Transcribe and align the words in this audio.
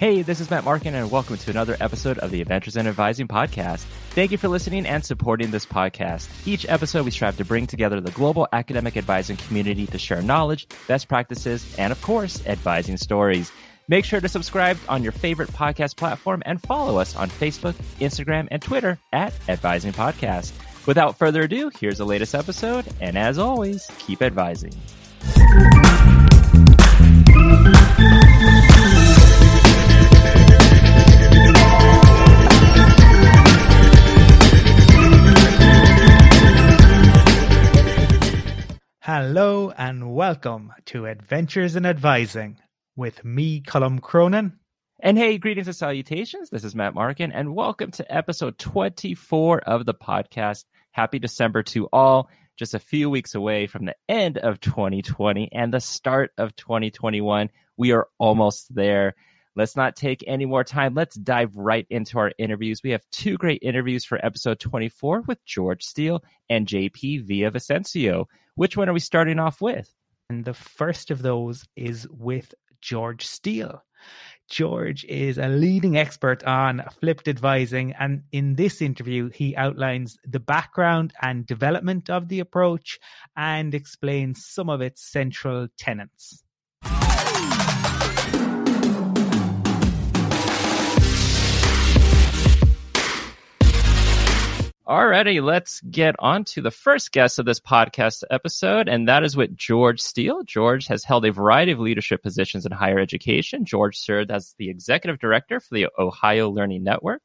Hey, 0.00 0.22
this 0.22 0.40
is 0.40 0.48
Matt 0.48 0.64
Markin, 0.64 0.94
and 0.94 1.10
welcome 1.10 1.36
to 1.36 1.50
another 1.50 1.76
episode 1.78 2.16
of 2.20 2.30
the 2.30 2.40
Adventures 2.40 2.78
in 2.78 2.86
Advising 2.86 3.28
podcast. 3.28 3.84
Thank 4.12 4.30
you 4.32 4.38
for 4.38 4.48
listening 4.48 4.86
and 4.86 5.04
supporting 5.04 5.50
this 5.50 5.66
podcast. 5.66 6.26
Each 6.46 6.64
episode, 6.70 7.04
we 7.04 7.10
strive 7.10 7.36
to 7.36 7.44
bring 7.44 7.66
together 7.66 8.00
the 8.00 8.10
global 8.12 8.48
academic 8.50 8.96
advising 8.96 9.36
community 9.36 9.86
to 9.88 9.98
share 9.98 10.22
knowledge, 10.22 10.68
best 10.88 11.06
practices, 11.06 11.76
and 11.76 11.92
of 11.92 12.00
course, 12.00 12.42
advising 12.46 12.96
stories. 12.96 13.52
Make 13.88 14.06
sure 14.06 14.22
to 14.22 14.28
subscribe 14.30 14.78
on 14.88 15.02
your 15.02 15.12
favorite 15.12 15.50
podcast 15.50 15.98
platform 15.98 16.42
and 16.46 16.62
follow 16.62 16.96
us 16.96 17.14
on 17.14 17.28
Facebook, 17.28 17.74
Instagram, 18.00 18.48
and 18.50 18.62
Twitter 18.62 18.98
at 19.12 19.34
Advising 19.50 19.92
Podcast. 19.92 20.54
Without 20.86 21.18
further 21.18 21.42
ado, 21.42 21.70
here's 21.78 21.98
the 21.98 22.06
latest 22.06 22.34
episode, 22.34 22.86
and 23.02 23.18
as 23.18 23.38
always, 23.38 23.86
keep 23.98 24.22
advising. 24.22 24.72
Hello 39.12 39.72
and 39.76 40.14
welcome 40.14 40.72
to 40.86 41.06
Adventures 41.06 41.74
in 41.74 41.84
Advising 41.84 42.60
with 42.94 43.24
me, 43.24 43.60
Colm 43.60 44.00
Cronin. 44.00 44.52
And 45.00 45.18
hey, 45.18 45.36
greetings 45.36 45.66
and 45.66 45.74
salutations. 45.74 46.48
This 46.48 46.62
is 46.62 46.76
Matt 46.76 46.94
Markin, 46.94 47.32
and 47.32 47.52
welcome 47.52 47.90
to 47.90 48.14
episode 48.14 48.56
24 48.56 49.62
of 49.62 49.84
the 49.84 49.94
podcast. 49.94 50.64
Happy 50.92 51.18
December 51.18 51.64
to 51.64 51.88
all. 51.92 52.30
Just 52.56 52.74
a 52.74 52.78
few 52.78 53.10
weeks 53.10 53.34
away 53.34 53.66
from 53.66 53.84
the 53.84 53.96
end 54.08 54.38
of 54.38 54.60
2020 54.60 55.48
and 55.50 55.74
the 55.74 55.80
start 55.80 56.30
of 56.38 56.54
2021. 56.54 57.50
We 57.76 57.90
are 57.90 58.06
almost 58.16 58.72
there. 58.72 59.16
Let's 59.56 59.76
not 59.76 59.96
take 59.96 60.22
any 60.26 60.46
more 60.46 60.64
time. 60.64 60.94
Let's 60.94 61.16
dive 61.16 61.56
right 61.56 61.86
into 61.90 62.18
our 62.18 62.32
interviews. 62.38 62.82
We 62.82 62.90
have 62.90 63.04
two 63.10 63.36
great 63.36 63.62
interviews 63.62 64.04
for 64.04 64.24
episode 64.24 64.60
24 64.60 65.22
with 65.22 65.44
George 65.44 65.82
Steele 65.82 66.22
and 66.48 66.66
JP 66.66 67.28
Villavicencio. 67.28 68.26
Which 68.54 68.76
one 68.76 68.88
are 68.88 68.92
we 68.92 69.00
starting 69.00 69.38
off 69.38 69.60
with? 69.60 69.92
And 70.28 70.44
the 70.44 70.54
first 70.54 71.10
of 71.10 71.22
those 71.22 71.66
is 71.74 72.06
with 72.10 72.54
George 72.80 73.26
Steele. 73.26 73.82
George 74.48 75.04
is 75.04 75.38
a 75.38 75.48
leading 75.48 75.96
expert 75.96 76.42
on 76.44 76.82
flipped 77.00 77.28
advising, 77.28 77.92
and 77.92 78.22
in 78.32 78.54
this 78.56 78.80
interview, 78.80 79.30
he 79.30 79.54
outlines 79.56 80.16
the 80.24 80.40
background 80.40 81.12
and 81.22 81.46
development 81.46 82.10
of 82.10 82.28
the 82.28 82.40
approach 82.40 82.98
and 83.36 83.74
explains 83.74 84.44
some 84.46 84.68
of 84.68 84.80
its 84.80 85.02
central 85.02 85.68
tenets. 85.78 86.42
Alrighty, 94.90 95.40
let's 95.40 95.80
get 95.82 96.16
on 96.18 96.42
to 96.46 96.60
the 96.60 96.72
first 96.72 97.12
guest 97.12 97.38
of 97.38 97.46
this 97.46 97.60
podcast 97.60 98.24
episode, 98.28 98.88
and 98.88 99.06
that 99.06 99.22
is 99.22 99.36
with 99.36 99.56
George 99.56 100.00
Steele. 100.00 100.42
George 100.42 100.88
has 100.88 101.04
held 101.04 101.24
a 101.24 101.30
variety 101.30 101.70
of 101.70 101.78
leadership 101.78 102.24
positions 102.24 102.66
in 102.66 102.72
higher 102.72 102.98
education. 102.98 103.64
George 103.64 103.96
served 103.96 104.32
as 104.32 104.56
the 104.58 104.68
executive 104.68 105.20
director 105.20 105.60
for 105.60 105.72
the 105.74 105.86
Ohio 105.96 106.50
Learning 106.50 106.82
Network. 106.82 107.22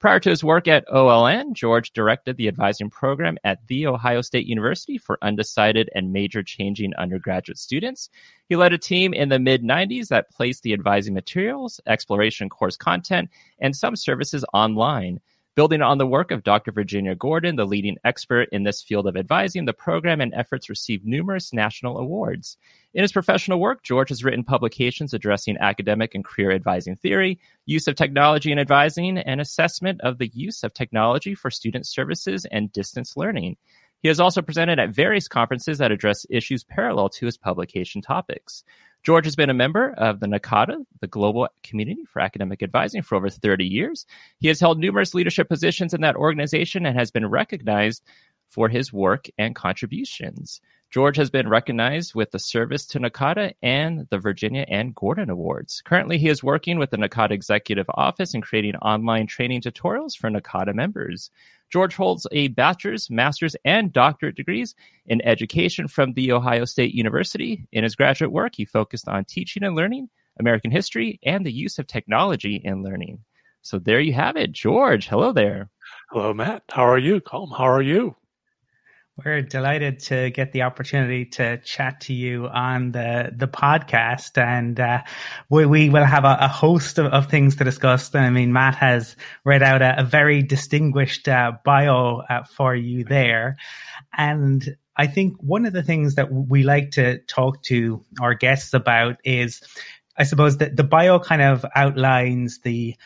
Prior 0.00 0.18
to 0.18 0.28
his 0.28 0.42
work 0.42 0.66
at 0.66 0.88
OLN, 0.88 1.52
George 1.52 1.92
directed 1.92 2.36
the 2.36 2.48
advising 2.48 2.90
program 2.90 3.38
at 3.44 3.64
The 3.68 3.86
Ohio 3.86 4.20
State 4.20 4.46
University 4.46 4.98
for 4.98 5.16
undecided 5.22 5.88
and 5.94 6.12
major 6.12 6.42
changing 6.42 6.96
undergraduate 6.96 7.58
students. 7.58 8.10
He 8.48 8.56
led 8.56 8.72
a 8.72 8.78
team 8.78 9.14
in 9.14 9.28
the 9.28 9.38
mid 9.38 9.62
90s 9.62 10.08
that 10.08 10.32
placed 10.32 10.64
the 10.64 10.72
advising 10.72 11.14
materials, 11.14 11.80
exploration 11.86 12.48
course 12.48 12.76
content, 12.76 13.30
and 13.60 13.76
some 13.76 13.94
services 13.94 14.44
online. 14.52 15.20
Building 15.56 15.82
on 15.82 15.98
the 15.98 16.06
work 16.06 16.32
of 16.32 16.42
Dr. 16.42 16.72
Virginia 16.72 17.14
Gordon, 17.14 17.54
the 17.54 17.64
leading 17.64 17.96
expert 18.04 18.48
in 18.50 18.64
this 18.64 18.82
field 18.82 19.06
of 19.06 19.16
advising, 19.16 19.66
the 19.66 19.72
program 19.72 20.20
and 20.20 20.34
efforts 20.34 20.68
received 20.68 21.06
numerous 21.06 21.52
national 21.52 21.96
awards. 21.96 22.56
In 22.92 23.02
his 23.02 23.12
professional 23.12 23.60
work, 23.60 23.84
George 23.84 24.08
has 24.08 24.24
written 24.24 24.42
publications 24.42 25.14
addressing 25.14 25.56
academic 25.58 26.16
and 26.16 26.24
career 26.24 26.50
advising 26.50 26.96
theory, 26.96 27.38
use 27.66 27.86
of 27.86 27.94
technology 27.94 28.50
in 28.50 28.58
advising, 28.58 29.16
and 29.16 29.40
assessment 29.40 30.00
of 30.00 30.18
the 30.18 30.26
use 30.34 30.64
of 30.64 30.74
technology 30.74 31.36
for 31.36 31.52
student 31.52 31.86
services 31.86 32.44
and 32.50 32.72
distance 32.72 33.16
learning. 33.16 33.56
He 34.02 34.08
has 34.08 34.18
also 34.18 34.42
presented 34.42 34.80
at 34.80 34.90
various 34.90 35.28
conferences 35.28 35.78
that 35.78 35.92
address 35.92 36.26
issues 36.28 36.64
parallel 36.64 37.10
to 37.10 37.26
his 37.26 37.38
publication 37.38 38.02
topics. 38.02 38.64
George 39.04 39.26
has 39.26 39.36
been 39.36 39.50
a 39.50 39.54
member 39.54 39.92
of 39.98 40.20
the 40.20 40.26
NACADA, 40.26 40.82
the 41.00 41.06
Global 41.06 41.46
Community 41.62 42.04
for 42.06 42.20
Academic 42.20 42.62
Advising, 42.62 43.02
for 43.02 43.16
over 43.16 43.28
30 43.28 43.66
years. 43.66 44.06
He 44.38 44.48
has 44.48 44.58
held 44.58 44.78
numerous 44.78 45.12
leadership 45.12 45.46
positions 45.46 45.92
in 45.92 46.00
that 46.00 46.16
organization 46.16 46.86
and 46.86 46.98
has 46.98 47.10
been 47.10 47.28
recognized 47.28 48.02
for 48.48 48.70
his 48.70 48.94
work 48.94 49.26
and 49.36 49.54
contributions. 49.54 50.62
George 50.90 51.16
has 51.16 51.28
been 51.28 51.48
recognized 51.48 52.14
with 52.14 52.30
the 52.30 52.38
Service 52.38 52.86
to 52.86 53.00
NACADA 53.00 53.54
and 53.62 54.06
the 54.10 54.18
Virginia 54.18 54.64
N. 54.68 54.92
Gordon 54.94 55.28
Awards. 55.28 55.82
Currently, 55.84 56.18
he 56.18 56.28
is 56.28 56.42
working 56.42 56.78
with 56.78 56.90
the 56.90 56.96
NACADA 56.96 57.32
Executive 57.32 57.86
Office 57.88 58.32
and 58.32 58.42
creating 58.42 58.76
online 58.76 59.26
training 59.26 59.62
tutorials 59.62 60.16
for 60.16 60.30
NACADA 60.30 60.72
members. 60.72 61.30
George 61.70 61.96
holds 61.96 62.26
a 62.30 62.48
bachelor's, 62.48 63.10
master's, 63.10 63.56
and 63.64 63.92
doctorate 63.92 64.36
degrees 64.36 64.76
in 65.06 65.20
education 65.22 65.88
from 65.88 66.12
The 66.12 66.30
Ohio 66.30 66.64
State 66.64 66.94
University. 66.94 67.66
In 67.72 67.82
his 67.82 67.96
graduate 67.96 68.30
work, 68.30 68.54
he 68.54 68.64
focused 68.64 69.08
on 69.08 69.24
teaching 69.24 69.64
and 69.64 69.74
learning, 69.74 70.08
American 70.38 70.70
history, 70.70 71.18
and 71.24 71.44
the 71.44 71.52
use 71.52 71.80
of 71.80 71.88
technology 71.88 72.60
in 72.62 72.84
learning. 72.84 73.24
So 73.62 73.78
there 73.78 73.98
you 73.98 74.12
have 74.12 74.36
it. 74.36 74.52
George, 74.52 75.08
hello 75.08 75.32
there. 75.32 75.70
Hello, 76.10 76.32
Matt. 76.32 76.62
How 76.70 76.86
are 76.86 76.98
you? 76.98 77.20
Colm. 77.20 77.50
how 77.50 77.64
are 77.64 77.82
you? 77.82 78.14
We're 79.16 79.42
delighted 79.42 80.00
to 80.00 80.30
get 80.30 80.50
the 80.50 80.62
opportunity 80.62 81.24
to 81.26 81.58
chat 81.58 82.00
to 82.02 82.12
you 82.12 82.48
on 82.48 82.90
the 82.90 83.30
the 83.32 83.46
podcast, 83.46 84.36
and 84.36 84.80
uh, 84.80 85.02
we, 85.48 85.66
we 85.66 85.88
will 85.88 86.04
have 86.04 86.24
a, 86.24 86.36
a 86.40 86.48
host 86.48 86.98
of, 86.98 87.06
of, 87.06 87.30
things 87.30 87.54
to 87.56 87.64
discuss. 87.64 88.12
I 88.12 88.30
mean, 88.30 88.52
Matt 88.52 88.74
has 88.74 89.14
read 89.44 89.62
out 89.62 89.82
a, 89.82 90.00
a 90.00 90.02
very 90.02 90.42
distinguished 90.42 91.28
uh, 91.28 91.52
bio 91.64 92.22
uh, 92.28 92.42
for 92.42 92.74
you 92.74 93.04
there, 93.04 93.56
and 94.18 94.76
I 94.96 95.06
think 95.06 95.36
one 95.38 95.64
of 95.64 95.72
the 95.72 95.84
things 95.84 96.16
that 96.16 96.32
we 96.32 96.64
like 96.64 96.90
to 96.92 97.18
talk 97.28 97.62
to 97.64 98.04
our 98.20 98.34
guests 98.34 98.74
about 98.74 99.18
is, 99.22 99.62
I 100.18 100.24
suppose 100.24 100.56
that 100.56 100.74
the 100.74 100.82
bio 100.82 101.20
kind 101.20 101.40
of 101.42 101.64
outlines 101.76 102.58
the 102.64 102.96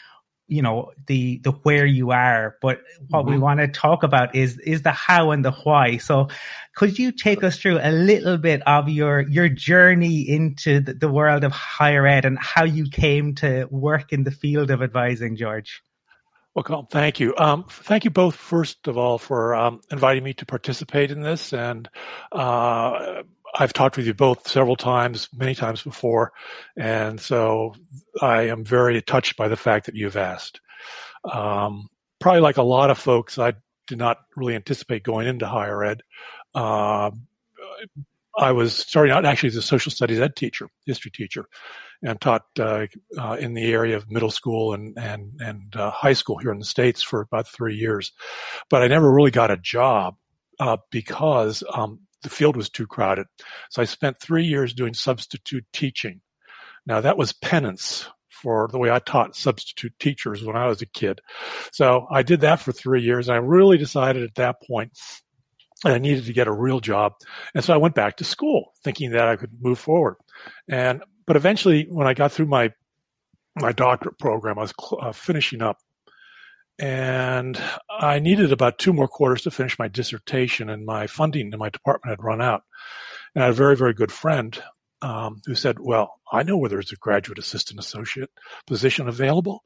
you 0.49 0.63
know 0.63 0.91
the 1.07 1.39
the 1.45 1.51
where 1.51 1.87
you 1.87 2.11
are 2.11 2.57
but 2.61 2.81
what 3.09 3.21
mm-hmm. 3.21 3.35
we 3.35 3.39
want 3.39 3.61
to 3.61 3.69
talk 3.69 4.03
about 4.03 4.35
is 4.35 4.59
is 4.61 4.83
the 4.83 4.91
how 4.91 5.31
and 5.31 5.45
the 5.45 5.51
why 5.51 5.97
so 5.99 6.29
could 6.75 6.99
you 6.99 7.13
take 7.13 7.45
us 7.45 7.59
through 7.59 7.79
a 7.83 7.93
little 7.93 8.39
bit 8.39 8.67
of 8.67 8.89
your 8.89 9.21
your 9.29 9.49
journey 9.49 10.21
into 10.29 10.81
the, 10.81 10.95
the 10.95 11.11
world 11.11 11.45
of 11.45 11.53
higher 11.53 12.07
ed 12.07 12.25
and 12.25 12.39
how 12.39 12.65
you 12.65 12.89
came 12.91 13.35
to 13.35 13.67
work 13.71 14.13
in 14.13 14.25
the 14.25 14.31
field 14.31 14.71
of 14.71 14.83
advising 14.83 15.37
george 15.37 15.83
well, 16.55 16.89
thank 16.91 17.21
you. 17.21 17.35
Um, 17.37 17.67
thank 17.69 18.05
you 18.05 18.11
both, 18.11 18.35
first 18.35 18.89
of 18.89 18.99
all, 18.99 19.19
for 19.19 19.55
um, 19.55 19.81
inviting 19.93 20.25
me 20.25 20.35
to 20.35 20.47
participate 20.47 21.13
in 21.13 21.21
this. 21.21 21.53
And 21.53 21.89
uh, 22.33 23.23
I've 23.59 23.73
talked 23.73 23.97
with 23.97 24.07
you 24.07 24.15
both 24.15 24.49
several 24.49 24.77
times, 24.77 25.29
many 25.35 25.55
times 25.55 25.83
before, 25.83 26.33
and 26.77 27.21
so 27.21 27.75
I 28.23 28.43
am 28.49 28.65
very 28.65 29.03
touched 29.03 29.37
by 29.37 29.49
the 29.49 29.57
fact 29.57 29.87
that 29.87 29.97
you've 29.97 30.17
asked. 30.17 30.61
Um, 31.31 31.89
probably 32.21 32.41
like 32.41 32.57
a 32.57 32.63
lot 32.63 32.91
of 32.91 32.99
folks, 32.99 33.39
I 33.39 33.55
did 33.89 33.99
not 33.99 34.19
really 34.37 34.55
anticipate 34.55 35.03
going 35.03 35.27
into 35.27 35.47
higher 35.47 35.83
ed. 35.83 36.03
Uh, 36.55 37.11
I 38.39 38.53
was 38.53 38.75
starting 38.75 39.13
out 39.13 39.25
actually 39.25 39.49
as 39.49 39.57
a 39.57 39.63
social 39.63 39.91
studies 39.91 40.21
ed 40.21 40.37
teacher, 40.37 40.69
history 40.87 41.11
teacher, 41.11 41.47
and 42.03 42.21
taught 42.21 42.45
uh, 42.61 42.87
uh, 43.19 43.37
in 43.41 43.55
the 43.55 43.73
area 43.73 43.97
of 43.97 44.11
middle 44.11 44.31
school 44.31 44.73
and 44.73 44.97
and 44.97 45.41
and 45.41 45.75
uh, 45.75 45.91
high 45.91 46.13
school 46.13 46.39
here 46.39 46.53
in 46.53 46.61
the 46.61 46.65
states 46.65 47.03
for 47.03 47.21
about 47.21 47.49
three 47.49 47.75
years. 47.75 48.13
But 48.71 48.83
I 48.83 48.87
never 48.87 49.13
really 49.13 49.33
got 49.33 49.51
a 49.51 49.57
job 49.57 50.15
uh, 50.61 50.77
because 50.93 51.65
um, 51.73 52.01
the 52.23 52.31
field 52.31 52.57
was 52.57 52.69
too 52.69 52.87
crowded. 52.87 53.27
So 53.71 53.83
I 53.83 53.85
spent 53.85 54.21
three 54.21 54.45
years 54.45 54.75
doing 54.75 54.95
substitute 54.95 55.65
teaching. 55.73 56.21
Now 56.87 57.01
that 57.01 57.19
was 57.19 57.33
penance 57.33 58.09
for 58.29 58.69
the 58.71 58.79
way 58.79 58.91
I 58.91 59.01
taught 59.01 59.37
substitute 59.37 59.93
teachers 59.99 60.45
when 60.45 60.57
I 60.57 60.67
was 60.67 60.81
a 60.81 60.87
kid. 60.87 61.21
So 61.73 62.07
I 62.11 62.23
did 62.23 62.41
that 62.41 62.61
for 62.61 62.73
three 62.73 63.03
years 63.03 63.29
and 63.29 63.35
I 63.35 63.41
really 63.41 63.79
decided 63.79 64.23
at 64.23 64.37
that 64.37 64.63
point 64.63 64.97
that 65.85 65.95
I 65.95 65.99
needed 65.99 66.25
to 66.27 66.33
get 66.33 66.47
a 66.47 66.53
real 66.53 66.81
job. 66.81 67.15
And 67.55 67.65
so 67.65 67.75
I 67.75 67.79
went 67.79 67.95
back 67.95 68.17
to 68.17 68.25
school 68.25 68.75
thinking 68.83 69.13
that 69.13 69.29
I 69.29 69.37
could 69.37 69.51
move 69.61 69.79
forward. 69.79 70.17
And, 70.69 71.03
but 71.27 71.37
eventually 71.37 71.87
when 71.89 72.07
I 72.07 72.15
got 72.15 72.33
through 72.33 72.47
my, 72.47 72.73
my 73.57 73.73
doctorate 73.73 74.19
program, 74.19 74.59
I 74.59 74.63
was 74.63 74.75
uh, 75.01 75.13
finishing 75.13 75.63
up 75.63 75.79
and 76.79 77.61
I 77.91 78.19
needed 78.21 78.53
about 78.53 78.79
two 78.79 78.93
more 78.93 79.09
quarters 79.09 79.43
to 79.43 79.51
finish 79.51 79.79
my 79.79 79.89
dissertation, 79.89 80.69
and 80.71 80.87
my 80.87 81.07
funding 81.07 81.53
in 81.53 81.59
my 81.59 81.71
department 81.71 82.11
had 82.11 82.25
run 82.25 82.41
out. 82.41 82.63
And 83.35 83.43
I 83.43 83.47
had 83.47 83.55
a 83.55 83.57
very, 83.57 83.77
very 83.77 83.95
good 83.95 84.13
friend 84.13 84.61
um, 85.03 85.43
who 85.47 85.55
said, 85.55 85.79
"Well, 85.81 86.21
I 86.33 86.43
know 86.43 86.57
where 86.57 86.71
there's 86.71 86.93
a 86.93 86.97
graduate 86.97 87.39
assistant 87.39 87.81
associate 87.81 88.31
position 88.67 89.09
available." 89.09 89.65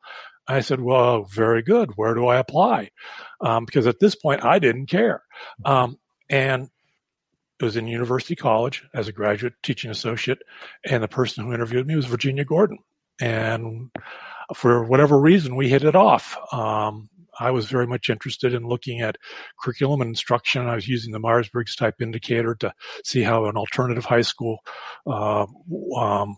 I 0.49 0.61
said, 0.61 0.81
"Well, 0.81 1.25
very 1.25 1.62
good. 1.62 1.91
Where 1.97 2.14
do 2.14 2.26
I 2.26 2.38
apply?" 2.38 2.91
Um, 3.41 3.65
because 3.65 3.87
at 3.87 4.00
this 4.00 4.15
point, 4.15 4.44
I 4.44 4.58
didn't 4.58 4.87
care, 4.87 5.23
um, 5.65 5.99
and 6.31 6.70
it 7.61 7.65
was 7.65 7.76
in 7.76 7.87
University 7.87 8.35
College 8.35 8.85
as 8.94 9.06
a 9.06 9.12
graduate 9.12 9.55
teaching 9.62 9.91
associate, 9.91 10.38
and 10.85 11.03
the 11.03 11.08
person 11.08 11.44
who 11.44 11.53
interviewed 11.53 11.87
me 11.87 11.94
was 11.94 12.06
Virginia 12.06 12.44
Gordon, 12.44 12.79
and 13.20 13.91
for 14.55 14.85
whatever 14.85 15.19
reason, 15.19 15.56
we 15.56 15.69
hit 15.69 15.85
it 15.85 15.97
off. 15.97 16.37
Um, 16.53 17.09
I 17.39 17.50
was 17.50 17.67
very 17.67 17.87
much 17.87 18.11
interested 18.11 18.55
in 18.55 18.69
looking 18.69 19.00
at 19.00 19.17
curriculum 19.61 20.00
and 20.03 20.09
instruction. 20.09 20.67
I 20.67 20.75
was 20.75 20.89
using 20.89 21.12
the 21.12 21.19
Myers 21.19 21.49
Briggs 21.49 21.75
type 21.75 22.00
indicator 22.00 22.55
to 22.56 22.75
see 23.05 23.23
how 23.23 23.47
an 23.47 23.56
alternative 23.56 24.05
high 24.05 24.23
school 24.23 24.59
uh, 25.06 25.47
um, 25.97 26.37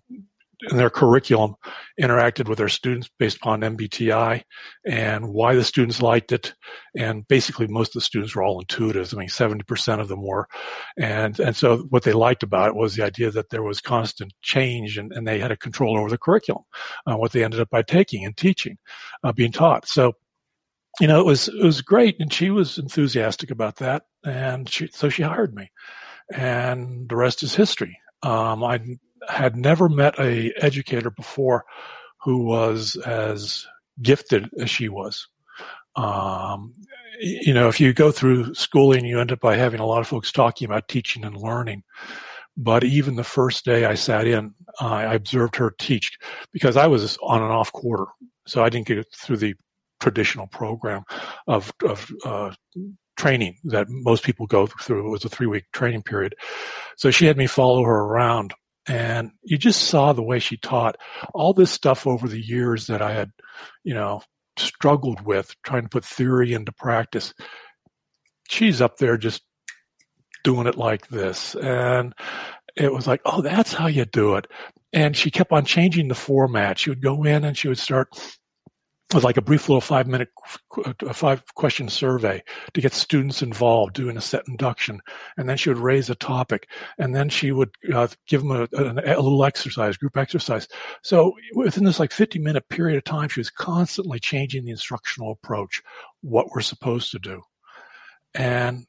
in 0.71 0.77
their 0.77 0.91
curriculum 0.91 1.55
interacted 2.01 2.49
with 2.49 2.59
their 2.59 2.69
students 2.69 3.11
based 3.19 3.37
upon 3.37 3.61
MBTI 3.61 4.43
and 4.87 5.29
why 5.29 5.55
the 5.55 5.65
students 5.65 6.03
liked 6.03 6.33
it. 6.33 6.55
And 6.97 7.27
basically, 7.29 7.67
most 7.67 7.89
of 7.89 7.95
the 7.95 8.01
students 8.01 8.35
were 8.35 8.43
all 8.43 8.62
intuitives. 8.62 9.15
I 9.15 9.19
mean, 9.19 9.29
70% 9.29 10.01
of 10.01 10.09
them 10.09 10.23
were. 10.23 10.47
And, 10.99 11.39
and 11.41 11.56
so 11.56 11.79
what 11.91 12.03
they 12.03 12.12
liked 12.12 12.43
about 12.43 12.69
it 12.69 12.77
was 12.77 12.95
the 12.95 13.05
idea 13.05 13.31
that 13.31 13.51
there 13.51 13.62
was 13.62 13.81
constant 13.81 14.33
change 14.43 14.99
and, 14.99 15.12
and 15.12 15.27
they 15.27 15.39
had 15.39 15.53
a 15.53 15.56
control 15.56 15.99
over 15.99 16.11
the 16.11 16.19
curriculum, 16.19 16.65
uh, 17.06 17.17
what 17.17 17.33
they 17.33 17.45
ended 17.45 17.61
up 17.61 17.71
by 17.71 17.83
taking 17.83 18.25
and 18.25 18.37
teaching, 18.37 18.79
uh, 19.23 19.33
being 19.33 19.53
taught. 19.53 19.87
So 19.87 20.15
you 21.01 21.09
know, 21.09 21.21
it 21.21 21.27
was 21.27 21.49
it 21.49 21.62
was 21.62 21.83
great, 21.83 22.21
and 22.21 22.33
she 22.33 22.51
was 22.51 22.79
enthusiastic 22.79 23.51
about 23.51 23.77
that, 23.77 24.05
and 24.25 24.69
she, 24.69 24.89
so 24.89 25.09
she 25.09 25.23
hired 25.23 25.55
me, 25.55 25.71
and 26.33 27.09
the 27.09 27.17
rest 27.17 27.43
is 27.43 27.55
history. 27.55 27.99
Um, 28.23 28.62
I 28.62 28.81
had 29.29 29.56
never 29.56 29.88
met 29.88 30.19
a 30.19 30.53
educator 30.56 31.11
before 31.11 31.65
who 32.21 32.44
was 32.44 32.97
as 33.05 33.67
gifted 34.03 34.49
as 34.59 34.71
she 34.71 34.88
was. 34.88 35.29
Um, 35.97 36.75
you 37.21 37.55
know, 37.55 37.69
if 37.69 37.81
you 37.81 37.93
go 37.93 38.11
through 38.11 38.55
schooling, 38.55 39.05
you 39.05 39.21
end 39.21 39.31
up 39.31 39.41
by 39.41 39.56
having 39.56 39.81
a 39.81 39.87
lot 39.87 40.00
of 40.00 40.09
folks 40.09 40.32
talking 40.32 40.67
about 40.67 40.88
teaching 40.88 41.25
and 41.25 41.37
learning. 41.37 41.82
But 42.56 42.85
even 42.85 43.17
the 43.17 43.25
first 43.25 43.65
day 43.65 43.85
I 43.85 43.94
sat 43.94 44.26
in, 44.26 44.55
I 44.81 45.15
observed 45.15 45.56
her 45.56 45.75
teach 45.79 46.17
because 46.53 46.77
I 46.77 46.87
was 46.87 47.19
on 47.23 47.43
and 47.43 47.53
off 47.53 47.73
quarter. 47.73 48.06
So 48.47 48.62
I 48.62 48.69
didn't 48.69 48.87
get 48.87 49.06
through 49.12 49.38
the 49.38 49.55
traditional 50.00 50.47
program 50.47 51.03
of, 51.47 51.73
of 51.85 52.11
uh, 52.25 52.53
training 53.17 53.56
that 53.65 53.87
most 53.88 54.25
people 54.25 54.47
go 54.47 54.67
through. 54.67 55.06
It 55.06 55.11
was 55.11 55.25
a 55.25 55.29
three 55.29 55.47
week 55.47 55.65
training 55.73 56.03
period. 56.03 56.35
So 56.97 57.11
she 57.11 57.27
had 57.27 57.37
me 57.37 57.47
follow 57.47 57.82
her 57.85 58.00
around 58.00 58.55
and 58.86 59.31
you 59.42 59.56
just 59.56 59.84
saw 59.84 60.12
the 60.12 60.22
way 60.22 60.38
she 60.38 60.56
taught 60.56 60.96
all 61.32 61.52
this 61.52 61.70
stuff 61.70 62.06
over 62.06 62.28
the 62.28 62.40
years 62.40 62.86
that 62.88 63.00
I 63.00 63.12
had, 63.12 63.31
you 63.82 63.94
know, 63.94 64.22
struggled 64.58 65.22
with 65.22 65.54
trying 65.64 65.82
to 65.82 65.88
put 65.88 66.04
theory 66.04 66.52
into 66.52 66.72
practice. 66.72 67.32
She's 68.48 68.81
up 68.81 68.98
there 68.98 69.16
just 69.16 69.42
doing 70.42 70.66
it 70.66 70.76
like 70.76 71.08
this. 71.08 71.54
And 71.54 72.14
it 72.76 72.92
was 72.92 73.06
like, 73.06 73.22
oh, 73.25 73.40
that's 73.40 73.72
how 73.72 73.86
you 73.86 74.04
do 74.04 74.36
it. 74.36 74.46
And 74.92 75.16
she 75.16 75.31
kept 75.31 75.52
on 75.52 75.64
changing 75.64 76.08
the 76.08 76.14
format. 76.14 76.78
She 76.78 76.90
would 76.90 77.02
go 77.02 77.25
in 77.25 77.44
and 77.44 77.56
she 77.56 77.69
would 77.69 77.78
start 77.78 78.08
with 79.12 79.25
like 79.25 79.37
a 79.37 79.43
brief 79.43 79.69
little 79.69 79.81
five 79.81 80.06
minute, 80.06 80.31
five 81.12 81.43
question 81.55 81.89
survey 81.89 82.43
to 82.73 82.81
get 82.81 82.93
students 82.93 83.43
involved 83.43 83.95
doing 83.95 84.17
a 84.17 84.21
set 84.21 84.45
induction. 84.49 85.01
And 85.37 85.49
then 85.49 85.56
she 85.56 85.69
would 85.69 85.79
raise 85.79 86.09
a 86.09 86.15
topic 86.15 86.69
and 86.99 87.15
then 87.15 87.29
she 87.29 87.53
would 87.53 87.71
uh, 87.93 88.09
give 88.27 88.43
them 88.43 88.51
a, 88.51 88.62
a, 88.77 89.17
a, 89.17 89.23
little 89.23 89.45
exercise, 89.45 89.97
group 89.97 90.17
exercise. 90.17 90.69
So 91.03 91.35
within 91.55 91.85
this 91.85 92.01
like 92.01 92.12
50 92.12 92.39
minute 92.39 92.69
period 92.69 92.97
of 92.97 93.05
time, 93.05 93.29
she 93.29 93.41
was 93.41 93.51
constantly 93.51 94.19
changing 94.19 94.65
the 94.65 94.71
instructional 94.71 95.33
approach, 95.33 95.83
what 96.23 96.49
we're 96.51 96.62
supposed 96.62 97.11
to 97.12 97.19
do. 97.19 97.43
And 98.35 98.87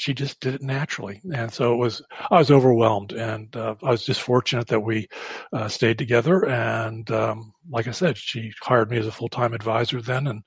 she 0.00 0.14
just 0.14 0.40
did 0.40 0.54
it 0.54 0.62
naturally. 0.62 1.20
And 1.34 1.52
so 1.52 1.74
it 1.74 1.76
was, 1.76 2.00
I 2.30 2.38
was 2.38 2.50
overwhelmed 2.50 3.12
and 3.12 3.54
uh, 3.54 3.74
I 3.82 3.90
was 3.90 4.02
just 4.02 4.22
fortunate 4.22 4.68
that 4.68 4.80
we 4.80 5.08
uh, 5.52 5.68
stayed 5.68 5.98
together. 5.98 6.46
And 6.46 7.10
um, 7.10 7.52
like 7.68 7.86
I 7.86 7.90
said, 7.90 8.16
she 8.16 8.50
hired 8.62 8.90
me 8.90 8.96
as 8.96 9.06
a 9.06 9.12
full 9.12 9.28
time 9.28 9.52
advisor 9.52 10.00
then. 10.00 10.26
And 10.26 10.42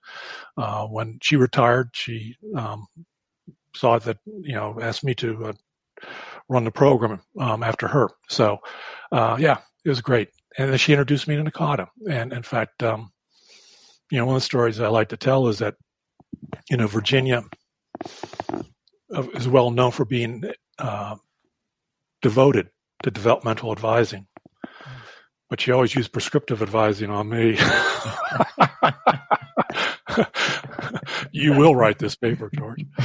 uh, 0.58 0.88
when 0.88 1.20
she 1.22 1.36
retired, 1.36 1.92
she 1.94 2.36
um, 2.56 2.88
saw 3.76 4.00
that, 4.00 4.18
you 4.26 4.56
know, 4.56 4.80
asked 4.82 5.04
me 5.04 5.14
to 5.16 5.46
uh, 5.46 5.54
run 6.50 6.64
the 6.64 6.72
program 6.72 7.22
um, 7.40 7.62
after 7.62 7.88
her. 7.88 8.10
So, 8.30 8.58
uh, 9.12 9.38
yeah, 9.40 9.60
it 9.86 9.90
was 9.90 10.02
great. 10.02 10.30
And 10.58 10.72
then 10.72 10.80
she 10.80 10.94
introduced 10.94 11.28
me 11.28 11.36
to 11.36 11.44
NACADA. 11.44 11.88
And 12.10 12.34
in 12.34 12.42
fact, 12.42 12.82
um, 12.82 13.12
you 14.10 14.18
know, 14.18 14.26
one 14.26 14.36
of 14.36 14.42
the 14.42 14.46
stories 14.46 14.80
I 14.80 14.88
like 14.88 15.10
to 15.10 15.18
tell 15.18 15.48
is 15.48 15.60
that, 15.60 15.76
you 16.72 16.78
know, 16.78 16.88
Virginia 16.88 17.44
is 19.34 19.48
well 19.48 19.72
known 19.72 19.92
for 19.92 20.06
being 20.06 20.44
uh, 20.80 21.16
devoted 22.22 22.70
to 23.04 23.12
developmental 23.12 23.72
advising. 23.72 24.28
But 25.50 25.62
she 25.62 25.72
always 25.72 25.94
used 25.94 26.12
prescriptive 26.12 26.62
advising 26.62 27.12
on 27.12 27.30
me. 27.30 27.58
you 31.32 31.54
will 31.54 31.76
write 31.76 32.00
this 32.00 32.16
paper, 32.16 32.50
George. 32.56 32.86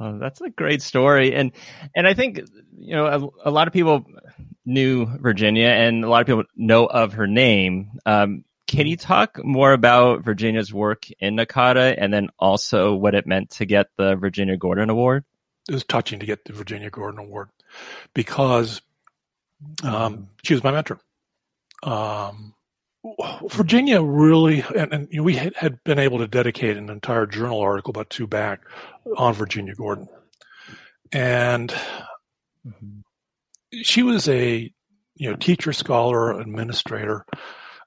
oh, 0.00 0.18
that's 0.18 0.40
a 0.40 0.50
great 0.50 0.82
story, 0.82 1.34
and 1.34 1.52
and 1.96 2.06
I 2.06 2.14
think 2.14 2.40
you 2.76 2.94
know 2.94 3.06
a, 3.06 3.48
a, 3.48 3.50
lot 3.50 3.66
of 3.66 3.72
people 3.72 4.04
knew 4.64 5.06
Virginia, 5.06 5.68
and 5.68 6.04
a 6.04 6.08
lot 6.08 6.20
of 6.20 6.26
people 6.26 6.44
know 6.56 6.86
of 6.86 7.14
her 7.14 7.26
name. 7.26 7.92
Um, 8.06 8.44
can 8.72 8.86
you 8.86 8.96
talk 8.96 9.44
more 9.44 9.74
about 9.74 10.24
Virginia's 10.24 10.72
work 10.72 11.04
in 11.20 11.36
NACADA 11.36 11.94
and 11.98 12.10
then 12.10 12.30
also 12.38 12.94
what 12.94 13.14
it 13.14 13.26
meant 13.26 13.50
to 13.50 13.66
get 13.66 13.88
the 13.98 14.16
Virginia 14.16 14.56
Gordon 14.56 14.88
Award? 14.88 15.24
It 15.68 15.74
was 15.74 15.84
touching 15.84 16.20
to 16.20 16.26
get 16.26 16.46
the 16.46 16.54
Virginia 16.54 16.88
Gordon 16.88 17.20
Award 17.20 17.50
because 18.14 18.80
um, 19.84 20.30
she 20.42 20.54
was 20.54 20.64
my 20.64 20.70
mentor. 20.70 20.98
Um, 21.82 22.54
Virginia 23.50 24.00
really, 24.00 24.64
and, 24.74 24.90
and 24.90 25.08
you 25.10 25.18
know, 25.18 25.22
we 25.24 25.34
had, 25.34 25.54
had, 25.54 25.84
been 25.84 25.98
able 25.98 26.18
to 26.18 26.26
dedicate 26.26 26.78
an 26.78 26.88
entire 26.88 27.26
journal 27.26 27.60
article 27.60 27.90
about 27.90 28.08
two 28.08 28.26
back 28.26 28.62
on 29.18 29.34
Virginia 29.34 29.74
Gordon. 29.74 30.08
And 31.12 31.68
mm-hmm. 32.66 33.00
she 33.82 34.02
was 34.02 34.28
a, 34.28 34.72
you 35.16 35.30
know, 35.30 35.36
teacher, 35.36 35.74
scholar, 35.74 36.40
administrator 36.40 37.26
I 37.34 37.36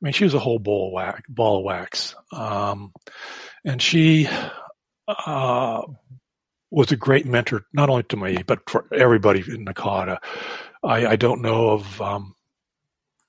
mean, 0.02 0.14
she 0.14 0.24
was 0.24 0.34
a 0.34 0.40
whole 0.40 0.60
ball 0.60 0.88
of 0.88 0.94
wax. 0.94 1.22
Ball 1.30 1.58
of 1.60 1.64
wax. 1.64 2.16
Um, 2.32 2.94
and 3.64 3.82
she 3.82 4.28
uh, 5.08 5.82
was 6.72 6.92
a 6.92 6.98
great 6.98 7.26
mentor, 7.26 7.66
not 7.74 7.90
only 7.90 8.04
to 8.04 8.18
me, 8.18 8.44
but 8.46 8.70
for 8.70 8.86
everybody 8.94 9.40
in 9.40 9.66
NACADA. 9.66 10.18
I, 10.84 11.08
I 11.08 11.16
don't 11.16 11.42
know 11.42 11.70
of 11.70 12.02
um, 12.02 12.36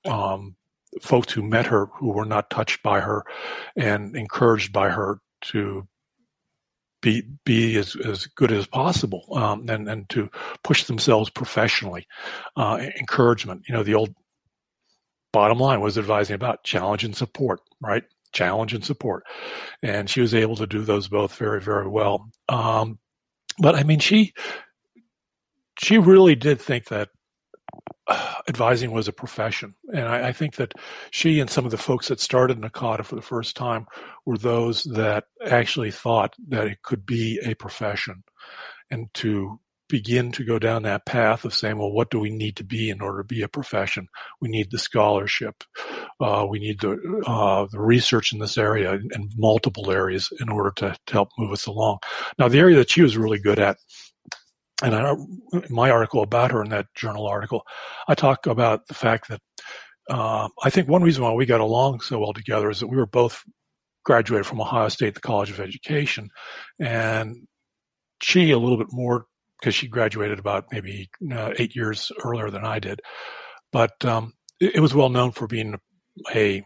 um, 0.05 0.55
folks 1.01 1.33
who 1.33 1.41
met 1.41 1.65
her 1.67 1.87
who 1.87 2.11
were 2.11 2.25
not 2.25 2.49
touched 2.49 2.83
by 2.83 2.99
her 2.99 3.23
and 3.75 4.15
encouraged 4.15 4.71
by 4.73 4.89
her 4.89 5.19
to 5.41 5.87
be 7.01 7.23
be 7.45 7.77
as, 7.77 7.95
as 7.95 8.25
good 8.25 8.51
as 8.51 8.65
possible 8.65 9.25
um, 9.33 9.69
and 9.69 9.87
and 9.87 10.09
to 10.09 10.29
push 10.63 10.85
themselves 10.85 11.29
professionally. 11.29 12.07
Uh, 12.55 12.79
encouragement, 12.99 13.63
you 13.67 13.73
know, 13.73 13.83
the 13.83 13.95
old 13.95 14.15
bottom 15.31 15.59
line 15.59 15.81
was 15.81 15.97
advising 15.97 16.35
about 16.35 16.63
challenge 16.63 17.03
and 17.03 17.15
support, 17.15 17.61
right? 17.81 18.03
Challenge 18.33 18.73
and 18.73 18.83
support. 18.83 19.23
And 19.83 20.09
she 20.09 20.21
was 20.21 20.33
able 20.33 20.55
to 20.57 20.67
do 20.67 20.83
those 20.83 21.07
both 21.07 21.35
very, 21.35 21.61
very 21.61 21.87
well. 21.87 22.29
Um, 22.49 22.99
but 23.59 23.75
I 23.75 23.83
mean, 23.83 23.99
she, 23.99 24.33
she 25.79 25.97
really 25.97 26.35
did 26.35 26.61
think 26.61 26.85
that 26.85 27.09
uh, 28.07 28.35
advising 28.47 28.91
was 28.91 29.07
a 29.07 29.13
profession. 29.13 29.75
And 29.93 30.07
I, 30.07 30.29
I, 30.29 30.31
think 30.31 30.55
that 30.55 30.73
she 31.11 31.41
and 31.41 31.49
some 31.49 31.65
of 31.65 31.71
the 31.71 31.77
folks 31.77 32.07
that 32.07 32.21
started 32.21 32.59
NACADA 32.59 33.03
for 33.03 33.15
the 33.15 33.21
first 33.21 33.57
time 33.57 33.85
were 34.25 34.37
those 34.37 34.83
that 34.83 35.25
actually 35.45 35.91
thought 35.91 36.33
that 36.47 36.67
it 36.67 36.81
could 36.83 37.05
be 37.05 37.39
a 37.43 37.53
profession 37.55 38.23
and 38.89 39.13
to 39.15 39.59
begin 39.89 40.31
to 40.33 40.43
go 40.43 40.59
down 40.59 40.83
that 40.83 41.05
path 41.05 41.45
of 41.45 41.53
saying, 41.53 41.77
well, 41.77 41.91
what 41.91 42.09
do 42.09 42.19
we 42.19 42.29
need 42.29 42.55
to 42.57 42.63
be 42.63 42.89
in 42.89 43.01
order 43.01 43.19
to 43.19 43.23
be 43.23 43.41
a 43.41 43.47
profession? 43.47 44.07
We 44.41 44.49
need 44.49 44.71
the 44.71 44.79
scholarship. 44.79 45.63
Uh, 46.19 46.45
we 46.49 46.59
need 46.59 46.79
the, 46.79 47.21
uh, 47.25 47.67
the 47.71 47.79
research 47.79 48.33
in 48.33 48.39
this 48.39 48.57
area 48.57 48.93
and 48.93 49.31
multiple 49.37 49.91
areas 49.91 50.29
in 50.39 50.49
order 50.49 50.71
to, 50.77 50.95
to 51.05 51.13
help 51.13 51.29
move 51.37 51.51
us 51.51 51.65
along. 51.65 51.99
Now, 52.37 52.47
the 52.47 52.59
area 52.59 52.77
that 52.77 52.89
she 52.89 53.01
was 53.01 53.17
really 53.17 53.39
good 53.39 53.59
at 53.59 53.77
and 54.83 54.93
I, 54.93 55.11
in 55.11 55.63
my 55.69 55.89
article 55.89 56.21
about 56.21 56.51
her 56.51 56.61
in 56.61 56.69
that 56.69 56.93
journal 56.93 57.25
article, 57.25 57.63
I 58.07 58.13
talk 58.13 58.45
about 58.45 58.87
the 58.87 58.93
fact 58.93 59.29
that 59.29 59.41
uh, 60.09 60.49
I 60.63 60.69
think 60.69 60.87
one 60.87 61.01
reason 61.01 61.23
why 61.23 61.33
we 61.33 61.45
got 61.45 61.61
along 61.61 62.01
so 62.01 62.19
well 62.19 62.33
together 62.33 62.69
is 62.69 62.79
that 62.79 62.87
we 62.87 62.97
were 62.97 63.07
both 63.07 63.43
graduated 64.05 64.45
from 64.45 64.61
Ohio 64.61 64.87
State, 64.89 65.15
the 65.15 65.19
College 65.19 65.49
of 65.49 65.59
Education, 65.59 66.29
and 66.79 67.47
she 68.21 68.51
a 68.51 68.59
little 68.59 68.77
bit 68.77 68.87
more 68.91 69.25
because 69.59 69.75
she 69.75 69.87
graduated 69.87 70.39
about 70.39 70.65
maybe 70.71 71.09
uh, 71.31 71.51
eight 71.57 71.75
years 71.75 72.11
earlier 72.23 72.49
than 72.49 72.65
I 72.65 72.79
did. 72.79 73.01
But 73.71 74.03
um, 74.05 74.33
it, 74.59 74.75
it 74.75 74.79
was 74.79 74.93
well 74.93 75.09
known 75.09 75.31
for 75.31 75.47
being 75.47 75.75
a 76.33 76.63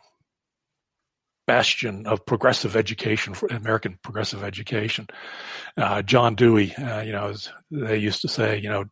bastion 1.48 2.06
of 2.06 2.26
progressive 2.26 2.76
education, 2.76 3.34
for 3.34 3.48
American 3.48 3.98
progressive 4.04 4.44
education. 4.44 5.08
Uh, 5.76 6.02
John 6.02 6.36
Dewey, 6.36 6.74
uh, 6.76 7.02
you 7.02 7.12
know, 7.12 7.30
as 7.30 7.50
they 7.70 7.98
used 7.98 8.22
to 8.22 8.28
say, 8.28 8.58
you 8.58 8.70
know, 8.70 8.86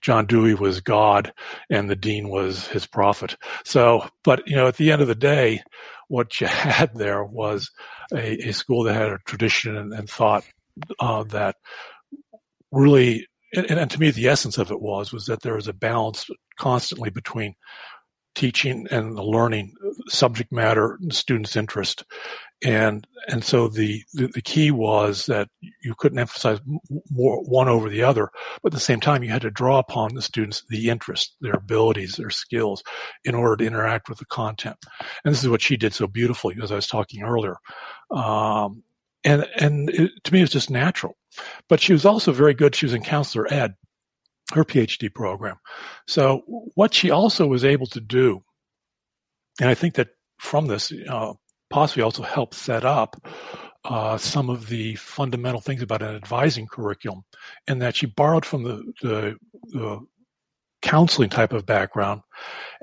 John 0.00 0.26
Dewey 0.26 0.54
was 0.54 0.80
God 0.80 1.32
and 1.70 1.90
the 1.90 1.96
dean 1.96 2.28
was 2.28 2.68
his 2.68 2.86
prophet. 2.86 3.36
So, 3.64 4.06
but, 4.22 4.46
you 4.46 4.54
know, 4.54 4.68
at 4.68 4.76
the 4.76 4.92
end 4.92 5.02
of 5.02 5.08
the 5.08 5.14
day, 5.14 5.62
what 6.08 6.40
you 6.40 6.46
had 6.46 6.94
there 6.94 7.24
was 7.24 7.70
a, 8.12 8.48
a 8.48 8.52
school 8.52 8.84
that 8.84 8.94
had 8.94 9.10
a 9.10 9.18
tradition 9.26 9.76
and, 9.76 9.92
and 9.92 10.08
thought 10.08 10.44
uh, 11.00 11.24
that 11.24 11.56
really, 12.70 13.26
and, 13.56 13.78
and 13.78 13.90
to 13.90 14.00
me, 14.00 14.10
the 14.10 14.28
essence 14.28 14.58
of 14.58 14.70
it 14.70 14.80
was, 14.80 15.12
was 15.12 15.26
that 15.26 15.42
there 15.42 15.54
was 15.54 15.68
a 15.68 15.72
balance 15.72 16.28
constantly 16.58 17.10
between 17.10 17.54
teaching 18.34 18.86
and 18.90 19.16
the 19.16 19.22
learning 19.22 19.74
subject 20.08 20.52
matter 20.52 20.98
students' 21.10 21.56
interest. 21.56 22.04
And, 22.64 23.06
and 23.28 23.44
so 23.44 23.68
the, 23.68 24.02
the, 24.14 24.28
the, 24.28 24.42
key 24.42 24.70
was 24.70 25.26
that 25.26 25.48
you 25.82 25.94
couldn't 25.96 26.18
emphasize 26.18 26.60
more 27.10 27.42
one 27.42 27.68
over 27.68 27.88
the 27.88 28.02
other, 28.02 28.30
but 28.62 28.72
at 28.72 28.74
the 28.74 28.80
same 28.80 29.00
time, 29.00 29.22
you 29.22 29.30
had 29.30 29.42
to 29.42 29.50
draw 29.50 29.78
upon 29.78 30.14
the 30.14 30.22
students, 30.22 30.64
the 30.68 30.88
interest, 30.88 31.36
their 31.40 31.52
abilities, 31.52 32.16
their 32.16 32.30
skills 32.30 32.82
in 33.24 33.34
order 33.34 33.56
to 33.56 33.66
interact 33.66 34.08
with 34.08 34.18
the 34.18 34.24
content. 34.26 34.76
And 35.24 35.32
this 35.32 35.42
is 35.42 35.48
what 35.48 35.62
she 35.62 35.76
did 35.76 35.92
so 35.92 36.06
beautifully, 36.06 36.56
as 36.62 36.72
I 36.72 36.76
was 36.76 36.86
talking 36.86 37.22
earlier. 37.22 37.56
Um, 38.10 38.82
and, 39.24 39.46
and 39.56 39.90
it, 39.90 40.12
to 40.24 40.32
me, 40.32 40.40
it 40.40 40.44
was 40.44 40.50
just 40.50 40.70
natural. 40.70 41.16
But 41.68 41.80
she 41.80 41.92
was 41.92 42.04
also 42.04 42.32
very 42.32 42.54
good. 42.54 42.74
She 42.74 42.86
was 42.86 42.94
in 42.94 43.02
counselor 43.02 43.52
ed 43.52 43.74
her 44.52 44.64
PhD 44.64 45.12
program. 45.12 45.56
So 46.06 46.42
what 46.74 46.92
she 46.92 47.10
also 47.10 47.46
was 47.46 47.64
able 47.64 47.86
to 47.88 48.00
do, 48.00 48.42
and 49.60 49.70
I 49.70 49.74
think 49.74 49.94
that 49.94 50.08
from 50.38 50.66
this, 50.66 50.92
uh, 51.08 51.32
possibly 51.70 52.02
also 52.02 52.22
helped 52.22 52.54
set 52.54 52.84
up 52.84 53.16
uh, 53.84 54.16
some 54.16 54.50
of 54.50 54.68
the 54.68 54.94
fundamental 54.96 55.60
things 55.60 55.82
about 55.82 56.02
an 56.02 56.14
advising 56.14 56.66
curriculum, 56.66 57.22
and 57.66 57.82
that 57.82 57.96
she 57.96 58.06
borrowed 58.06 58.46
from 58.46 58.62
the, 58.62 58.92
the, 59.02 59.36
the 59.68 59.98
counseling 60.82 61.30
type 61.30 61.52
of 61.52 61.66
background, 61.66 62.20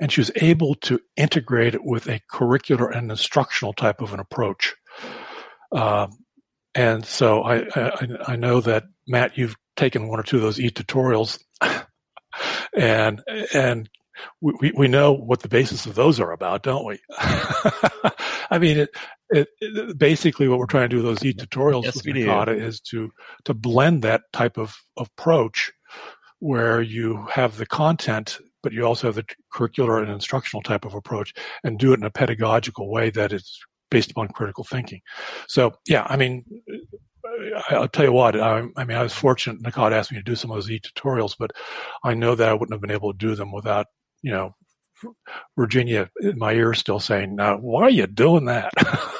and 0.00 0.12
she 0.12 0.20
was 0.20 0.30
able 0.36 0.74
to 0.76 1.00
integrate 1.16 1.74
it 1.74 1.84
with 1.84 2.06
a 2.08 2.20
curricular 2.30 2.96
and 2.96 3.10
instructional 3.10 3.72
type 3.72 4.00
of 4.00 4.12
an 4.12 4.20
approach. 4.20 4.74
Uh, 5.70 6.08
and 6.74 7.04
so 7.04 7.42
I, 7.42 7.66
I, 7.74 8.06
I 8.28 8.36
know 8.36 8.60
that 8.60 8.84
Matt, 9.06 9.36
you've 9.36 9.56
taken 9.76 10.08
one 10.08 10.20
or 10.20 10.22
two 10.22 10.36
of 10.36 10.42
those 10.42 10.60
e-tutorials 10.60 11.38
and 12.76 13.22
and 13.54 13.88
we, 14.40 14.72
we 14.76 14.88
know 14.88 15.12
what 15.12 15.40
the 15.40 15.48
basis 15.48 15.86
of 15.86 15.94
those 15.94 16.20
are 16.20 16.32
about, 16.32 16.62
don't 16.62 16.84
we? 16.84 17.00
I 18.50 18.58
mean, 18.58 18.78
it, 18.78 18.90
it, 19.30 19.48
it, 19.60 19.98
basically 19.98 20.48
what 20.48 20.58
we're 20.58 20.66
trying 20.66 20.88
to 20.90 20.96
do 20.96 21.02
with 21.02 21.06
those 21.06 21.24
e-tutorials 21.24 21.84
yes, 21.84 21.96
with 21.96 22.48
is 22.48 22.80
to 22.80 23.10
to 23.44 23.54
blend 23.54 24.02
that 24.02 24.22
type 24.32 24.58
of, 24.58 24.76
of 24.96 25.08
approach 25.16 25.72
where 26.40 26.82
you 26.82 27.26
have 27.30 27.56
the 27.56 27.66
content, 27.66 28.38
but 28.62 28.72
you 28.72 28.84
also 28.84 29.08
have 29.08 29.14
the 29.14 29.26
curricular 29.52 30.02
and 30.02 30.10
instructional 30.10 30.62
type 30.62 30.84
of 30.84 30.94
approach, 30.94 31.32
and 31.64 31.78
do 31.78 31.92
it 31.92 31.98
in 31.98 32.04
a 32.04 32.10
pedagogical 32.10 32.90
way 32.90 33.10
that 33.10 33.32
is 33.32 33.60
based 33.92 34.10
upon 34.10 34.28
critical 34.28 34.64
thinking. 34.64 35.02
So, 35.48 35.74
yeah, 35.86 36.06
I 36.08 36.16
mean, 36.16 36.44
I'll 37.68 37.88
tell 37.88 38.06
you 38.06 38.12
what, 38.12 38.40
I, 38.40 38.62
I, 38.76 38.84
mean, 38.84 38.96
I 38.96 39.02
was 39.02 39.12
fortunate 39.12 39.62
NACADA 39.62 39.92
asked 39.92 40.10
me 40.10 40.18
to 40.18 40.24
do 40.24 40.34
some 40.34 40.50
of 40.50 40.56
those 40.56 40.70
e-tutorials, 40.70 41.36
but 41.38 41.50
I 42.02 42.14
know 42.14 42.34
that 42.34 42.48
I 42.48 42.54
wouldn't 42.54 42.72
have 42.72 42.80
been 42.80 42.90
able 42.90 43.12
to 43.12 43.18
do 43.18 43.34
them 43.34 43.52
without, 43.52 43.86
you 44.22 44.32
know, 44.32 44.54
Virginia 45.58 46.08
in 46.20 46.38
my 46.38 46.52
ear 46.52 46.72
still 46.74 47.00
saying, 47.00 47.36
now, 47.36 47.58
why 47.58 47.82
are 47.82 47.90
you 47.90 48.06
doing 48.06 48.46
that? 48.46 48.72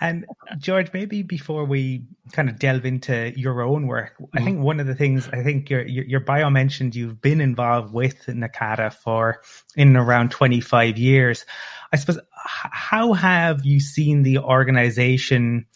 and 0.00 0.26
George, 0.58 0.92
maybe 0.92 1.22
before 1.22 1.64
we 1.64 2.04
kind 2.32 2.48
of 2.48 2.58
delve 2.58 2.84
into 2.84 3.32
your 3.36 3.62
own 3.62 3.88
work, 3.88 4.14
I 4.34 4.42
think 4.42 4.60
one 4.60 4.78
of 4.78 4.86
the 4.86 4.94
things 4.94 5.28
I 5.32 5.42
think 5.42 5.68
your, 5.70 5.84
your, 5.86 6.04
your 6.04 6.20
bio 6.20 6.50
mentioned 6.50 6.94
you've 6.94 7.20
been 7.20 7.40
involved 7.40 7.92
with 7.92 8.26
NACADA 8.26 8.92
for 8.92 9.42
in 9.74 9.96
around 9.96 10.30
25 10.30 10.98
years. 10.98 11.44
I 11.92 11.96
suppose 11.96 12.20
how 12.32 13.12
have 13.12 13.64
you 13.64 13.80
seen 13.80 14.22
the 14.22 14.38
organization 14.38 15.66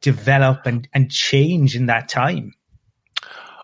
develop 0.00 0.66
and, 0.66 0.86
and 0.92 1.10
change 1.10 1.74
in 1.74 1.86
that 1.86 2.08
time? 2.08 2.52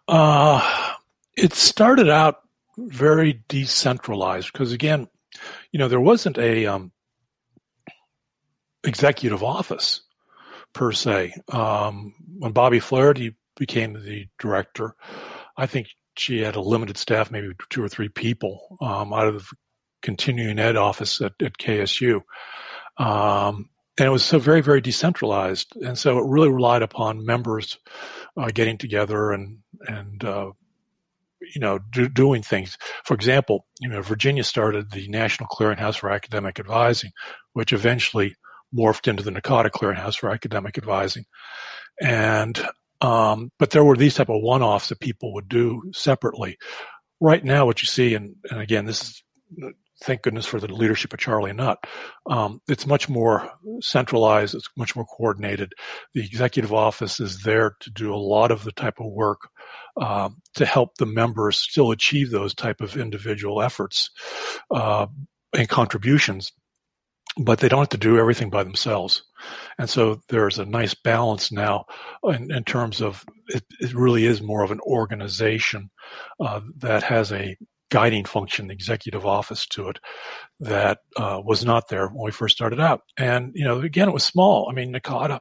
Uh, 0.08 0.94
it 1.36 1.52
started 1.52 2.08
out 2.08 2.40
very 2.78 3.42
decentralized 3.48 4.50
because 4.52 4.72
again, 4.72 5.08
you 5.72 5.78
know, 5.78 5.88
there 5.88 6.00
wasn't 6.00 6.38
a 6.38 6.66
um, 6.66 6.90
executive 8.84 9.42
office 9.42 10.02
per 10.72 10.92
se. 10.92 11.34
Um, 11.52 12.14
when 12.38 12.52
Bobbie 12.52 12.80
Flaherty 12.80 13.36
became 13.56 13.94
the 13.94 14.26
director, 14.38 14.94
I 15.56 15.66
think 15.66 15.88
she 16.16 16.40
had 16.40 16.56
a 16.56 16.60
limited 16.60 16.96
staff, 16.96 17.30
maybe 17.30 17.52
two 17.70 17.82
or 17.82 17.88
three 17.88 18.08
people 18.08 18.76
um, 18.80 19.12
out 19.12 19.28
of 19.28 19.34
the 19.34 19.56
continuing 20.02 20.58
ed 20.58 20.76
office 20.76 21.20
at, 21.20 21.32
at 21.42 21.58
KSU. 21.58 22.22
Um, 22.96 23.70
and 23.98 24.06
it 24.06 24.10
was 24.10 24.24
so 24.24 24.38
very, 24.38 24.60
very 24.60 24.80
decentralized. 24.80 25.76
And 25.76 25.98
so 25.98 26.18
it 26.18 26.24
really 26.26 26.48
relied 26.48 26.82
upon 26.82 27.24
members 27.24 27.78
uh, 28.36 28.48
getting 28.52 28.78
together 28.78 29.30
and, 29.30 29.58
and, 29.86 30.24
uh, 30.24 30.52
you 31.54 31.60
know, 31.60 31.78
do, 31.78 32.08
doing 32.08 32.42
things. 32.42 32.78
For 33.04 33.14
example, 33.14 33.66
you 33.80 33.88
know, 33.88 34.02
Virginia 34.02 34.44
started 34.44 34.90
the 34.90 35.08
National 35.08 35.48
Clearinghouse 35.48 35.98
for 35.98 36.10
Academic 36.10 36.58
Advising, 36.58 37.12
which 37.52 37.72
eventually 37.72 38.36
morphed 38.74 39.08
into 39.08 39.22
the 39.22 39.30
NACADA 39.30 39.70
Clearinghouse 39.70 40.18
for 40.18 40.30
Academic 40.30 40.78
Advising. 40.78 41.24
And, 42.00 42.60
um, 43.00 43.50
but 43.58 43.70
there 43.70 43.84
were 43.84 43.96
these 43.96 44.14
type 44.14 44.28
of 44.28 44.42
one-offs 44.42 44.88
that 44.88 45.00
people 45.00 45.34
would 45.34 45.48
do 45.48 45.90
separately. 45.92 46.56
Right 47.20 47.44
now, 47.44 47.66
what 47.66 47.82
you 47.82 47.86
see, 47.86 48.14
and, 48.14 48.36
and 48.50 48.60
again, 48.60 48.86
this 48.86 49.02
is 49.02 49.22
thank 50.02 50.22
goodness 50.22 50.46
for 50.46 50.58
the 50.58 50.72
leadership 50.72 51.12
of 51.12 51.18
Charlie 51.18 51.52
Nutt. 51.52 51.84
Um, 52.26 52.60
it's 52.68 52.86
much 52.86 53.08
more 53.08 53.50
centralized. 53.80 54.54
It's 54.54 54.68
much 54.76 54.96
more 54.96 55.04
coordinated. 55.04 55.72
The 56.14 56.24
executive 56.24 56.72
office 56.72 57.20
is 57.20 57.42
there 57.42 57.76
to 57.80 57.90
do 57.90 58.14
a 58.14 58.16
lot 58.16 58.50
of 58.50 58.64
the 58.64 58.72
type 58.72 58.98
of 58.98 59.12
work 59.12 59.40
um, 60.00 60.40
to 60.54 60.64
help 60.64 60.96
the 60.96 61.06
members 61.06 61.58
still 61.58 61.90
achieve 61.90 62.30
those 62.30 62.54
type 62.54 62.80
of 62.80 62.96
individual 62.96 63.60
efforts 63.60 64.10
uh, 64.70 65.06
and 65.56 65.68
contributions. 65.68 66.52
But 67.36 67.60
they 67.60 67.68
don't 67.68 67.80
have 67.80 67.88
to 67.90 67.96
do 67.96 68.18
everything 68.18 68.50
by 68.50 68.64
themselves. 68.64 69.22
And 69.78 69.88
so 69.88 70.20
there's 70.28 70.58
a 70.58 70.64
nice 70.64 70.94
balance 70.94 71.52
now 71.52 71.84
in, 72.24 72.52
in 72.52 72.64
terms 72.64 73.00
of 73.00 73.24
it, 73.46 73.64
it, 73.78 73.94
really 73.94 74.26
is 74.26 74.42
more 74.42 74.64
of 74.64 74.70
an 74.70 74.80
organization 74.80 75.90
uh, 76.40 76.60
that 76.78 77.04
has 77.04 77.32
a 77.32 77.56
guiding 77.90 78.24
function, 78.24 78.70
executive 78.70 79.26
office 79.26 79.66
to 79.66 79.88
it 79.88 79.98
that 80.60 80.98
uh, 81.16 81.40
was 81.44 81.64
not 81.64 81.88
there 81.88 82.08
when 82.08 82.24
we 82.24 82.30
first 82.30 82.56
started 82.56 82.80
out. 82.80 83.02
And, 83.16 83.52
you 83.54 83.64
know, 83.64 83.80
again, 83.80 84.08
it 84.08 84.14
was 84.14 84.24
small. 84.24 84.68
I 84.70 84.74
mean, 84.74 84.92
NACADA, 84.92 85.40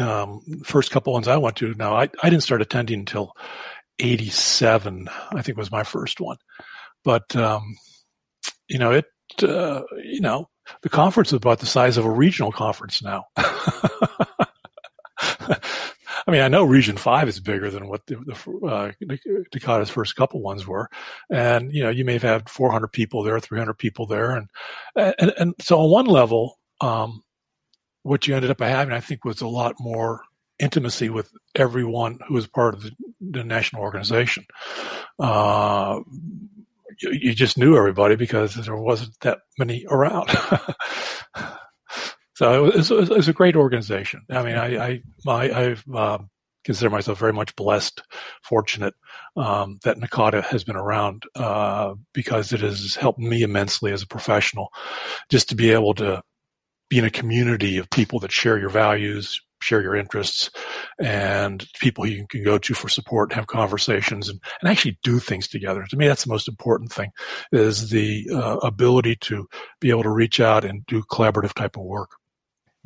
um, 0.00 0.40
first 0.64 0.90
couple 0.90 1.12
ones 1.12 1.28
I 1.28 1.36
went 1.36 1.56
to, 1.56 1.74
now 1.74 1.94
I, 1.94 2.08
I 2.22 2.30
didn't 2.30 2.42
start 2.42 2.62
attending 2.62 3.00
until 3.00 3.32
87, 3.98 5.08
I 5.30 5.42
think 5.42 5.56
was 5.56 5.70
my 5.70 5.84
first 5.84 6.20
one. 6.20 6.38
But, 7.04 7.34
um, 7.36 7.76
you 8.68 8.78
know, 8.78 8.92
it, 8.92 9.04
uh, 9.42 9.82
you 10.04 10.20
know, 10.20 10.48
the 10.82 10.88
conference 10.88 11.28
is 11.28 11.34
about 11.34 11.60
the 11.60 11.66
size 11.66 11.96
of 11.96 12.04
a 12.04 12.10
regional 12.10 12.52
conference 12.52 13.02
now. 13.02 13.24
I 16.24 16.30
mean, 16.30 16.40
I 16.40 16.48
know 16.48 16.64
Region 16.64 16.96
Five 16.96 17.28
is 17.28 17.40
bigger 17.40 17.70
than 17.70 17.88
what 17.88 18.06
the, 18.06 18.16
the 18.16 18.66
uh, 18.66 18.92
NACADA's 19.02 19.90
first 19.90 20.14
couple 20.14 20.40
ones 20.40 20.66
were, 20.66 20.88
and 21.30 21.72
you 21.74 21.82
know, 21.82 21.90
you 21.90 22.04
may 22.04 22.14
have 22.14 22.22
had 22.22 22.48
400 22.48 22.88
people 22.88 23.22
there, 23.22 23.38
300 23.40 23.74
people 23.74 24.06
there, 24.06 24.30
and 24.36 24.48
and, 24.96 25.32
and 25.36 25.54
so 25.60 25.80
on 25.80 25.90
one 25.90 26.06
level, 26.06 26.58
um, 26.80 27.22
what 28.02 28.26
you 28.26 28.34
ended 28.36 28.50
up 28.50 28.60
having, 28.60 28.94
I 28.94 29.00
think, 29.00 29.24
was 29.24 29.40
a 29.40 29.48
lot 29.48 29.74
more 29.80 30.22
intimacy 30.58 31.08
with 31.08 31.32
everyone 31.56 32.18
who 32.26 32.34
was 32.34 32.46
part 32.46 32.74
of 32.74 32.82
the, 32.82 32.92
the 33.20 33.44
national 33.44 33.82
organization. 33.82 34.44
Uh, 35.18 36.00
you, 37.00 37.10
you, 37.12 37.34
just 37.34 37.56
knew 37.56 37.76
everybody 37.76 38.16
because 38.16 38.54
there 38.54 38.76
wasn't 38.76 39.18
that 39.20 39.38
many 39.58 39.84
around. 39.88 40.30
So 42.34 42.64
it 42.64 42.74
was, 42.74 42.90
it 42.90 43.08
was, 43.10 43.28
a 43.28 43.32
great 43.32 43.56
organization. 43.56 44.22
I 44.30 44.42
mean, 44.42 44.56
I, 44.56 44.84
I, 44.84 45.02
my, 45.24 45.52
I've, 45.52 45.84
uh, 45.94 46.18
consider 46.64 46.90
myself 46.90 47.18
very 47.18 47.32
much 47.32 47.54
blessed, 47.56 48.02
fortunate, 48.42 48.94
um, 49.36 49.78
that 49.84 49.98
NACADA 49.98 50.42
has 50.44 50.64
been 50.64 50.76
around, 50.76 51.24
uh, 51.34 51.94
because 52.12 52.52
it 52.52 52.60
has 52.60 52.94
helped 52.94 53.18
me 53.18 53.42
immensely 53.42 53.92
as 53.92 54.02
a 54.02 54.06
professional 54.06 54.70
just 55.28 55.50
to 55.50 55.54
be 55.54 55.70
able 55.70 55.94
to 55.94 56.22
be 56.88 56.98
in 56.98 57.04
a 57.04 57.10
community 57.10 57.78
of 57.78 57.90
people 57.90 58.18
that 58.20 58.32
share 58.32 58.58
your 58.58 58.70
values, 58.70 59.40
share 59.62 59.82
your 59.82 59.96
interests 59.96 60.50
and 61.00 61.66
people 61.80 62.06
you 62.06 62.26
can 62.28 62.44
go 62.44 62.58
to 62.58 62.74
for 62.74 62.88
support 62.88 63.30
and 63.30 63.36
have 63.36 63.46
conversations 63.46 64.28
and, 64.28 64.40
and 64.60 64.70
actually 64.70 64.98
do 65.02 65.18
things 65.18 65.48
together. 65.48 65.84
To 65.88 65.96
me, 65.96 66.06
that's 66.06 66.24
the 66.24 66.30
most 66.30 66.48
important 66.48 66.92
thing 66.92 67.10
is 67.50 67.90
the 67.90 68.28
uh, 68.32 68.58
ability 68.58 69.16
to 69.16 69.48
be 69.80 69.90
able 69.90 70.02
to 70.02 70.10
reach 70.10 70.40
out 70.40 70.64
and 70.64 70.84
do 70.86 71.02
collaborative 71.02 71.54
type 71.54 71.76
of 71.76 71.84
work. 71.84 72.10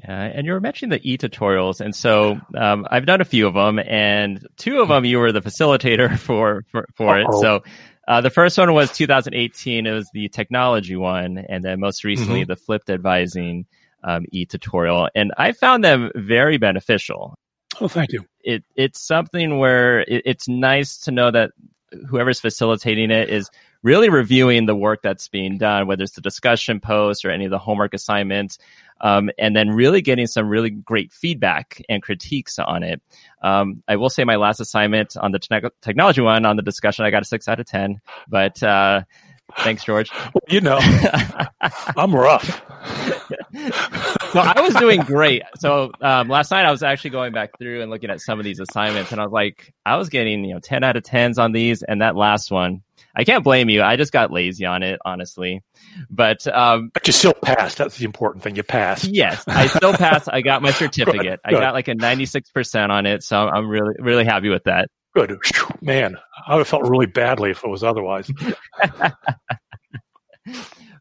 Yeah, 0.05 0.25
and 0.25 0.47
you 0.47 0.53
were 0.53 0.61
mentioning 0.61 0.91
the 0.91 1.11
e-tutorials, 1.11 1.81
and 1.81 1.95
so 1.95 2.39
um, 2.55 2.87
I've 2.91 3.07
done 3.07 3.23
a 3.23 3.25
few 3.25 3.47
of 3.47 3.55
them, 3.55 3.79
and 3.79 4.47
two 4.59 4.81
of 4.81 4.89
them 4.89 5.07
you 5.07 5.19
were 5.19 5.33
the 5.33 5.41
facilitator 5.41 6.19
for 6.19 6.65
for, 6.71 6.87
for 6.97 7.19
it. 7.19 7.27
So 7.41 7.63
uh, 8.07 8.21
the 8.21 8.29
first 8.29 8.59
one 8.59 8.75
was 8.75 8.93
2018; 8.93 9.87
it 9.87 9.91
was 9.91 10.09
the 10.13 10.29
technology 10.29 10.97
one, 10.97 11.39
and 11.39 11.65
then 11.65 11.81
most 11.81 12.05
recently 12.05 12.43
mm-hmm. 12.43 12.49
the 12.49 12.57
flipped 12.57 12.91
advising 12.91 13.65
um, 14.07 14.25
e-tutorial, 14.31 15.11
and 15.15 15.33
I 15.37 15.53
found 15.53 15.85
them 15.85 16.11
very 16.15 16.57
beneficial. 16.57 17.35
Oh, 17.81 17.89
thank 17.89 18.13
you. 18.13 18.25
It 18.43 18.65
it's 18.75 19.01
something 19.01 19.59
where 19.59 20.01
it, 20.01 20.23
it's 20.25 20.49
nice 20.49 20.99
to 21.01 21.11
know 21.11 21.31
that 21.31 21.51
whoever's 22.09 22.41
facilitating 22.41 23.11
it 23.11 23.29
is 23.29 23.51
really 23.83 24.09
reviewing 24.09 24.67
the 24.67 24.75
work 24.75 25.03
that's 25.03 25.29
being 25.29 25.59
done, 25.59 25.87
whether 25.87 26.03
it's 26.03 26.15
the 26.15 26.21
discussion 26.21 26.81
posts 26.81 27.25
or 27.25 27.31
any 27.31 27.45
of 27.45 27.51
the 27.51 27.59
homework 27.59 27.95
assignments, 27.95 28.59
um, 29.01 29.31
and 29.39 29.55
then 29.55 29.71
really 29.71 30.01
getting 30.01 30.27
some 30.27 30.49
really 30.49 30.71
great 30.71 31.13
feedback 31.13 31.83
and 31.89 32.03
critiques 32.03 32.59
on 32.59 32.83
it. 32.83 33.03
Um, 33.43 33.83
I 33.87 33.97
will 33.97 34.11
say 34.11 34.25
my 34.25 34.37
last 34.37 34.61
assignment 34.61 35.17
on 35.17 35.33
the 35.33 35.39
te- 35.39 35.69
technology 35.83 36.21
one 36.21 36.47
on 36.47 36.57
the 36.57 36.63
discussion, 36.63 37.05
I 37.05 37.11
got 37.11 37.23
a 37.23 37.27
six 37.27 37.47
out 37.47 37.61
of 37.61 37.67
10, 37.67 38.01
but, 38.29 38.63
uh, 38.63 39.03
Thanks, 39.59 39.85
George. 39.85 40.11
you 40.49 40.61
know, 40.61 40.79
I'm 41.97 42.15
rough. 42.15 42.63
so 44.33 44.41
I 44.41 44.61
was 44.61 44.75
doing 44.75 45.01
great. 45.01 45.43
So 45.59 45.93
um, 46.01 46.29
last 46.29 46.51
night 46.51 46.67
I 46.67 46.71
was 46.71 46.83
actually 46.83 47.11
going 47.11 47.33
back 47.33 47.59
through 47.59 47.83
and 47.83 47.91
looking 47.91 48.11
at 48.11 48.21
some 48.21 48.39
of 48.39 48.45
these 48.45 48.61
assignments, 48.61 49.13
and 49.13 49.21
I 49.21 49.25
was 49.25 49.33
like, 49.33 49.73
I 49.85 49.97
was 49.97 50.09
getting 50.09 50.45
you 50.45 50.55
know 50.55 50.61
ten 50.61 50.85
out 50.85 50.97
of 50.97 51.05
tens 51.05 51.39
on 51.39 51.53
these, 51.53 51.83
and 51.83 52.03
that 52.03 52.17
last 52.17 52.51
one, 52.51 52.83
I 53.15 53.25
can't 53.25 53.43
blame 53.45 53.69
you. 53.71 53.83
I 53.83 53.97
just 53.97 54.13
got 54.13 54.31
lazy 54.31 54.67
on 54.67 54.83
it, 54.83 54.99
honestly. 55.05 55.63
But 56.11 56.47
um, 56.49 56.91
but 56.93 57.07
you 57.07 57.13
still 57.13 57.33
passed. 57.35 57.79
That's 57.79 57.97
the 57.97 58.05
important 58.05 58.45
thing. 58.45 58.57
You 58.57 58.63
passed. 58.63 59.05
Yes, 59.05 59.43
I 59.47 59.69
still 59.69 59.95
passed. 59.95 60.29
I 60.31 60.43
got 60.43 60.61
my 60.61 60.71
certificate. 60.73 61.23
good, 61.23 61.41
I 61.45 61.53
got 61.53 61.73
like 61.73 61.89
a 61.89 61.95
ninety 61.95 62.27
six 62.27 62.51
percent 62.51 62.93
on 62.93 63.07
it, 63.07 63.23
so 63.23 63.39
I'm 63.49 63.69
really 63.69 63.95
really 63.99 64.25
happy 64.25 64.49
with 64.49 64.65
that. 64.65 64.91
Good. 65.17 65.39
Man, 65.81 66.19
I 66.47 66.55
would 66.55 66.61
have 66.61 66.69
felt 66.69 66.83
really 66.83 67.07
badly 67.07 67.51
if 67.51 67.65
it 67.65 67.69
was 67.69 67.83
otherwise. 67.83 68.31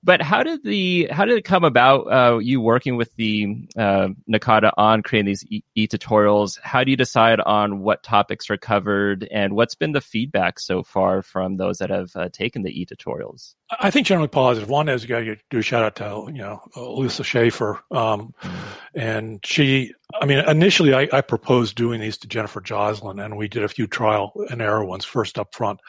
but 0.03 0.21
how 0.21 0.41
did 0.41 0.63
the 0.63 1.09
how 1.11 1.25
did 1.25 1.37
it 1.37 1.43
come 1.43 1.65
about? 1.65 2.03
Uh, 2.03 2.37
you 2.37 2.61
working 2.61 2.95
with 2.95 3.13
the 3.15 3.67
uh, 3.77 4.07
NACADA 4.31 4.71
on 4.77 5.03
creating 5.03 5.25
these 5.25 5.43
e 5.49 5.87
tutorials. 5.87 6.57
How 6.61 6.85
do 6.85 6.91
you 6.91 6.97
decide 6.97 7.41
on 7.41 7.79
what 7.79 8.03
topics 8.03 8.49
are 8.49 8.55
covered, 8.55 9.27
and 9.31 9.53
what's 9.53 9.75
been 9.75 9.91
the 9.91 9.99
feedback 9.99 10.61
so 10.61 10.81
far 10.81 11.21
from 11.21 11.57
those 11.57 11.79
that 11.79 11.89
have 11.89 12.15
uh, 12.15 12.29
taken 12.31 12.61
the 12.61 12.71
e 12.71 12.85
tutorials? 12.85 13.55
I 13.71 13.89
think 13.89 14.05
generally 14.05 14.27
positive. 14.27 14.69
One 14.69 14.89
is 14.89 15.01
you 15.01 15.09
got 15.09 15.19
to 15.19 15.37
do 15.49 15.57
a 15.57 15.61
shout 15.63 15.83
out 15.83 15.95
to 15.95 16.31
you 16.31 16.41
know 16.41 16.61
Lisa 16.75 17.23
Schaefer, 17.23 17.81
um, 17.91 18.33
mm-hmm. 18.41 18.99
and 18.99 19.45
she. 19.45 19.93
I 20.21 20.25
mean, 20.25 20.47
initially 20.47 20.93
I, 20.93 21.09
I, 21.11 21.21
proposed 21.21 21.75
doing 21.75 21.99
these 21.99 22.17
to 22.19 22.27
Jennifer 22.27 22.61
Joslin, 22.61 23.19
and 23.19 23.35
we 23.35 23.47
did 23.47 23.63
a 23.63 23.67
few 23.67 23.87
trial 23.87 24.31
and 24.49 24.61
error 24.61 24.85
ones 24.85 25.03
first 25.03 25.39
up 25.39 25.53
front, 25.53 25.79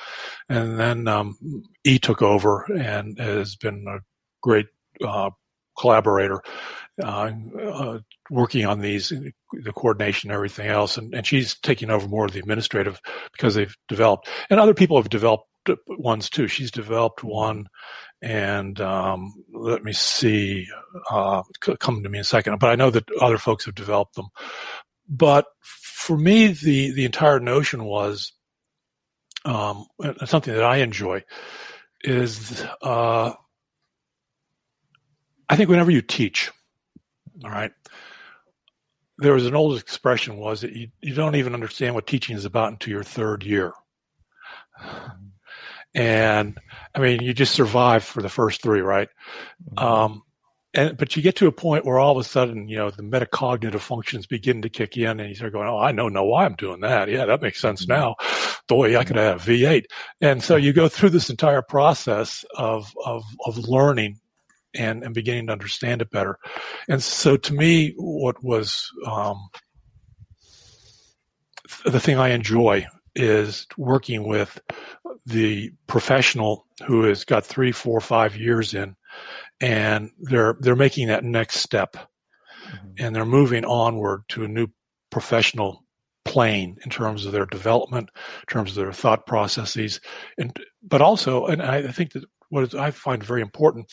and 0.49 0.81
then 0.81 1.07
um, 1.07 1.37
E 1.85 1.99
took 1.99 2.23
over 2.23 2.65
and 2.65 3.19
has 3.19 3.57
been 3.57 3.85
a 3.87 3.99
great 4.43 4.67
uh, 5.05 5.31
collaborator. 5.79 6.43
Uh, 7.05 7.31
uh, 7.63 7.99
working 8.31 8.65
on 8.65 8.81
these, 8.81 9.11
the 9.53 9.73
coordination, 9.73 10.31
and 10.31 10.35
everything 10.35 10.67
else, 10.67 10.97
and, 10.97 11.15
and 11.15 11.27
she's 11.27 11.55
taking 11.59 11.91
over 11.91 12.09
more 12.09 12.25
of 12.25 12.33
the 12.33 12.39
administrative 12.39 13.03
because 13.33 13.55
they've 13.55 13.77
developed, 13.87 14.27
and 14.49 14.59
other 14.59 14.73
people 14.73 14.97
have 14.97 15.11
developed 15.11 15.47
ones 15.89 16.31
too. 16.31 16.49
She's 16.49 16.71
developed 16.71 17.25
one, 17.25 17.69
and 18.23 18.81
um, 18.81 19.33
let 19.53 19.83
me 19.85 19.93
see, 19.93 20.67
uh, 21.11 21.43
come 21.79 22.03
to 22.03 22.09
me 22.09 22.19
in 22.19 22.23
a 22.23 22.25
second. 22.25 22.59
But 22.59 22.71
I 22.71 22.77
know 22.77 22.91
that 22.91 23.11
other 23.21 23.39
folks 23.39 23.65
have 23.65 23.75
developed 23.75 24.15
them. 24.15 24.29
But 25.09 25.47
for 25.61 26.17
me, 26.17 26.49
the 26.49 26.93
the 26.93 27.05
entire 27.05 27.41
notion 27.41 27.85
was 27.85 28.33
um, 29.45 29.87
something 30.25 30.55
that 30.55 30.65
I 30.65 30.79
enjoy 30.79 31.25
is 32.03 32.65
uh, 32.83 33.33
I 35.49 35.57
think 35.57 35.71
whenever 35.71 35.91
you 35.91 36.03
teach, 36.03 36.51
all 37.45 37.51
right, 37.51 37.73
there 39.19 39.35
was 39.35 39.47
an 39.47 39.55
old 39.55 39.79
expression 39.79 40.37
was 40.37 40.61
that 40.61 40.73
you, 40.73 40.89
you 41.01 41.15
don't 41.15 41.37
even 41.37 41.55
understand 41.55 41.95
what 41.95 42.07
teaching 42.07 42.37
is 42.37 42.45
about 42.45 42.73
until 42.73 42.93
your 42.93 43.05
third 43.05 43.45
year. 43.45 43.73
And 45.97 46.59
I 46.95 47.01
mean, 47.01 47.23
you 47.23 47.33
just 47.33 47.55
survive 47.55 48.05
for 48.05 48.21
the 48.23 48.29
first 48.29 48.63
three, 48.63 48.81
right? 48.81 49.09
Mm-hmm. 49.75 49.85
Um, 49.85 50.23
and, 50.75 50.97
but 50.99 51.17
you 51.17 51.23
get 51.23 51.37
to 51.37 51.47
a 51.47 51.53
point 51.53 51.87
where 51.87 51.99
all 51.99 52.13
of 52.13 52.19
a 52.19 52.29
sudden, 52.29 52.69
you 52.69 52.77
know, 52.77 52.91
the 52.91 53.03
metacognitive 53.03 53.81
functions 53.81 54.27
begin 54.27 54.61
to 54.61 54.69
kick 54.69 54.99
in 54.99 55.19
and 55.19 55.31
you 55.31 55.35
start 55.35 55.55
going, 55.55 55.67
Oh, 55.67 55.79
I 55.79 55.93
know, 55.93 56.11
know 56.11 56.25
why 56.25 56.45
I'm 56.45 56.55
doing 56.55 56.81
that. 56.81 57.09
Yeah, 57.09 57.25
that 57.25 57.41
makes 57.41 57.61
sense 57.61 57.87
mm-hmm. 57.87 57.95
now. 57.95 58.17
Boy, 58.69 58.99
I 58.99 59.05
could 59.05 59.17
have 59.17 59.41
V8. 59.41 59.85
And 60.21 60.43
so 60.43 60.57
you 60.57 60.75
go 60.75 60.87
through 60.87 61.11
this 61.11 61.31
entire 61.31 61.63
process 61.63 62.45
of, 62.55 62.93
of, 63.03 63.25
of 63.47 63.57
learning 63.57 64.21
and, 64.75 65.03
and 65.03 65.15
beginning 65.15 65.47
to 65.47 65.53
understand 65.53 66.03
it 66.03 66.11
better. 66.11 66.39
And 66.91 67.03
so 67.03 67.39
to 67.39 67.55
me, 67.55 67.95
what 67.97 68.45
was, 68.45 68.91
um, 69.07 69.49
the 71.87 72.01
thing 72.01 72.19
I 72.19 72.31
enjoy 72.31 72.87
is 73.17 73.67
working 73.77 74.27
with 74.27 74.61
the 75.25 75.73
professional 75.87 76.67
who 76.87 77.05
has 77.05 77.25
got 77.25 77.45
three, 77.45 77.73
four, 77.73 78.01
five 78.01 78.37
years 78.37 78.75
in, 78.75 78.95
and 79.61 80.11
they're 80.21 80.57
they're 80.61 80.77
making 80.77 81.09
that 81.09 81.25
next 81.25 81.57
step, 81.57 81.95
mm-hmm. 81.95 82.89
and 82.99 83.17
they're 83.17 83.25
moving 83.25 83.65
onward 83.65 84.23
to 84.29 84.45
a 84.45 84.49
new 84.49 84.69
professional 85.11 85.83
plane 86.25 86.77
in 86.85 86.91
terms 86.91 87.25
of 87.25 87.33
their 87.33 87.47
development, 87.47 88.11
in 88.15 88.53
terms 88.53 88.71
of 88.71 88.77
their 88.77 88.93
thought 88.93 89.27
processes, 89.27 90.01
and 90.39 90.57
but 90.83 91.01
also, 91.01 91.47
and 91.47 91.63
I 91.63 91.91
think 91.91 92.13
that 92.13 92.25
what 92.51 92.75
I 92.75 92.91
find 92.91 93.25
very 93.25 93.41
important, 93.41 93.91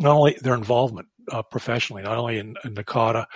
not 0.00 0.16
only 0.16 0.36
their 0.42 0.54
involvement 0.54 1.08
uh, 1.30 1.42
professionally, 1.42 2.02
not 2.02 2.18
only 2.18 2.38
in, 2.38 2.56
in 2.64 2.74
NACADA, 2.74 3.26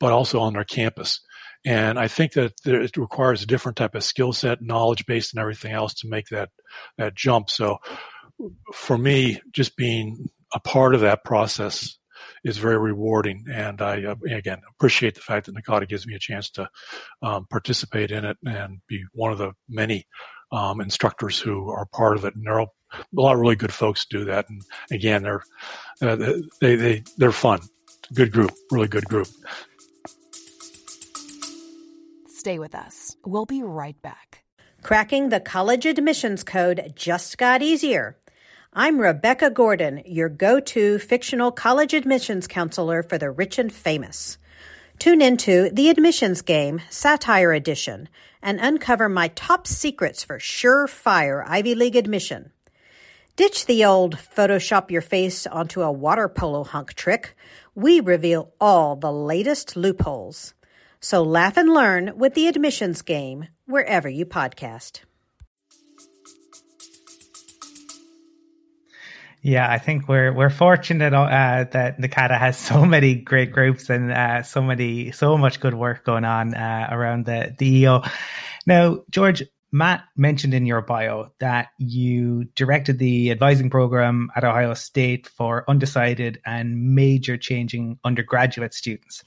but 0.00 0.12
also 0.12 0.40
on 0.40 0.52
their 0.52 0.64
campus. 0.64 1.20
And 1.64 1.98
I 1.98 2.08
think 2.08 2.32
that 2.32 2.52
there, 2.64 2.80
it 2.80 2.96
requires 2.96 3.42
a 3.42 3.46
different 3.46 3.76
type 3.76 3.94
of 3.94 4.04
skill 4.04 4.32
set, 4.32 4.62
knowledge 4.62 5.06
base, 5.06 5.32
and 5.32 5.40
everything 5.40 5.72
else 5.72 5.94
to 5.94 6.08
make 6.08 6.28
that 6.28 6.50
that 6.96 7.14
jump. 7.14 7.50
So, 7.50 7.78
for 8.72 8.96
me, 8.96 9.40
just 9.52 9.76
being 9.76 10.28
a 10.54 10.60
part 10.60 10.94
of 10.94 11.00
that 11.00 11.24
process 11.24 11.98
is 12.44 12.58
very 12.58 12.78
rewarding, 12.78 13.44
and 13.52 13.80
I 13.80 14.04
uh, 14.04 14.14
again 14.30 14.60
appreciate 14.70 15.14
the 15.14 15.20
fact 15.20 15.46
that 15.46 15.54
NACADA 15.54 15.88
gives 15.88 16.06
me 16.06 16.14
a 16.14 16.18
chance 16.18 16.50
to 16.50 16.68
um, 17.22 17.46
participate 17.50 18.10
in 18.10 18.24
it 18.24 18.36
and 18.44 18.80
be 18.88 19.04
one 19.12 19.32
of 19.32 19.38
the 19.38 19.52
many 19.68 20.06
um, 20.52 20.80
instructors 20.80 21.38
who 21.38 21.70
are 21.70 21.86
part 21.86 22.16
of 22.16 22.24
it. 22.24 22.34
And 22.34 22.46
there 22.46 22.60
are 22.60 22.66
a 22.92 23.04
lot 23.12 23.34
of 23.34 23.40
really 23.40 23.56
good 23.56 23.72
folks 23.72 24.06
do 24.06 24.24
that, 24.26 24.48
and 24.48 24.62
again, 24.90 25.22
they're 25.22 25.42
uh, 26.00 26.16
they 26.60 26.76
they 26.76 27.02
they're 27.16 27.32
fun, 27.32 27.60
good 28.14 28.32
group, 28.32 28.52
really 28.70 28.88
good 28.88 29.06
group. 29.06 29.28
Stay 32.38 32.60
with 32.60 32.76
us. 32.76 33.16
We'll 33.26 33.46
be 33.46 33.64
right 33.64 34.00
back. 34.00 34.44
Cracking 34.84 35.28
the 35.28 35.40
college 35.40 35.84
admissions 35.84 36.44
code 36.44 36.92
just 36.94 37.36
got 37.36 37.62
easier. 37.62 38.16
I'm 38.72 39.00
Rebecca 39.00 39.50
Gordon, 39.50 40.04
your 40.06 40.28
go 40.28 40.60
to 40.60 41.00
fictional 41.00 41.50
college 41.50 41.94
admissions 41.94 42.46
counselor 42.46 43.02
for 43.02 43.18
the 43.18 43.32
rich 43.32 43.58
and 43.58 43.72
famous. 43.72 44.38
Tune 45.00 45.20
into 45.20 45.70
The 45.72 45.90
Admissions 45.90 46.42
Game, 46.42 46.80
Satire 46.90 47.52
Edition, 47.52 48.08
and 48.40 48.60
uncover 48.60 49.08
my 49.08 49.26
top 49.34 49.66
secrets 49.66 50.22
for 50.22 50.38
surefire 50.38 51.42
Ivy 51.44 51.74
League 51.74 51.96
admission. 51.96 52.52
Ditch 53.34 53.66
the 53.66 53.84
old 53.84 54.16
Photoshop 54.16 54.92
your 54.92 55.02
face 55.02 55.44
onto 55.48 55.82
a 55.82 55.90
water 55.90 56.28
polo 56.28 56.62
hunk 56.62 56.94
trick. 56.94 57.36
We 57.74 57.98
reveal 57.98 58.52
all 58.60 58.94
the 58.94 59.12
latest 59.12 59.76
loopholes. 59.76 60.54
So 61.00 61.22
laugh 61.22 61.56
and 61.56 61.72
learn 61.72 62.12
with 62.16 62.34
the 62.34 62.48
admissions 62.48 63.02
game 63.02 63.48
wherever 63.66 64.08
you 64.08 64.26
podcast. 64.26 65.00
Yeah, 69.40 69.70
I 69.70 69.78
think 69.78 70.08
we're 70.08 70.32
we're 70.32 70.50
fortunate 70.50 71.14
uh, 71.14 71.64
that 71.70 72.00
NACADA 72.00 72.38
has 72.38 72.58
so 72.58 72.84
many 72.84 73.14
great 73.14 73.52
groups 73.52 73.88
and 73.88 74.12
uh, 74.12 74.42
so 74.42 74.60
many 74.60 75.12
so 75.12 75.38
much 75.38 75.60
good 75.60 75.74
work 75.74 76.04
going 76.04 76.24
on 76.24 76.54
uh, 76.54 76.88
around 76.90 77.26
the 77.26 77.54
the 77.58 77.66
EO. 77.78 78.02
Now, 78.66 78.98
George, 79.10 79.42
Matt 79.70 80.04
mentioned 80.16 80.54
in 80.54 80.66
your 80.66 80.82
bio 80.82 81.32
that 81.40 81.68
you 81.78 82.44
directed 82.56 82.98
the 82.98 83.30
advising 83.30 83.70
program 83.70 84.30
at 84.34 84.44
Ohio 84.44 84.74
State 84.74 85.28
for 85.28 85.64
undecided 85.68 86.40
and 86.44 86.94
major 86.94 87.36
changing 87.36 87.98
undergraduate 88.04 88.74
students. 88.74 89.22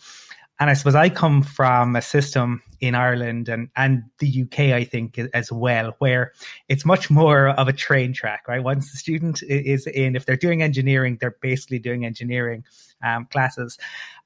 And 0.62 0.70
I 0.70 0.74
suppose 0.74 0.94
I 0.94 1.10
come 1.10 1.42
from 1.42 1.96
a 1.96 2.04
system 2.04 2.62
in 2.82 2.94
Ireland 2.94 3.50
and, 3.50 3.70
and 3.76 4.04
the 4.20 4.44
UK, 4.44 4.60
I 4.76 4.84
think, 4.84 5.20
as 5.34 5.52
well, 5.52 5.96
where 5.98 6.34
it's 6.70 6.86
much 6.86 7.10
more 7.10 7.50
of 7.50 7.68
a 7.68 7.74
train 7.74 8.14
track, 8.14 8.48
right? 8.48 8.64
Once 8.64 8.92
the 8.92 8.98
student 8.98 9.42
is 9.42 9.88
in, 9.88 10.16
if 10.16 10.28
they're 10.28 10.38
doing 10.38 10.62
engineering, 10.62 11.18
they're 11.20 11.36
basically 11.42 11.80
doing 11.80 12.06
engineering 12.06 12.64
um, 13.04 13.26
classes. 13.32 13.80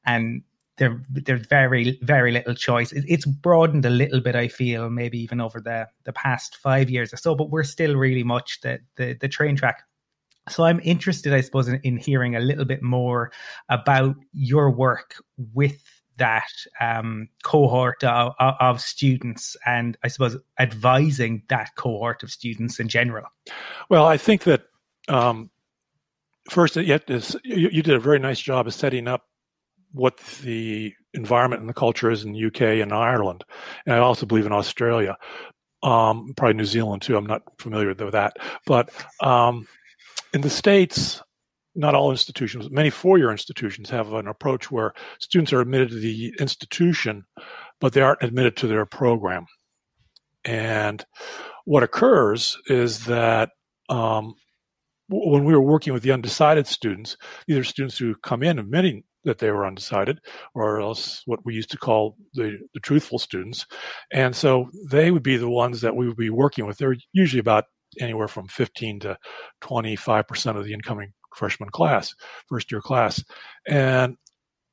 And 0.06 0.44
there, 0.76 1.02
there's 1.10 1.48
very, 1.48 1.98
very 2.02 2.34
little 2.34 2.54
choice. 2.54 2.92
It, 2.92 3.06
it's 3.08 3.26
broadened 3.26 3.86
a 3.86 3.90
little 3.90 4.20
bit, 4.20 4.36
I 4.36 4.50
feel, 4.50 4.90
maybe 4.90 5.18
even 5.20 5.40
over 5.40 5.62
the, 5.62 5.88
the 6.04 6.12
past 6.12 6.58
five 6.58 6.90
years 6.90 7.14
or 7.14 7.18
so, 7.18 7.36
but 7.36 7.50
we're 7.50 7.64
still 7.64 7.96
really 7.96 8.24
much 8.24 8.60
the, 8.60 8.80
the, 8.98 9.14
the 9.22 9.30
train 9.30 9.56
track. 9.56 9.84
So 10.50 10.66
I'm 10.66 10.82
interested, 10.84 11.34
I 11.34 11.40
suppose, 11.40 11.70
in, 11.70 11.80
in 11.84 11.96
hearing 11.96 12.36
a 12.36 12.42
little 12.42 12.66
bit 12.66 12.84
more 12.84 13.32
about 13.70 14.18
your 14.34 14.70
work 14.70 15.16
with 15.54 15.82
that 16.18 16.50
um, 16.80 17.28
cohort 17.44 18.04
of, 18.04 18.34
of, 18.40 18.82
students 18.82 19.58
and 19.66 19.98
I 20.04 20.08
suppose 20.08 20.38
advising 20.60 21.44
that 21.50 21.76
cohort 21.76 22.24
of 22.24 22.32
students 22.32 22.80
in 22.80 22.88
general? 22.88 23.26
Well, 23.90 24.06
I 24.06 24.18
think 24.18 24.44
that 24.44 24.64
um, 25.08 25.50
first, 26.50 26.76
yet 26.76 27.10
is, 27.10 27.36
you, 27.44 27.70
you, 27.72 27.84
did 27.84 27.96
a 27.96 28.00
very 28.00 28.20
nice 28.20 28.40
job 28.40 28.68
of 28.68 28.74
setting 28.74 29.08
up 29.08 29.24
what 29.92 30.18
the 30.44 30.94
environment 31.14 31.62
and 31.62 31.70
the 31.70 31.74
culture 31.74 32.12
is 32.12 32.24
in 32.24 32.34
the 32.34 32.46
UK 32.46 32.62
and 32.62 32.94
Ireland, 32.94 33.44
and 33.86 33.96
I 33.96 34.00
also 34.00 34.26
believe 34.26 34.46
in 34.46 34.52
Australia, 34.52 35.18
um, 35.84 36.34
probably 36.36 36.56
New 36.56 36.66
Zealand 36.66 37.02
too. 37.02 37.18
I'm 37.18 37.26
not 37.26 37.44
familiar 37.60 37.88
with 37.88 38.12
that, 38.12 38.38
but 38.66 38.90
um, 39.22 39.68
in 40.34 40.42
the 40.42 40.50
states, 40.50 41.22
not 41.76 41.96
all 41.96 42.12
institutions, 42.12 42.70
many 42.72 42.90
four-year 42.90 43.32
institutions 43.32 43.90
have 43.90 44.14
an 44.14 44.28
approach 44.28 44.72
where 44.72 44.94
students 45.20 45.52
are 45.54 45.62
admitted 45.62 45.90
to 45.90 46.00
the 46.00 46.34
institution, 46.40 47.26
but 47.80 47.94
they 47.94 48.02
aren't 48.02 48.24
admitted 48.24 48.56
to 48.58 48.68
their 48.68 48.86
program. 48.86 49.46
And 50.46 51.04
what 51.66 51.84
occurs 51.84 52.58
is 52.68 53.06
that 53.06 53.50
um, 53.90 54.36
when 55.10 55.44
we 55.44 55.54
were 55.54 55.62
working 55.62 55.94
with 55.94 56.04
the 56.04 56.12
undecided 56.12 56.68
students, 56.68 57.18
these 57.48 57.58
are 57.58 57.64
students 57.64 57.98
who 57.98 58.16
come 58.16 58.44
in 58.44 58.60
admitting 58.60 59.04
that 59.26 59.40
they 59.40 59.50
were 59.50 59.66
undecided, 59.66 60.20
or 60.54 60.80
else 60.80 61.24
what 61.26 61.44
we 61.46 61.56
used 61.56 61.72
to 61.72 61.78
call 61.78 62.16
the, 62.36 62.60
the 62.74 62.80
truthful 62.80 63.20
students. 63.20 63.66
And 64.14 64.36
so 64.36 64.70
they 64.90 65.12
would 65.12 65.24
be 65.24 65.38
the 65.38 65.50
ones 65.50 65.82
that 65.82 65.96
we 65.96 66.08
would 66.08 66.18
be 66.18 66.30
working 66.30 66.66
with. 66.66 66.78
They're 66.78 66.96
usually 67.12 67.40
about 67.40 67.66
anywhere 68.00 68.28
from 68.28 68.48
15 68.48 69.00
to 69.02 69.18
25% 69.64 70.58
of 70.58 70.66
the 70.66 70.74
incoming 70.74 71.14
freshman 71.36 71.70
class, 71.70 72.14
first 72.48 72.72
year 72.72 72.82
class. 72.82 73.24
And 73.68 74.18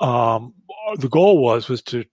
um, 0.01 0.55
the 0.99 1.09
goal 1.09 1.43
was 1.43 1.69
was 1.69 1.83
to 1.83 2.05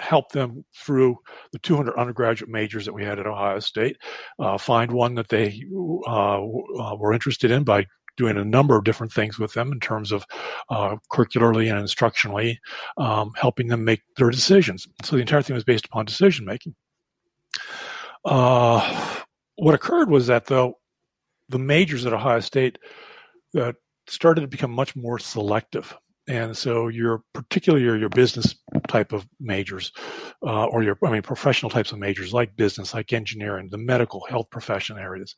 help 0.00 0.32
them 0.32 0.64
through 0.74 1.16
the 1.52 1.58
200 1.58 1.94
undergraduate 1.96 2.50
majors 2.50 2.84
that 2.84 2.92
we 2.92 3.04
had 3.04 3.18
at 3.18 3.26
Ohio 3.26 3.60
State, 3.60 3.96
uh, 4.38 4.58
find 4.58 4.90
one 4.90 5.14
that 5.14 5.28
they 5.28 5.64
uh, 6.06 6.42
uh, 6.42 6.96
were 6.96 7.12
interested 7.12 7.50
in 7.50 7.64
by 7.64 7.86
doing 8.16 8.36
a 8.36 8.44
number 8.44 8.76
of 8.76 8.84
different 8.84 9.12
things 9.12 9.38
with 9.38 9.52
them 9.54 9.72
in 9.72 9.80
terms 9.80 10.12
of 10.12 10.24
uh, 10.70 10.96
curricularly 11.10 11.68
and 11.68 11.84
instructionally, 11.84 12.56
um, 12.96 13.32
helping 13.36 13.68
them 13.68 13.84
make 13.84 14.02
their 14.16 14.30
decisions. 14.30 14.86
So 15.02 15.16
the 15.16 15.22
entire 15.22 15.42
thing 15.42 15.54
was 15.54 15.64
based 15.64 15.86
upon 15.86 16.04
decision 16.04 16.44
making. 16.44 16.74
Uh, 18.24 19.20
what 19.56 19.74
occurred 19.74 20.10
was 20.10 20.28
that 20.28 20.46
though 20.46 20.78
the 21.48 21.58
majors 21.58 22.06
at 22.06 22.12
Ohio 22.12 22.40
State 22.40 22.78
that 23.52 23.76
started 24.06 24.42
to 24.42 24.48
become 24.48 24.70
much 24.70 24.94
more 24.96 25.18
selective. 25.18 25.96
And 26.26 26.56
so 26.56 26.88
your 26.88 27.22
particularly 27.34 27.84
your, 27.84 28.08
business 28.08 28.54
type 28.88 29.12
of 29.12 29.26
majors, 29.40 29.92
uh, 30.42 30.64
or 30.66 30.82
your 30.82 30.96
I 31.04 31.10
mean 31.10 31.20
professional 31.20 31.68
types 31.68 31.92
of 31.92 31.98
majors 31.98 32.32
like 32.32 32.56
business, 32.56 32.94
like 32.94 33.12
engineering, 33.12 33.68
the 33.70 33.78
medical 33.78 34.24
health 34.28 34.48
profession 34.50 34.98
areas. 34.98 35.34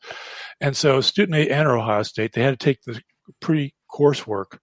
And 0.60 0.76
so 0.76 1.00
student 1.00 1.36
A 1.36 1.52
enter 1.52 1.76
Ohio 1.76 2.04
State, 2.04 2.32
they 2.34 2.42
had 2.42 2.58
to 2.58 2.64
take 2.64 2.82
the 2.82 3.00
pre 3.40 3.74
coursework 3.92 4.58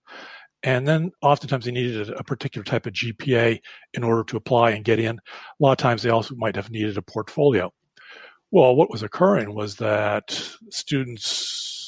and 0.64 0.88
then 0.88 1.12
oftentimes 1.22 1.66
they 1.66 1.72
needed 1.72 2.10
a, 2.10 2.24
particular 2.24 2.64
type 2.64 2.86
of 2.86 2.94
GPA 2.94 3.60
in 3.94 4.04
order 4.04 4.24
to 4.24 4.38
apply 4.38 4.72
and 4.72 4.86
get 4.86 4.98
in. 4.98 5.18
A 5.18 5.22
lot 5.60 5.74
of 5.74 5.78
times 5.78 6.02
they 6.02 6.10
also 6.10 6.36
might 6.36 6.56
have 6.56 6.72
needed 6.72 6.98
a 6.98 7.02
portfolio. 7.02 7.72
Well, 8.50 8.76
what 8.76 8.90
was 8.90 9.04
occurring 9.04 9.54
was 9.54 9.76
that 9.78 10.32
students 10.70 11.83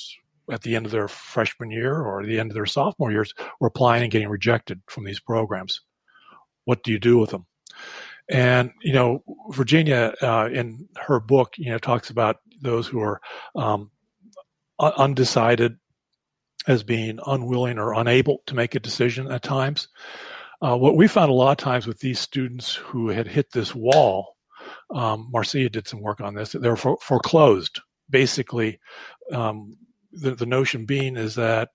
at 0.52 0.62
the 0.62 0.76
end 0.76 0.86
of 0.86 0.92
their 0.92 1.08
freshman 1.08 1.72
year 1.72 2.02
or 2.02 2.26
the 2.26 2.40
end 2.40 2.52
of 2.52 2.56
their 2.56 2.66
sophomore 2.66 3.12
years 3.12 3.34
were 3.60 3.68
applying 3.68 4.04
and 4.04 4.12
getting 4.12 4.30
rejected 4.30 4.82
from 4.88 5.04
these 5.04 5.20
programs. 5.20 5.82
What 6.66 6.84
do 6.84 6.92
you 6.92 7.00
do 7.00 7.18
with 7.18 7.32
them? 7.32 7.46
And 8.30 8.72
you 8.82 8.94
know, 8.94 9.24
Virginia 9.50 10.14
uh, 10.22 10.50
in 10.52 10.88
her 10.98 11.20
book, 11.20 11.54
you 11.58 11.72
know, 11.72 11.78
talks 11.78 12.10
about 12.10 12.38
those 12.62 12.88
who 12.88 13.00
are 13.00 13.22
um, 13.56 13.92
undecided 14.80 15.78
as 16.68 16.84
being 16.84 17.20
unwilling 17.26 17.78
or 17.78 17.94
unable 17.94 18.40
to 18.48 18.56
make 18.56 18.76
a 18.76 18.80
decision 18.80 19.32
at 19.32 19.44
times. 19.44 19.88
Uh, 20.62 20.76
what 20.76 20.96
we 20.96 21.08
found 21.08 21.30
a 21.30 21.34
lot 21.34 21.52
of 21.52 21.58
times 21.58 21.86
with 21.86 22.00
these 22.00 22.20
students 22.20 22.74
who 22.74 23.10
had 23.10 23.28
hit 23.28 23.52
this 23.52 23.76
wall, 23.76 24.36
um, 24.92 25.30
Marcia 25.32 25.70
did 25.70 25.88
some 25.88 26.02
work 26.02 26.22
on 26.22 26.34
this. 26.34 26.54
They 26.54 26.70
were 26.70 26.76
for, 26.76 26.98
foreclosed. 27.02 27.82
Basically, 28.10 28.80
um, 29.32 29.78
the, 30.16 30.36
the 30.36 30.46
notion 30.46 30.86
being 30.86 31.18
is 31.18 31.36
that 31.36 31.70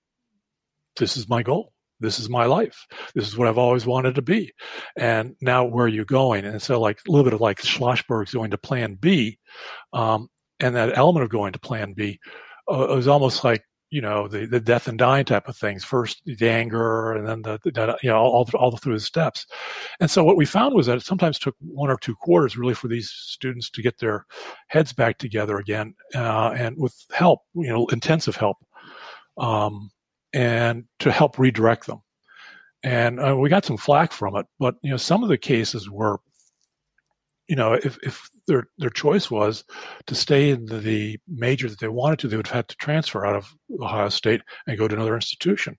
this 0.97 1.17
is 1.17 1.29
my 1.29 1.43
goal. 1.43 1.73
This 1.99 2.19
is 2.19 2.29
my 2.29 2.45
life. 2.45 2.87
This 3.13 3.27
is 3.27 3.37
what 3.37 3.47
I've 3.47 3.59
always 3.59 3.85
wanted 3.85 4.15
to 4.15 4.23
be. 4.23 4.51
And 4.97 5.35
now 5.39 5.65
where 5.65 5.85
are 5.85 5.89
you 5.89 6.03
going? 6.03 6.45
And 6.45 6.61
so 6.61 6.79
like 6.79 6.99
a 7.07 7.11
little 7.11 7.23
bit 7.23 7.33
of 7.33 7.41
like 7.41 7.61
Schlossberg's 7.61 8.33
going 8.33 8.51
to 8.51 8.57
plan 8.57 8.95
B. 8.95 9.37
Um, 9.93 10.27
and 10.59 10.75
that 10.75 10.97
element 10.97 11.23
of 11.23 11.29
going 11.29 11.53
to 11.53 11.59
plan 11.59 11.93
B 11.93 12.19
uh, 12.67 12.87
was 12.89 13.07
almost 13.07 13.43
like 13.43 13.63
you 13.91 14.01
know 14.01 14.27
the 14.27 14.45
the 14.45 14.59
death 14.59 14.87
and 14.87 14.97
dying 14.97 15.25
type 15.25 15.47
of 15.47 15.57
things. 15.57 15.83
First 15.83 16.21
the 16.25 16.49
anger, 16.49 17.11
and 17.11 17.27
then 17.27 17.41
the, 17.41 17.59
the 17.63 17.97
you 18.01 18.09
know 18.09 18.17
all 18.17 18.49
all, 18.55 18.77
through 18.77 18.95
the 18.95 18.99
steps. 18.99 19.45
And 19.99 20.09
so 20.09 20.23
what 20.23 20.37
we 20.37 20.45
found 20.45 20.73
was 20.73 20.87
that 20.87 20.97
it 20.97 21.03
sometimes 21.03 21.37
took 21.37 21.55
one 21.59 21.89
or 21.89 21.97
two 21.97 22.15
quarters 22.15 22.57
really 22.57 22.73
for 22.73 22.87
these 22.87 23.11
students 23.11 23.69
to 23.69 23.81
get 23.81 23.99
their 23.99 24.25
heads 24.67 24.93
back 24.93 25.17
together 25.17 25.57
again, 25.57 25.93
uh, 26.15 26.51
and 26.57 26.77
with 26.77 27.05
help, 27.11 27.41
you 27.53 27.69
know, 27.69 27.85
intensive 27.87 28.37
help, 28.37 28.57
um, 29.37 29.91
and 30.33 30.85
to 30.99 31.11
help 31.11 31.37
redirect 31.37 31.85
them. 31.85 32.01
And 32.83 33.19
uh, 33.19 33.35
we 33.37 33.49
got 33.49 33.65
some 33.65 33.77
flack 33.77 34.13
from 34.13 34.37
it, 34.37 34.45
but 34.57 34.75
you 34.81 34.91
know 34.91 34.97
some 34.97 35.21
of 35.21 35.29
the 35.29 35.37
cases 35.37 35.89
were 35.89 36.19
you 37.51 37.57
know, 37.57 37.73
if, 37.73 37.97
if 38.01 38.29
their 38.47 38.67
their 38.77 38.89
choice 38.89 39.29
was 39.29 39.63
to 40.07 40.15
stay 40.15 40.49
in 40.49 40.65
the, 40.65 40.77
the, 40.77 41.19
major 41.27 41.69
that 41.69 41.79
they 41.79 41.87
wanted 41.87 42.19
to, 42.19 42.27
they 42.27 42.37
would 42.37 42.47
have 42.47 42.55
had 42.55 42.67
to 42.69 42.75
transfer 42.77 43.25
out 43.25 43.35
of 43.35 43.55
Ohio 43.79 44.09
State 44.09 44.41
and 44.67 44.77
go 44.77 44.87
to 44.87 44.95
another 44.95 45.15
institution. 45.15 45.77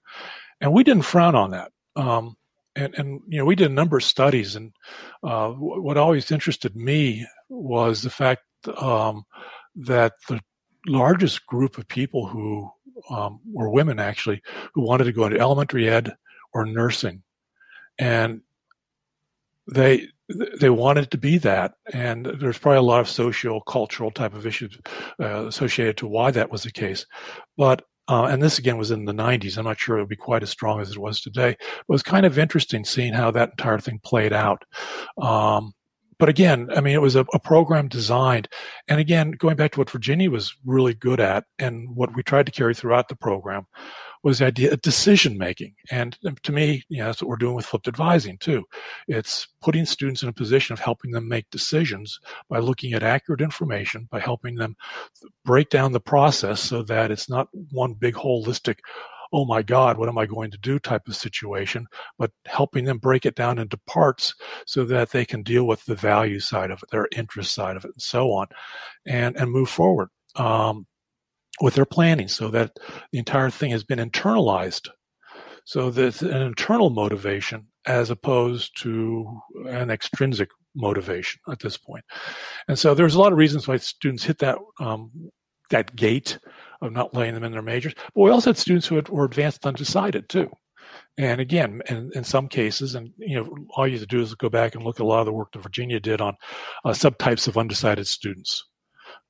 And 0.61 0.73
we 0.73 0.85
didn't 0.85 1.05
frown 1.05 1.35
on 1.35 1.51
that. 1.51 1.73
Um, 1.97 2.37
and, 2.75 2.95
and 2.95 3.21
you 3.29 3.39
know, 3.39 3.45
we 3.45 3.57
did 3.57 3.71
a 3.71 3.75
number 3.75 3.99
of 3.99 4.05
studies, 4.05 4.57
and 4.57 4.73
uh, 5.23 5.51
what 5.51 5.97
always 5.97 6.31
interested 6.31 6.75
me 6.75 7.27
was 7.49 8.03
the 8.03 8.11
fact 8.11 8.43
um, 8.79 9.25
that 9.77 10.15
the 10.29 10.41
largest 10.87 11.47
group 11.47 11.79
of 11.79 11.87
people 11.89 12.27
who 12.27 12.71
um, 13.11 13.41
were 13.51 13.69
women 13.69 13.99
actually 13.99 14.43
who 14.75 14.83
wanted 14.83 15.05
to 15.05 15.13
go 15.13 15.27
into 15.27 15.39
elementary 15.39 15.89
ed 15.89 16.15
or 16.55 16.65
nursing, 16.65 17.23
and 17.99 18.41
they 19.71 20.09
they 20.61 20.71
wanted 20.71 21.11
to 21.11 21.19
be 21.19 21.39
that, 21.39 21.75
and 21.93 22.27
there's 22.27 22.59
probably 22.59 22.79
a 22.79 22.83
lot 22.83 23.01
of 23.01 23.09
social, 23.09 23.61
cultural 23.63 24.11
type 24.11 24.35
of 24.35 24.47
issues 24.47 24.79
uh, 25.21 25.47
associated 25.47 25.97
to 25.99 26.07
why 26.07 26.31
that 26.31 26.51
was 26.51 26.63
the 26.63 26.71
case. 26.71 27.07
But 27.57 27.83
uh, 28.09 28.25
and 28.25 28.43
this 28.43 28.59
again 28.59 28.77
was 28.77 28.91
in 28.91 29.05
the 29.05 29.15
90s. 29.15 29.57
I'm 29.57 29.65
not 29.65 29.79
sure 29.79 29.97
it 29.97 30.01
would 30.01 30.09
be 30.09 30.17
quite 30.17 30.43
as 30.43 30.51
strong 30.51 30.81
as 30.81 30.91
it 30.91 30.99
was 30.99 31.21
today. 31.21 31.51
It 31.51 31.85
was 31.89 32.03
kind 32.03 32.27
of 32.27 32.39
interesting 32.39 32.85
seeing 32.85 33.13
how 33.13 33.31
that 33.31 33.51
entire 33.51 33.79
thing 33.79 34.01
played 34.03 34.33
out. 34.33 34.65
Um, 35.19 35.73
but 36.19 36.29
again, 36.29 36.69
I 36.77 36.81
mean, 36.81 36.95
it 36.95 37.01
was 37.01 37.17
a, 37.17 37.25
a, 37.33 37.39
program 37.39 37.89
designed, 37.89 38.49
and 38.87 39.01
again, 39.01 39.33
going 39.33 39.57
back 39.57 39.73
to 39.73 39.81
what 39.81 39.91
Virginia 39.91 40.31
was 40.31 40.55
really 40.65 40.95
good 40.95 41.19
at, 41.19 41.45
and 41.59 41.97
what 41.97 42.15
we 42.15 42.23
tried 42.23 42.47
to 42.47 42.53
carry 42.53 42.75
throughout 42.75 43.09
the 43.09 43.17
program, 43.17 43.67
was 44.23 44.39
the 44.39 44.47
idea 44.47 44.73
of 44.73 44.81
decision 44.83 45.37
making. 45.37 45.75
And 45.91 46.17
to 46.43 46.53
me, 46.53 46.85
you 46.89 46.99
know, 46.99 47.07
that's 47.07 47.23
what 47.23 47.29
we're 47.29 47.37
doing 47.37 47.55
with 47.55 47.67
flipped 47.67 47.89
advising 47.89 48.39
too. 48.39 48.65
It's 49.09 49.49
putting 49.61 49.85
students 49.85 50.23
in 50.23 50.29
a 50.29 50.33
position 50.33 50.73
of 50.73 50.81
helping 50.81 51.11
them 51.11 51.29
make 51.29 51.51
decisions 51.51 52.21
by 52.49 52.59
looking 52.59 52.93
at 52.93 53.03
accurate 53.03 53.41
information, 53.41 54.09
by 54.11 54.21
helping 54.21 54.57
them 54.57 54.77
break 55.45 55.71
down 55.71 55.93
the 55.93 56.01
process 56.01 56.61
so 56.61 56.83
that 56.85 57.11
it's 57.11 57.29
not 57.29 57.49
one 57.71 57.95
big 57.95 58.15
holistic 58.15 58.79
oh 59.33 59.47
my 59.47 59.63
God, 59.63 59.97
what 59.97 60.09
am 60.09 60.19
I 60.19 60.27
going 60.27 60.51
to 60.51 60.59
do 60.59 60.79
type 60.79 61.09
of 61.09 61.17
situation, 61.17 61.87
but 62.19 62.31
helping 62.47 62.85
them 62.85 62.99
break 62.99 63.25
it 63.25 63.35
down 63.35 63.59
into 63.59 63.79
parts 63.87 64.35
so 64.67 64.85
that 64.85 65.11
they 65.11 65.25
can 65.25 65.43
deal 65.43 65.67
with 65.67 65.85
the 65.87 65.95
value 65.95 66.39
side 66.39 66.71
of 66.71 66.83
it, 66.83 66.91
their 66.91 67.09
interest 67.17 67.55
side 67.55 67.77
of 67.77 67.85
it, 67.85 67.93
and 67.95 68.03
so 68.03 68.31
on, 68.33 68.49
and, 69.07 69.37
and 69.37 69.51
move 69.51 69.71
forward. 69.71 70.11
Um, 70.37 70.87
with 71.63 71.77
their 71.77 71.87
planning 71.87 72.27
so 72.27 72.49
that 72.49 72.77
the 73.13 73.19
entire 73.19 73.49
thing 73.49 73.71
has 73.71 73.85
been 73.85 74.01
internalized. 74.01 74.89
So 75.65 75.91
there's 75.91 76.21
an 76.21 76.43
internal 76.43 76.91
motivation 76.91 77.69
as 77.87 78.11
opposed 78.11 78.73
to 78.83 79.41
an 79.69 79.89
extrinsic 79.89 80.51
motivation 80.75 81.41
at 81.49 81.61
this 81.61 81.77
point. 81.77 82.05
And 82.67 82.77
so 82.77 82.95
there's 82.95 83.15
a 83.15 83.21
lot 83.21 83.31
of 83.31 83.39
reasons 83.39 83.69
why 83.69 83.77
students 83.77 84.25
hit 84.25 84.39
that 84.39 84.59
um, 84.81 85.31
that 85.71 85.95
gate 85.95 86.41
of 86.83 86.91
not 86.91 87.15
laying 87.15 87.35
them 87.35 87.45
in 87.45 87.53
their 87.53 87.63
majors. 87.63 87.95
But 88.13 88.23
we 88.23 88.31
also 88.31 88.51
had 88.51 88.59
students 88.59 88.89
who 88.89 88.97
had, 88.97 89.09
were 89.09 89.25
advanced 89.25 89.65
undecided 89.65 90.29
too. 90.29 90.51
And 91.17 91.41
again, 91.41 91.81
in, 91.89 92.11
in 92.13 92.25
some 92.25 92.49
cases, 92.49 92.97
and 92.97 93.13
you 93.19 93.37
know, 93.37 93.55
all 93.77 93.87
you 93.87 93.95
have 93.95 94.01
to 94.01 94.07
do 94.07 94.21
is 94.21 94.35
go 94.35 94.49
back 94.49 94.75
and 94.75 94.83
look 94.83 94.97
at 94.99 95.05
a 95.05 95.07
lot 95.07 95.21
of 95.21 95.27
the 95.27 95.33
work 95.33 95.53
that 95.53 95.63
Virginia 95.63 96.01
did 96.01 96.21
on 96.21 96.35
uh, 96.85 96.91
subtypes 96.91 97.47
of 97.47 97.57
undecided 97.57 98.09
students. 98.09 98.65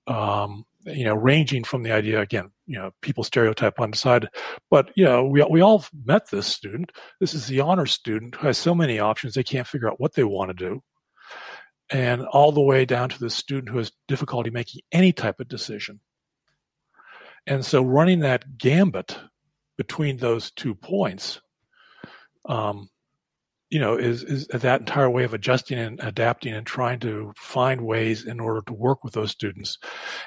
Um, 0.06 0.64
you 0.84 1.04
know, 1.04 1.14
ranging 1.14 1.64
from 1.64 1.82
the 1.82 1.92
idea 1.92 2.20
again, 2.20 2.50
you 2.66 2.78
know, 2.78 2.90
people 3.02 3.24
stereotype 3.24 3.78
one 3.78 3.92
side, 3.92 4.28
but 4.70 4.90
you 4.96 5.04
know, 5.04 5.24
we 5.24 5.42
we 5.50 5.60
all 5.60 5.84
met 6.04 6.30
this 6.30 6.46
student. 6.46 6.92
This 7.20 7.34
is 7.34 7.46
the 7.46 7.60
honor 7.60 7.86
student 7.86 8.34
who 8.36 8.46
has 8.46 8.58
so 8.58 8.74
many 8.74 8.98
options 8.98 9.34
they 9.34 9.42
can't 9.42 9.66
figure 9.66 9.88
out 9.88 10.00
what 10.00 10.14
they 10.14 10.24
want 10.24 10.50
to 10.50 10.54
do, 10.54 10.82
and 11.90 12.22
all 12.26 12.52
the 12.52 12.60
way 12.60 12.84
down 12.84 13.08
to 13.10 13.18
the 13.18 13.30
student 13.30 13.68
who 13.68 13.78
has 13.78 13.92
difficulty 14.08 14.50
making 14.50 14.82
any 14.90 15.12
type 15.12 15.40
of 15.40 15.48
decision. 15.48 16.00
And 17.46 17.64
so, 17.64 17.82
running 17.82 18.20
that 18.20 18.58
gambit 18.58 19.18
between 19.76 20.18
those 20.18 20.50
two 20.50 20.74
points 20.74 21.40
um, 22.48 22.88
you 23.72 23.78
know, 23.78 23.96
is, 23.96 24.22
is 24.22 24.46
that 24.48 24.80
entire 24.80 25.08
way 25.08 25.24
of 25.24 25.32
adjusting 25.32 25.78
and 25.78 25.98
adapting 26.02 26.52
and 26.52 26.66
trying 26.66 27.00
to 27.00 27.32
find 27.38 27.80
ways 27.80 28.26
in 28.26 28.38
order 28.38 28.60
to 28.66 28.74
work 28.74 29.02
with 29.02 29.14
those 29.14 29.30
students. 29.30 29.78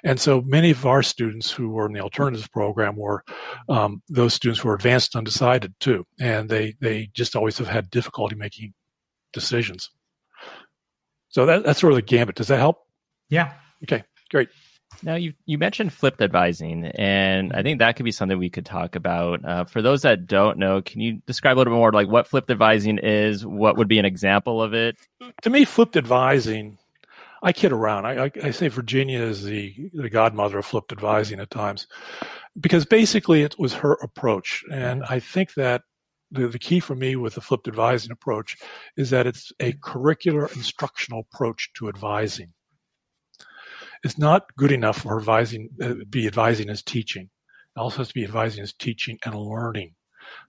And 0.04 0.20
so 0.20 0.42
many 0.42 0.72
of 0.72 0.84
our 0.84 1.04
students 1.04 1.52
who 1.52 1.70
were 1.70 1.86
in 1.86 1.94
the 1.94 2.00
alternatives 2.00 2.48
program 2.48 2.96
were 2.96 3.24
um, 3.70 4.02
those 4.10 4.34
students 4.34 4.62
who 4.62 4.70
were 4.70 4.74
advanced 4.74 5.16
undecided 5.16 5.76
too. 5.80 6.08
And 6.20 6.50
they, 6.50 6.74
they 6.82 7.12
just 7.14 7.36
always 7.36 7.60
have 7.60 7.68
had 7.68 7.92
difficulty 7.92 8.36
making 8.36 8.74
decisions. 9.32 9.92
So 11.30 11.46
that, 11.46 11.64
that's 11.64 11.82
sort 11.82 11.94
of 11.94 11.98
the 11.98 12.02
gambit. 12.02 12.38
Does 12.38 12.48
that 12.48 12.58
help? 12.58 12.78
Yeah. 13.30 13.54
Okay, 13.84 14.06
great. 14.32 14.50
Now 15.04 15.16
you 15.16 15.34
you 15.46 15.58
mentioned 15.58 15.94
flipped 15.94 16.22
advising, 16.22 16.86
and 16.86 17.54
I 17.54 17.64
think 17.64 17.80
that 17.80 17.96
could 17.96 18.04
be 18.04 18.12
something 18.12 18.38
we 18.38 18.50
could 18.50 18.66
talk 18.66 18.96
about. 18.96 19.46
Uh, 19.46 19.64
for 19.66 19.82
those 19.82 20.02
that 20.02 20.28
don't 20.28 20.58
know, 20.58 20.82
can 20.82 21.02
you 21.02 21.22
describe 21.26 21.56
a 21.56 21.60
little 21.60 21.74
bit 21.74 21.78
more 21.78 21.92
like 21.92 22.08
what 22.08 22.28
flipped 22.28 22.50
advising 22.50 22.98
is? 22.98 23.46
What 23.46 23.78
would 23.78 23.88
be 23.88 24.00
an 24.00 24.06
example 24.06 24.62
of 24.62 24.74
it? 24.74 24.98
To 25.44 25.50
me, 25.50 25.66
flipped 25.66 25.96
advising, 25.96 26.78
I 27.44 27.54
kid 27.54 27.72
around. 27.72 28.06
I, 28.06 28.26
I, 28.26 28.32
I 28.44 28.52
say 28.52 28.68
Virginia 28.68 29.22
is 29.22 29.44
the 29.44 29.74
the 29.94 30.10
godmother 30.10 30.58
of 30.58 30.66
flipped 30.66 30.92
advising 30.92 31.40
at 31.40 31.52
times, 31.52 31.88
because 32.60 32.86
basically 32.86 33.44
it 33.44 33.60
was 33.60 33.74
her 33.74 33.94
approach, 33.94 34.64
and 34.72 35.04
I 35.04 35.20
think 35.20 35.54
that 35.54 35.84
the, 36.32 36.48
the 36.48 36.60
key 36.60 36.80
for 36.80 36.96
me 36.96 37.16
with 37.16 37.36
the 37.36 37.42
flipped 37.42 37.68
advising 37.68 38.12
approach 38.12 38.58
is 38.98 39.12
that 39.12 39.28
it's 39.28 39.52
a 39.60 39.74
curricular 39.74 40.54
instructional 40.56 41.28
approach 41.32 41.72
to 41.76 41.88
advising 41.88 42.52
it's 44.06 44.20
not 44.20 44.56
good 44.56 44.72
enough 44.72 45.00
for 45.00 45.18
advising, 45.18 45.70
uh, 45.82 45.96
be 46.08 46.28
advising 46.28 46.70
as 46.70 46.84
teaching. 46.84 47.24
It 47.76 47.80
also 47.80 47.98
has 47.98 48.10
to 48.10 48.14
be 48.14 48.24
advising 48.24 48.62
as 48.62 48.72
teaching 48.72 49.18
and 49.26 49.34
learning. 49.34 49.96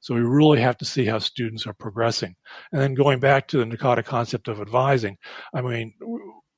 So 0.00 0.14
we 0.14 0.20
really 0.20 0.60
have 0.60 0.76
to 0.78 0.84
see 0.84 1.06
how 1.06 1.18
students 1.18 1.66
are 1.66 1.72
progressing. 1.72 2.36
And 2.70 2.82
then 2.82 2.94
going 2.94 3.18
back 3.18 3.48
to 3.48 3.58
the 3.58 3.64
NACADA 3.64 4.04
concept 4.04 4.48
of 4.48 4.60
advising, 4.60 5.16
I 5.54 5.62
mean, 5.62 5.94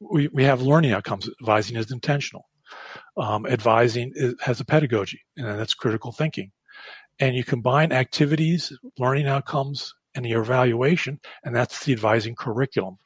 we, 0.01 0.27
we 0.29 0.43
have 0.43 0.61
learning 0.61 0.93
outcomes. 0.93 1.31
Advising 1.41 1.77
is 1.77 1.93
intentional. 1.93 2.47
Um, 3.17 3.47
advising 3.47 4.11
is, 4.17 4.35
has 4.41 4.61
a 4.61 4.65
pedagogy, 4.65 5.21
and 5.37 5.47
that's 5.47 5.75
critical 5.75 6.11
thinking. 6.11 6.51
And 7.21 7.37
you 7.37 7.45
combine 7.45 7.93
activities, 7.93 8.73
learning 8.99 9.29
outcomes, 9.29 9.95
and 10.15 10.27
your 10.27 10.43
evaluation, 10.43 11.21
and 11.45 11.55
that's 11.55 11.85
the 11.85 11.93
advising 11.93 12.35
curriculum. 12.35 12.99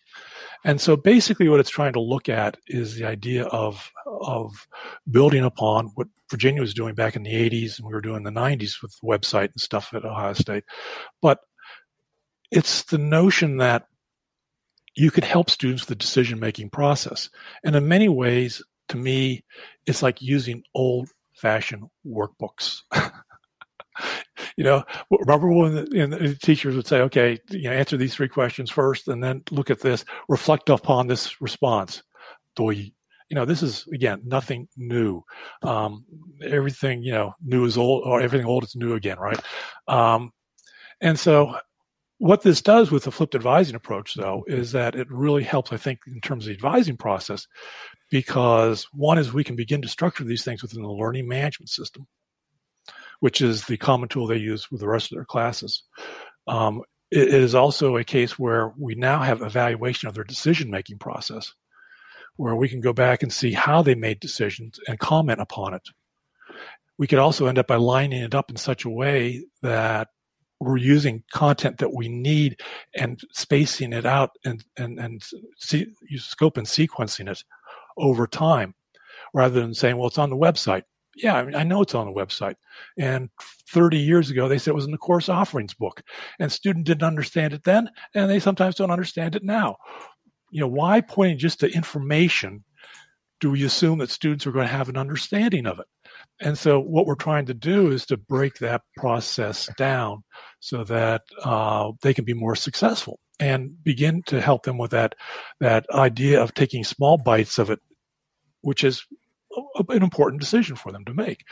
And 0.64 0.81
so 0.81 0.96
basically 0.96 1.48
what 1.48 1.61
it's 1.61 1.70
trying 1.70 1.92
to 1.94 2.01
look 2.01 2.29
at 2.29 2.57
is 2.66 2.94
the 2.94 3.05
idea 3.05 3.44
of, 3.46 3.90
of 4.07 4.68
building 5.11 5.44
upon 5.44 5.90
what 5.94 6.07
Virginia 6.31 6.61
was 6.61 6.75
doing 6.75 6.94
back 6.94 7.16
in 7.16 7.25
the 7.25 7.33
80s 7.33 7.79
and 7.79 7.87
we 7.87 7.92
were 7.92 8.01
doing 8.01 8.18
in 8.18 8.35
the 8.35 8.40
90s 8.40 8.81
with 8.81 8.96
the 9.01 9.07
website 9.07 9.51
and 9.53 9.61
stuff 9.61 9.92
at 9.92 10.05
Ohio 10.05 10.35
State. 10.35 10.64
But 11.20 11.40
it's 12.51 12.85
the 12.85 12.98
notion 12.98 13.57
that 13.57 13.87
you 14.94 15.11
could 15.11 15.25
help 15.25 15.51
students 15.51 15.83
with 15.83 15.88
the 15.88 15.94
decision 15.94 16.38
making 16.38 16.70
process. 16.70 17.31
And 17.64 17.75
in 17.75 17.88
many 17.88 18.09
ways, 18.09 18.62
to 18.88 18.96
me, 18.96 19.44
it's 19.87 20.03
like 20.03 20.20
using 20.20 20.62
old 20.75 21.09
fashioned 21.35 21.85
workbooks. 22.07 22.83
you 24.57 24.64
know, 24.64 24.85
remember 25.11 25.48
when 25.48 25.74
the, 25.74 25.85
the, 25.85 26.37
teachers 26.42 26.76
would 26.76 26.87
say, 26.87 27.00
okay, 27.00 27.38
you 27.50 27.64
know, 27.64 27.72
answer 27.72 27.96
these 27.96 28.14
three 28.14 28.28
questions 28.28 28.70
first 28.70 29.09
and 29.09 29.22
then 29.22 29.42
look 29.50 29.70
at 29.70 29.81
this, 29.81 30.05
reflect 30.28 30.68
upon 30.70 31.07
this 31.07 31.40
response. 31.40 32.02
Do 32.57 32.70
you 32.70 33.37
know, 33.37 33.46
this 33.46 33.62
is 33.62 33.87
again 33.94 34.20
nothing 34.26 34.68
new. 34.76 35.22
Um, 35.62 36.05
everything 36.44 37.02
you 37.02 37.12
know, 37.12 37.35
new 37.42 37.64
is 37.64 37.78
old, 37.78 38.05
or 38.05 38.20
everything 38.20 38.46
old 38.46 38.64
is 38.64 38.76
new 38.76 38.92
again, 38.92 39.18
right? 39.18 39.40
Um, 39.88 40.33
and 41.00 41.18
so, 41.18 41.57
what 42.18 42.42
this 42.42 42.61
does 42.61 42.90
with 42.90 43.05
the 43.05 43.11
flipped 43.11 43.35
advising 43.35 43.74
approach, 43.74 44.14
though, 44.14 44.44
is 44.46 44.72
that 44.72 44.94
it 44.94 45.11
really 45.11 45.44
helps, 45.44 45.72
I 45.72 45.78
think, 45.78 46.00
in 46.07 46.20
terms 46.20 46.44
of 46.44 46.48
the 46.48 46.55
advising 46.55 46.98
process, 46.98 47.48
because 48.11 48.87
one 48.92 49.16
is 49.16 49.33
we 49.33 49.44
can 49.44 49.57
begin 49.57 49.81
to 49.81 49.88
structure 49.88 50.24
these 50.24 50.44
things 50.44 50.61
within 50.61 50.83
the 50.83 50.90
learning 50.90 51.26
management 51.26 51.70
system 51.70 52.07
which 53.22 53.40
is 53.40 53.66
the 53.66 53.76
common 53.76 54.08
tool 54.08 54.26
they 54.26 54.37
use 54.37 54.68
with 54.68 54.80
the 54.80 54.88
rest 54.88 55.12
of 55.12 55.16
their 55.16 55.24
classes. 55.24 55.85
Um, 56.48 56.82
it, 57.08 57.28
it 57.28 57.40
is 57.40 57.54
also 57.54 57.96
a 57.96 58.02
case 58.02 58.37
where 58.37 58.74
we 58.76 58.96
now 58.96 59.20
have 59.20 59.42
evaluation 59.42 60.08
of 60.08 60.16
their 60.16 60.24
decision 60.24 60.70
making 60.70 60.98
process, 60.98 61.54
where 62.35 62.56
we 62.56 62.68
can 62.68 62.80
go 62.80 62.92
back 62.92 63.22
and 63.22 63.32
see 63.32 63.52
how 63.52 63.80
they 63.80 63.94
made 63.94 64.18
decisions 64.18 64.80
and 64.88 64.98
comment 64.98 65.40
upon 65.40 65.72
it. 65.72 65.88
We 66.98 67.06
could 67.06 67.20
also 67.20 67.46
end 67.46 67.61
up 67.61 67.68
by 67.68 67.76
lining 67.76 68.24
it 68.24 68.35
up 68.35 68.50
in 68.50 68.56
such 68.56 68.85
a 68.85 68.90
way 68.90 69.44
that 69.62 70.08
we're 70.58 70.78
using 70.78 71.22
content 71.32 71.78
that 71.78 71.94
we 71.94 72.08
need 72.08 72.61
and 72.96 73.20
spacing 73.32 73.92
it 73.92 74.04
out 74.04 74.30
and 74.44 74.64
and 74.76 74.98
and 74.98 75.22
see, 75.58 75.87
scope 76.16 76.56
and 76.56 76.66
sequencing 76.66 77.30
it 77.30 77.44
over 77.96 78.26
time 78.26 78.74
rather 79.32 79.61
than 79.61 79.74
saying 79.74 79.96
well 79.96 80.08
it's 80.08 80.18
on 80.18 80.30
the 80.30 80.37
website 80.37 80.82
yeah, 81.16 81.35
I, 81.35 81.44
mean, 81.44 81.55
I 81.55 81.62
know 81.62 81.83
it's 81.83 81.94
on 81.94 82.07
the 82.07 82.12
website. 82.12 82.55
And 82.98 83.29
30 83.70 83.98
years 83.98 84.31
ago, 84.31 84.48
they 84.48 84.59
said 84.59 84.72
it 84.72 84.75
was 84.75 84.85
in 84.85 84.92
the 84.92 84.98
course 84.98 85.29
offerings 85.29 85.75
book. 85.75 86.03
And 86.38 86.51
student 86.51 86.87
didn't 86.87 87.03
understand 87.07 87.53
it 87.53 87.64
then, 87.64 87.90
and 88.14 88.31
they 88.31 88.38
sometimes 88.38 88.77
don't 88.77 88.90
understand 88.90 89.35
it 89.35 89.44
now. 89.44 89.77
You 90.51 90.61
know, 90.61 90.68
why 90.68 91.01
pointing 91.01 91.38
just 91.38 91.61
to 91.61 91.70
information 91.70 92.64
do 93.40 93.51
we 93.51 93.64
assume 93.64 93.98
that 93.98 94.11
students 94.11 94.46
are 94.46 94.53
going 94.53 94.66
to 94.68 94.72
have 94.72 94.88
an 94.88 94.96
understanding 94.96 95.66
of 95.66 95.81
it? 95.81 95.87
And 96.40 96.57
so, 96.57 96.79
what 96.79 97.07
we're 97.07 97.14
trying 97.14 97.46
to 97.46 97.55
do 97.55 97.90
is 97.90 98.07
to 98.07 98.16
break 98.16 98.59
that 98.59 98.83
process 98.96 99.68
down 99.77 100.22
so 100.61 100.85
that 100.85 101.22
uh, 101.42 101.92
they 102.03 102.14
can 102.14 102.25
be 102.25 102.35
more 102.35 102.55
successful 102.55 103.18
and 103.40 103.83
begin 103.83 104.22
to 104.27 104.40
help 104.40 104.62
them 104.62 104.79
with 104.79 104.92
that 104.92 105.14
that 105.61 105.87
idea 105.90 106.40
of 106.40 106.55
taking 106.55 106.85
small 106.85 107.18
bites 107.18 107.59
of 107.59 107.70
it, 107.70 107.81
which 108.61 108.85
is 108.85 109.05
an 109.88 110.02
important 110.02 110.40
decision 110.40 110.76
for 110.76 110.92
them 110.92 111.04
to 111.04 111.14
make. 111.14 111.44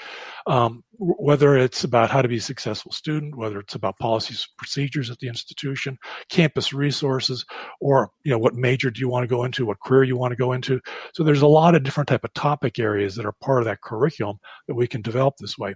Um, 0.46 0.84
whether 0.98 1.56
it's 1.56 1.84
about 1.84 2.10
how 2.10 2.22
to 2.22 2.28
be 2.28 2.36
a 2.36 2.40
successful 2.40 2.92
student, 2.92 3.36
whether 3.36 3.58
it's 3.58 3.74
about 3.74 3.98
policies, 3.98 4.48
procedures 4.58 5.10
at 5.10 5.18
the 5.18 5.28
institution, 5.28 5.98
campus 6.28 6.72
resources, 6.72 7.44
or 7.80 8.10
you 8.24 8.30
know 8.30 8.38
what 8.38 8.54
major 8.54 8.90
do 8.90 9.00
you 9.00 9.08
want 9.08 9.24
to 9.24 9.34
go 9.34 9.44
into, 9.44 9.66
what 9.66 9.80
career 9.80 10.04
you 10.04 10.16
want 10.16 10.32
to 10.32 10.36
go 10.36 10.52
into. 10.52 10.80
So 11.14 11.22
there's 11.22 11.42
a 11.42 11.46
lot 11.46 11.74
of 11.74 11.82
different 11.82 12.08
type 12.08 12.24
of 12.24 12.34
topic 12.34 12.78
areas 12.78 13.16
that 13.16 13.26
are 13.26 13.32
part 13.32 13.60
of 13.60 13.64
that 13.66 13.82
curriculum 13.82 14.38
that 14.68 14.74
we 14.74 14.86
can 14.86 15.02
develop 15.02 15.36
this 15.38 15.58
way. 15.58 15.74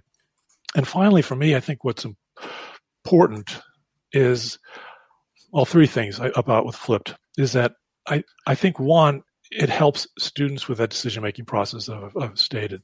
And 0.75 0.87
finally, 0.87 1.21
for 1.21 1.35
me, 1.35 1.55
I 1.55 1.59
think 1.59 1.83
what's 1.83 2.05
important 3.05 3.61
is 4.11 4.59
all 5.51 5.65
three 5.65 5.87
things 5.87 6.19
I, 6.19 6.31
about 6.35 6.65
with 6.65 6.75
flipped 6.75 7.15
is 7.37 7.53
that 7.53 7.73
I, 8.07 8.23
I 8.45 8.55
think 8.55 8.79
one 8.79 9.23
it 9.55 9.69
helps 9.69 10.05
students 10.19 10.67
with 10.67 10.79
that 10.79 10.89
decision 10.89 11.23
making 11.23 11.45
process 11.45 11.87
I've, 11.87 12.15
I've 12.17 12.37
stated. 12.37 12.81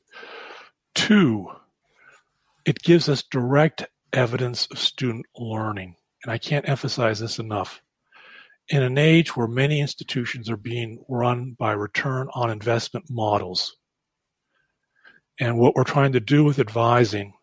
Two, 0.96 1.48
it 2.66 2.80
gives 2.82 3.10
us 3.10 3.24
direct 3.24 3.86
evidence 4.14 4.68
of 4.72 4.80
student 4.80 5.26
learning. 5.36 5.98
And 6.24 6.32
I 6.32 6.38
can't 6.38 6.68
emphasize 6.70 7.20
this 7.20 7.40
enough. 7.40 7.82
In 8.70 8.84
an 8.84 8.98
age 8.98 9.36
where 9.36 9.48
many 9.48 9.82
institutions 9.82 10.50
are 10.50 10.58
being 10.58 11.04
run 11.10 11.58
by 11.60 11.74
return 11.74 12.30
on 12.34 12.50
investment 12.50 13.06
models, 13.10 13.76
and 15.40 15.60
what 15.60 15.76
we're 15.76 15.84
trying 15.84 16.14
to 16.14 16.20
do 16.22 16.46
with 16.46 16.60
advising 16.60 17.34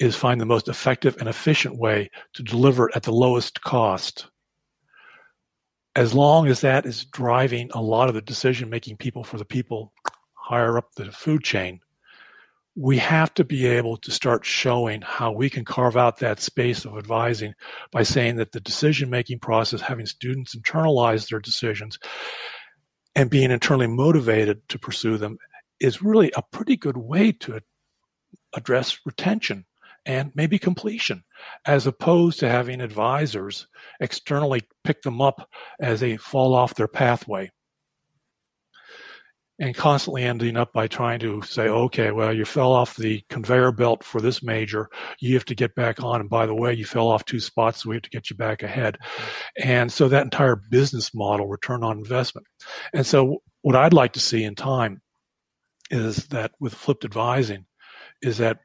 is 0.00 0.16
find 0.16 0.40
the 0.40 0.46
most 0.46 0.66
effective 0.68 1.16
and 1.20 1.28
efficient 1.28 1.78
way 1.78 2.10
to 2.34 2.42
deliver 2.42 2.90
at 2.96 3.04
the 3.04 3.12
lowest 3.12 3.60
cost 3.60 4.26
as 5.96 6.12
long 6.12 6.46
as 6.46 6.60
that 6.60 6.84
is 6.84 7.06
driving 7.06 7.70
a 7.72 7.80
lot 7.80 8.08
of 8.08 8.14
the 8.14 8.20
decision 8.20 8.68
making 8.68 8.98
people 8.98 9.24
for 9.24 9.38
the 9.38 9.46
people 9.46 9.94
higher 10.34 10.76
up 10.76 10.92
the 10.94 11.10
food 11.10 11.42
chain, 11.42 11.80
we 12.76 12.98
have 12.98 13.32
to 13.32 13.42
be 13.42 13.64
able 13.64 13.96
to 13.96 14.10
start 14.10 14.44
showing 14.44 15.00
how 15.00 15.32
we 15.32 15.48
can 15.48 15.64
carve 15.64 15.96
out 15.96 16.18
that 16.18 16.38
space 16.38 16.84
of 16.84 16.98
advising 16.98 17.54
by 17.90 18.02
saying 18.02 18.36
that 18.36 18.52
the 18.52 18.60
decision 18.60 19.08
making 19.08 19.38
process, 19.38 19.80
having 19.80 20.04
students 20.04 20.54
internalize 20.54 21.30
their 21.30 21.40
decisions 21.40 21.98
and 23.14 23.30
being 23.30 23.50
internally 23.50 23.86
motivated 23.86 24.60
to 24.68 24.78
pursue 24.78 25.16
them, 25.16 25.38
is 25.80 26.02
really 26.02 26.30
a 26.36 26.42
pretty 26.42 26.76
good 26.76 26.98
way 26.98 27.32
to 27.32 27.58
address 28.52 28.98
retention 29.06 29.64
and 30.06 30.32
maybe 30.34 30.58
completion, 30.58 31.24
as 31.66 31.86
opposed 31.86 32.38
to 32.40 32.48
having 32.48 32.80
advisors 32.80 33.66
externally 34.00 34.62
pick 34.84 35.02
them 35.02 35.20
up 35.20 35.48
as 35.80 36.00
they 36.00 36.16
fall 36.16 36.54
off 36.54 36.74
their 36.74 36.88
pathway 36.88 37.50
and 39.58 39.74
constantly 39.74 40.22
ending 40.22 40.56
up 40.56 40.72
by 40.72 40.86
trying 40.86 41.18
to 41.18 41.40
say, 41.42 41.66
okay, 41.68 42.10
well, 42.10 42.32
you 42.32 42.44
fell 42.44 42.72
off 42.72 42.96
the 42.96 43.22
conveyor 43.30 43.72
belt 43.72 44.04
for 44.04 44.20
this 44.20 44.42
major. 44.42 44.88
You 45.18 45.34
have 45.34 45.46
to 45.46 45.54
get 45.54 45.74
back 45.74 46.02
on. 46.02 46.20
And 46.20 46.28
by 46.28 46.46
the 46.46 46.54
way, 46.54 46.74
you 46.74 46.84
fell 46.84 47.08
off 47.08 47.24
two 47.24 47.40
spots, 47.40 47.82
so 47.82 47.88
we 47.88 47.96
have 47.96 48.02
to 48.02 48.10
get 48.10 48.28
you 48.28 48.36
back 48.36 48.62
ahead. 48.62 48.98
And 49.56 49.90
so 49.90 50.08
that 50.08 50.24
entire 50.24 50.56
business 50.56 51.14
model, 51.14 51.46
return 51.46 51.82
on 51.82 51.98
investment. 51.98 52.46
And 52.92 53.06
so 53.06 53.42
what 53.62 53.76
I'd 53.76 53.94
like 53.94 54.12
to 54.14 54.20
see 54.20 54.44
in 54.44 54.54
time 54.54 55.00
is 55.90 56.26
that 56.28 56.52
with 56.60 56.74
flipped 56.74 57.04
advising, 57.04 57.64
is 58.20 58.38
that 58.38 58.58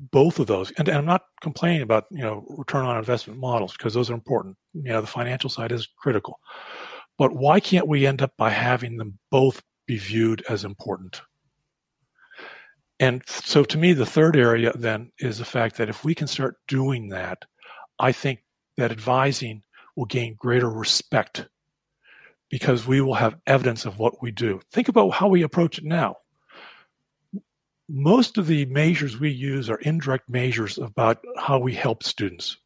both 0.00 0.38
of 0.38 0.46
those, 0.46 0.70
and, 0.72 0.88
and 0.88 0.98
I'm 0.98 1.06
not 1.06 1.22
complaining 1.40 1.82
about, 1.82 2.04
you 2.10 2.22
know, 2.22 2.44
return 2.48 2.84
on 2.84 2.98
investment 2.98 3.40
models 3.40 3.72
because 3.72 3.94
those 3.94 4.10
are 4.10 4.14
important. 4.14 4.56
You 4.74 4.92
know, 4.92 5.00
the 5.00 5.06
financial 5.06 5.50
side 5.50 5.72
is 5.72 5.88
critical. 5.98 6.38
But 7.16 7.34
why 7.34 7.58
can't 7.58 7.88
we 7.88 8.06
end 8.06 8.22
up 8.22 8.32
by 8.36 8.50
having 8.50 8.96
them 8.96 9.18
both 9.30 9.62
be 9.88 9.96
viewed 9.96 10.44
as 10.48 10.62
important. 10.62 11.22
And 13.00 13.22
so 13.26 13.64
to 13.64 13.78
me, 13.78 13.92
the 13.92 14.06
third 14.06 14.36
area 14.36 14.72
then 14.74 15.10
is 15.18 15.38
the 15.38 15.44
fact 15.44 15.76
that 15.76 15.88
if 15.88 16.04
we 16.04 16.14
can 16.14 16.28
start 16.28 16.56
doing 16.68 17.08
that, 17.08 17.44
I 17.98 18.12
think 18.12 18.40
that 18.76 18.92
advising 18.92 19.62
will 19.96 20.04
gain 20.04 20.36
greater 20.38 20.68
respect 20.68 21.48
because 22.50 22.86
we 22.86 23.00
will 23.00 23.14
have 23.14 23.38
evidence 23.46 23.84
of 23.84 23.98
what 23.98 24.22
we 24.22 24.30
do. 24.30 24.60
Think 24.70 24.88
about 24.88 25.10
how 25.10 25.28
we 25.28 25.42
approach 25.42 25.78
it 25.78 25.84
now. 25.84 26.16
Most 27.88 28.36
of 28.36 28.46
the 28.46 28.66
measures 28.66 29.18
we 29.18 29.30
use 29.30 29.70
are 29.70 29.78
indirect 29.78 30.28
measures 30.28 30.78
about 30.78 31.24
how 31.38 31.58
we 31.58 31.74
help 31.74 32.02
students. 32.02 32.58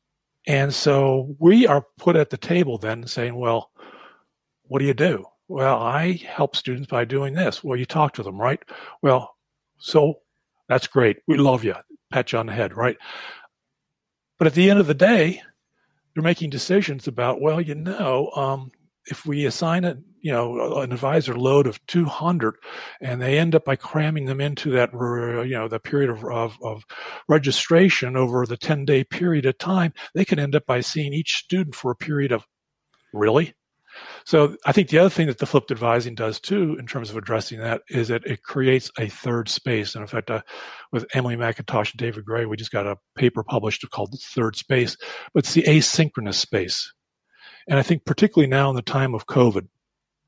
And 0.47 0.75
so 0.75 1.37
we 1.39 1.67
are 1.67 1.87
put 1.99 2.17
at 2.17 2.31
the 2.31 2.37
table 2.37 2.79
then 2.79 3.07
saying, 3.07 3.37
well, 3.37 3.71
what 4.65 4.81
do 4.81 4.85
you 4.85 4.95
do? 4.95 5.25
Well, 5.49 5.81
I 5.81 6.13
help 6.13 6.57
students 6.57 6.89
by 6.89 7.05
doing 7.05 7.35
this. 7.35 7.63
Well, 7.63 7.79
you 7.79 7.85
talk 7.85 8.15
to 8.15 8.23
them, 8.23 8.41
right? 8.41 8.61
Well, 9.03 9.37
so 9.79 10.21
that's 10.69 10.87
great. 10.87 11.19
We 11.29 11.37
love 11.37 11.63
you. 11.63 11.75
Pat 12.11 12.33
you 12.33 12.39
on 12.39 12.47
the 12.47 12.53
head, 12.53 12.77
right? 12.77 12.97
But 14.39 14.47
at 14.47 14.55
the 14.55 14.71
end 14.71 14.81
of 14.81 14.87
the 14.87 14.95
day, 14.95 15.43
they're 16.15 16.23
making 16.23 16.51
decisions 16.51 17.07
about, 17.07 17.41
well, 17.41 17.61
you 17.61 17.75
know, 17.75 18.31
um, 18.35 18.73
if 19.07 19.25
we 19.25 19.45
assign 19.45 19.85
a 19.85 19.99
you 20.23 20.33
know 20.33 20.79
an 20.81 20.93
advisor 20.93 21.35
load 21.35 21.67
of 21.67 21.85
200 21.87 22.55
and 23.01 23.21
they 23.21 23.39
end 23.39 23.55
up 23.55 23.65
by 23.65 23.77
cramming 23.77 24.25
them 24.25 24.41
into 24.41 24.71
that 24.71 24.91
you 24.93 25.55
know 25.55 25.69
the 25.69 25.81
period 25.81 26.09
of, 26.09 26.25
of, 26.25 26.57
of 26.63 26.85
registration 27.29 28.17
over 28.17 28.47
the 28.47 28.57
10 28.57 28.85
day 28.85 29.05
period 29.05 29.45
of 29.45 29.59
time 29.59 29.93
they 30.15 30.25
can 30.25 30.39
end 30.39 30.55
up 30.55 30.65
by 30.65 30.81
seeing 30.81 31.13
each 31.13 31.37
student 31.37 31.75
for 31.75 31.91
a 31.91 31.97
period 31.97 32.33
of 32.33 32.47
really 33.13 33.55
so 34.25 34.57
I 34.65 34.73
think 34.73 34.89
the 34.89 34.99
other 34.99 35.11
thing 35.11 35.27
that 35.27 35.37
the 35.37 35.47
flipped 35.47 35.71
advising 35.71 36.15
does 36.15 36.41
too, 36.41 36.77
in 36.79 36.87
terms 36.87 37.11
of 37.11 37.17
addressing 37.17 37.59
that, 37.61 37.83
is 37.91 38.09
that 38.09 38.25
it 38.25 38.43
creates 38.43 38.91
a 38.99 39.09
third 39.09 39.51
space. 39.51 39.95
And 39.95 40.01
in 40.01 40.09
fact, 40.09 40.31
uh, 40.31 40.41
with 40.93 41.07
Emily 41.13 41.37
McIntosh 41.37 41.93
and 41.93 41.99
David 41.99 42.25
Gray, 42.25 42.47
we 42.47 42.57
just 42.57 42.73
got 42.73 42.87
a 42.87 42.97
paper 43.17 43.43
published 43.43 43.89
called 43.91 44.19
Third 44.19 44.57
Space, 44.57 44.97
but 45.35 45.45
it's 45.45 45.53
the 45.55 45.65
asynchronous 45.65 46.35
space. 46.35 46.93
And 47.69 47.79
I 47.79 47.83
think 47.83 48.05
particularly 48.05 48.49
now 48.49 48.71
in 48.71 48.77
the 48.77 48.83
time 48.83 49.15
of 49.15 49.27
COVID, 49.27 49.69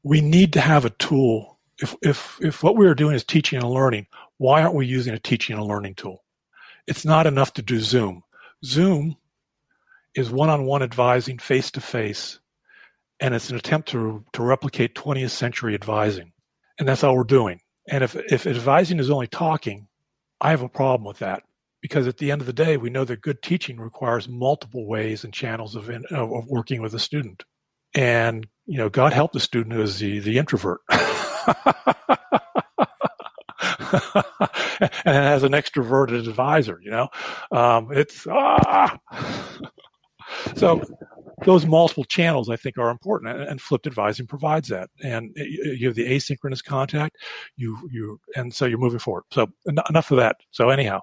we 0.04 0.20
need 0.20 0.52
to 0.52 0.60
have 0.60 0.84
a 0.84 0.90
tool. 0.90 1.58
If, 1.80 1.96
if, 2.02 2.38
if 2.40 2.62
what 2.62 2.76
we 2.76 2.86
are 2.86 2.94
doing 2.94 3.16
is 3.16 3.24
teaching 3.24 3.58
and 3.58 3.68
learning, 3.68 4.06
why 4.36 4.62
aren't 4.62 4.76
we 4.76 4.86
using 4.86 5.14
a 5.14 5.18
teaching 5.18 5.56
and 5.56 5.66
learning 5.66 5.94
tool? 5.96 6.22
It's 6.86 7.04
not 7.04 7.26
enough 7.26 7.54
to 7.54 7.62
do 7.62 7.80
Zoom. 7.80 8.22
Zoom 8.64 9.16
is 10.14 10.30
one-on-one 10.30 10.82
advising 10.82 11.38
face 11.38 11.70
to 11.72 11.80
face 11.80 12.38
and 13.18 13.34
it's 13.34 13.50
an 13.50 13.56
attempt 13.56 13.88
to, 13.88 14.24
to 14.32 14.42
replicate 14.42 14.94
20th 14.94 15.30
century 15.30 15.74
advising. 15.74 16.32
And 16.78 16.86
that's 16.86 17.02
all 17.02 17.16
we're 17.16 17.24
doing. 17.24 17.60
And 17.88 18.04
if, 18.04 18.14
if 18.16 18.46
advising 18.46 18.98
is 18.98 19.10
only 19.10 19.26
talking, 19.26 19.88
I 20.40 20.50
have 20.50 20.62
a 20.62 20.68
problem 20.68 21.06
with 21.06 21.20
that 21.20 21.42
because 21.80 22.06
at 22.06 22.18
the 22.18 22.30
end 22.30 22.40
of 22.40 22.46
the 22.46 22.52
day, 22.52 22.76
we 22.76 22.90
know 22.90 23.04
that 23.04 23.22
good 23.22 23.42
teaching 23.42 23.78
requires 23.78 24.28
multiple 24.28 24.86
ways 24.86 25.24
and 25.24 25.32
channels 25.32 25.76
of, 25.76 25.88
in, 25.88 26.04
of 26.10 26.46
working 26.48 26.82
with 26.82 26.94
a 26.94 26.98
student. 26.98 27.44
And, 27.94 28.46
you 28.66 28.79
know, 28.79 28.88
God 28.88 29.12
help 29.12 29.33
the 29.33 29.40
student 29.40 29.74
who 29.74 29.83
is 29.83 29.98
the, 29.98 30.18
the 30.20 30.38
introvert. 30.38 30.81
and 35.05 35.14
has 35.14 35.42
an 35.42 35.53
extroverted 35.53 36.27
advisor, 36.29 36.81
you 36.83 36.90
know, 36.90 37.09
um, 37.53 37.88
it's, 37.92 38.27
ah! 38.27 38.98
so 40.57 40.83
those 41.44 41.66
multiple 41.66 42.05
channels 42.05 42.48
I 42.48 42.57
think 42.57 42.79
are 42.79 42.90
important, 42.90 43.48
and, 43.48 43.61
flipped 43.61 43.87
advising 43.87 44.27
provides 44.27 44.68
that. 44.68 44.90
And 45.03 45.31
you 45.37 45.87
have 45.87 45.96
the 45.96 46.07
asynchronous 46.07 46.64
contact, 46.64 47.16
you 47.57 47.77
you, 47.92 48.20
and 48.35 48.55
so 48.55 48.64
you're 48.64 48.79
moving 48.79 48.98
forward. 48.98 49.24
So 49.33 49.48
enough 49.66 50.11
of 50.11 50.18
that. 50.18 50.37
So 50.50 50.70
anyhow. 50.70 51.00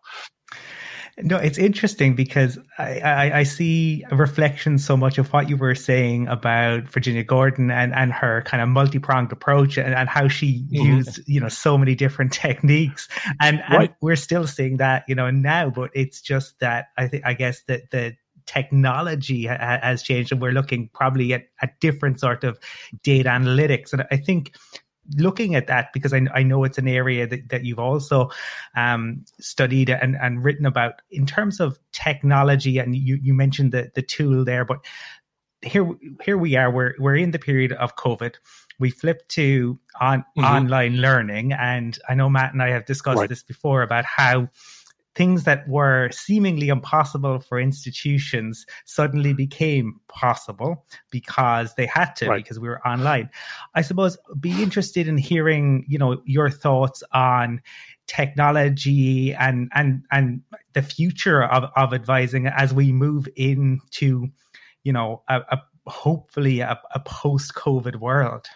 No, 1.17 1.37
it's 1.37 1.57
interesting 1.57 2.15
because 2.15 2.57
I, 2.77 2.99
I, 2.99 3.37
I, 3.39 3.43
see 3.43 4.03
a 4.09 4.15
reflection 4.15 4.77
so 4.77 4.95
much 4.95 5.17
of 5.17 5.31
what 5.33 5.49
you 5.49 5.57
were 5.57 5.75
saying 5.75 6.27
about 6.27 6.83
Virginia 6.83 7.23
Gordon 7.23 7.69
and, 7.69 7.93
and 7.93 8.13
her 8.13 8.41
kind 8.43 8.63
of 8.63 8.69
multi 8.69 8.97
pronged 8.97 9.31
approach 9.31 9.77
and, 9.77 9.93
and 9.93 10.07
how 10.07 10.27
she 10.27 10.63
mm-hmm. 10.63 10.75
used, 10.75 11.19
you 11.27 11.39
know, 11.39 11.49
so 11.49 11.77
many 11.77 11.95
different 11.95 12.31
techniques. 12.33 13.09
And, 13.41 13.61
right. 13.69 13.89
and 13.89 13.95
we're 14.01 14.15
still 14.15 14.47
seeing 14.47 14.77
that, 14.77 15.03
you 15.07 15.15
know, 15.15 15.29
now, 15.29 15.69
but 15.69 15.91
it's 15.93 16.21
just 16.21 16.59
that 16.59 16.87
I 16.97 17.07
think, 17.07 17.25
I 17.25 17.33
guess 17.33 17.61
that 17.63 17.91
the 17.91 18.15
technology 18.45 19.45
ha- 19.45 19.79
has 19.81 20.03
changed 20.03 20.31
and 20.31 20.41
we're 20.41 20.51
looking 20.51 20.89
probably 20.93 21.33
at 21.33 21.47
a 21.61 21.69
different 21.79 22.19
sort 22.19 22.43
of 22.43 22.59
data 23.03 23.29
analytics. 23.29 23.93
And 23.93 24.05
I 24.11 24.17
think 24.17 24.55
looking 25.17 25.55
at 25.55 25.67
that 25.67 25.91
because 25.93 26.13
I, 26.13 26.21
I 26.33 26.43
know 26.43 26.63
it's 26.63 26.77
an 26.77 26.87
area 26.87 27.27
that, 27.27 27.49
that 27.49 27.65
you've 27.65 27.79
also 27.79 28.29
um, 28.75 29.25
studied 29.39 29.89
and, 29.89 30.15
and 30.15 30.43
written 30.43 30.65
about 30.65 31.01
in 31.09 31.25
terms 31.25 31.59
of 31.59 31.79
technology 31.91 32.77
and 32.77 32.95
you, 32.95 33.15
you 33.21 33.33
mentioned 33.33 33.71
the, 33.71 33.91
the 33.95 34.01
tool 34.01 34.45
there 34.45 34.65
but 34.65 34.79
here 35.63 35.87
here 36.23 36.37
we 36.37 36.55
are 36.55 36.71
we're, 36.71 36.95
we're 36.97 37.15
in 37.15 37.31
the 37.31 37.39
period 37.39 37.71
of 37.73 37.95
covid 37.95 38.35
we 38.79 38.89
flipped 38.89 39.29
to 39.29 39.79
on 39.99 40.19
mm-hmm. 40.19 40.43
online 40.43 40.97
learning 40.97 41.53
and 41.53 41.99
i 42.09 42.15
know 42.15 42.29
matt 42.29 42.53
and 42.53 42.63
i 42.63 42.69
have 42.69 42.85
discussed 42.85 43.19
right. 43.19 43.29
this 43.29 43.43
before 43.43 43.83
about 43.83 44.05
how 44.05 44.47
things 45.15 45.43
that 45.43 45.67
were 45.67 46.09
seemingly 46.11 46.69
impossible 46.69 47.39
for 47.39 47.59
institutions 47.59 48.65
suddenly 48.85 49.33
became 49.33 49.99
possible 50.07 50.85
because 51.09 51.75
they 51.75 51.85
had 51.85 52.15
to 52.15 52.29
right. 52.29 52.43
because 52.43 52.59
we 52.59 52.69
were 52.69 52.85
online. 52.87 53.29
I 53.75 53.81
suppose 53.81 54.17
be 54.39 54.61
interested 54.61 55.07
in 55.07 55.17
hearing 55.17 55.85
you 55.87 55.97
know 55.97 56.21
your 56.25 56.49
thoughts 56.49 57.03
on 57.13 57.61
technology 58.07 59.33
and 59.33 59.69
and 59.73 60.03
and 60.11 60.41
the 60.73 60.81
future 60.81 61.43
of, 61.43 61.69
of 61.75 61.93
advising 61.93 62.47
as 62.47 62.73
we 62.73 62.91
move 62.91 63.27
into 63.35 64.27
you 64.83 64.93
know 64.93 65.23
a, 65.27 65.41
a 65.49 65.61
hopefully 65.87 66.59
a, 66.59 66.79
a 66.93 66.99
post-covid 66.99 67.97
world. 67.97 68.47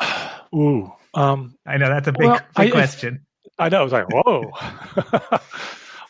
Ooh 0.54 0.92
um, 1.14 1.56
i 1.66 1.76
know 1.76 1.88
that's 1.88 2.08
a 2.08 2.12
big, 2.12 2.28
well, 2.28 2.40
big 2.56 2.68
I, 2.68 2.70
question 2.70 3.26
I 3.58 3.68
know. 3.68 3.80
I 3.80 3.84
was 3.84 3.92
like, 3.92 4.08
whoa. 4.10 4.50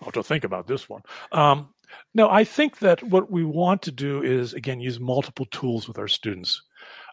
I'll 0.01 0.05
have 0.05 0.13
to 0.15 0.23
think 0.23 0.45
about 0.45 0.67
this 0.67 0.89
one. 0.89 1.03
Um, 1.33 1.75
no, 2.15 2.29
I 2.31 2.45
think 2.45 2.79
that 2.79 3.03
what 3.03 3.31
we 3.31 3.45
want 3.45 3.83
to 3.83 3.93
do 3.93 4.23
is, 4.23 4.55
again, 4.55 4.81
use 4.81 5.01
multiple 5.01 5.47
tools 5.47 5.89
with 5.89 5.99
our 5.99 6.09
students. 6.09 6.63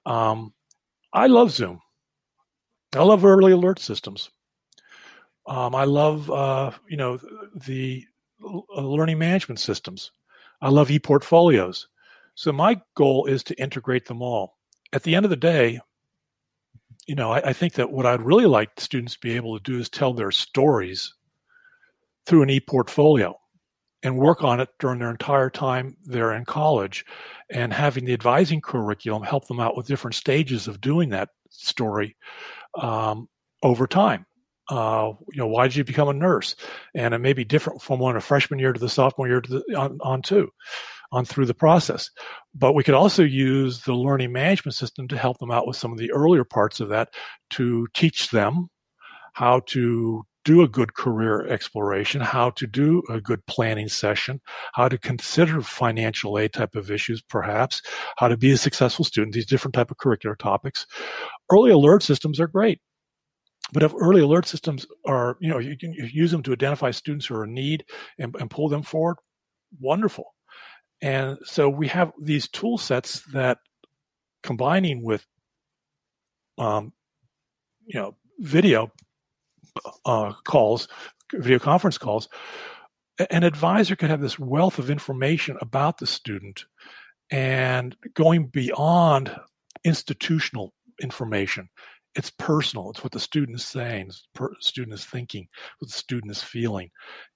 Um, 0.06 0.54
I 1.14 1.28
love 1.28 1.52
Zoom. 1.52 1.80
I 2.94 3.04
love 3.04 3.26
early 3.26 3.52
alert 3.52 3.80
systems. 3.80 4.30
Um, 5.48 5.76
I 5.76 5.84
love, 5.84 6.30
uh, 6.32 6.72
you 6.88 6.98
know, 6.98 7.20
the 7.66 8.06
learning 8.76 9.20
management 9.20 9.60
systems. 9.60 10.12
I 10.62 10.70
love 10.70 10.90
e-portfolios. 10.90 11.88
So 12.36 12.52
my 12.52 12.82
goal 12.96 13.26
is 13.26 13.44
to 13.44 13.62
integrate 13.62 14.06
them 14.06 14.22
all. 14.22 14.58
At 14.94 15.04
the 15.04 15.16
end 15.16 15.26
of 15.26 15.30
the 15.30 15.36
day, 15.36 15.80
you 17.06 17.16
know, 17.16 17.32
I, 17.32 17.50
I, 17.50 17.54
think 17.54 17.74
that 17.74 17.92
what 17.92 18.06
I'd 18.06 18.22
really 18.22 18.46
like 18.46 18.80
students 18.80 19.14
to 19.14 19.20
be 19.20 19.36
able 19.36 19.58
to 19.58 19.64
do 19.64 19.80
is 19.80 19.90
tell 19.90 20.14
their 20.14 20.32
stories 20.32 21.14
through 22.26 22.44
an 22.44 22.50
e-portfolio 22.50 23.38
and 24.04 24.18
work 24.18 24.44
on 24.44 24.60
it 24.60 24.70
during 24.80 25.00
their 25.00 25.12
entire 25.12 25.50
time 25.50 25.96
they're 26.06 26.34
in 26.34 26.46
college 26.46 27.06
and 27.50 27.74
having 27.74 28.06
the 28.06 28.14
advising 28.14 28.62
curriculum 28.62 29.24
help 29.24 29.48
them 29.48 29.60
out 29.60 29.76
with 29.78 29.88
different 29.88 30.16
stages 30.16 30.68
of 30.68 30.82
doing 30.82 31.10
that 31.10 31.30
story 31.50 32.16
um, 32.82 33.28
over 33.64 33.88
time. 33.88 34.26
uh, 34.70 35.12
you 35.32 35.38
know, 35.38 35.48
why 35.48 35.68
did 35.68 35.76
you 35.76 35.84
become 35.84 36.08
a 36.08 36.14
nurse? 36.14 36.56
And 36.96 37.14
it 37.14 37.20
may 37.20 37.34
be 37.34 37.46
different 37.46 37.82
from 37.82 38.00
one 38.00 38.16
a 38.16 38.22
freshman 38.22 38.60
year 38.60 38.74
to 38.74 38.80
the 38.80 38.90
sophomore 38.90 39.28
year 39.28 39.42
to 39.42 39.60
the, 39.60 39.76
on, 39.76 39.98
on 40.02 40.22
to, 40.24 40.52
on 41.12 41.26
through 41.26 41.46
the 41.46 41.54
process. 41.54 42.10
But 42.54 42.74
we 42.74 42.84
could 42.84 42.96
also 42.96 43.24
use 43.24 43.82
the 43.82 43.94
learning 43.94 44.32
management 44.32 44.76
system 44.76 45.08
to 45.10 45.18
help 45.18 45.38
them 45.40 45.52
out 45.52 45.68
with 45.68 45.78
some 45.78 45.92
of 45.92 45.98
the 45.98 46.12
earlier 46.12 46.44
parts 46.44 46.80
of 46.80 46.90
that 46.90 47.10
to 47.52 47.88
teach 47.94 48.30
them 48.30 48.70
how 49.34 49.62
to 49.68 50.24
do 50.46 50.62
a 50.62 50.68
good 50.68 50.94
career 50.94 51.46
exploration, 51.48 52.22
how 52.22 52.52
to 52.52 52.68
do 52.68 53.02
a 53.10 53.20
good 53.20 53.44
planning 53.48 53.90
session, 53.90 54.40
how 54.74 54.88
to 54.88 54.98
consider 54.98 55.60
financial 55.60 56.38
aid 56.38 56.54
type 56.54 56.76
of 56.76 56.92
issues, 56.92 57.22
perhaps, 57.22 57.82
how 58.18 58.28
to 58.28 58.38
be 58.38 58.52
a 58.52 58.58
successful 58.58 59.04
student, 59.04 59.34
these 59.34 59.48
different 59.48 59.74
type 59.74 59.90
of 59.90 59.98
curricular 59.98 60.38
topics. 60.38 60.86
Early 61.52 61.72
alert 61.72 62.04
systems 62.04 62.40
are 62.40 62.48
great. 62.48 62.80
But 63.74 63.82
if 63.82 63.94
early 64.00 64.22
alert 64.22 64.48
systems 64.48 64.86
are, 65.08 65.38
you 65.42 65.50
know, 65.50 65.58
you 65.58 65.76
can 65.76 65.92
use 65.94 66.30
them 66.30 66.44
to 66.44 66.52
identify 66.52 66.92
students 66.92 67.26
who 67.26 67.36
are 67.36 67.46
in 67.46 67.54
need 67.56 67.84
and, 68.20 68.36
and 68.40 68.50
pull 68.50 68.70
them 68.70 68.84
forward, 68.84 69.18
wonderful. 69.80 70.35
And 71.02 71.38
so 71.44 71.70
we 71.70 71.88
have 71.90 72.14
these 72.20 72.48
tool 72.48 72.78
sets 72.78 73.22
that 73.34 73.60
combining 74.44 75.04
with, 75.04 75.26
um, 76.58 76.94
you 77.86 78.00
know, 78.00 78.16
video 78.40 78.92
uh, 80.06 80.34
calls, 80.46 80.88
video 81.34 81.60
conference 81.60 81.98
calls, 81.98 82.30
an 83.30 83.44
advisor 83.44 83.96
could 83.96 84.10
have 84.10 84.22
this 84.22 84.40
wealth 84.40 84.80
of 84.80 84.90
information 84.90 85.58
about 85.62 85.98
the 85.98 86.08
student 86.08 86.66
and 87.32 87.96
going 88.14 88.48
beyond 88.48 89.36
institutional 89.84 90.74
information 91.02 91.70
it's 92.16 92.30
personal. 92.30 92.90
It's 92.90 93.04
what 93.04 93.12
the 93.12 93.20
student 93.20 93.58
is 93.60 93.66
saying, 93.66 94.12
student 94.60 94.94
is 94.94 95.06
thinking, 95.06 95.48
what 95.80 95.92
the 95.92 95.98
student 95.98 96.32
is 96.32 96.42
feeling. 96.42 96.90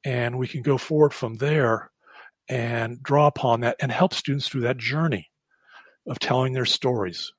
And 0.06 0.40
we 0.40 0.48
can 0.48 0.62
go 0.62 0.78
forward 0.78 1.14
from 1.14 1.36
there 1.36 1.92
and 2.50 3.02
draw 3.04 3.28
upon 3.28 3.62
that 3.62 3.76
and 3.80 3.92
help 3.92 4.14
students 4.14 4.48
through 4.48 4.62
that 4.62 4.78
journey 4.78 5.30
of 6.08 6.20
telling 6.20 6.54
their 6.54 6.66
stories. 6.66 7.32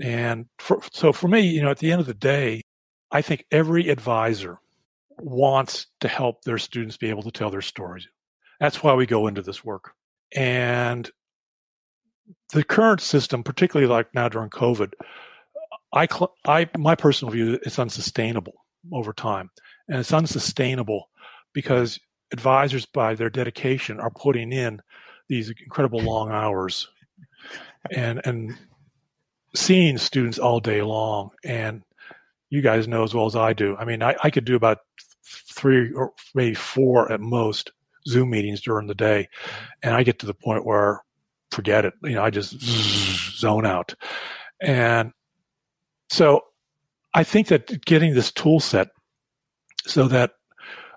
And 0.00 0.46
for, 0.58 0.80
so 0.92 1.12
for 1.12 1.28
me, 1.28 1.40
you 1.40 1.62
know, 1.62 1.70
at 1.70 1.78
the 1.78 1.92
end 1.92 2.00
of 2.00 2.06
the 2.06 2.14
day, 2.14 2.62
I 3.12 3.22
think 3.22 3.44
every 3.50 3.88
advisor 3.88 4.58
wants 5.18 5.86
to 6.00 6.08
help 6.08 6.42
their 6.42 6.58
students 6.58 6.96
be 6.96 7.10
able 7.10 7.22
to 7.22 7.30
tell 7.30 7.50
their 7.50 7.60
stories. 7.60 8.08
That's 8.58 8.82
why 8.82 8.94
we 8.94 9.06
go 9.06 9.26
into 9.26 9.42
this 9.42 9.64
work. 9.64 9.92
And 10.34 11.10
the 12.52 12.64
current 12.64 13.00
system, 13.00 13.42
particularly 13.42 13.90
like 13.90 14.14
now 14.14 14.28
during 14.28 14.50
COVID, 14.50 14.92
I, 15.92 16.08
I, 16.46 16.68
my 16.78 16.94
personal 16.94 17.32
view, 17.32 17.58
it's 17.62 17.78
unsustainable 17.78 18.64
over 18.92 19.12
time, 19.12 19.50
and 19.88 19.98
it's 19.98 20.12
unsustainable 20.12 21.10
because 21.52 21.98
advisors, 22.32 22.86
by 22.86 23.14
their 23.14 23.30
dedication, 23.30 24.00
are 24.00 24.10
putting 24.10 24.52
in 24.52 24.80
these 25.28 25.50
incredible 25.50 26.00
long 26.00 26.30
hours, 26.30 26.88
and 27.90 28.20
and 28.24 28.56
seeing 29.54 29.98
students 29.98 30.38
all 30.38 30.60
day 30.60 30.82
long. 30.82 31.30
And 31.44 31.82
you 32.50 32.62
guys 32.62 32.88
know 32.88 33.02
as 33.02 33.14
well 33.14 33.26
as 33.26 33.36
I 33.36 33.52
do. 33.52 33.76
I 33.76 33.84
mean, 33.84 34.02
I, 34.02 34.16
I 34.22 34.30
could 34.30 34.44
do 34.44 34.56
about 34.56 34.78
three 35.24 35.92
or 35.92 36.12
maybe 36.34 36.54
four 36.54 37.10
at 37.10 37.20
most 37.20 37.70
Zoom 38.08 38.30
meetings 38.30 38.60
during 38.60 38.86
the 38.86 38.94
day, 38.94 39.28
and 39.82 39.94
I 39.94 40.02
get 40.02 40.18
to 40.20 40.26
the 40.26 40.34
point 40.34 40.66
where 40.66 41.02
forget 41.52 41.84
it. 41.84 41.94
You 42.02 42.14
know, 42.14 42.22
I 42.22 42.30
just 42.30 42.60
zone 43.38 43.66
out, 43.66 43.94
and 44.60 45.12
so 46.10 46.42
I 47.14 47.24
think 47.24 47.48
that 47.48 47.84
getting 47.84 48.14
this 48.14 48.32
tool 48.32 48.60
set 48.60 48.88
so 49.86 50.08
that 50.08 50.32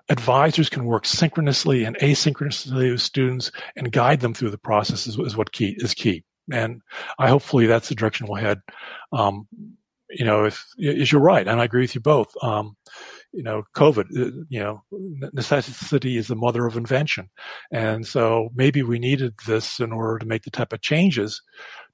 advisors 0.08 0.68
can 0.68 0.84
work 0.84 1.06
synchronously 1.06 1.84
and 1.84 1.96
asynchronously 1.98 2.90
with 2.90 3.00
students 3.00 3.50
and 3.76 3.92
guide 3.92 4.20
them 4.20 4.34
through 4.34 4.50
the 4.50 4.58
process 4.58 5.06
is, 5.06 5.18
is 5.18 5.36
what 5.36 5.52
key 5.52 5.76
is 5.78 5.94
key. 5.94 6.24
And 6.52 6.82
I 7.18 7.28
hopefully 7.28 7.66
that's 7.66 7.88
the 7.88 7.94
direction 7.94 8.26
we'll 8.28 8.42
head. 8.42 8.60
Um, 9.12 9.48
you 10.10 10.24
know, 10.24 10.44
if, 10.44 10.64
is 10.78 11.10
you're 11.10 11.20
right, 11.20 11.48
and 11.48 11.60
I 11.60 11.64
agree 11.64 11.82
with 11.82 11.94
you 11.94 12.00
both. 12.00 12.32
Um, 12.42 12.76
you 13.32 13.42
know, 13.42 13.64
COVID, 13.74 14.04
uh, 14.16 14.44
you 14.48 14.60
know, 14.60 14.82
necessity 15.32 16.16
is 16.16 16.28
the 16.28 16.36
mother 16.36 16.66
of 16.66 16.76
invention. 16.76 17.30
And 17.72 18.06
so 18.06 18.50
maybe 18.54 18.82
we 18.82 18.98
needed 18.98 19.34
this 19.46 19.80
in 19.80 19.90
order 19.90 20.18
to 20.18 20.26
make 20.26 20.42
the 20.42 20.50
type 20.50 20.72
of 20.72 20.82
changes 20.82 21.42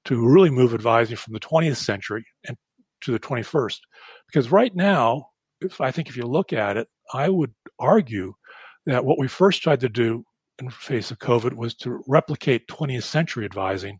to 0.05 0.27
really 0.27 0.51
move 0.51 0.73
advising 0.73 1.15
from 1.15 1.33
the 1.33 1.39
20th 1.39 1.77
century 1.77 2.25
and 2.47 2.57
to 3.01 3.11
the 3.11 3.19
21st. 3.19 3.79
Because 4.27 4.51
right 4.51 4.75
now, 4.75 5.29
if 5.61 5.81
I 5.81 5.91
think 5.91 6.09
if 6.09 6.17
you 6.17 6.25
look 6.25 6.53
at 6.53 6.77
it, 6.77 6.87
I 7.13 7.29
would 7.29 7.53
argue 7.81 8.33
that 8.85 9.05
what 9.05 9.19
we 9.19 9.27
first 9.27 9.61
tried 9.61 9.81
to 9.81 9.89
do 9.89 10.25
in 10.59 10.65
the 10.65 10.71
face 10.71 11.11
of 11.11 11.19
COVID 11.19 11.53
was 11.53 11.73
to 11.75 12.03
replicate 12.07 12.67
20th 12.67 13.03
century 13.03 13.45
advising. 13.45 13.99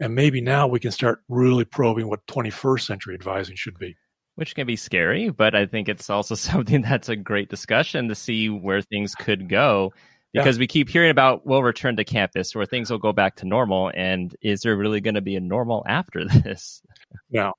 And 0.00 0.14
maybe 0.14 0.40
now 0.40 0.66
we 0.68 0.80
can 0.80 0.92
start 0.92 1.20
really 1.28 1.64
probing 1.64 2.08
what 2.08 2.26
21st 2.26 2.86
century 2.86 3.14
advising 3.14 3.56
should 3.56 3.78
be. 3.78 3.96
Which 4.36 4.54
can 4.54 4.68
be 4.68 4.76
scary, 4.76 5.30
but 5.30 5.56
I 5.56 5.66
think 5.66 5.88
it's 5.88 6.08
also 6.08 6.34
something 6.36 6.82
that's 6.82 7.08
a 7.08 7.16
great 7.16 7.48
discussion 7.48 8.08
to 8.08 8.14
see 8.14 8.48
where 8.48 8.80
things 8.80 9.14
could 9.14 9.48
go 9.48 9.92
because 10.32 10.56
yeah. 10.56 10.60
we 10.60 10.66
keep 10.66 10.88
hearing 10.88 11.10
about 11.10 11.46
we'll 11.46 11.62
return 11.62 11.96
to 11.96 12.04
campus 12.04 12.54
or 12.54 12.66
things 12.66 12.90
will 12.90 12.98
go 12.98 13.12
back 13.12 13.36
to 13.36 13.46
normal. 13.46 13.90
And 13.94 14.34
is 14.40 14.60
there 14.60 14.76
really 14.76 15.00
going 15.00 15.14
to 15.14 15.20
be 15.20 15.36
a 15.36 15.40
normal 15.40 15.84
after 15.88 16.24
this? 16.28 16.82
No, 17.30 17.54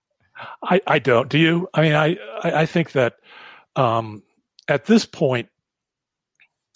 I, 0.64 0.80
I 0.88 1.00
don't. 1.00 1.30
Do 1.30 1.38
you? 1.38 1.68
I 1.74 1.82
mean, 1.82 1.94
I, 1.94 2.18
I 2.44 2.66
think 2.66 2.94
that 2.94 3.16
um, 3.76 4.24
at 4.70 4.86
this 4.86 5.06
point, 5.06 5.50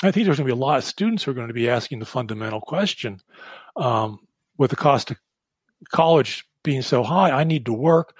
I 0.03 0.11
think 0.11 0.25
there's 0.25 0.37
going 0.37 0.47
to 0.47 0.53
be 0.53 0.59
a 0.59 0.65
lot 0.65 0.79
of 0.79 0.83
students 0.83 1.23
who 1.23 1.31
are 1.31 1.35
going 1.35 1.47
to 1.47 1.53
be 1.53 1.69
asking 1.69 1.99
the 1.99 2.05
fundamental 2.05 2.59
question 2.59 3.21
um, 3.77 4.19
with 4.57 4.71
the 4.71 4.75
cost 4.75 5.11
of 5.11 5.17
college 5.91 6.43
being 6.63 6.81
so 6.81 7.03
high, 7.03 7.31
I 7.31 7.43
need 7.43 7.65
to 7.67 7.73
work 7.73 8.15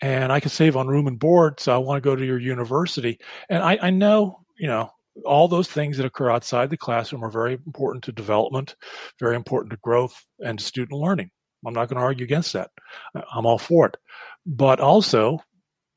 and 0.00 0.32
I 0.32 0.40
can 0.40 0.50
save 0.50 0.76
on 0.76 0.86
room 0.86 1.06
and 1.06 1.18
board, 1.18 1.60
so 1.60 1.74
I 1.74 1.78
want 1.78 2.02
to 2.02 2.08
go 2.08 2.16
to 2.16 2.24
your 2.24 2.38
university. 2.38 3.18
And 3.48 3.62
I, 3.62 3.78
I 3.82 3.90
know, 3.90 4.40
you 4.56 4.68
know, 4.68 4.90
all 5.24 5.48
those 5.48 5.68
things 5.68 5.96
that 5.96 6.06
occur 6.06 6.30
outside 6.30 6.70
the 6.70 6.76
classroom 6.76 7.24
are 7.24 7.30
very 7.30 7.54
important 7.54 8.04
to 8.04 8.12
development, 8.12 8.76
very 9.18 9.34
important 9.34 9.72
to 9.72 9.78
growth 9.82 10.24
and 10.38 10.58
to 10.58 10.64
student 10.64 10.98
learning. 10.98 11.30
I'm 11.66 11.74
not 11.74 11.88
going 11.88 11.96
to 11.96 12.04
argue 12.04 12.24
against 12.24 12.52
that. 12.52 12.70
I'm 13.34 13.44
all 13.44 13.58
for 13.58 13.86
it. 13.86 13.96
But 14.46 14.78
also, 14.78 15.40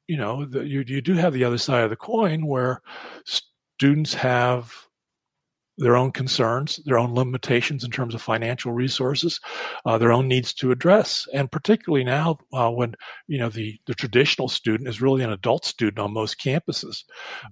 you 0.08 0.18
know, 0.18 0.46
the, 0.46 0.62
you, 0.62 0.84
you 0.86 1.02
do 1.02 1.14
have 1.14 1.34
the 1.34 1.44
other 1.44 1.58
side 1.58 1.84
of 1.84 1.90
the 1.90 1.96
coin 1.96 2.46
where 2.46 2.82
students 3.26 4.14
have 4.14 4.74
their 5.78 5.96
own 5.96 6.12
concerns, 6.12 6.80
their 6.86 7.00
own 7.00 7.16
limitations 7.16 7.84
in 7.84 7.92
terms 7.92 8.14
of 8.14 8.22
financial 8.22 8.72
resources, 8.72 9.40
uh, 9.86 9.98
their 9.98 10.12
own 10.12 10.28
needs 10.28 10.54
to 10.54 10.72
address, 10.72 11.28
and 11.34 11.52
particularly 11.52 12.04
now 12.04 12.38
uh, 12.54 12.70
when 12.70 12.94
you 13.28 13.40
know 13.40 13.50
the 13.50 13.80
the 13.88 13.96
traditional 13.96 14.48
student 14.48 14.88
is 14.88 15.02
really 15.02 15.24
an 15.24 15.32
adult 15.32 15.66
student 15.66 16.00
on 16.00 16.14
most 16.14 16.40
campuses, 16.40 17.04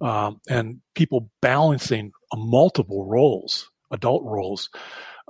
um, 0.02 0.40
and 0.48 0.80
people 0.96 1.32
balancing 1.42 2.12
multiple 2.36 3.06
roles, 3.06 3.70
adult 3.92 4.24
roles. 4.24 4.70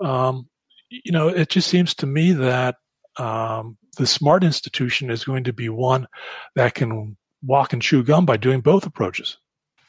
Um, 0.01 0.49
you 0.89 1.11
know, 1.11 1.27
it 1.27 1.49
just 1.49 1.69
seems 1.69 1.93
to 1.95 2.07
me 2.07 2.31
that 2.33 2.75
um, 3.19 3.77
the 3.97 4.07
smart 4.07 4.43
institution 4.43 5.09
is 5.09 5.23
going 5.23 5.43
to 5.43 5.53
be 5.53 5.69
one 5.69 6.07
that 6.55 6.73
can 6.73 7.17
walk 7.43 7.73
and 7.73 7.81
chew 7.81 8.03
gum 8.03 8.25
by 8.25 8.37
doing 8.37 8.61
both 8.61 8.85
approaches. 8.85 9.37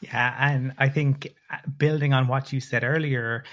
Yeah, 0.01 0.35
and 0.39 0.73
I 0.79 0.89
think 0.89 1.29
uh, 1.51 1.57
building 1.77 2.13
on 2.15 2.27
what 2.27 2.53
you 2.53 2.61
said 2.61 2.85
earlier, 2.85 3.45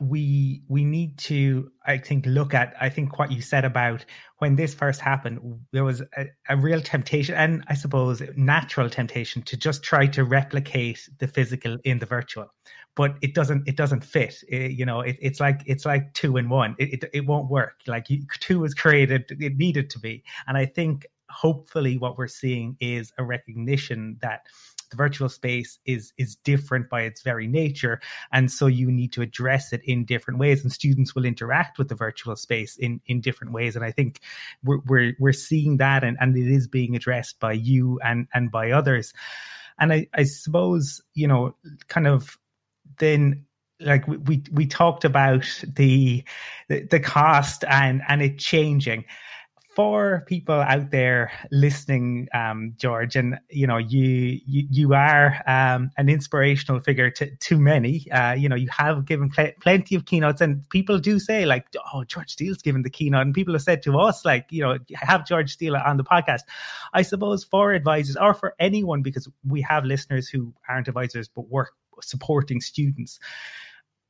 we 0.00 0.62
we 0.68 0.84
need 0.84 1.18
to 1.18 1.72
i 1.84 1.98
think 1.98 2.24
look 2.24 2.54
at 2.54 2.72
i 2.80 2.88
think 2.88 3.18
what 3.18 3.32
you 3.32 3.42
said 3.42 3.64
about 3.64 4.04
when 4.38 4.54
this 4.54 4.72
first 4.72 5.00
happened 5.00 5.40
there 5.72 5.82
was 5.82 6.00
a, 6.16 6.26
a, 6.48 6.56
real 6.56 6.80
temptation 6.80 7.34
and 7.34 7.64
i 7.66 7.74
suppose 7.74 8.22
natural 8.36 8.88
temptation 8.88 9.42
to 9.42 9.56
just 9.56 9.82
try 9.82 10.06
to 10.06 10.22
replicate 10.22 11.08
the 11.18 11.26
physical 11.26 11.78
in 11.84 11.98
the 11.98 12.06
virtual. 12.06 12.46
But 12.94 13.16
it 13.22 13.34
doesn't 13.34 13.68
it 13.68 13.76
doesn't 13.76 14.04
fit. 14.04 14.34
It, 14.48 14.72
you 14.72 14.84
know 14.84 15.00
it, 15.00 15.16
it's 15.20 15.40
like 15.40 15.62
it's 15.66 15.86
like 15.86 16.14
two 16.14 16.36
in 16.36 16.48
one. 16.48 16.74
It, 16.78 17.04
it, 17.04 17.10
it 17.12 17.26
won't 17.26 17.48
work. 17.48 17.80
Like 17.86 18.08
two 18.40 18.60
was 18.60 18.74
created 18.74 19.24
it 19.30 19.56
needed 19.56 19.90
to 19.90 20.00
be. 20.00 20.24
And 20.46 20.56
i 20.56 20.66
think 20.66 21.06
hopefully 21.30 21.98
what 21.98 22.16
we're 22.18 22.26
seeing 22.26 22.76
is 22.80 23.12
a 23.18 23.24
recognition 23.24 24.16
that 24.22 24.46
the 24.90 24.96
virtual 24.96 25.28
space 25.28 25.78
is 25.84 26.12
is 26.16 26.36
different 26.36 26.88
by 26.88 27.02
its 27.02 27.22
very 27.22 27.46
nature. 27.46 28.00
And 28.32 28.50
so 28.50 28.66
you 28.66 28.90
need 28.90 29.12
to 29.12 29.22
address 29.22 29.72
it 29.72 29.82
in 29.84 30.04
different 30.04 30.38
ways 30.38 30.62
and 30.62 30.72
students 30.72 31.14
will 31.14 31.24
interact 31.24 31.78
with 31.78 31.88
the 31.88 31.94
virtual 31.94 32.36
space 32.36 32.76
in 32.76 33.00
in 33.06 33.20
different 33.20 33.52
ways. 33.52 33.76
And 33.76 33.84
i 33.84 33.90
think 33.90 34.20
we're 34.64 34.80
we're, 34.86 35.14
we're 35.18 35.32
seeing 35.32 35.78
that 35.78 36.04
and, 36.04 36.16
and 36.20 36.36
it 36.36 36.50
is 36.50 36.66
being 36.66 36.96
addressed 36.96 37.40
by 37.40 37.52
you 37.52 37.98
and 38.04 38.26
and 38.34 38.50
by 38.50 38.70
others. 38.70 39.12
And 39.78 39.92
i 39.92 40.06
i 40.14 40.24
suppose 40.24 41.02
you 41.14 41.28
know 41.28 41.54
kind 41.88 42.06
of 42.06 42.38
then 42.98 43.44
like 43.80 44.06
we, 44.08 44.16
we 44.16 44.42
we 44.52 44.66
talked 44.66 45.04
about 45.04 45.46
the 45.62 46.24
the 46.68 47.00
cost 47.00 47.64
and 47.68 48.02
and 48.08 48.22
it 48.22 48.38
changing 48.38 49.04
for 49.78 50.24
people 50.26 50.56
out 50.56 50.90
there 50.90 51.30
listening, 51.52 52.26
um, 52.34 52.74
George, 52.78 53.14
and 53.14 53.38
you 53.48 53.64
know, 53.64 53.76
you 53.76 54.40
you, 54.44 54.66
you 54.72 54.92
are 54.92 55.40
um, 55.46 55.92
an 55.96 56.08
inspirational 56.08 56.80
figure 56.80 57.12
to, 57.12 57.30
to 57.36 57.56
many. 57.56 58.10
Uh, 58.10 58.32
you 58.32 58.48
know, 58.48 58.56
you 58.56 58.68
have 58.76 59.04
given 59.04 59.30
pl- 59.30 59.52
plenty 59.60 59.94
of 59.94 60.04
keynotes, 60.04 60.40
and 60.40 60.68
people 60.70 60.98
do 60.98 61.20
say 61.20 61.46
like, 61.46 61.68
"Oh, 61.94 62.02
George 62.02 62.32
Steele's 62.32 62.60
given 62.60 62.82
the 62.82 62.90
keynote," 62.90 63.22
and 63.22 63.32
people 63.32 63.54
have 63.54 63.62
said 63.62 63.80
to 63.84 63.96
us 64.00 64.24
like, 64.24 64.46
you 64.50 64.62
know, 64.62 64.78
have 64.94 65.24
George 65.24 65.52
Steele 65.52 65.76
on 65.76 65.96
the 65.96 66.02
podcast. 66.02 66.40
I 66.92 67.02
suppose 67.02 67.44
for 67.44 67.70
advisors 67.72 68.16
or 68.16 68.34
for 68.34 68.56
anyone, 68.58 69.02
because 69.02 69.28
we 69.46 69.60
have 69.60 69.84
listeners 69.84 70.28
who 70.28 70.52
aren't 70.68 70.88
advisors 70.88 71.28
but 71.28 71.48
work 71.50 71.70
supporting 72.02 72.60
students 72.60 73.20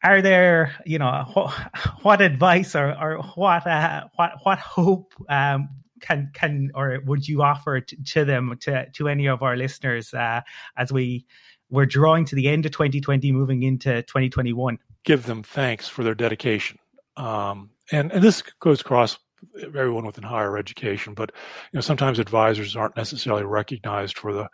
are 0.03 0.23
there 0.23 0.75
you 0.85 0.99
know 0.99 1.25
what, 1.35 1.55
what 2.03 2.21
advice 2.21 2.75
or, 2.75 2.91
or 3.01 3.23
what 3.35 3.67
uh, 3.67 4.05
what 4.17 4.33
what 4.43 4.59
hope 4.59 5.15
um, 5.29 5.69
can 6.01 6.31
can 6.35 6.71
or 6.75 7.01
would 7.05 7.27
you 7.27 7.43
offer 7.43 7.81
to, 7.81 7.97
to 8.05 8.25
them 8.25 8.57
to 8.61 8.89
to 8.91 9.09
any 9.09 9.27
of 9.27 9.43
our 9.43 9.57
listeners 9.57 10.15
uh, 10.15 10.41
as 10.77 10.93
we 10.93 11.27
we're 11.71 11.87
drawing 11.87 12.25
to 12.25 12.35
the 12.35 12.49
end 12.49 12.65
of 12.65 12.73
2020 12.73 13.33
moving 13.33 13.63
into 13.63 14.03
2021 14.03 14.79
give 15.05 15.27
them 15.27 15.43
thanks 15.43 15.89
for 15.89 16.03
their 16.03 16.15
dedication. 16.15 16.79
Um, 17.17 17.71
and 17.91 18.13
and 18.13 18.23
this 18.23 18.43
goes 18.61 18.81
across 18.81 19.19
everyone 19.63 20.05
within 20.05 20.25
higher 20.25 20.59
education 20.59 21.15
but 21.15 21.31
you 21.73 21.77
know 21.77 21.81
sometimes 21.81 22.19
advisors 22.19 22.75
aren't 22.75 22.97
necessarily 22.97 23.45
recognized 23.45 24.19
for 24.19 24.33
the 24.33 24.49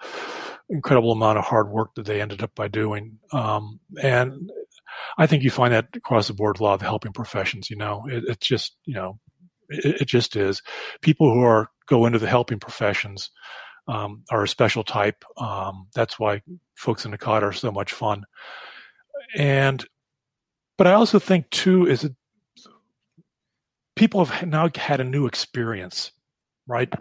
incredible 0.69 1.13
amount 1.13 1.39
of 1.39 1.45
hard 1.45 1.69
work 1.71 1.95
that 1.95 2.07
they 2.07 2.21
ended 2.21 2.43
up 2.43 2.55
by 2.55 2.69
doing. 2.69 3.19
Um, 3.33 3.81
and 4.03 4.51
I 5.19 5.27
think 5.27 5.43
you 5.43 5.51
find 5.51 5.73
that 5.73 5.89
across 5.95 6.29
the 6.29 6.35
board, 6.35 6.59
a 6.59 6.63
lot 6.63 6.75
of 6.75 6.81
the 6.81 6.87
helping 6.87 7.13
professions. 7.13 7.71
You 7.71 7.77
know, 7.77 8.07
it, 8.09 8.25
it's 8.29 8.47
just 8.47 8.77
you 8.85 8.95
know, 8.95 9.19
it, 9.69 10.03
it, 10.03 10.05
just 10.07 10.37
is. 10.37 10.63
People 11.03 11.33
who 11.33 11.43
are 11.43 11.71
go 11.87 12.07
into 12.07 12.19
the 12.19 12.29
helping 12.29 12.59
professions 12.59 13.31
um, 13.89 14.23
are 14.31 14.45
a 14.45 14.49
special 14.49 14.85
type. 14.85 15.25
Um, 15.37 15.89
that's 15.95 16.19
why 16.19 16.43
folks 16.75 17.05
in 17.05 17.11
the 17.11 17.19
COD 17.19 17.43
are 17.43 17.53
so 17.53 17.71
much 17.71 17.93
fun. 17.93 18.25
And, 19.37 19.85
but 20.77 20.87
I 20.87 20.93
also 20.93 21.19
think 21.19 21.51
too 21.51 21.87
is 21.87 22.03
that 22.03 22.15
people 23.97 24.25
have 24.25 24.49
now 24.49 24.69
had 24.75 25.01
a 25.01 25.05
new 25.05 25.27
experience, 25.27 26.13
right? 26.67 26.93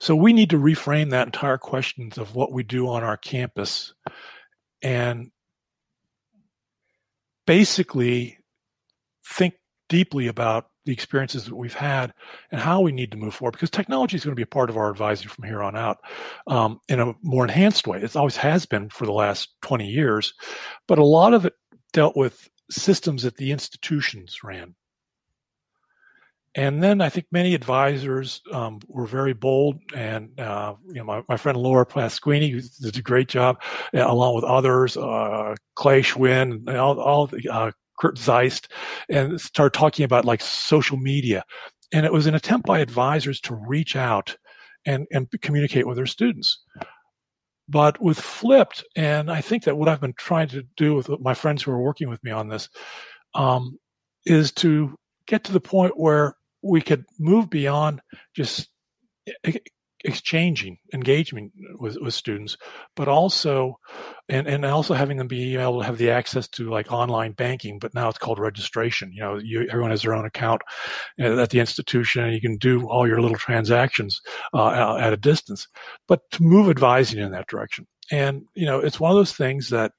So 0.00 0.16
we 0.16 0.32
need 0.32 0.50
to 0.50 0.58
reframe 0.58 1.10
that 1.10 1.28
entire 1.28 1.58
questions 1.58 2.18
of 2.18 2.34
what 2.34 2.52
we 2.52 2.62
do 2.62 2.88
on 2.88 3.04
our 3.04 3.16
campus 3.16 3.92
and 4.82 5.30
basically 7.50 8.38
think 9.26 9.54
deeply 9.88 10.28
about 10.28 10.66
the 10.84 10.92
experiences 10.92 11.46
that 11.46 11.56
we've 11.56 11.74
had 11.74 12.14
and 12.52 12.60
how 12.60 12.80
we 12.80 12.92
need 12.92 13.10
to 13.10 13.16
move 13.16 13.34
forward 13.34 13.50
because 13.50 13.70
technology 13.70 14.14
is 14.14 14.24
going 14.24 14.30
to 14.30 14.36
be 14.36 14.44
a 14.44 14.46
part 14.46 14.70
of 14.70 14.76
our 14.76 14.88
advising 14.88 15.26
from 15.26 15.42
here 15.42 15.60
on 15.60 15.76
out 15.76 15.98
um, 16.46 16.78
in 16.88 17.00
a 17.00 17.12
more 17.24 17.42
enhanced 17.42 17.88
way. 17.88 18.00
It 18.00 18.14
always 18.14 18.36
has 18.36 18.66
been 18.66 18.88
for 18.88 19.04
the 19.04 19.12
last 19.12 19.48
20 19.62 19.84
years, 19.84 20.32
but 20.86 21.00
a 21.00 21.04
lot 21.04 21.34
of 21.34 21.44
it 21.44 21.54
dealt 21.92 22.16
with 22.16 22.48
systems 22.70 23.24
that 23.24 23.36
the 23.36 23.50
institutions 23.50 24.44
ran. 24.44 24.76
And 26.56 26.82
then 26.82 27.00
I 27.00 27.08
think 27.08 27.26
many 27.30 27.54
advisors 27.54 28.42
um, 28.52 28.80
were 28.88 29.06
very 29.06 29.34
bold, 29.34 29.78
and 29.94 30.38
uh, 30.40 30.74
you 30.88 30.94
know 30.94 31.04
my, 31.04 31.22
my 31.28 31.36
friend 31.36 31.56
Laura 31.56 31.86
Pasquini 31.86 32.60
did 32.80 32.98
a 32.98 33.02
great 33.02 33.28
job, 33.28 33.62
uh, 33.94 34.04
along 34.04 34.34
with 34.34 34.44
others, 34.44 34.96
uh, 34.96 35.54
Clay 35.76 36.02
Schwinn, 36.02 36.66
and 36.66 36.76
all, 36.76 36.98
all 36.98 37.28
the, 37.28 37.48
uh, 37.48 37.70
Kurt 38.00 38.18
Zeist, 38.18 38.66
and 39.08 39.40
started 39.40 39.78
talking 39.78 40.04
about 40.04 40.24
like 40.24 40.40
social 40.40 40.96
media, 40.96 41.44
and 41.92 42.04
it 42.04 42.12
was 42.12 42.26
an 42.26 42.34
attempt 42.34 42.66
by 42.66 42.80
advisors 42.80 43.40
to 43.42 43.54
reach 43.54 43.94
out 43.94 44.36
and 44.84 45.06
and 45.12 45.28
communicate 45.42 45.86
with 45.86 45.96
their 45.96 46.06
students. 46.06 46.60
But 47.68 48.02
with 48.02 48.20
flipped, 48.20 48.82
and 48.96 49.30
I 49.30 49.40
think 49.40 49.62
that 49.64 49.76
what 49.76 49.88
I've 49.88 50.00
been 50.00 50.14
trying 50.14 50.48
to 50.48 50.64
do 50.76 50.96
with 50.96 51.08
my 51.20 51.34
friends 51.34 51.62
who 51.62 51.70
are 51.70 51.80
working 51.80 52.08
with 52.08 52.24
me 52.24 52.32
on 52.32 52.48
this 52.48 52.68
um, 53.34 53.78
is 54.26 54.50
to 54.52 54.96
get 55.28 55.44
to 55.44 55.52
the 55.52 55.60
point 55.60 55.92
where 55.96 56.34
we 56.62 56.80
could 56.80 57.04
move 57.18 57.50
beyond 57.50 58.00
just 58.34 58.68
exchanging 60.04 60.78
engagement 60.94 61.52
with, 61.78 61.96
with 62.00 62.14
students 62.14 62.56
but 62.96 63.06
also 63.06 63.78
and, 64.28 64.46
and 64.46 64.64
also 64.64 64.94
having 64.94 65.18
them 65.18 65.26
be 65.26 65.56
able 65.56 65.80
to 65.80 65.84
have 65.84 65.98
the 65.98 66.10
access 66.10 66.48
to 66.48 66.70
like 66.70 66.90
online 66.90 67.32
banking 67.32 67.78
but 67.78 67.94
now 67.94 68.08
it's 68.08 68.18
called 68.18 68.38
registration. 68.38 69.12
You 69.12 69.22
know 69.22 69.38
you, 69.38 69.66
everyone 69.68 69.90
has 69.90 70.02
their 70.02 70.14
own 70.14 70.24
account 70.24 70.62
at 71.18 71.50
the 71.50 71.60
institution 71.60 72.24
and 72.24 72.32
you 72.32 72.40
can 72.40 72.56
do 72.56 72.88
all 72.88 73.06
your 73.06 73.20
little 73.20 73.36
transactions 73.36 74.20
uh, 74.54 74.96
at 74.96 75.12
a 75.12 75.18
distance. 75.18 75.68
But 76.08 76.30
to 76.32 76.42
move 76.42 76.70
advising 76.70 77.20
in 77.20 77.32
that 77.32 77.48
direction. 77.48 77.86
And 78.10 78.44
you 78.54 78.66
know 78.66 78.78
it's 78.78 79.00
one 79.00 79.10
of 79.10 79.16
those 79.16 79.34
things 79.34 79.68
that 79.68 79.92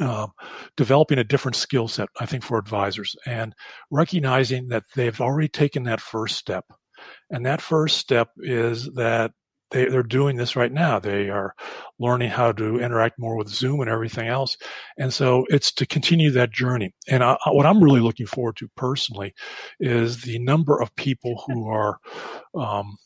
um, 0.00 0.32
developing 0.76 1.18
a 1.18 1.24
different 1.24 1.56
skill 1.56 1.88
set, 1.88 2.08
I 2.20 2.26
think, 2.26 2.44
for 2.44 2.58
advisors 2.58 3.16
and 3.26 3.54
recognizing 3.90 4.68
that 4.68 4.84
they've 4.94 5.20
already 5.20 5.48
taken 5.48 5.84
that 5.84 6.00
first 6.00 6.36
step. 6.36 6.64
And 7.30 7.46
that 7.46 7.60
first 7.60 7.98
step 7.98 8.30
is 8.38 8.92
that 8.94 9.32
they, 9.70 9.86
are 9.86 10.02
doing 10.02 10.36
this 10.36 10.56
right 10.56 10.72
now. 10.72 10.98
They 10.98 11.28
are 11.28 11.54
learning 11.98 12.30
how 12.30 12.52
to 12.52 12.80
interact 12.80 13.18
more 13.18 13.36
with 13.36 13.48
Zoom 13.48 13.80
and 13.80 13.90
everything 13.90 14.28
else. 14.28 14.56
And 14.98 15.12
so 15.12 15.44
it's 15.48 15.72
to 15.72 15.86
continue 15.86 16.30
that 16.32 16.52
journey. 16.52 16.94
And 17.06 17.22
I, 17.22 17.36
what 17.46 17.66
I'm 17.66 17.82
really 17.82 18.00
looking 18.00 18.26
forward 18.26 18.56
to 18.56 18.68
personally 18.76 19.34
is 19.78 20.22
the 20.22 20.38
number 20.38 20.80
of 20.80 20.94
people 20.96 21.42
who 21.46 21.68
are 21.68 21.98
um, 22.54 22.96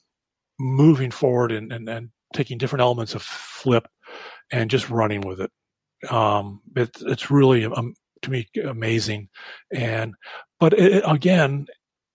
moving 0.59 1.11
forward 1.11 1.53
and, 1.53 1.73
and, 1.73 1.89
and 1.89 2.11
taking 2.33 2.59
different 2.59 2.83
elements 2.83 3.15
of 3.15 3.23
flip 3.23 3.89
and 4.51 4.71
just 4.71 4.89
running 4.89 5.23
with 5.23 5.41
it. 5.41 5.51
Um, 6.11 6.61
it, 6.77 6.91
it's 7.03 7.31
really 7.31 7.65
um, 7.65 7.95
to 8.23 8.31
me 8.31 8.49
amazing, 8.65 9.29
and 9.73 10.15
but 10.61 10.73
it, 10.75 11.03
again, 11.07 11.67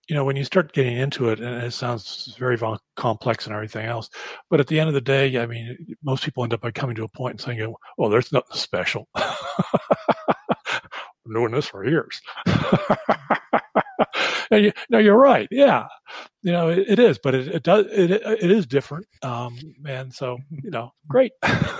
you 0.07 0.15
know, 0.15 0.23
when 0.23 0.35
you 0.35 0.43
start 0.43 0.73
getting 0.73 0.97
into 0.97 1.29
it, 1.29 1.39
and 1.39 1.63
it 1.63 1.73
sounds 1.73 2.35
very 2.37 2.57
complex 2.95 3.45
and 3.45 3.55
everything 3.55 3.85
else, 3.85 4.09
but 4.49 4.59
at 4.59 4.67
the 4.67 4.79
end 4.79 4.87
of 4.87 4.93
the 4.93 5.01
day, 5.01 5.37
I 5.37 5.45
mean, 5.45 5.77
most 6.03 6.23
people 6.23 6.43
end 6.43 6.53
up 6.53 6.61
by 6.61 6.71
coming 6.71 6.95
to 6.95 7.03
a 7.03 7.09
point 7.09 7.33
and 7.33 7.41
saying, 7.41 7.73
"Oh, 7.99 8.09
there's 8.09 8.31
nothing 8.31 8.57
special." 8.57 9.07
I'm 9.15 11.33
doing 11.33 11.51
this 11.51 11.67
for 11.67 11.85
years. 11.85 12.21
and 14.51 14.65
you, 14.65 14.71
no, 14.89 14.97
you're 14.97 15.17
right. 15.17 15.47
Yeah, 15.51 15.87
you 16.41 16.51
know, 16.51 16.69
it, 16.69 16.85
it 16.87 16.99
is, 16.99 17.19
but 17.21 17.35
it, 17.35 17.47
it, 17.47 17.63
does 17.63 17.85
it 17.89 18.11
it 18.11 18.51
is 18.51 18.65
different. 18.65 19.07
Um, 19.21 19.57
and 19.85 20.13
so 20.13 20.37
you 20.49 20.71
know, 20.71 20.91
great, 21.07 21.31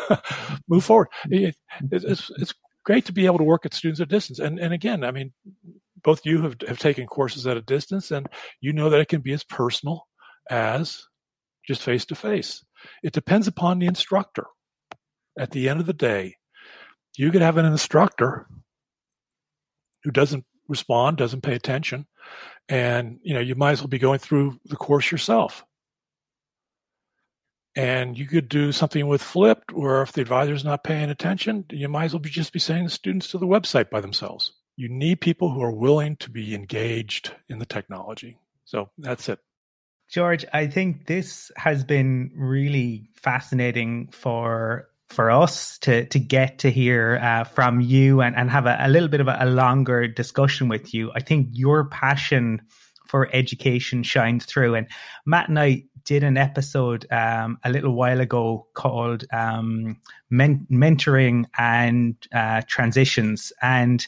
move 0.68 0.84
forward. 0.84 1.08
It, 1.30 1.56
it's 1.92 2.30
it's 2.38 2.54
great 2.84 3.06
to 3.06 3.14
be 3.14 3.26
able 3.26 3.38
to 3.38 3.44
work 3.44 3.66
at 3.66 3.74
students 3.74 4.02
at 4.02 4.10
distance. 4.10 4.40
And 4.40 4.60
and 4.60 4.74
again, 4.74 5.04
I 5.04 5.12
mean, 5.12 5.34
both 6.04 6.26
you 6.26 6.42
have 6.42 6.56
have 6.68 6.80
taken 6.80 7.08
courses 7.08 7.46
at 7.48 7.58
a 7.58 7.62
distance, 7.62 8.12
and 8.12 8.28
you 8.62 8.74
know 8.74 8.90
that 8.90 9.00
it 9.00 9.08
can 9.08 9.22
be 9.22 9.34
as 9.34 9.44
personal 9.44 10.08
as 10.50 11.06
just 11.66 11.82
face 11.84 12.06
to 12.06 12.16
face. 12.16 12.64
It 13.04 13.14
depends 13.14 13.48
upon 13.48 13.80
the 13.80 13.88
instructor. 13.88 14.48
At 15.38 15.52
the 15.52 15.70
end 15.70 15.80
of 15.80 15.86
the 15.86 15.94
day, 15.94 16.36
you 17.16 17.30
could 17.30 17.42
have 17.42 17.58
an 17.58 17.66
instructor 17.66 18.48
who 20.04 20.12
doesn't 20.12 20.46
respond, 20.68 21.18
doesn't 21.18 21.42
pay 21.42 21.54
attention, 21.54 22.08
and 22.70 23.20
you 23.24 23.34
know 23.34 23.40
you 23.40 23.56
might 23.56 23.72
as 23.72 23.82
well 23.82 23.88
be 23.88 24.00
going 24.00 24.20
through 24.20 24.60
the 24.66 24.76
course 24.76 25.12
yourself. 25.12 25.64
And 27.76 28.18
you 28.18 28.26
could 28.26 28.50
do 28.50 28.72
something 28.72 29.06
with 29.06 29.22
flipped, 29.22 29.72
where 29.72 30.02
if 30.02 30.12
the 30.12 30.22
advisor 30.22 30.54
is 30.54 30.64
not 30.64 30.84
paying 30.84 31.12
attention, 31.12 31.66
you 31.70 31.88
might 31.88 32.06
as 32.06 32.14
well 32.14 32.20
be 32.20 32.30
just 32.30 32.52
be 32.52 32.58
sending 32.58 32.86
the 32.86 32.90
students 32.90 33.28
to 33.28 33.38
the 33.38 33.46
website 33.46 33.92
by 33.92 34.02
themselves. 34.02 34.54
You 34.78 34.90
need 34.90 35.22
people 35.22 35.52
who 35.52 35.62
are 35.62 35.72
willing 35.72 36.16
to 36.18 36.32
be 36.32 36.56
engaged 36.56 37.34
in 37.50 37.60
the 37.60 37.68
technology. 37.68 38.40
So 38.66 38.90
that's 38.98 39.30
it. 39.30 39.40
George, 40.10 40.44
I 40.54 40.68
think 40.68 41.06
this 41.06 41.52
has 41.56 41.84
been 41.84 42.32
really 42.36 43.10
fascinating 43.14 44.10
for 44.12 44.90
for 45.10 45.32
us 45.32 45.78
to 45.80 46.06
to 46.06 46.20
get 46.20 46.60
to 46.60 46.70
hear 46.70 47.20
uh, 47.22 47.44
from 47.44 47.82
you 47.82 48.22
and, 48.22 48.36
and 48.36 48.50
have 48.50 48.66
a, 48.66 48.78
a 48.80 48.90
little 48.90 49.10
bit 49.10 49.22
of 49.22 49.28
a, 49.28 49.38
a, 49.40 49.46
longer 49.46 50.08
discussion 50.08 50.68
with 50.68 50.94
you. 50.94 51.12
I 51.16 51.22
think 51.22 51.48
your 51.52 51.86
passion 51.86 52.62
for 53.08 53.30
education 53.34 54.04
shines 54.04 54.46
through. 54.46 54.76
And 54.76 54.88
Matt 55.26 55.50
and 55.50 55.60
I 55.60 55.84
did 56.04 56.24
an 56.24 56.38
episode 56.38 57.06
um, 57.12 57.58
a 57.64 57.70
little 57.70 57.94
while 57.94 58.22
ago 58.22 58.68
called 58.74 59.26
um, 59.32 59.98
Men- 60.30 60.68
Mentoring 60.72 61.46
and 61.58 62.16
uh, 62.34 62.62
Transitions. 62.68 63.52
And 63.62 64.06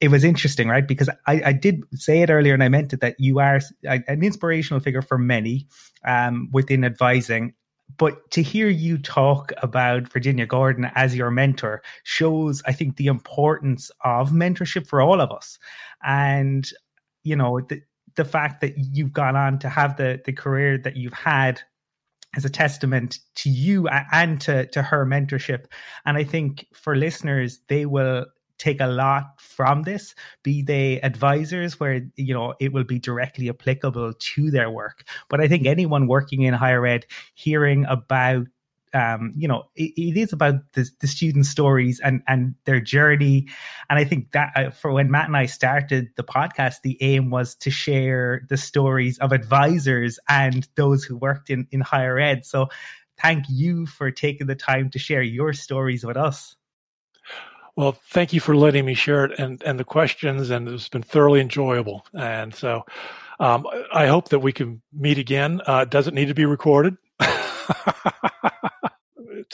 it 0.00 0.08
was 0.08 0.24
interesting, 0.24 0.68
right? 0.68 0.86
Because 0.86 1.08
I, 1.26 1.42
I, 1.46 1.52
did 1.52 1.84
say 1.94 2.22
it 2.22 2.30
earlier 2.30 2.54
and 2.54 2.62
I 2.62 2.68
meant 2.68 2.92
it 2.92 3.00
that 3.00 3.16
you 3.18 3.38
are 3.38 3.60
an 3.84 4.22
inspirational 4.22 4.80
figure 4.80 5.02
for 5.02 5.18
many 5.18 5.66
um, 6.04 6.48
within 6.52 6.84
advising 6.84 7.54
but 7.96 8.30
to 8.32 8.42
hear 8.42 8.68
you 8.68 8.98
talk 8.98 9.52
about 9.62 10.12
Virginia 10.12 10.46
Gordon 10.46 10.90
as 10.94 11.16
your 11.16 11.30
mentor 11.30 11.82
shows, 12.04 12.62
I 12.66 12.72
think, 12.72 12.96
the 12.96 13.06
importance 13.06 13.90
of 14.04 14.30
mentorship 14.30 14.86
for 14.86 15.00
all 15.00 15.20
of 15.20 15.30
us. 15.30 15.58
And, 16.02 16.68
you 17.22 17.36
know, 17.36 17.60
the, 17.60 17.82
the 18.16 18.24
fact 18.24 18.60
that 18.60 18.74
you've 18.76 19.12
gone 19.12 19.36
on 19.36 19.58
to 19.60 19.68
have 19.68 19.96
the 19.96 20.20
the 20.24 20.32
career 20.32 20.78
that 20.78 20.96
you've 20.96 21.12
had 21.12 21.60
as 22.36 22.44
a 22.44 22.50
testament 22.50 23.18
to 23.36 23.50
you 23.50 23.88
and 24.12 24.40
to 24.42 24.66
to 24.66 24.82
her 24.82 25.06
mentorship. 25.06 25.66
And 26.04 26.16
I 26.16 26.24
think 26.24 26.66
for 26.72 26.96
listeners, 26.96 27.60
they 27.68 27.86
will 27.86 28.26
take 28.60 28.80
a 28.80 28.86
lot 28.86 29.40
from 29.40 29.82
this 29.84 30.14
be 30.42 30.60
they 30.62 31.00
advisors 31.00 31.80
where 31.80 32.02
you 32.16 32.34
know 32.34 32.54
it 32.60 32.72
will 32.72 32.84
be 32.84 32.98
directly 32.98 33.48
applicable 33.48 34.12
to 34.18 34.50
their 34.50 34.70
work 34.70 35.02
but 35.30 35.40
i 35.40 35.48
think 35.48 35.66
anyone 35.66 36.06
working 36.06 36.42
in 36.42 36.52
higher 36.52 36.84
ed 36.86 37.06
hearing 37.34 37.86
about 37.86 38.46
um, 38.92 39.32
you 39.36 39.46
know, 39.46 39.64
it, 39.76 39.92
it 39.96 40.16
is 40.16 40.32
about 40.32 40.54
the, 40.72 40.88
the 41.00 41.06
student 41.06 41.46
stories 41.46 42.00
and 42.00 42.22
and 42.26 42.54
their 42.64 42.80
journey. 42.80 43.46
And 43.88 43.98
I 43.98 44.04
think 44.04 44.32
that 44.32 44.50
uh, 44.56 44.70
for 44.70 44.90
when 44.92 45.10
Matt 45.10 45.26
and 45.26 45.36
I 45.36 45.46
started 45.46 46.08
the 46.16 46.24
podcast, 46.24 46.82
the 46.82 46.98
aim 47.00 47.30
was 47.30 47.54
to 47.56 47.70
share 47.70 48.42
the 48.48 48.56
stories 48.56 49.18
of 49.18 49.32
advisors 49.32 50.18
and 50.28 50.68
those 50.74 51.04
who 51.04 51.16
worked 51.16 51.50
in 51.50 51.66
in 51.70 51.80
higher 51.80 52.18
ed. 52.18 52.44
So, 52.44 52.66
thank 53.20 53.44
you 53.48 53.86
for 53.86 54.10
taking 54.10 54.48
the 54.48 54.56
time 54.56 54.90
to 54.90 54.98
share 54.98 55.22
your 55.22 55.52
stories 55.52 56.04
with 56.04 56.16
us. 56.16 56.56
Well, 57.80 57.92
thank 57.92 58.34
you 58.34 58.40
for 58.40 58.54
letting 58.54 58.84
me 58.84 58.92
share 58.92 59.24
it 59.24 59.38
and, 59.38 59.62
and 59.62 59.80
the 59.80 59.84
questions, 59.84 60.50
and 60.50 60.68
it's 60.68 60.90
been 60.90 61.02
thoroughly 61.02 61.40
enjoyable. 61.40 62.04
And 62.12 62.54
so 62.54 62.84
um, 63.38 63.66
I 63.90 64.06
hope 64.06 64.28
that 64.28 64.40
we 64.40 64.52
can 64.52 64.82
meet 64.92 65.16
again. 65.16 65.62
Uh, 65.66 65.86
does 65.86 66.06
it 66.06 66.12
need 66.12 66.28
to 66.28 66.34
be 66.34 66.44
recorded? 66.44 66.98
it's, 67.20 67.56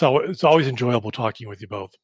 it's 0.02 0.42
always 0.42 0.66
enjoyable 0.66 1.12
talking 1.12 1.48
with 1.48 1.60
you 1.60 1.68
both. 1.68 1.94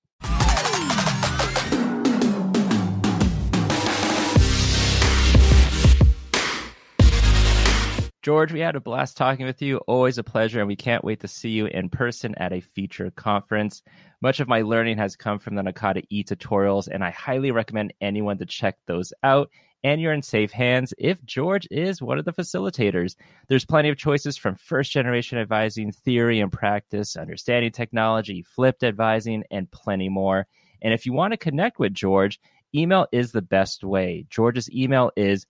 George, 8.23 8.53
we 8.53 8.61
had 8.61 8.77
a 8.77 8.81
blast 8.81 9.17
talking 9.17 9.47
with 9.47 9.61
you. 9.63 9.79
Always 9.79 10.17
a 10.17 10.23
pleasure, 10.23 10.61
and 10.61 10.69
we 10.69 10.77
can't 10.77 11.05
wait 11.05 11.19
to 11.21 11.29
see 11.29 11.51
you 11.51 11.67
in 11.67 11.89
person 11.89 12.37
at 12.37 12.53
a 12.53 12.61
future 12.61 13.11
conference. 13.11 13.83
Much 14.21 14.39
of 14.39 14.47
my 14.47 14.63
learning 14.63 14.99
has 14.99 15.17
come 15.17 15.41
from 15.41 15.57
the 15.57 15.63
NACADA 15.63 16.05
e 16.09 16.23
tutorials, 16.23 16.87
and 16.87 17.03
I 17.03 17.11
highly 17.11 17.51
recommend 17.51 17.95
anyone 18.01 18.39
to 18.39 18.47
check 18.47 18.77
those 18.87 19.13
out. 19.25 19.51
And 19.83 20.01
you're 20.01 20.13
in 20.13 20.23
safe 20.23 20.53
hands 20.53 20.95
if 20.99 21.25
George 21.25 21.67
is 21.69 22.01
one 22.01 22.17
of 22.17 22.25
the 22.25 22.33
facilitators. 22.33 23.17
There's 23.49 23.65
plenty 23.65 23.89
of 23.89 23.97
choices 23.97 24.37
from 24.37 24.55
first 24.55 24.93
generation 24.93 25.39
advising, 25.39 25.91
theory 25.91 26.39
and 26.39 26.53
practice, 26.53 27.17
understanding 27.17 27.73
technology, 27.73 28.43
flipped 28.43 28.85
advising, 28.85 29.43
and 29.51 29.69
plenty 29.69 30.09
more. 30.09 30.47
And 30.81 30.95
if 30.95 31.07
you 31.07 31.13
want 31.13 31.33
to 31.33 31.37
connect 31.39 31.81
with 31.81 31.93
George, 31.93 32.39
email 32.73 33.09
is 33.11 33.33
the 33.33 33.43
best 33.43 33.83
way. 33.83 34.27
George's 34.31 34.71
email 34.71 35.11
is 35.17 35.45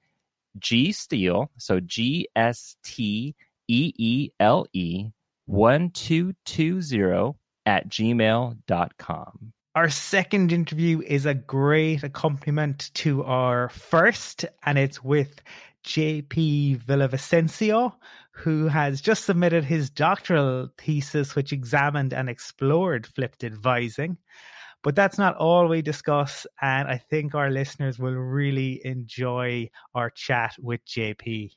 G 0.59 0.93
Steele, 0.93 1.51
so 1.59 1.81
G 1.81 2.29
S 2.37 2.77
T 2.85 3.35
E 3.69 3.93
E 3.97 4.31
L 4.41 4.67
E 4.73 5.11
1220 5.47 7.39
at 7.67 7.89
gmail.com. 7.89 9.53
Our 9.75 9.89
second 9.89 10.53
interview 10.53 11.01
is 11.01 11.25
a 11.25 11.33
great 11.33 12.03
accompaniment 12.03 12.91
to 12.95 13.25
our 13.25 13.71
first, 13.71 14.45
and 14.65 14.77
it's 14.79 15.03
with 15.03 15.41
JP 15.85 16.83
Villavicencio, 16.83 17.95
who 18.33 18.69
has 18.69 19.01
just 19.01 19.25
submitted 19.25 19.65
his 19.65 19.89
doctoral 19.89 20.69
thesis, 20.79 21.35
which 21.35 21.53
examined 21.53 22.13
and 22.13 22.29
explored 22.29 23.07
flipped 23.07 23.45
advising. 23.45 24.19
But 24.83 24.97
that's 24.97 25.17
not 25.17 25.37
all 25.37 25.69
we 25.69 25.81
discuss, 25.81 26.47
and 26.61 26.89
I 26.89 26.99
think 26.99 27.35
our 27.35 27.51
listeners 27.51 27.99
will 27.99 28.15
really 28.15 28.81
enjoy 28.85 29.71
our 29.95 30.11
chat 30.11 30.57
with 30.59 30.85
JP. 30.87 31.51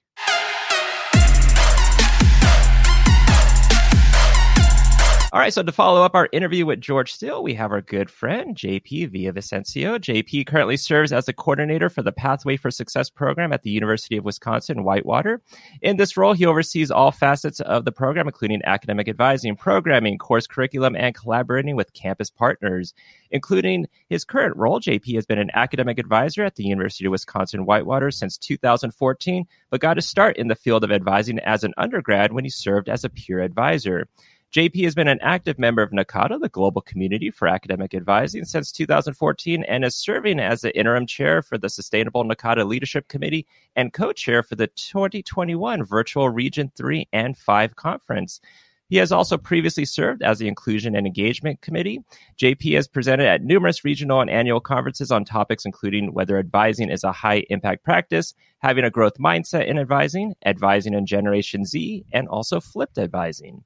All 5.34 5.42
right, 5.42 5.54
so 5.54 5.64
to 5.64 5.72
follow 5.72 6.02
up 6.02 6.16
our 6.16 6.30
interview 6.32 6.66
with 6.66 6.80
George 6.80 7.12
Steele, 7.12 7.44
we 7.44 7.56
have 7.56 7.72
our 7.72 7.82
good 7.82 8.10
friend 8.10 8.56
JP 8.56 9.12
Villavicencio. 9.12 10.00
JP 10.00 10.48
currently 10.48 10.78
serves 10.78 11.12
as 11.12 11.26
the 11.26 11.34
coordinator 11.34 11.90
for 11.90 12.04
the 12.04 12.14
Pathway 12.14 12.56
for 12.56 12.72
Success 12.72 13.10
program 13.10 13.52
at 13.52 13.64
the 13.64 13.70
University 13.70 14.16
of 14.16 14.24
Wisconsin 14.24 14.84
Whitewater. 14.84 15.42
In 15.82 15.98
this 15.98 16.16
role, 16.16 16.34
he 16.34 16.46
oversees 16.46 16.90
all 16.90 17.12
facets 17.12 17.60
of 17.60 17.84
the 17.84 17.92
program, 17.92 18.28
including 18.28 18.62
academic 18.64 19.10
advising, 19.10 19.58
programming, 19.58 20.18
course 20.20 20.48
curriculum, 20.48 20.96
and 20.96 21.14
collaborating 21.14 21.76
with 21.76 21.92
campus 21.92 22.30
partners. 22.30 22.94
Including 23.32 23.88
his 24.08 24.24
current 24.24 24.56
role, 24.56 24.80
JP 24.80 25.16
has 25.16 25.26
been 25.26 25.40
an 25.40 25.52
academic 25.54 26.00
advisor 26.00 26.46
at 26.46 26.56
the 26.56 26.64
University 26.64 27.06
of 27.08 27.12
Wisconsin 27.12 27.66
Whitewater 27.66 28.12
since 28.12 28.38
2014, 28.38 29.46
but 29.70 29.82
got 29.82 29.98
his 29.98 30.08
start 30.08 30.38
in 30.38 30.48
the 30.48 30.56
field 30.56 30.86
of 30.86 30.92
advising 30.92 31.40
as 31.40 31.66
an 31.66 31.74
undergrad 31.78 32.32
when 32.32 32.46
he 32.46 32.50
served 32.50 32.88
as 32.88 33.04
a 33.04 33.10
peer 33.10 33.42
advisor. 33.42 34.08
JP 34.56 34.86
has 34.86 34.96
been 34.96 35.10
an 35.10 35.20
active 35.22 35.60
member 35.60 35.82
of 35.82 35.92
NACADA, 35.92 36.40
the 36.40 36.48
global 36.48 36.82
community 36.82 37.30
for 37.30 37.46
academic 37.46 37.94
advising, 37.94 38.46
since 38.46 38.72
2014 38.72 39.66
and 39.66 39.84
is 39.84 39.98
serving 39.98 40.40
as 40.40 40.62
the 40.62 40.74
interim 40.80 41.06
chair 41.06 41.42
for 41.42 41.58
the 41.58 41.68
Sustainable 41.68 42.24
NACADA 42.24 42.66
Leadership 42.66 43.10
Committee 43.10 43.46
and 43.76 43.92
co 43.92 44.14
chair 44.14 44.42
for 44.42 44.56
the 44.56 44.68
2021 44.68 45.84
Virtual 45.84 46.30
Region 46.30 46.72
3 46.74 47.06
and 47.12 47.38
5 47.38 47.76
Conference. 47.76 48.40
He 48.88 48.96
has 48.96 49.12
also 49.12 49.38
previously 49.38 49.84
served 49.84 50.24
as 50.24 50.40
the 50.40 50.48
Inclusion 50.48 50.96
and 50.96 51.06
Engagement 51.06 51.60
Committee. 51.60 52.00
JP 52.40 52.76
has 52.76 52.88
presented 52.88 53.28
at 53.28 53.44
numerous 53.44 53.84
regional 53.84 54.22
and 54.22 54.30
annual 54.30 54.62
conferences 54.62 55.12
on 55.12 55.26
topics 55.26 55.66
including 55.66 56.14
whether 56.14 56.40
advising 56.40 56.90
is 56.90 57.04
a 57.04 57.12
high 57.12 57.44
impact 57.50 57.84
practice, 57.84 58.34
having 58.60 58.86
a 58.86 58.90
growth 58.90 59.18
mindset 59.20 59.68
in 59.68 59.78
advising, 59.78 60.34
advising 60.46 60.94
in 60.94 61.06
Generation 61.06 61.66
Z, 61.66 62.06
and 62.14 62.30
also 62.30 62.62
flipped 62.62 62.98
advising. 62.98 63.62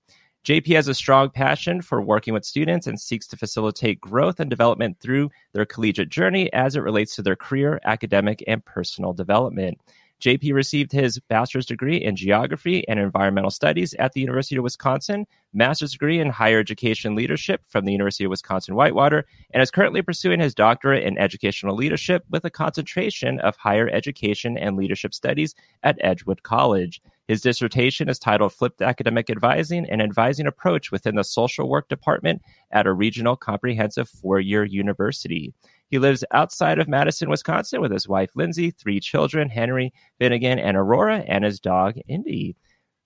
JP 0.45 0.75
has 0.75 0.87
a 0.87 0.93
strong 0.93 1.29
passion 1.29 1.81
for 1.81 2.01
working 2.01 2.33
with 2.33 2.45
students 2.45 2.87
and 2.87 2.99
seeks 2.99 3.27
to 3.27 3.37
facilitate 3.37 3.99
growth 3.99 4.39
and 4.39 4.49
development 4.49 4.97
through 4.99 5.29
their 5.51 5.65
collegiate 5.65 6.09
journey 6.09 6.51
as 6.53 6.75
it 6.75 6.81
relates 6.81 7.15
to 7.15 7.21
their 7.21 7.35
career, 7.35 7.79
academic, 7.83 8.43
and 8.47 8.63
personal 8.63 9.11
development. 9.11 9.79
JP 10.21 10.53
received 10.53 10.91
his 10.91 11.17
bachelor's 11.29 11.65
degree 11.65 11.97
in 11.97 12.15
geography 12.15 12.85
and 12.87 12.99
environmental 12.99 13.51
studies 13.51 13.93
at 13.95 14.11
the 14.11 14.19
University 14.19 14.57
of 14.57 14.63
Wisconsin, 14.63 15.25
master's 15.53 15.93
degree 15.93 16.19
in 16.19 16.29
higher 16.29 16.59
education 16.59 17.15
leadership 17.15 17.61
from 17.65 17.85
the 17.85 17.93
University 17.93 18.25
of 18.25 18.29
Wisconsin 18.29 18.75
Whitewater, 18.75 19.25
and 19.51 19.63
is 19.63 19.71
currently 19.71 20.01
pursuing 20.01 20.41
his 20.41 20.53
doctorate 20.53 21.03
in 21.03 21.17
educational 21.17 21.75
leadership 21.75 22.25
with 22.29 22.43
a 22.43 22.49
concentration 22.49 23.39
of 23.39 23.55
higher 23.55 23.89
education 23.89 24.57
and 24.57 24.75
leadership 24.75 25.13
studies 25.13 25.55
at 25.83 25.97
Edgewood 26.01 26.43
College. 26.43 27.01
His 27.29 27.41
dissertation 27.41 28.09
is 28.09 28.17
titled 28.17 28.53
Flipped 28.53 28.81
Academic 28.81 29.29
Advising 29.29 29.87
An 29.87 30.01
Advising 30.01 30.47
Approach 30.47 30.91
Within 30.91 31.13
the 31.13 31.23
Social 31.23 31.69
Work 31.69 31.87
Department 31.87 32.41
at 32.71 32.87
a 32.87 32.91
Regional 32.91 33.35
Comprehensive 33.35 34.09
Four 34.09 34.39
Year 34.39 34.63
University. 34.63 35.53
He 35.91 35.99
lives 35.99 36.23
outside 36.31 36.79
of 36.79 36.87
Madison, 36.87 37.29
Wisconsin 37.29 37.81
with 37.81 37.91
his 37.91 38.07
wife, 38.07 38.31
Lindsay, 38.33 38.71
three 38.71 38.99
children, 38.99 39.47
Henry, 39.47 39.93
Finnegan, 40.17 40.57
and 40.57 40.75
Aurora, 40.75 41.23
and 41.27 41.43
his 41.43 41.59
dog, 41.59 41.99
Indy. 42.07 42.55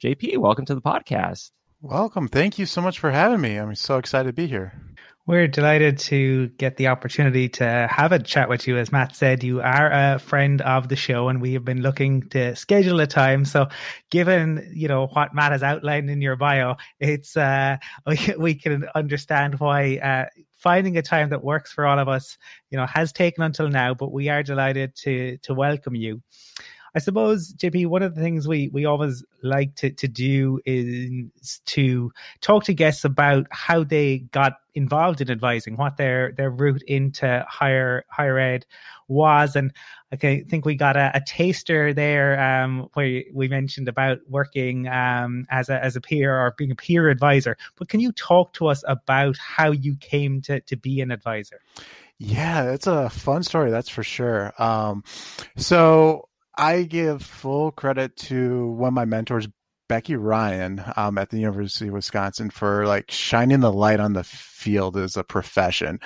JP, 0.02 0.38
welcome 0.38 0.64
to 0.68 0.76
the 0.76 0.82
podcast. 0.82 1.52
Welcome. 1.82 2.30
Thank 2.30 2.58
you 2.58 2.66
so 2.66 2.82
much 2.82 3.00
for 3.00 3.12
having 3.12 3.42
me. 3.42 3.58
I'm 3.58 3.76
so 3.76 3.98
excited 3.98 4.30
to 4.30 4.34
be 4.34 4.48
here. 4.48 4.72
We're 5.26 5.48
delighted 5.48 6.00
to 6.00 6.50
get 6.50 6.76
the 6.76 6.88
opportunity 6.88 7.48
to 7.50 7.88
have 7.90 8.12
a 8.12 8.20
chat 8.20 8.50
with 8.50 8.68
you. 8.68 8.78
As 8.78 8.92
Matt 8.92 9.16
said, 9.16 9.42
you 9.42 9.62
are 9.62 9.90
a 9.90 10.20
friend 10.20 10.62
of 10.62 10.90
the 10.90 10.98
show, 10.98 11.30
and 11.30 11.42
we 11.42 11.54
have 11.54 11.64
been 11.64 11.82
looking 11.82 12.28
to 12.32 12.58
schedule 12.58 13.00
a 13.00 13.08
time. 13.08 13.46
So, 13.46 13.70
given 14.10 14.70
you 14.74 14.90
know 14.90 15.08
what 15.08 15.34
Matt 15.34 15.54
has 15.54 15.64
outlined 15.64 16.10
in 16.10 16.22
your 16.22 16.36
bio, 16.36 16.76
it's 17.00 17.38
uh, 17.38 17.78
we, 18.38 18.56
can 18.56 18.86
understand 18.96 19.62
why 19.62 19.96
uh, 19.96 20.26
finding 20.56 20.98
a 20.98 21.02
time 21.02 21.30
that 21.30 21.42
works 21.42 21.72
for 21.72 21.86
all 21.86 22.00
of 22.00 22.10
us, 22.10 22.38
you 22.70 22.78
know, 22.78 22.86
has 22.86 23.14
taken 23.14 23.46
until 23.46 23.70
now. 23.70 23.94
But 23.94 24.12
we 24.12 24.28
are 24.28 24.44
delighted 24.44 24.94
to 25.04 25.38
to 25.44 25.54
welcome 25.54 25.96
you. 25.96 26.22
I 26.96 27.00
suppose, 27.00 27.54
JP, 27.54 27.88
one 27.88 28.04
of 28.04 28.14
the 28.14 28.22
things 28.22 28.48
we, 28.48 28.70
we 28.70 28.86
always 28.86 29.24
like 29.42 29.76
to, 29.78 29.90
to 29.92 30.08
do 30.08 30.60
is 30.66 31.60
to 31.66 32.12
talk 32.42 32.66
to 32.66 32.74
guests 32.74 33.04
about 33.04 33.48
how 33.50 33.84
they 33.84 34.20
got 34.20 34.58
involved 34.76 35.20
in 35.20 35.32
advising, 35.32 35.76
what 35.76 35.98
their, 35.98 36.34
their 36.34 36.52
route 36.52 36.84
into 36.84 37.46
higher 37.50 38.06
higher 38.10 38.38
ed 38.38 38.66
was. 39.08 39.56
And 39.56 39.74
I 40.12 40.16
think 40.16 40.66
we 40.66 40.76
got 40.76 40.96
a, 40.96 41.12
a 41.16 41.22
taster 41.22 41.94
there 41.94 42.40
um, 42.40 42.90
where 42.94 43.24
we 43.34 43.48
mentioned 43.48 43.88
about 43.88 44.20
working 44.28 44.88
um, 44.88 45.46
as, 45.50 45.70
a, 45.70 45.84
as 45.84 45.96
a 45.96 46.02
peer 46.02 46.36
or 46.36 46.54
being 46.58 46.72
a 46.72 46.76
peer 46.76 47.10
advisor. 47.10 47.58
But 47.76 47.90
can 47.90 48.02
you 48.02 48.12
talk 48.12 48.54
to 48.54 48.68
us 48.68 48.84
about 48.88 49.38
how 49.38 49.72
you 49.72 49.96
came 49.96 50.42
to, 50.42 50.62
to 50.62 50.76
be 50.76 51.02
an 51.02 51.10
advisor? 51.10 51.60
Yeah, 52.20 52.72
it's 52.72 52.86
a 52.86 53.10
fun 53.10 53.42
story, 53.44 53.72
that's 53.72 53.90
for 53.90 54.04
sure. 54.04 54.54
Um, 54.62 55.04
so 55.58 56.30
I 56.56 56.84
give 56.84 57.22
full 57.22 57.72
credit 57.72 58.16
to 58.18 58.68
one 58.68 58.90
of 58.90 58.94
my 58.94 59.06
mentors, 59.06 59.48
Becky 59.90 60.16
Ryan, 60.16 60.84
um, 60.96 61.18
at 61.18 61.30
the 61.30 61.40
University 61.40 61.88
of 61.88 61.94
Wisconsin, 61.94 62.50
for 62.50 62.86
like 62.86 63.12
shining 63.12 63.60
the 63.60 63.72
light 63.72 64.00
on 64.00 64.14
the 64.14 64.24
field 64.24 64.98
as 64.98 65.18
a 65.18 65.24
profession. 65.24 66.00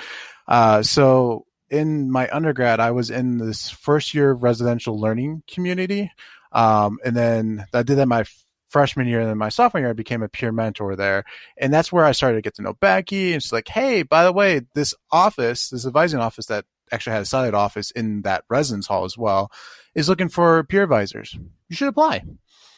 Uh, 0.48 0.82
so 0.82 1.46
in 1.70 2.10
my 2.10 2.30
undergrad, 2.32 2.80
I 2.80 2.92
was 2.92 3.10
in 3.10 3.38
this 3.38 3.70
first 3.70 4.14
year 4.14 4.34
residential 4.34 5.00
learning 5.00 5.44
community. 5.48 6.12
Um, 6.52 7.00
and 7.04 7.16
then 7.16 7.66
I 7.74 7.84
did 7.84 7.98
that 7.98 8.08
my 8.08 8.24
freshman 8.70 9.08
year 9.08 9.22
and 9.22 9.30
then 9.30 9.38
my 9.38 9.50
sophomore 9.50 9.82
year, 9.82 9.90
I 9.90 9.94
became 9.94 10.24
a 10.24 10.30
peer 10.30 10.52
mentor 10.52 10.96
there. 10.96 11.24
And 11.58 11.74
that's 11.74 11.92
where 11.92 12.06
I 12.06 12.12
started 12.12 12.38
to 12.38 12.42
get 12.42 12.56
to 12.56 12.62
know 12.62 12.74
Becky. 12.74 13.34
And 13.34 13.42
she's 13.42 13.54
like, 13.54 13.68
Hey, 13.68 14.04
by 14.04 14.24
the 14.24 14.34
way, 14.34 14.62
this 14.76 14.94
office, 15.12 15.70
this 15.70 15.86
advising 15.86 16.20
office 16.20 16.48
that 16.48 16.66
actually 16.92 17.14
had 17.14 17.22
a 17.22 17.26
satellite 17.26 17.54
office 17.54 17.92
in 17.92 18.22
that 18.22 18.44
residence 18.50 18.88
hall 18.88 19.04
as 19.04 19.18
well, 19.18 19.52
is 19.98 20.08
looking 20.08 20.30
for 20.30 20.64
peer 20.64 20.84
advisors. 20.84 21.36
You 21.70 21.76
should 21.76 21.88
apply. 21.88 22.24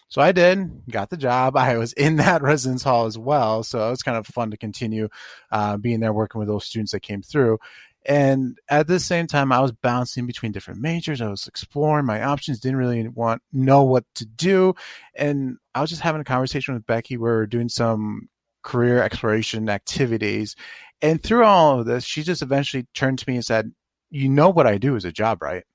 So 0.08 0.22
I 0.22 0.32
did, 0.32 0.72
got 0.90 1.10
the 1.10 1.18
job. 1.18 1.56
I 1.58 1.78
was 1.78 1.94
in 1.94 2.16
that 2.16 2.42
residence 2.42 2.82
hall 2.82 3.06
as 3.06 3.18
well. 3.18 3.62
So 3.62 3.86
it 3.86 3.92
was 3.92 4.02
kind 4.02 4.18
of 4.18 4.26
fun 4.26 4.50
to 4.52 4.58
continue 4.58 5.10
uh, 5.52 5.78
being 5.78 6.00
there, 6.00 6.14
working 6.14 6.40
with 6.40 6.48
those 6.48 6.66
students 6.66 6.94
that 6.94 7.02
came 7.02 7.22
through. 7.22 7.60
And 8.06 8.58
at 8.70 8.88
the 8.88 9.00
same 9.00 9.28
time, 9.28 9.52
I 9.52 9.60
was 9.60 9.74
bouncing 9.74 10.26
between 10.26 10.54
different 10.54 10.80
majors. 10.80 11.20
I 11.22 11.28
was 11.28 11.46
exploring 11.46 12.06
my 12.06 12.24
options, 12.24 12.60
didn't 12.60 12.78
really 12.78 13.06
want 13.10 13.42
know 13.52 13.84
what 13.84 14.06
to 14.16 14.26
do. 14.26 14.74
And 15.14 15.58
I 15.76 15.82
was 15.82 15.90
just 15.90 16.02
having 16.02 16.22
a 16.22 16.26
conversation 16.26 16.74
with 16.74 16.88
Becky. 16.88 17.18
We 17.18 17.30
were 17.30 17.46
doing 17.46 17.68
some 17.68 18.30
career 18.64 19.04
exploration 19.04 19.70
activities. 19.70 20.56
And 21.02 21.22
through 21.22 21.44
all 21.44 21.82
of 21.82 21.86
this, 21.86 22.06
she 22.06 22.24
just 22.24 22.42
eventually 22.42 22.88
turned 22.94 23.20
to 23.20 23.30
me 23.30 23.36
and 23.36 23.46
said, 23.46 23.74
You 24.10 24.30
know 24.30 24.50
what 24.50 24.66
I 24.66 24.78
do 24.78 24.96
as 24.96 25.04
a 25.04 25.12
job, 25.12 25.42
right? 25.42 25.66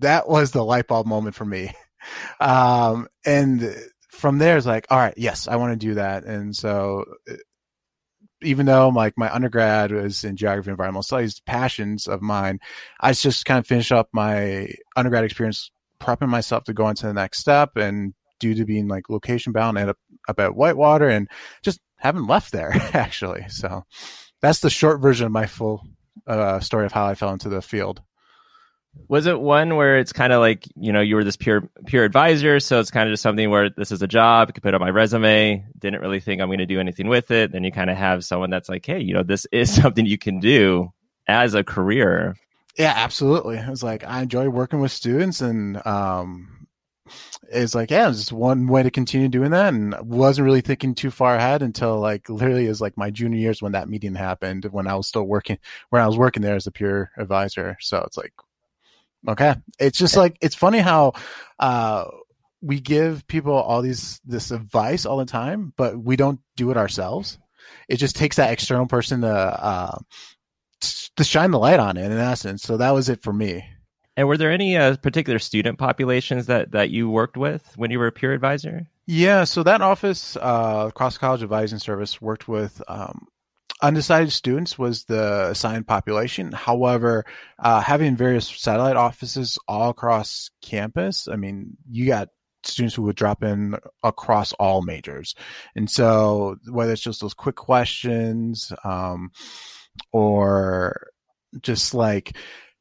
That 0.00 0.28
was 0.28 0.52
the 0.52 0.64
light 0.64 0.86
bulb 0.86 1.06
moment 1.06 1.34
for 1.34 1.44
me. 1.44 1.72
Um, 2.40 3.08
and 3.26 3.74
from 4.12 4.38
there, 4.38 4.56
it's 4.56 4.64
like, 4.66 4.86
all 4.88 4.98
right, 4.98 5.14
yes, 5.16 5.48
I 5.48 5.56
want 5.56 5.72
to 5.72 5.86
do 5.86 5.94
that. 5.94 6.24
And 6.24 6.54
so 6.54 7.04
even 8.42 8.66
though 8.66 8.88
like 8.88 9.14
my 9.16 9.32
undergrad 9.32 9.90
was 9.92 10.24
in 10.24 10.36
geography 10.36 10.68
and 10.68 10.74
environmental 10.74 11.02
studies 11.02 11.40
passions 11.40 12.06
of 12.06 12.22
mine 12.22 12.58
i 13.00 13.12
just 13.12 13.44
kind 13.44 13.58
of 13.58 13.66
finished 13.66 13.92
up 13.92 14.08
my 14.12 14.68
undergrad 14.96 15.24
experience 15.24 15.70
prepping 16.00 16.28
myself 16.28 16.64
to 16.64 16.72
go 16.72 16.84
on 16.84 16.94
to 16.94 17.06
the 17.06 17.12
next 17.12 17.38
step 17.40 17.76
and 17.76 18.14
due 18.38 18.54
to 18.54 18.64
being 18.64 18.86
like 18.86 19.08
location 19.08 19.52
bound 19.52 19.76
I 19.76 19.82
ended 19.82 19.96
up, 19.96 19.98
up 20.28 20.40
at 20.40 20.54
whitewater 20.54 21.08
and 21.08 21.28
just 21.62 21.80
haven't 21.96 22.28
left 22.28 22.52
there 22.52 22.70
actually 22.94 23.46
so 23.48 23.84
that's 24.40 24.60
the 24.60 24.70
short 24.70 25.00
version 25.00 25.26
of 25.26 25.32
my 25.32 25.46
full 25.46 25.82
uh, 26.26 26.60
story 26.60 26.86
of 26.86 26.92
how 26.92 27.06
i 27.06 27.14
fell 27.14 27.32
into 27.32 27.48
the 27.48 27.62
field 27.62 28.02
was 29.08 29.26
it 29.26 29.40
one 29.40 29.76
where 29.76 29.98
it's 29.98 30.12
kind 30.12 30.32
of 30.32 30.40
like 30.40 30.66
you 30.76 30.92
know 30.92 31.00
you 31.00 31.14
were 31.14 31.24
this 31.24 31.36
peer 31.36 31.68
peer 31.86 32.04
advisor 32.04 32.60
so 32.60 32.80
it's 32.80 32.90
kind 32.90 33.08
of 33.08 33.12
just 33.12 33.22
something 33.22 33.50
where 33.50 33.70
this 33.70 33.92
is 33.92 34.02
a 34.02 34.06
job 34.06 34.48
I 34.48 34.52
could 34.52 34.62
put 34.62 34.74
on 34.74 34.80
my 34.80 34.90
resume 34.90 35.64
didn't 35.78 36.00
really 36.00 36.20
think 36.20 36.40
i'm 36.42 36.48
going 36.48 36.58
to 36.58 36.66
do 36.66 36.80
anything 36.80 37.08
with 37.08 37.30
it 37.30 37.52
then 37.52 37.64
you 37.64 37.72
kind 37.72 37.90
of 37.90 37.96
have 37.96 38.24
someone 38.24 38.50
that's 38.50 38.68
like 38.68 38.84
hey 38.84 39.00
you 39.00 39.14
know 39.14 39.22
this 39.22 39.46
is 39.52 39.74
something 39.82 40.06
you 40.06 40.18
can 40.18 40.40
do 40.40 40.92
as 41.26 41.54
a 41.54 41.62
career. 41.62 42.36
Yeah 42.78 42.94
absolutely. 42.96 43.56
It 43.56 43.68
was 43.68 43.82
like 43.82 44.04
i 44.04 44.22
enjoy 44.22 44.48
working 44.48 44.80
with 44.80 44.92
students 44.92 45.40
and 45.40 45.84
um 45.86 46.66
it's 47.50 47.74
like 47.74 47.90
yeah 47.90 48.08
it's 48.08 48.18
just 48.18 48.32
one 48.32 48.66
way 48.66 48.82
to 48.82 48.90
continue 48.90 49.28
doing 49.28 49.52
that 49.52 49.72
and 49.72 49.94
wasn't 50.02 50.44
really 50.44 50.60
thinking 50.60 50.94
too 50.94 51.10
far 51.10 51.36
ahead 51.36 51.62
until 51.62 51.98
like 51.98 52.28
literally 52.28 52.66
is 52.66 52.82
like 52.82 52.98
my 52.98 53.10
junior 53.10 53.38
years 53.38 53.62
when 53.62 53.72
that 53.72 53.88
meeting 53.88 54.14
happened 54.14 54.66
when 54.66 54.86
i 54.86 54.94
was 54.94 55.08
still 55.08 55.24
working 55.24 55.58
when 55.88 56.02
i 56.02 56.06
was 56.06 56.18
working 56.18 56.42
there 56.42 56.56
as 56.56 56.66
a 56.66 56.70
peer 56.70 57.10
advisor. 57.16 57.76
So 57.80 58.02
it's 58.06 58.16
like 58.16 58.34
Okay. 59.26 59.54
It's 59.78 59.98
just 59.98 60.16
like 60.16 60.36
it's 60.40 60.54
funny 60.54 60.78
how 60.78 61.14
uh 61.58 62.04
we 62.60 62.80
give 62.80 63.26
people 63.26 63.54
all 63.54 63.82
these 63.82 64.20
this 64.24 64.50
advice 64.50 65.06
all 65.06 65.18
the 65.18 65.24
time, 65.24 65.72
but 65.76 65.98
we 65.98 66.16
don't 66.16 66.40
do 66.56 66.70
it 66.70 66.76
ourselves. 66.76 67.38
It 67.88 67.96
just 67.96 68.16
takes 68.16 68.36
that 68.36 68.52
external 68.52 68.86
person 68.86 69.22
to 69.22 69.28
uh 69.28 69.98
to 71.16 71.24
shine 71.24 71.50
the 71.50 71.58
light 71.58 71.80
on 71.80 71.96
it 71.96 72.10
in 72.10 72.12
essence. 72.12 72.62
So 72.62 72.76
that 72.76 72.92
was 72.92 73.08
it 73.08 73.22
for 73.22 73.32
me. 73.32 73.64
And 74.16 74.26
were 74.26 74.36
there 74.36 74.50
any 74.50 74.76
uh, 74.76 74.96
particular 74.96 75.38
student 75.38 75.78
populations 75.78 76.46
that 76.46 76.72
that 76.72 76.90
you 76.90 77.08
worked 77.08 77.36
with 77.36 77.72
when 77.76 77.90
you 77.90 77.98
were 78.00 78.08
a 78.08 78.12
peer 78.12 78.32
advisor? 78.32 78.88
Yeah, 79.06 79.44
so 79.44 79.62
that 79.62 79.80
office, 79.80 80.36
uh, 80.40 80.90
Cross 80.90 81.18
College 81.18 81.42
Advising 81.42 81.78
Service, 81.78 82.20
worked 82.20 82.46
with 82.46 82.82
um, 82.88 83.26
undecided 83.82 84.32
students 84.32 84.78
was 84.78 85.04
the 85.04 85.48
assigned 85.50 85.86
population. 85.86 86.52
However, 86.52 87.24
uh, 87.58 87.80
having 87.80 88.16
various 88.16 88.48
satellite 88.48 88.96
offices 88.96 89.58
all 89.68 89.90
across 89.90 90.50
campus, 90.62 91.28
I 91.28 91.36
mean, 91.36 91.76
you 91.90 92.06
got 92.06 92.28
students 92.64 92.94
who 92.94 93.02
would 93.02 93.16
drop 93.16 93.42
in 93.42 93.76
across 94.02 94.52
all 94.54 94.82
majors. 94.82 95.34
And 95.76 95.88
so 95.90 96.56
whether 96.68 96.92
it's 96.92 97.02
just 97.02 97.20
those 97.20 97.34
quick 97.34 97.56
questions, 97.56 98.72
um, 98.84 99.30
or 100.12 101.10
just 101.60 101.94
like, 101.94 102.36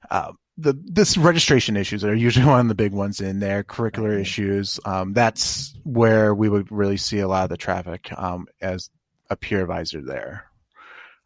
uh, 0.10 0.32
the 0.60 0.74
this 0.86 1.18
registration 1.18 1.78
issues 1.78 2.04
are 2.04 2.16
usually 2.16 2.46
one 2.48 2.62
of 2.62 2.68
the 2.68 2.76
big 2.76 2.92
ones 2.92 3.22
in 3.22 3.40
there. 3.40 3.64
Curricular 3.64 4.20
issues. 4.20 4.80
Um, 4.86 5.14
that's 5.14 5.76
where 5.84 6.34
we 6.34 6.50
would 6.50 6.72
really 6.72 6.98
see 6.98 7.20
a 7.20 7.28
lot 7.28 7.44
of 7.44 7.50
the 7.50 7.58
traffic 7.58 8.10
um, 8.18 8.48
as 8.62 8.90
a 9.30 9.36
peer 9.36 9.62
advisor 9.62 10.02
there. 10.02 10.47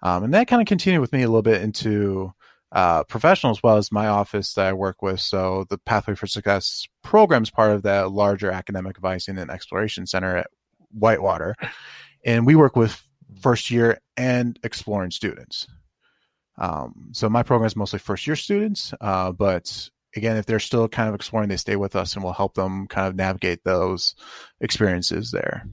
Um, 0.01 0.23
and 0.23 0.33
that 0.33 0.47
kind 0.47 0.61
of 0.61 0.67
continued 0.67 1.01
with 1.01 1.13
me 1.13 1.21
a 1.21 1.27
little 1.27 1.41
bit 1.41 1.61
into 1.61 2.33
uh, 2.71 3.03
professional 3.03 3.51
as 3.51 3.61
well 3.61 3.77
as 3.77 3.91
my 3.91 4.07
office 4.07 4.53
that 4.53 4.67
I 4.67 4.73
work 4.73 5.01
with. 5.01 5.19
So 5.19 5.65
the 5.69 5.77
Pathway 5.77 6.15
for 6.15 6.27
Success 6.27 6.87
program 7.03 7.43
is 7.43 7.49
part 7.49 7.71
of 7.71 7.83
that 7.83 8.11
larger 8.11 8.49
academic 8.49 8.97
advising 8.97 9.37
and 9.37 9.51
exploration 9.51 10.07
center 10.07 10.37
at 10.37 10.47
Whitewater. 10.91 11.55
And 12.25 12.45
we 12.45 12.55
work 12.55 12.75
with 12.75 13.01
first 13.41 13.71
year 13.71 13.99
and 14.17 14.57
exploring 14.63 15.11
students. 15.11 15.67
Um, 16.57 17.09
so 17.11 17.29
my 17.29 17.43
program 17.43 17.67
is 17.67 17.75
mostly 17.75 17.99
first 17.99 18.27
year 18.27 18.35
students, 18.35 18.93
uh, 19.01 19.31
but 19.31 19.89
again, 20.15 20.37
if 20.37 20.45
they're 20.45 20.59
still 20.59 20.87
kind 20.87 21.09
of 21.09 21.15
exploring, 21.15 21.49
they 21.49 21.57
stay 21.57 21.75
with 21.75 21.95
us 21.95 22.13
and 22.13 22.23
we'll 22.23 22.33
help 22.33 22.53
them 22.53 22.87
kind 22.87 23.07
of 23.07 23.15
navigate 23.15 23.63
those 23.63 24.15
experiences 24.59 25.31
there. 25.31 25.65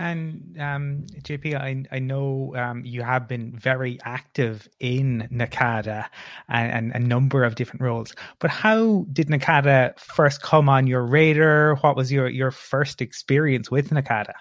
And 0.00 0.56
um, 0.58 1.04
JP, 1.24 1.60
I, 1.60 1.84
I 1.94 1.98
know 1.98 2.54
um, 2.56 2.82
you 2.86 3.02
have 3.02 3.28
been 3.28 3.52
very 3.54 3.98
active 4.02 4.66
in 4.80 5.28
NACADA 5.30 6.06
and, 6.48 6.72
and, 6.72 6.92
a 6.94 7.06
number 7.06 7.44
of 7.44 7.54
different 7.54 7.82
roles. 7.82 8.14
But 8.38 8.48
how 8.48 9.04
did 9.12 9.28
NACADA 9.28 9.98
first 9.98 10.40
come 10.40 10.70
on 10.70 10.86
your 10.86 11.04
radar? 11.04 11.74
What 11.76 11.96
was 11.96 12.10
your, 12.10 12.30
your 12.30 12.50
first 12.50 13.02
experience 13.02 13.70
with 13.70 13.90
NACADA? 13.90 14.32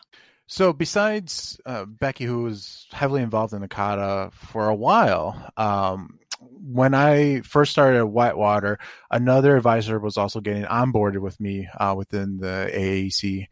So, 0.48 0.72
besides 0.72 1.60
uh, 1.66 1.84
Becky, 1.84 2.24
who 2.24 2.44
was 2.44 2.88
heavily 2.94 3.22
involved 3.22 3.52
in 3.52 3.62
NACADA 3.62 4.32
for 4.32 4.70
a 4.70 4.76
while, 4.76 5.52
um, 5.58 6.20
when 6.40 6.94
I 6.94 7.42
first 7.42 7.74
started 7.74 7.98
at 7.98 8.10
Whitewater, 8.10 8.80
another 9.12 9.58
advisor 9.58 10.00
was 10.00 10.16
also 10.16 10.40
getting 10.40 10.64
onboarded 10.64 11.20
with 11.20 11.38
me 11.42 11.68
uh, 11.78 11.96
within 11.98 12.38
the 12.38 12.72
AAC 12.74 13.48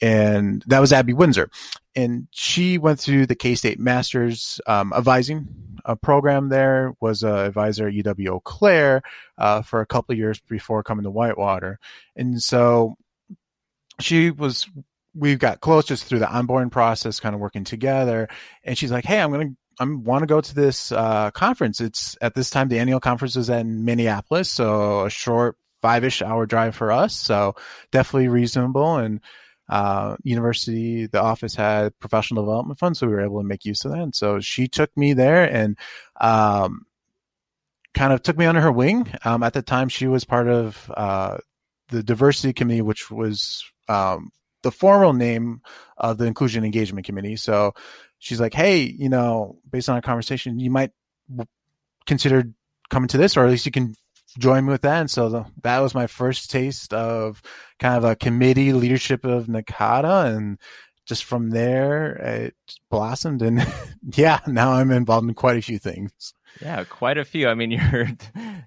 and 0.00 0.62
that 0.66 0.80
was 0.80 0.92
Abby 0.92 1.12
Windsor. 1.12 1.50
And 1.94 2.28
she 2.30 2.78
went 2.78 3.00
through 3.00 3.26
the 3.26 3.34
K 3.34 3.54
State 3.54 3.78
Masters 3.78 4.60
um, 4.66 4.92
advising 4.92 5.48
uh, 5.84 5.94
program 5.94 6.48
there, 6.48 6.92
was 7.00 7.22
an 7.22 7.34
advisor 7.34 7.88
at 7.88 7.94
UW 7.94 8.28
Eau 8.28 8.40
Claire 8.40 9.02
uh, 9.38 9.62
for 9.62 9.80
a 9.80 9.86
couple 9.86 10.12
of 10.12 10.18
years 10.18 10.40
before 10.40 10.82
coming 10.82 11.04
to 11.04 11.10
Whitewater. 11.10 11.78
And 12.16 12.42
so 12.42 12.96
she 14.00 14.30
was, 14.30 14.68
we 15.14 15.36
got 15.36 15.60
close 15.60 15.86
just 15.86 16.04
through 16.04 16.18
the 16.18 16.26
onboarding 16.26 16.70
process, 16.70 17.20
kind 17.20 17.34
of 17.34 17.40
working 17.40 17.64
together. 17.64 18.28
And 18.64 18.76
she's 18.76 18.92
like, 18.92 19.04
Hey, 19.04 19.20
I'm 19.20 19.32
to 19.32 19.56
I 19.78 19.84
want 19.84 20.22
to 20.22 20.26
go 20.26 20.40
to 20.40 20.54
this 20.54 20.90
uh, 20.90 21.30
conference. 21.32 21.80
It's 21.80 22.16
at 22.22 22.34
this 22.34 22.50
time 22.50 22.68
the 22.68 22.78
annual 22.78 23.00
conference 23.00 23.36
is 23.36 23.50
in 23.50 23.84
Minneapolis, 23.84 24.50
so 24.50 25.04
a 25.04 25.10
short 25.10 25.56
five 25.82 26.04
ish 26.04 26.22
hour 26.22 26.46
drive 26.46 26.74
for 26.74 26.90
us. 26.90 27.14
So 27.14 27.56
definitely 27.92 28.28
reasonable. 28.28 28.96
And 28.96 29.20
uh, 29.68 30.16
university, 30.22 31.06
the 31.06 31.20
office 31.20 31.54
had 31.54 31.98
professional 31.98 32.44
development 32.44 32.78
funds, 32.78 32.98
so 32.98 33.06
we 33.06 33.14
were 33.14 33.24
able 33.24 33.40
to 33.40 33.46
make 33.46 33.64
use 33.64 33.84
of 33.84 33.92
that. 33.92 34.00
And 34.00 34.14
so 34.14 34.40
she 34.40 34.68
took 34.68 34.94
me 34.96 35.12
there 35.12 35.44
and 35.44 35.76
um, 36.20 36.86
kind 37.94 38.12
of 38.12 38.22
took 38.22 38.36
me 38.36 38.46
under 38.46 38.60
her 38.60 38.72
wing. 38.72 39.12
Um, 39.24 39.42
at 39.42 39.54
the 39.54 39.62
time, 39.62 39.88
she 39.88 40.06
was 40.06 40.24
part 40.24 40.48
of 40.48 40.90
uh, 40.96 41.38
the 41.88 42.02
diversity 42.02 42.52
committee, 42.52 42.82
which 42.82 43.10
was 43.10 43.64
um, 43.88 44.30
the 44.62 44.70
formal 44.70 45.12
name 45.12 45.62
of 45.96 46.18
the 46.18 46.26
inclusion 46.26 46.64
engagement 46.64 47.06
committee. 47.06 47.36
So 47.36 47.74
she's 48.18 48.40
like, 48.40 48.54
"Hey, 48.54 48.82
you 48.82 49.08
know, 49.08 49.58
based 49.68 49.88
on 49.88 49.96
our 49.96 50.02
conversation, 50.02 50.60
you 50.60 50.70
might 50.70 50.92
consider 52.06 52.44
coming 52.88 53.08
to 53.08 53.18
this, 53.18 53.36
or 53.36 53.44
at 53.44 53.50
least 53.50 53.66
you 53.66 53.72
can 53.72 53.94
join 54.38 54.66
me 54.66 54.72
with 54.72 54.82
that. 54.82 55.00
And 55.00 55.10
so 55.10 55.28
the, 55.28 55.44
that 55.62 55.80
was 55.80 55.94
my 55.94 56.06
first 56.06 56.50
taste 56.50 56.92
of 56.92 57.42
kind 57.78 57.96
of 57.96 58.04
a 58.04 58.16
committee 58.16 58.72
leadership 58.72 59.24
of 59.24 59.46
NACADA. 59.46 60.34
And 60.34 60.58
just 61.06 61.24
from 61.24 61.50
there, 61.50 62.14
it 62.16 62.54
blossomed. 62.90 63.42
And 63.42 63.66
yeah, 64.14 64.40
now 64.46 64.72
I'm 64.72 64.90
involved 64.90 65.28
in 65.28 65.34
quite 65.34 65.56
a 65.56 65.62
few 65.62 65.78
things. 65.78 66.12
Yeah, 66.60 66.84
quite 66.84 67.18
a 67.18 67.24
few. 67.24 67.48
I 67.48 67.54
mean, 67.54 67.70
you're 67.92 68.08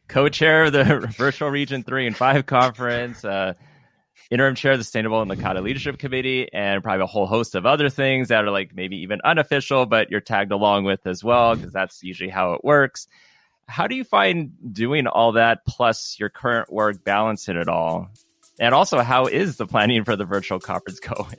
co-chair 0.08 0.66
of 0.66 0.74
the 0.74 1.14
Virtual 1.18 1.50
Region 1.50 1.84
3 1.84 2.08
and 2.08 2.16
5 2.16 2.46
conference, 2.46 3.26
uh, 3.26 3.54
interim 4.32 4.56
chair 4.56 4.74
of 4.74 4.78
the 4.78 4.84
Sustainable 4.84 5.26
NACADA 5.26 5.62
Leadership 5.64 5.98
Committee, 5.98 6.52
and 6.54 6.84
probably 6.84 7.04
a 7.04 7.08
whole 7.08 7.26
host 7.26 7.56
of 7.56 7.66
other 7.66 7.90
things 7.90 8.28
that 8.28 8.46
are 8.46 8.52
like 8.52 8.76
maybe 8.76 8.98
even 8.98 9.20
unofficial, 9.24 9.86
but 9.86 10.12
you're 10.12 10.22
tagged 10.22 10.52
along 10.52 10.84
with 10.84 11.06
as 11.08 11.24
well, 11.24 11.56
because 11.56 11.74
that's 11.74 12.04
usually 12.04 12.30
how 12.30 12.54
it 12.54 12.64
works. 12.64 13.08
How 13.70 13.86
do 13.86 13.96
you 13.96 14.04
find 14.04 14.52
doing 14.74 15.06
all 15.06 15.34
that 15.34 15.60
plus 15.68 16.18
your 16.20 16.30
current 16.30 16.74
work 16.74 17.04
balancing 17.04 17.56
it 17.56 17.70
all? 17.70 18.10
And 18.60 18.74
also, 18.74 19.00
how 19.00 19.28
is 19.28 19.58
the 19.58 19.68
planning 19.68 20.04
for 20.06 20.16
the 20.16 20.26
virtual 20.26 20.60
conference 20.60 21.00
going? 21.16 21.36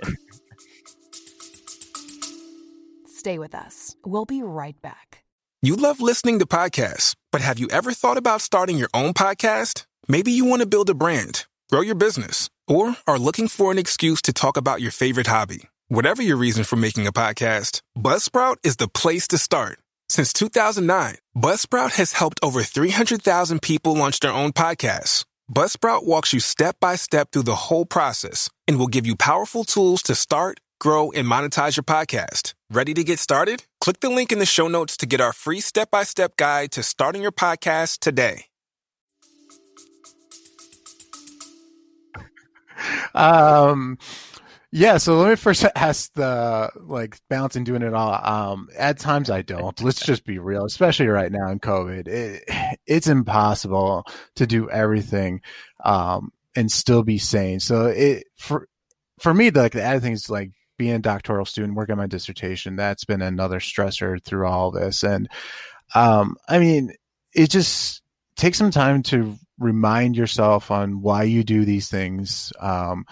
Stay 3.09 3.41
with 3.41 3.55
us. 3.55 3.97
We'll 4.07 4.27
be 4.27 4.43
right 4.43 4.81
back. 4.81 5.25
You 5.61 5.75
love 5.75 6.01
listening 6.01 6.39
to 6.39 6.47
podcasts, 6.47 7.17
but 7.33 7.41
have 7.41 7.59
you 7.59 7.67
ever 7.71 7.93
thought 7.93 8.17
about 8.17 8.41
starting 8.41 8.79
your 8.79 8.89
own 8.95 9.13
podcast? 9.13 9.85
Maybe 10.07 10.31
you 10.31 10.45
want 10.45 10.63
to 10.63 10.69
build 10.69 10.89
a 10.89 10.95
brand, 10.95 11.47
grow 11.69 11.81
your 11.81 11.97
business, 11.97 12.49
or 12.69 12.97
are 13.09 13.19
looking 13.19 13.49
for 13.49 13.73
an 13.73 13.79
excuse 13.79 14.23
to 14.23 14.33
talk 14.33 14.57
about 14.57 14.81
your 14.81 14.93
favorite 14.93 15.27
hobby. 15.27 15.69
Whatever 15.89 16.23
your 16.23 16.37
reason 16.37 16.63
for 16.63 16.77
making 16.77 17.09
a 17.09 17.13
podcast, 17.13 17.83
Buzzsprout 17.99 18.57
is 18.63 18.77
the 18.77 18.89
place 18.89 19.27
to 19.29 19.37
start. 19.37 19.80
Since 20.11 20.33
2009, 20.33 21.19
Buzzsprout 21.37 21.93
has 21.93 22.15
helped 22.15 22.41
over 22.43 22.65
300,000 22.65 23.63
people 23.63 23.95
launch 23.95 24.19
their 24.19 24.33
own 24.33 24.53
podcasts. 24.53 25.25
Buzzsprout 25.49 26.05
walks 26.05 26.33
you 26.33 26.41
step 26.41 26.75
by 26.81 26.97
step 26.97 27.31
through 27.31 27.45
the 27.45 27.71
whole 27.71 27.87
process 27.87 28.51
and 28.67 28.77
will 28.77 28.89
give 28.89 29.07
you 29.07 29.15
powerful 29.15 29.63
tools 29.63 30.03
to 30.03 30.17
start, 30.17 30.59
grow, 30.81 31.13
and 31.13 31.29
monetize 31.29 31.77
your 31.77 31.85
podcast. 31.85 32.55
Ready 32.73 32.93
to 32.93 33.05
get 33.05 33.21
started? 33.21 33.63
Click 33.81 34.01
the 34.01 34.11
link 34.11 34.33
in 34.33 34.41
the 34.41 34.47
show 34.47 34.67
notes 34.67 34.97
to 34.97 35.07
get 35.07 35.21
our 35.21 35.33
free 35.33 35.61
step 35.61 35.93
by 35.93 36.03
step 36.03 36.37
guide 36.37 36.73
to 36.73 36.83
starting 36.83 37.23
your 37.23 37.31
podcast 37.31 38.01
today. 38.01 38.47
um 43.15 43.97
yeah 44.73 44.97
so 44.99 45.17
let 45.17 45.31
me 45.31 45.37
first 45.37 45.65
ask 45.75 46.13
the 46.15 46.71
like 46.81 47.19
balancing 47.29 47.65
doing 47.65 47.83
it 47.83 47.95
all. 47.95 48.13
Um 48.23 48.69
at 48.77 48.99
times 48.99 49.31
i 49.31 49.43
don't. 49.43 49.81
Let's 49.83 50.05
just 50.05 50.25
be 50.25 50.39
real 50.39 50.65
especially 50.65 51.09
right 51.09 51.31
now 51.33 51.51
in 51.51 51.61
covid. 51.61 52.09
It, 52.09 52.79
it's 52.87 53.09
impossible 53.09 54.05
to 54.37 54.47
do 54.47 54.69
everything 54.71 55.43
um 55.85 56.33
and 56.57 56.71
still 56.71 57.03
be 57.03 57.19
sane. 57.19 57.61
So 57.61 57.87
it 57.87 58.25
for 58.37 58.69
for 59.21 59.35
me 59.35 59.51
the, 59.51 59.63
like 59.63 59.73
the 59.73 59.85
other 59.85 60.01
thing 60.01 60.13
is 60.13 60.31
like 60.31 60.51
being 60.79 60.95
a 60.95 60.99
doctoral 60.99 61.45
student 61.45 61.75
working 61.75 61.93
on 61.93 61.99
my 61.99 62.07
dissertation 62.07 62.75
that's 62.75 63.05
been 63.05 63.21
another 63.21 63.61
stressor 63.61 64.23
through 64.25 64.47
all 64.47 64.71
this. 64.71 65.03
And 65.03 65.29
um 65.95 66.37
i 66.49 66.59
mean 66.59 66.93
it 67.35 67.51
just 67.51 68.03
takes 68.37 68.59
some 68.59 68.71
time 68.71 69.03
to 69.03 69.37
remind 69.59 70.17
yourself 70.17 70.71
on 70.71 71.03
why 71.03 71.25
you 71.25 71.45
do 71.45 71.65
these 71.65 71.89
things. 71.89 72.53
Um, 72.59 73.05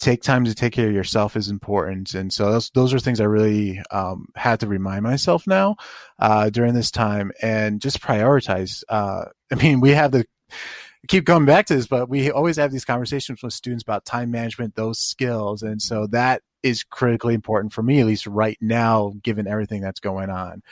take 0.00 0.22
time 0.22 0.46
to 0.46 0.54
take 0.54 0.72
care 0.72 0.88
of 0.88 0.94
yourself 0.94 1.36
is 1.36 1.48
important. 1.48 2.14
And 2.14 2.32
so 2.32 2.50
those, 2.50 2.70
those 2.70 2.94
are 2.94 2.98
things 2.98 3.20
I 3.20 3.24
really 3.24 3.80
um, 3.90 4.28
had 4.34 4.60
to 4.60 4.66
remind 4.66 5.02
myself 5.02 5.46
now 5.46 5.76
uh, 6.18 6.48
during 6.50 6.74
this 6.74 6.90
time 6.90 7.30
and 7.42 7.80
just 7.80 8.00
prioritize. 8.00 8.82
Uh, 8.88 9.26
I 9.52 9.54
mean, 9.56 9.80
we 9.80 9.90
have 9.90 10.12
the 10.12 10.26
keep 11.06 11.26
coming 11.26 11.46
back 11.46 11.66
to 11.66 11.76
this, 11.76 11.86
but 11.86 12.08
we 12.08 12.30
always 12.30 12.56
have 12.56 12.72
these 12.72 12.84
conversations 12.84 13.42
with 13.42 13.52
students 13.52 13.82
about 13.82 14.04
time 14.04 14.30
management, 14.30 14.74
those 14.74 14.98
skills. 14.98 15.62
And 15.62 15.80
so 15.80 16.06
that 16.08 16.42
is 16.62 16.82
critically 16.82 17.34
important 17.34 17.72
for 17.72 17.82
me, 17.82 18.00
at 18.00 18.06
least 18.06 18.26
right 18.26 18.58
now, 18.60 19.12
given 19.22 19.46
everything 19.46 19.80
that's 19.80 20.00
going 20.00 20.30
on. 20.30 20.62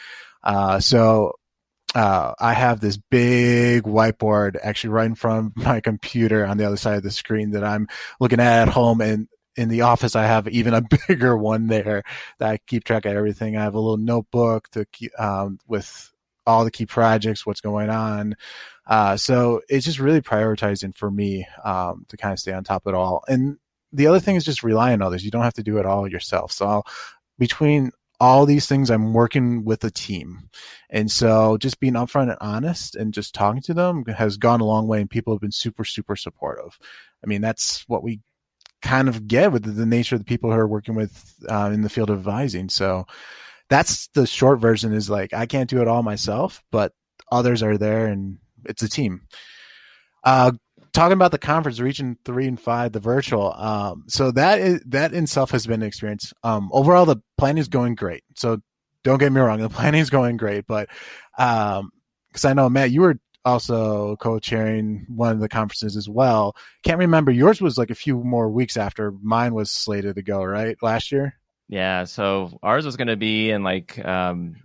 Uh, 0.42 0.80
so 0.80 1.37
uh, 1.94 2.34
I 2.38 2.52
have 2.52 2.80
this 2.80 2.96
big 2.96 3.84
whiteboard 3.84 4.56
actually 4.62 4.90
right 4.90 5.06
in 5.06 5.14
front 5.14 5.46
of 5.56 5.64
my 5.64 5.80
computer 5.80 6.44
on 6.44 6.58
the 6.58 6.64
other 6.64 6.76
side 6.76 6.96
of 6.96 7.02
the 7.02 7.10
screen 7.10 7.52
that 7.52 7.64
I'm 7.64 7.88
looking 8.20 8.40
at 8.40 8.62
at 8.62 8.68
home. 8.68 9.00
And 9.00 9.28
in 9.56 9.68
the 9.68 9.82
office, 9.82 10.14
I 10.14 10.24
have 10.24 10.48
even 10.48 10.74
a 10.74 10.82
bigger 11.08 11.36
one 11.36 11.66
there 11.66 12.02
that 12.38 12.50
I 12.50 12.58
keep 12.66 12.84
track 12.84 13.06
of 13.06 13.12
everything. 13.12 13.56
I 13.56 13.62
have 13.62 13.74
a 13.74 13.80
little 13.80 13.96
notebook 13.96 14.68
to 14.70 14.84
keep, 14.86 15.18
um, 15.18 15.58
with 15.66 16.12
all 16.46 16.64
the 16.64 16.70
key 16.70 16.86
projects, 16.86 17.44
what's 17.44 17.60
going 17.60 17.90
on. 17.90 18.34
Uh, 18.86 19.16
so 19.16 19.60
it's 19.68 19.84
just 19.84 19.98
really 19.98 20.22
prioritizing 20.22 20.94
for 20.96 21.10
me 21.10 21.46
um, 21.64 22.06
to 22.08 22.16
kind 22.16 22.32
of 22.32 22.38
stay 22.38 22.52
on 22.52 22.64
top 22.64 22.86
of 22.86 22.94
it 22.94 22.96
all. 22.96 23.22
And 23.28 23.58
the 23.92 24.06
other 24.06 24.20
thing 24.20 24.36
is 24.36 24.44
just 24.44 24.62
rely 24.62 24.92
on 24.92 25.02
others. 25.02 25.24
You 25.24 25.30
don't 25.30 25.42
have 25.42 25.54
to 25.54 25.62
do 25.62 25.78
it 25.78 25.86
all 25.86 26.08
yourself. 26.08 26.52
So 26.52 26.66
I'll, 26.66 26.86
between 27.38 27.92
all 28.20 28.46
these 28.46 28.66
things 28.66 28.90
I'm 28.90 29.12
working 29.12 29.64
with 29.64 29.84
a 29.84 29.90
team. 29.90 30.50
And 30.90 31.10
so 31.10 31.56
just 31.58 31.78
being 31.78 31.92
upfront 31.94 32.30
and 32.30 32.38
honest 32.40 32.96
and 32.96 33.14
just 33.14 33.34
talking 33.34 33.62
to 33.62 33.74
them 33.74 34.04
has 34.06 34.36
gone 34.36 34.60
a 34.60 34.64
long 34.64 34.88
way 34.88 35.00
and 35.00 35.08
people 35.08 35.32
have 35.32 35.40
been 35.40 35.52
super, 35.52 35.84
super 35.84 36.16
supportive. 36.16 36.78
I 37.22 37.26
mean, 37.26 37.40
that's 37.40 37.88
what 37.88 38.02
we 38.02 38.20
kind 38.82 39.08
of 39.08 39.28
get 39.28 39.52
with 39.52 39.76
the 39.76 39.86
nature 39.86 40.16
of 40.16 40.20
the 40.20 40.24
people 40.24 40.50
who 40.50 40.58
are 40.58 40.66
working 40.66 40.94
with 40.94 41.34
uh, 41.48 41.70
in 41.72 41.82
the 41.82 41.88
field 41.88 42.10
of 42.10 42.18
advising. 42.18 42.68
So 42.68 43.06
that's 43.68 44.08
the 44.08 44.26
short 44.26 44.60
version 44.60 44.92
is 44.92 45.10
like, 45.10 45.32
I 45.32 45.46
can't 45.46 45.70
do 45.70 45.80
it 45.80 45.88
all 45.88 46.02
myself, 46.02 46.64
but 46.70 46.92
others 47.30 47.62
are 47.62 47.76
there 47.76 48.06
and 48.06 48.38
it's 48.64 48.82
a 48.82 48.88
team. 48.88 49.22
Uh, 50.24 50.52
talking 50.92 51.12
about 51.12 51.30
the 51.30 51.38
conference 51.38 51.80
region 51.80 52.18
three 52.24 52.46
and 52.46 52.60
five 52.60 52.92
the 52.92 53.00
virtual 53.00 53.52
um 53.54 54.04
so 54.08 54.30
that 54.30 54.60
is 54.60 54.80
that 54.86 55.12
in 55.12 55.24
itself 55.24 55.50
has 55.50 55.66
been 55.66 55.82
an 55.82 55.88
experience. 55.88 56.32
Um 56.42 56.70
overall 56.72 57.06
the 57.06 57.18
planning 57.36 57.60
is 57.60 57.68
going 57.68 57.94
great. 57.94 58.24
So 58.36 58.60
don't 59.04 59.18
get 59.18 59.32
me 59.32 59.40
wrong 59.40 59.60
the 59.60 59.68
planning 59.68 60.00
is 60.00 60.10
going 60.10 60.36
great 60.36 60.66
but 60.66 60.88
um 61.38 61.90
because 62.28 62.44
i 62.44 62.52
know 62.52 62.68
matt 62.68 62.90
you 62.90 63.00
were 63.00 63.18
also 63.44 64.16
co-chairing 64.16 65.06
one 65.08 65.32
of 65.32 65.40
the 65.40 65.48
conferences 65.48 65.96
as 65.96 66.08
well. 66.08 66.54
Can't 66.82 66.98
remember 66.98 67.32
yours 67.32 67.60
was 67.60 67.78
like 67.78 67.90
a 67.90 67.94
few 67.94 68.22
more 68.22 68.48
weeks 68.48 68.76
after 68.76 69.12
mine 69.22 69.54
was 69.54 69.70
slated 69.70 70.16
to 70.16 70.22
go 70.22 70.44
right 70.44 70.76
last 70.82 71.10
year? 71.10 71.34
Yeah 71.68 72.04
so 72.04 72.58
ours 72.62 72.84
was 72.84 72.96
going 72.96 73.08
to 73.08 73.16
be 73.16 73.50
in 73.50 73.62
like 73.62 74.04
um 74.04 74.56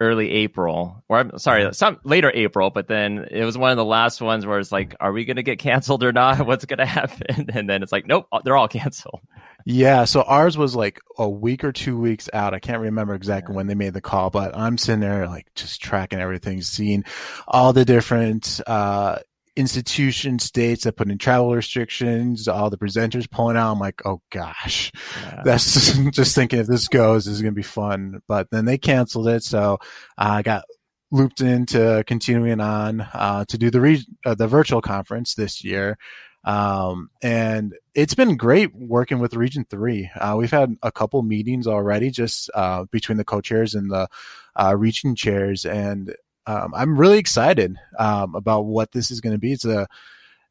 early 0.00 0.30
April, 0.30 1.04
or 1.08 1.18
I'm 1.18 1.38
sorry, 1.38 1.72
some 1.74 2.00
later 2.04 2.32
April, 2.34 2.70
but 2.70 2.88
then 2.88 3.28
it 3.30 3.44
was 3.44 3.56
one 3.56 3.70
of 3.70 3.76
the 3.76 3.84
last 3.84 4.20
ones 4.20 4.46
where 4.46 4.58
it's 4.58 4.72
like, 4.72 4.96
are 4.98 5.12
we 5.12 5.26
going 5.26 5.36
to 5.36 5.42
get 5.42 5.58
canceled 5.58 6.02
or 6.02 6.12
not? 6.12 6.44
What's 6.46 6.64
going 6.64 6.78
to 6.78 6.86
happen? 6.86 7.50
And 7.54 7.68
then 7.68 7.82
it's 7.82 7.92
like, 7.92 8.06
nope, 8.06 8.26
they're 8.42 8.56
all 8.56 8.68
canceled. 8.68 9.20
Yeah, 9.66 10.04
so 10.06 10.22
ours 10.22 10.56
was 10.56 10.74
like 10.74 11.00
a 11.18 11.28
week 11.28 11.64
or 11.64 11.72
two 11.72 11.98
weeks 11.98 12.30
out. 12.32 12.54
I 12.54 12.60
can't 12.60 12.80
remember 12.80 13.14
exactly 13.14 13.52
yeah. 13.52 13.56
when 13.58 13.66
they 13.66 13.74
made 13.74 13.92
the 13.92 14.00
call, 14.00 14.30
but 14.30 14.56
I'm 14.56 14.78
sitting 14.78 15.00
there 15.00 15.28
like 15.28 15.54
just 15.54 15.82
tracking 15.82 16.18
everything, 16.18 16.62
seeing 16.62 17.04
all 17.46 17.74
the 17.74 17.84
different 17.84 18.60
uh, 18.66 19.18
institution 19.56 20.38
states 20.38 20.84
that 20.84 20.96
put 20.96 21.10
in 21.10 21.18
travel 21.18 21.54
restrictions, 21.54 22.48
all 22.48 22.70
the 22.70 22.78
presenters 22.78 23.30
pulling 23.30 23.56
out. 23.56 23.72
I'm 23.72 23.78
like, 23.78 24.02
oh 24.04 24.20
gosh, 24.30 24.92
yeah. 25.22 25.42
that's 25.44 25.72
just, 25.72 26.10
just, 26.12 26.34
thinking 26.34 26.58
if 26.58 26.66
this 26.66 26.88
goes, 26.88 27.24
this 27.24 27.34
is 27.34 27.42
going 27.42 27.54
to 27.54 27.56
be 27.56 27.62
fun. 27.62 28.22
But 28.28 28.50
then 28.50 28.64
they 28.64 28.78
canceled 28.78 29.28
it. 29.28 29.42
So 29.42 29.78
I 30.16 30.42
got 30.42 30.64
looped 31.10 31.40
into 31.40 32.04
continuing 32.06 32.60
on 32.60 33.00
uh, 33.00 33.44
to 33.48 33.58
do 33.58 33.70
the 33.70 33.80
re- 33.80 34.06
uh, 34.24 34.34
the 34.34 34.46
virtual 34.46 34.80
conference 34.80 35.34
this 35.34 35.64
year. 35.64 35.98
Um, 36.44 37.10
and 37.22 37.74
it's 37.94 38.14
been 38.14 38.36
great 38.36 38.74
working 38.74 39.18
with 39.18 39.34
Region 39.34 39.66
Three. 39.68 40.10
Uh, 40.18 40.36
we've 40.38 40.50
had 40.50 40.76
a 40.82 40.90
couple 40.90 41.22
meetings 41.22 41.66
already, 41.66 42.10
just 42.10 42.50
uh, 42.54 42.84
between 42.90 43.18
the 43.18 43.24
co-chairs 43.24 43.74
and 43.74 43.90
the 43.90 44.08
uh, 44.56 44.74
region 44.76 45.14
chairs, 45.14 45.66
and 45.66 46.14
um, 46.46 46.72
I'm 46.74 46.96
really 46.96 47.18
excited 47.18 47.76
um, 47.98 48.34
about 48.34 48.62
what 48.62 48.92
this 48.92 49.10
is 49.10 49.20
going 49.20 49.34
to 49.34 49.38
be. 49.38 49.52
It's 49.52 49.64
a 49.64 49.88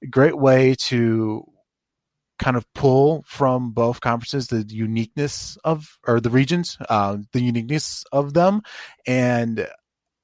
great 0.09 0.37
way 0.37 0.75
to 0.75 1.45
kind 2.37 2.55
of 2.55 2.65
pull 2.73 3.23
from 3.27 3.71
both 3.71 3.99
conferences 3.99 4.47
the 4.47 4.63
uniqueness 4.63 5.57
of 5.63 5.97
or 6.07 6.19
the 6.21 6.29
regions, 6.29 6.77
uh, 6.87 7.17
the 7.33 7.41
uniqueness 7.41 8.05
of 8.11 8.33
them, 8.33 8.61
and 9.05 9.67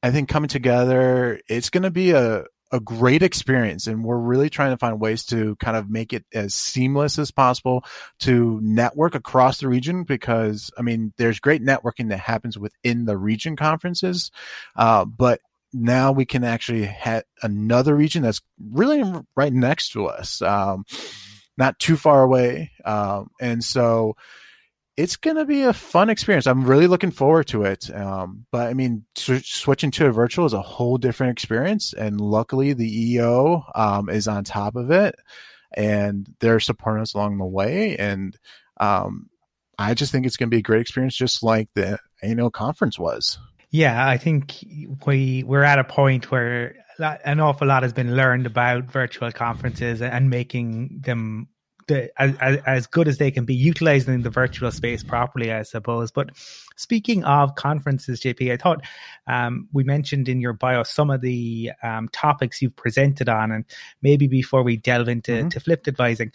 I 0.01 0.11
think 0.11 0.29
coming 0.29 0.49
together, 0.49 1.39
it's 1.49 1.69
going 1.69 1.83
to 1.83 1.91
be 1.91 2.11
a 2.11 2.45
a 2.71 2.79
great 2.79 3.23
experience. 3.23 3.87
And 3.87 4.03
we're 4.03 4.17
really 4.17 4.49
trying 4.49 4.71
to 4.71 4.77
find 4.77 4.99
ways 4.99 5.25
to 5.27 5.55
kind 5.57 5.77
of 5.77 5.89
make 5.89 6.13
it 6.13 6.25
as 6.33 6.53
seamless 6.53 7.17
as 7.19 7.31
possible 7.31 7.85
to 8.19 8.59
network 8.61 9.15
across 9.15 9.59
the 9.59 9.67
region 9.67 10.03
because 10.03 10.71
i 10.77 10.81
mean 10.81 11.13
there's 11.17 11.39
great 11.39 11.63
networking 11.63 12.09
that 12.09 12.19
happens 12.19 12.57
within 12.57 13.05
the 13.05 13.17
region 13.17 13.55
conferences. 13.55 14.31
Uh, 14.75 15.05
but 15.05 15.41
now 15.75 16.11
we 16.11 16.25
can 16.25 16.43
actually 16.43 16.85
have 16.85 17.23
another 17.43 17.95
region 17.95 18.23
that's 18.23 18.41
really 18.71 19.03
right 19.35 19.53
next 19.53 19.89
to 19.91 20.07
us, 20.07 20.41
um, 20.41 20.85
not 21.57 21.77
too 21.79 21.97
far 21.97 22.23
away. 22.23 22.71
Um, 22.85 23.29
and 23.41 23.63
so 23.63 24.15
it's 24.95 25.17
going 25.17 25.35
to 25.35 25.45
be 25.45 25.63
a 25.63 25.73
fun 25.73 26.09
experience. 26.09 26.47
I'm 26.47 26.65
really 26.65 26.87
looking 26.87 27.11
forward 27.11 27.47
to 27.47 27.63
it. 27.63 27.93
Um, 27.93 28.45
but 28.51 28.67
I 28.67 28.73
mean, 28.73 29.03
sw- 29.15 29.43
switching 29.45 29.91
to 29.91 30.07
a 30.07 30.11
virtual 30.11 30.45
is 30.45 30.53
a 30.53 30.61
whole 30.61 30.97
different 30.97 31.31
experience. 31.31 31.93
And 31.93 32.21
luckily, 32.21 32.71
the 32.73 33.11
EO 33.11 33.63
um, 33.75 34.09
is 34.09 34.27
on 34.27 34.45
top 34.45 34.75
of 34.75 34.91
it 34.91 35.15
and 35.73 36.27
they're 36.39 36.61
supporting 36.61 37.01
us 37.01 37.13
along 37.13 37.37
the 37.37 37.45
way. 37.45 37.97
And 37.97 38.37
um, 38.79 39.29
I 39.77 39.93
just 39.93 40.11
think 40.11 40.25
it's 40.25 40.37
going 40.37 40.49
to 40.49 40.55
be 40.55 40.59
a 40.59 40.63
great 40.63 40.81
experience, 40.81 41.15
just 41.15 41.43
like 41.43 41.67
the 41.75 41.99
annual 42.23 42.49
conference 42.49 42.97
was. 42.97 43.37
Yeah, 43.75 44.07
I 44.07 44.15
think 44.15 44.63
we 45.05 45.43
we're 45.43 45.63
at 45.63 45.79
a 45.79 45.83
point 45.83 46.31
where 46.31 46.77
an 46.97 47.41
awful 47.41 47.67
lot 47.67 47.83
has 47.83 47.91
been 47.91 48.15
learned 48.15 48.45
about 48.45 48.85
virtual 48.85 49.33
conferences 49.33 50.01
and 50.01 50.29
making 50.29 51.01
them 51.01 51.49
the, 51.87 52.09
as, 52.17 52.61
as 52.65 52.87
good 52.87 53.09
as 53.09 53.17
they 53.17 53.31
can 53.31 53.43
be, 53.43 53.53
utilizing 53.53 54.21
the 54.21 54.29
virtual 54.29 54.71
space 54.71 55.03
properly, 55.03 55.51
I 55.51 55.63
suppose. 55.63 56.09
But 56.09 56.29
speaking 56.77 57.25
of 57.25 57.55
conferences, 57.55 58.21
JP, 58.21 58.53
I 58.53 58.55
thought 58.55 58.81
um, 59.27 59.67
we 59.73 59.83
mentioned 59.83 60.29
in 60.29 60.39
your 60.39 60.53
bio 60.53 60.83
some 60.83 61.09
of 61.09 61.19
the 61.19 61.71
um, 61.83 62.07
topics 62.13 62.61
you've 62.61 62.77
presented 62.77 63.27
on, 63.27 63.51
and 63.51 63.65
maybe 64.01 64.27
before 64.27 64.63
we 64.63 64.77
delve 64.77 65.09
into 65.09 65.33
mm-hmm. 65.33 65.49
to 65.49 65.59
flipped 65.59 65.89
advising, 65.89 66.31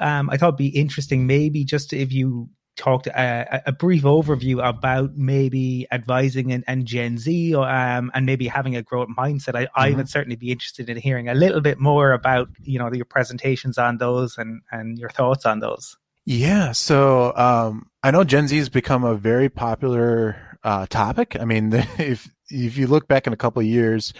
um, 0.00 0.28
I 0.30 0.36
thought 0.36 0.48
it'd 0.48 0.56
be 0.56 0.66
interesting, 0.66 1.28
maybe 1.28 1.64
just 1.64 1.92
if 1.92 2.12
you 2.12 2.50
talked 2.76 3.06
a, 3.06 3.62
a, 3.66 3.72
brief 3.72 4.02
overview 4.02 4.66
about 4.66 5.14
maybe 5.14 5.86
advising 5.92 6.52
and, 6.52 6.64
and 6.66 6.86
Gen 6.86 7.18
Z 7.18 7.54
or, 7.54 7.68
um, 7.68 8.10
and 8.14 8.24
maybe 8.24 8.48
having 8.48 8.76
a 8.76 8.82
growth 8.82 9.08
mindset. 9.16 9.54
I, 9.54 9.64
mm-hmm. 9.64 9.80
I 9.80 9.90
would 9.92 10.08
certainly 10.08 10.36
be 10.36 10.50
interested 10.50 10.88
in 10.88 10.96
hearing 10.96 11.28
a 11.28 11.34
little 11.34 11.60
bit 11.60 11.78
more 11.78 12.12
about 12.12 12.48
you 12.62 12.78
know 12.78 12.92
your 12.92 13.04
presentations 13.04 13.78
on 13.78 13.98
those 13.98 14.38
and 14.38 14.62
and 14.70 14.98
your 14.98 15.10
thoughts 15.10 15.44
on 15.46 15.60
those. 15.60 15.96
Yeah, 16.24 16.72
so 16.72 17.36
um, 17.36 17.90
I 18.02 18.10
know 18.10 18.24
Gen 18.24 18.48
Z 18.48 18.56
has 18.56 18.68
become 18.68 19.04
a 19.04 19.16
very 19.16 19.48
popular 19.48 20.36
uh, 20.62 20.86
topic. 20.86 21.36
I 21.38 21.44
mean, 21.44 21.72
if 21.98 22.30
if 22.48 22.76
you 22.76 22.86
look 22.86 23.08
back 23.08 23.26
in 23.26 23.32
a 23.32 23.36
couple 23.36 23.60
of 23.60 23.66
years, 23.66 24.12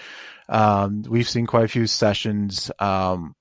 um, 0.49 1.03
we've 1.09 1.29
seen 1.29 1.47
quite 1.47 1.65
a 1.65 1.69
few 1.69 1.87
sessions 1.87 2.71
um, 2.79 3.35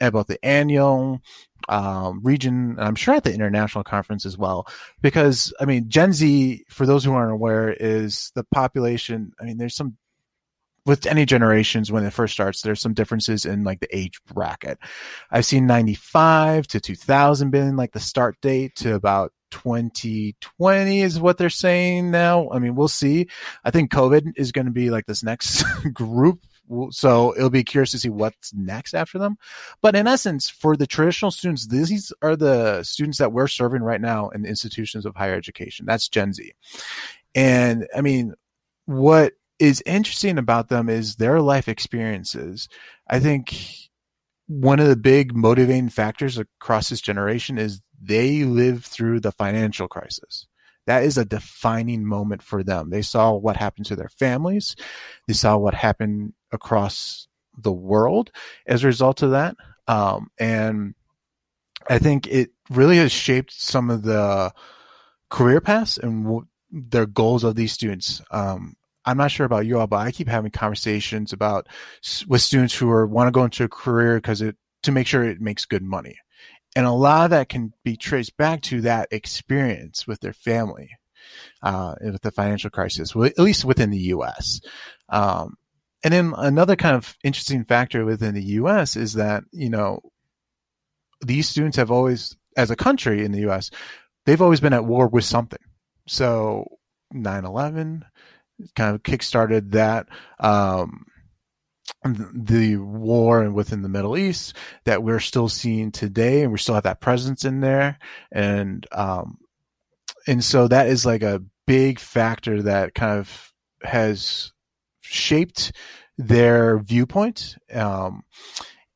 about 0.00 0.26
the 0.26 0.42
annual 0.44 1.20
um, 1.68 2.20
region, 2.22 2.76
and 2.78 2.80
I'm 2.80 2.94
sure 2.94 3.14
at 3.14 3.24
the 3.24 3.34
international 3.34 3.84
conference 3.84 4.26
as 4.26 4.38
well. 4.38 4.66
Because 5.00 5.52
I 5.60 5.64
mean, 5.64 5.88
Gen 5.88 6.12
Z, 6.12 6.64
for 6.68 6.86
those 6.86 7.04
who 7.04 7.12
aren't 7.12 7.32
aware, 7.32 7.72
is 7.72 8.32
the 8.34 8.44
population. 8.44 9.32
I 9.40 9.44
mean, 9.44 9.58
there's 9.58 9.76
some 9.76 9.96
with 10.86 11.06
any 11.06 11.24
generations 11.26 11.92
when 11.92 12.04
it 12.04 12.12
first 12.12 12.32
starts, 12.32 12.62
there's 12.62 12.80
some 12.80 12.94
differences 12.94 13.44
in 13.44 13.64
like 13.64 13.80
the 13.80 13.96
age 13.96 14.20
bracket. 14.32 14.78
I've 15.30 15.44
seen 15.44 15.66
95 15.66 16.66
to 16.68 16.80
2000 16.80 17.50
being 17.50 17.76
like 17.76 17.92
the 17.92 18.00
start 18.00 18.40
date 18.40 18.76
to 18.76 18.94
about 18.94 19.32
2020 19.50 21.00
is 21.00 21.20
what 21.20 21.38
they're 21.38 21.50
saying 21.50 22.10
now. 22.10 22.50
I 22.50 22.58
mean, 22.58 22.74
we'll 22.74 22.88
see. 22.88 23.28
I 23.64 23.70
think 23.70 23.92
COVID 23.92 24.32
is 24.36 24.52
going 24.52 24.66
to 24.66 24.72
be 24.72 24.90
like 24.90 25.06
this 25.06 25.22
next 25.22 25.64
group 25.92 26.46
so 26.90 27.34
it'll 27.36 27.50
be 27.50 27.64
curious 27.64 27.90
to 27.92 27.98
see 27.98 28.08
what's 28.08 28.52
next 28.54 28.94
after 28.94 29.18
them. 29.18 29.36
But 29.82 29.96
in 29.96 30.06
essence, 30.06 30.48
for 30.48 30.76
the 30.76 30.86
traditional 30.86 31.30
students, 31.30 31.66
these 31.66 32.12
are 32.22 32.36
the 32.36 32.82
students 32.82 33.18
that 33.18 33.32
we're 33.32 33.48
serving 33.48 33.82
right 33.82 34.00
now 34.00 34.28
in 34.30 34.44
institutions 34.44 35.06
of 35.06 35.16
higher 35.16 35.34
education. 35.34 35.86
That's 35.86 36.08
Gen 36.08 36.32
Z. 36.32 36.52
And 37.34 37.86
I 37.94 38.00
mean, 38.00 38.34
what 38.86 39.34
is 39.58 39.82
interesting 39.86 40.38
about 40.38 40.68
them 40.68 40.88
is 40.88 41.16
their 41.16 41.40
life 41.40 41.68
experiences. 41.68 42.68
I 43.08 43.20
think 43.20 43.56
one 44.46 44.80
of 44.80 44.88
the 44.88 44.96
big 44.96 45.34
motivating 45.34 45.90
factors 45.90 46.38
across 46.38 46.88
this 46.88 47.00
generation 47.00 47.58
is 47.58 47.80
they 48.00 48.44
lived 48.44 48.84
through 48.84 49.20
the 49.20 49.32
financial 49.32 49.86
crisis 49.86 50.46
that 50.90 51.04
is 51.04 51.18
a 51.18 51.24
defining 51.24 52.04
moment 52.04 52.42
for 52.42 52.64
them. 52.64 52.90
They 52.90 53.02
saw 53.02 53.32
what 53.32 53.56
happened 53.56 53.86
to 53.86 53.96
their 53.96 54.08
families. 54.08 54.74
They 55.28 55.34
saw 55.34 55.56
what 55.56 55.74
happened 55.74 56.32
across 56.52 57.28
the 57.56 57.72
world 57.72 58.30
as 58.66 58.84
a 58.84 58.86
result 58.86 59.22
of 59.22 59.32
that. 59.32 59.56
Um, 59.86 60.30
and 60.38 60.94
I 61.88 61.98
think 61.98 62.26
it 62.26 62.50
really 62.70 62.98
has 62.98 63.12
shaped 63.12 63.52
some 63.52 63.90
of 63.90 64.02
the 64.02 64.52
career 65.30 65.60
paths 65.60 65.98
and 65.98 66.24
w- 66.24 66.46
their 66.70 67.06
goals 67.06 67.44
of 67.44 67.56
these 67.56 67.72
students. 67.72 68.22
Um, 68.30 68.76
I'm 69.04 69.16
not 69.16 69.30
sure 69.30 69.46
about 69.46 69.66
you 69.66 69.78
all, 69.78 69.86
but 69.86 70.06
I 70.06 70.12
keep 70.12 70.28
having 70.28 70.50
conversations 70.50 71.32
about 71.32 71.68
with 72.28 72.42
students 72.42 72.74
who 72.74 72.90
are 72.90 73.06
want 73.06 73.28
to 73.28 73.32
go 73.32 73.44
into 73.44 73.64
a 73.64 73.68
career 73.68 74.16
because 74.16 74.42
it 74.42 74.56
to 74.82 74.92
make 74.92 75.06
sure 75.06 75.24
it 75.24 75.40
makes 75.40 75.64
good 75.64 75.82
money. 75.82 76.16
And 76.76 76.86
a 76.86 76.92
lot 76.92 77.24
of 77.24 77.30
that 77.30 77.48
can 77.48 77.72
be 77.84 77.96
traced 77.96 78.36
back 78.36 78.62
to 78.62 78.82
that 78.82 79.08
experience 79.10 80.06
with 80.06 80.20
their 80.20 80.32
family, 80.32 80.90
uh, 81.62 81.96
with 82.00 82.22
the 82.22 82.30
financial 82.30 82.70
crisis, 82.70 83.16
at 83.16 83.38
least 83.38 83.64
within 83.64 83.90
the 83.90 83.98
U.S. 83.98 84.60
Um, 85.08 85.56
and 86.02 86.14
then 86.14 86.34
another 86.36 86.76
kind 86.76 86.96
of 86.96 87.16
interesting 87.22 87.64
factor 87.64 88.04
within 88.04 88.34
the 88.34 88.42
U.S. 88.42 88.96
is 88.96 89.14
that 89.14 89.44
you 89.52 89.70
know 89.70 90.00
these 91.20 91.48
students 91.48 91.76
have 91.76 91.90
always, 91.90 92.36
as 92.56 92.70
a 92.70 92.76
country 92.76 93.24
in 93.24 93.32
the 93.32 93.40
U.S., 93.40 93.70
they've 94.24 94.40
always 94.40 94.60
been 94.60 94.72
at 94.72 94.84
war 94.84 95.08
with 95.08 95.24
something. 95.24 95.58
So 96.06 96.66
9/11 97.14 98.02
kind 98.76 98.94
of 98.94 99.02
kickstarted 99.02 99.72
that. 99.72 100.08
Um, 100.38 101.06
the 102.04 102.76
war 102.76 103.50
within 103.50 103.82
the 103.82 103.88
Middle 103.88 104.16
East 104.16 104.56
that 104.84 105.02
we're 105.02 105.20
still 105.20 105.48
seeing 105.48 105.90
today, 105.90 106.42
and 106.42 106.52
we 106.52 106.58
still 106.58 106.74
have 106.74 106.84
that 106.84 107.00
presence 107.00 107.44
in 107.44 107.60
there, 107.60 107.98
and 108.32 108.86
um, 108.92 109.38
and 110.26 110.42
so 110.42 110.68
that 110.68 110.86
is 110.86 111.04
like 111.04 111.22
a 111.22 111.42
big 111.66 111.98
factor 111.98 112.62
that 112.62 112.94
kind 112.94 113.18
of 113.18 113.52
has 113.82 114.52
shaped 115.10 115.72
their 116.16 116.78
viewpoint. 116.78 117.56
Um, 117.72 118.22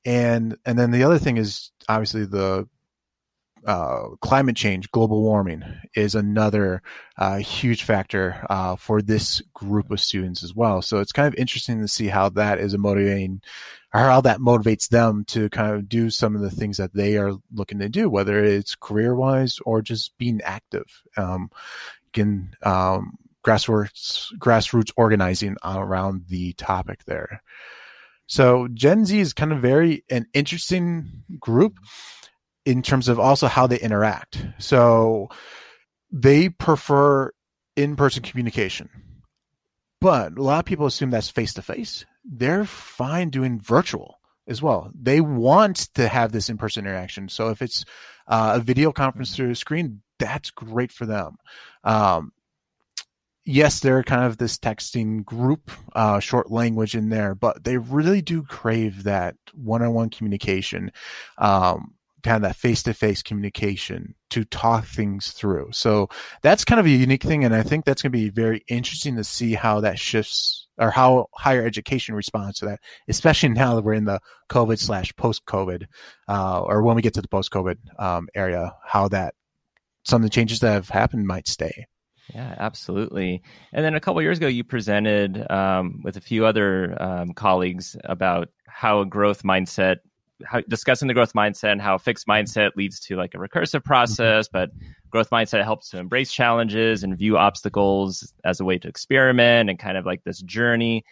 and 0.04 0.56
and 0.64 0.78
then 0.78 0.90
the 0.90 1.04
other 1.04 1.18
thing 1.18 1.38
is 1.38 1.70
obviously 1.88 2.26
the 2.26 2.68
uh, 3.66 4.08
climate 4.20 4.56
change, 4.56 4.90
global 4.90 5.22
warming 5.22 5.62
is 5.94 6.14
another 6.14 6.82
uh, 7.16 7.38
huge 7.38 7.82
factor 7.84 8.44
uh, 8.50 8.76
for 8.76 9.00
this 9.00 9.40
group 9.54 9.90
of 9.90 10.00
students 10.00 10.44
as 10.44 10.54
well. 10.54 10.82
So 10.82 10.98
it's 10.98 11.12
kind 11.12 11.26
of 11.26 11.34
interesting 11.38 11.80
to 11.80 11.88
see 11.88 12.08
how 12.08 12.28
that 12.30 12.58
is 12.58 12.74
a 12.74 12.78
motivating, 12.78 13.40
or 13.94 14.00
how 14.00 14.20
that 14.20 14.40
motivates 14.40 14.88
them 14.88 15.24
to 15.28 15.48
kind 15.48 15.74
of 15.74 15.88
do 15.88 16.10
some 16.10 16.36
of 16.36 16.42
the 16.42 16.50
things 16.50 16.76
that 16.76 16.92
they 16.92 17.16
are 17.16 17.32
looking 17.54 17.78
to 17.78 17.88
do, 17.88 18.10
whether 18.10 18.44
it's 18.44 18.74
career 18.74 19.14
wise 19.14 19.58
or 19.64 19.80
just 19.80 20.16
being 20.18 20.42
active. 20.42 21.02
Um, 21.16 21.50
can 22.12 22.54
um, 22.62 23.16
grassroots 23.45 24.32
grassroots 24.38 24.90
organizing 24.97 25.57
around 25.64 26.24
the 26.28 26.53
topic 26.55 27.05
there. 27.05 27.42
So 28.26 28.68
Gen 28.72 29.05
Z 29.05 29.18
is 29.18 29.32
kind 29.32 29.53
of 29.53 29.61
very 29.61 30.05
an 30.11 30.26
interesting 30.32 31.24
group 31.38 31.78
in 32.64 32.82
terms 32.82 33.09
of 33.09 33.20
also 33.20 33.47
how 33.47 33.66
they 33.66 33.78
interact. 33.78 34.45
So 34.59 35.28
they 36.11 36.49
prefer 36.49 37.32
in-person 37.76 38.22
communication. 38.22 38.88
But 40.01 40.38
a 40.38 40.42
lot 40.42 40.61
of 40.61 40.64
people 40.64 40.86
assume 40.86 41.11
that's 41.11 41.30
face 41.30 41.55
to 41.55 41.62
face. 41.62 42.05
They're 42.24 42.64
fine 42.64 43.30
doing 43.30 43.61
virtual 43.61 44.18
as 44.47 44.62
well. 44.62 44.90
They 44.95 45.20
want 45.20 45.88
to 45.95 46.09
have 46.09 46.32
this 46.32 46.49
in-person 46.49 46.86
interaction. 46.86 47.28
So 47.28 47.49
if 47.51 47.62
it's 47.62 47.84
uh, 48.26 48.55
a 48.57 48.61
video 48.61 48.92
conference 48.92 49.34
through 49.34 49.51
a 49.51 49.55
screen, 49.55 50.03
that's 50.18 50.51
great 50.51 50.92
for 50.92 51.07
them. 51.07 51.36
Um, 51.82 52.32
yes, 53.45 53.80
they're 53.80 54.03
kind 54.03 54.24
of 54.24 54.38
this 54.38 54.59
texting 54.59 55.24
group, 55.24 55.70
uh, 55.95 56.20
short 56.20 56.51
language 56.51 56.95
in 56.95 57.09
there, 57.09 57.34
but 57.34 57.64
they 57.64 57.78
really 57.78 58.22
do 58.22 58.42
crave 58.42 59.05
that 59.05 59.36
one-on-one 59.53 60.11
communication. 60.11 60.90
Um, 61.38 61.95
kind 62.22 62.36
of 62.36 62.42
that 62.42 62.57
face-to-face 62.57 63.22
communication 63.22 64.14
to 64.30 64.47
talk 64.47 64.86
things 64.86 65.32
through. 65.32 65.68
So 65.72 66.09
that's 66.40 66.64
kind 66.64 66.80
of 66.80 66.86
a 66.86 66.90
unique 66.90 67.22
thing, 67.22 67.45
and 67.45 67.55
I 67.55 67.62
think 67.62 67.84
that's 67.84 68.01
going 68.01 68.12
to 68.12 68.18
be 68.18 68.30
very 68.30 68.64
interesting 68.66 69.16
to 69.16 69.24
see 69.24 69.53
how 69.53 69.80
that 69.80 69.99
shifts 69.99 70.66
or 70.78 70.90
how 70.90 71.26
higher 71.34 71.64
education 71.64 72.14
responds 72.14 72.61
to 72.61 72.64
that, 72.64 72.80
especially 73.09 73.51
now 73.51 73.74
that 73.74 73.84
we're 73.84 73.92
in 73.92 74.07
the 74.07 74.20
COVID 74.49 74.78
slash 74.78 75.14
post-COVID, 75.16 75.84
uh, 76.26 76.62
or 76.62 76.82
when 76.82 76.97
we 76.97 77.03
get 77.03 77.12
to 77.14 77.22
the 77.22 77.28
post-COVID 77.28 77.76
um, 78.01 78.28
area, 78.34 78.74
how 78.82 79.07
that 79.09 79.34
some 80.05 80.22
of 80.22 80.26
the 80.26 80.34
changes 80.34 80.61
that 80.61 80.72
have 80.72 80.88
happened 80.88 81.26
might 81.26 81.47
stay. 81.47 81.86
Yeah, 82.33 82.55
absolutely. 82.59 83.43
And 83.72 83.85
then 83.85 83.95
a 83.95 84.01
couple 84.01 84.22
years 84.22 84.39
ago, 84.39 84.47
you 84.47 84.64
presented 84.64 85.45
um, 85.51 86.01
with 86.03 86.16
a 86.16 86.20
few 86.20 86.47
other 86.47 86.97
um, 87.03 87.35
colleagues 87.35 87.97
about 88.05 88.49
how 88.66 89.01
a 89.01 89.07
growth 89.07 89.43
mindset 89.43 89.99
how, 90.45 90.61
discussing 90.62 91.09
the 91.09 91.14
growth 91.14 91.33
mindset 91.33 91.72
and 91.72 91.81
how 91.81 91.95
a 91.95 91.99
fixed 91.99 92.27
mindset 92.27 92.72
leads 92.77 93.01
to 93.01 93.16
like 93.16 93.35
a 93.35 93.39
recursive 93.39 93.79
mm-hmm. 93.79 93.89
process, 93.89 94.49
but 94.49 94.70
growth 95.11 95.31
mindset 95.31 95.62
helps 95.62 95.91
to 95.91 95.99
embrace 95.99 96.33
challenges 96.33 97.05
and 97.05 97.16
view 97.16 97.37
obstacles 97.37 98.33
as 98.45 98.61
a 98.61 98.64
way 98.64 98.79
to 98.79 98.89
experiment 98.89 99.70
and 99.70 99.79
kind 99.79 99.97
of 99.97 100.05
like 100.05 100.25
this 100.25 100.41
journey. 100.41 101.05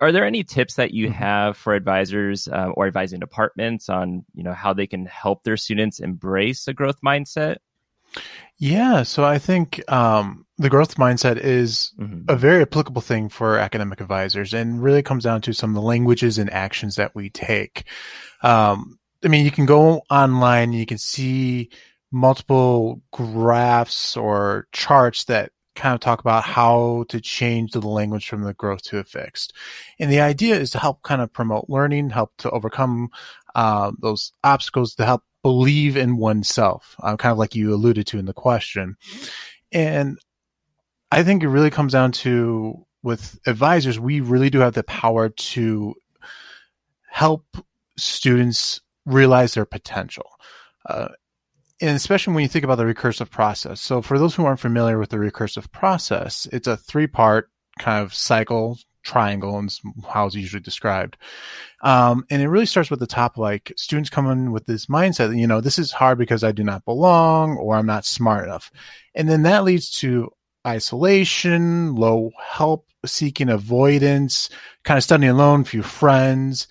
Are 0.00 0.12
there 0.12 0.24
any 0.24 0.44
tips 0.44 0.74
that 0.74 0.92
you 0.92 1.06
mm-hmm. 1.06 1.14
have 1.14 1.56
for 1.56 1.74
advisors 1.74 2.48
uh, 2.48 2.70
or 2.74 2.86
advising 2.86 3.20
departments 3.20 3.88
on 3.88 4.24
you 4.34 4.42
know 4.42 4.54
how 4.54 4.72
they 4.72 4.86
can 4.86 5.06
help 5.06 5.42
their 5.42 5.56
students 5.56 6.00
embrace 6.00 6.66
a 6.68 6.74
growth 6.74 7.00
mindset? 7.04 7.56
Yeah, 8.58 9.04
so 9.04 9.24
I 9.24 9.38
think 9.38 9.80
um, 9.90 10.44
the 10.58 10.68
growth 10.68 10.96
mindset 10.96 11.38
is 11.38 11.94
mm-hmm. 11.98 12.24
a 12.28 12.36
very 12.36 12.60
applicable 12.60 13.00
thing 13.00 13.30
for 13.30 13.58
academic 13.58 14.00
advisors 14.02 14.52
and 14.52 14.82
really 14.82 15.02
comes 15.02 15.24
down 15.24 15.40
to 15.42 15.54
some 15.54 15.70
of 15.70 15.74
the 15.74 15.80
languages 15.80 16.36
and 16.36 16.52
actions 16.52 16.96
that 16.96 17.14
we 17.14 17.30
take. 17.30 17.84
Um, 18.42 18.98
I 19.24 19.28
mean, 19.28 19.46
you 19.46 19.50
can 19.50 19.64
go 19.64 20.02
online, 20.10 20.74
you 20.74 20.84
can 20.84 20.98
see 20.98 21.70
multiple 22.12 23.00
graphs 23.12 24.16
or 24.16 24.66
charts 24.72 25.24
that 25.24 25.52
kind 25.76 25.94
of 25.94 26.00
talk 26.00 26.20
about 26.20 26.44
how 26.44 27.04
to 27.08 27.20
change 27.20 27.72
the 27.72 27.80
language 27.80 28.28
from 28.28 28.42
the 28.42 28.52
growth 28.54 28.82
to 28.82 28.98
a 28.98 29.04
fixed. 29.04 29.54
And 29.98 30.12
the 30.12 30.20
idea 30.20 30.56
is 30.56 30.70
to 30.72 30.78
help 30.78 31.02
kind 31.02 31.22
of 31.22 31.32
promote 31.32 31.66
learning, 31.68 32.10
help 32.10 32.32
to 32.38 32.50
overcome 32.50 33.08
uh, 33.54 33.92
those 33.98 34.32
obstacles, 34.44 34.94
to 34.96 35.06
help 35.06 35.22
believe 35.42 35.96
in 35.96 36.16
oneself, 36.16 36.96
uh, 37.02 37.16
kind 37.16 37.32
of 37.32 37.38
like 37.38 37.54
you 37.54 37.72
alluded 37.74 38.06
to 38.08 38.18
in 38.18 38.26
the 38.26 38.32
question. 38.32 38.96
And 39.72 40.18
I 41.10 41.22
think 41.22 41.42
it 41.42 41.48
really 41.48 41.70
comes 41.70 41.92
down 41.92 42.12
to 42.12 42.86
with 43.02 43.38
advisors, 43.46 43.98
we 43.98 44.20
really 44.20 44.50
do 44.50 44.60
have 44.60 44.74
the 44.74 44.82
power 44.82 45.30
to 45.30 45.94
help 47.08 47.44
students 47.96 48.80
realize 49.06 49.54
their 49.54 49.64
potential. 49.64 50.30
Uh, 50.88 51.08
and 51.80 51.96
especially 51.96 52.34
when 52.34 52.42
you 52.42 52.48
think 52.48 52.64
about 52.64 52.76
the 52.76 52.84
recursive 52.84 53.30
process. 53.30 53.80
So 53.80 54.02
for 54.02 54.18
those 54.18 54.34
who 54.34 54.44
aren't 54.44 54.60
familiar 54.60 54.98
with 54.98 55.10
the 55.10 55.16
recursive 55.16 55.70
process, 55.72 56.46
it's 56.52 56.66
a 56.66 56.76
three 56.76 57.06
part 57.06 57.48
kind 57.78 58.04
of 58.04 58.12
cycle 58.12 58.78
triangle 59.02 59.58
and 59.58 59.72
how 60.08 60.26
it's 60.26 60.34
usually 60.34 60.60
described. 60.60 61.16
Um, 61.82 62.24
and 62.30 62.42
it 62.42 62.48
really 62.48 62.66
starts 62.66 62.90
with 62.90 63.00
the 63.00 63.06
top, 63.06 63.38
like 63.38 63.72
students 63.76 64.10
come 64.10 64.30
in 64.30 64.52
with 64.52 64.66
this 64.66 64.86
mindset 64.86 65.36
you 65.38 65.46
know, 65.46 65.60
this 65.60 65.78
is 65.78 65.92
hard 65.92 66.18
because 66.18 66.44
I 66.44 66.52
do 66.52 66.62
not 66.62 66.84
belong 66.84 67.56
or 67.56 67.76
I'm 67.76 67.86
not 67.86 68.04
smart 68.04 68.44
enough. 68.44 68.70
And 69.14 69.28
then 69.28 69.42
that 69.42 69.64
leads 69.64 69.90
to 70.00 70.30
isolation, 70.66 71.94
low 71.94 72.30
help 72.38 72.86
seeking 73.06 73.48
avoidance, 73.48 74.50
kind 74.84 74.98
of 74.98 75.04
studying 75.04 75.30
alone, 75.30 75.64
few 75.64 75.82
friends, 75.82 76.68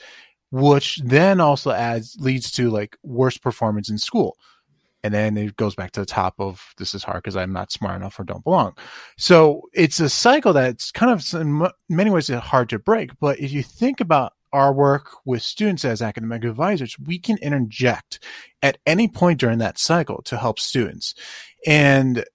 which 0.52 0.98
then 1.04 1.40
also 1.40 1.72
adds, 1.72 2.16
leads 2.20 2.52
to 2.52 2.70
like 2.70 2.98
worse 3.04 3.38
performance 3.38 3.90
in 3.90 3.98
school 3.98 4.38
and 5.04 5.14
then 5.14 5.38
it 5.38 5.56
goes 5.56 5.76
back 5.76 5.92
to 5.92 6.00
the 6.00 6.06
top 6.06 6.36
of 6.40 6.74
this 6.78 6.94
is 6.94 7.04
hard 7.04 7.24
because 7.24 7.36
I'm 7.36 7.54
not 7.54 7.72
smart 7.72 7.96
enough 7.96 8.20
or 8.20 8.24
don't 8.24 8.44
belong. 8.44 8.76
So 9.18 9.70
it's 9.74 10.00
a 10.00 10.10
cycle 10.10 10.54
that's 10.54 10.92
kind 10.92 11.12
of 11.12 11.42
in 11.42 11.68
many 11.88 12.10
ways 12.10 12.30
hard 12.30 12.70
to 12.70 12.80
break. 12.80 13.12
But 13.20 13.40
if 13.40 13.52
you 13.52 13.64
think 13.64 14.02
about 14.02 14.34
our 14.52 14.74
work 14.74 15.10
with 15.26 15.42
students 15.42 15.86
as 15.86 16.02
academic 16.02 16.44
advisors, 16.44 16.98
we 17.00 17.20
can 17.20 17.38
interject 17.38 18.24
at 18.62 18.80
any 18.86 19.08
point 19.08 19.40
during 19.40 19.60
that 19.60 19.78
cycle 19.78 20.22
to 20.24 20.38
help 20.38 20.60
students. 20.60 21.14
And 21.66 22.26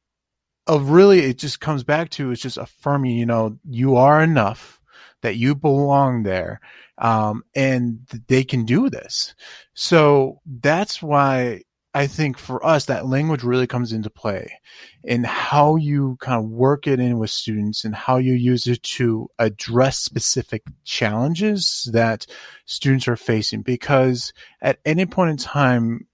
of 0.66 0.90
really, 0.90 1.20
it 1.20 1.38
just 1.38 1.60
comes 1.60 1.84
back 1.84 2.10
to 2.10 2.30
it's 2.30 2.40
just 2.40 2.56
affirming, 2.56 3.16
you 3.16 3.26
know, 3.26 3.58
you 3.68 3.96
are 3.96 4.22
enough, 4.22 4.80
that 5.24 5.36
you 5.36 5.54
belong 5.54 6.22
there, 6.22 6.60
um, 6.98 7.42
and 7.54 8.06
they 8.28 8.44
can 8.44 8.64
do 8.64 8.90
this. 8.90 9.34
So 9.72 10.40
that's 10.60 11.02
why 11.02 11.62
I 11.96 12.08
think 12.08 12.38
for 12.38 12.64
us, 12.66 12.86
that 12.86 13.06
language 13.06 13.44
really 13.44 13.68
comes 13.68 13.92
into 13.92 14.10
play 14.10 14.58
in 15.04 15.22
how 15.22 15.76
you 15.76 16.16
kind 16.20 16.44
of 16.44 16.50
work 16.50 16.88
it 16.88 16.98
in 16.98 17.18
with 17.18 17.30
students 17.30 17.84
and 17.84 17.94
how 17.94 18.16
you 18.16 18.32
use 18.32 18.66
it 18.66 18.82
to 18.82 19.30
address 19.38 19.98
specific 19.98 20.64
challenges 20.82 21.88
that 21.92 22.26
students 22.66 23.06
are 23.06 23.16
facing. 23.16 23.62
Because 23.62 24.32
at 24.60 24.80
any 24.84 25.06
point 25.06 25.30
in 25.30 25.36
time, 25.36 26.08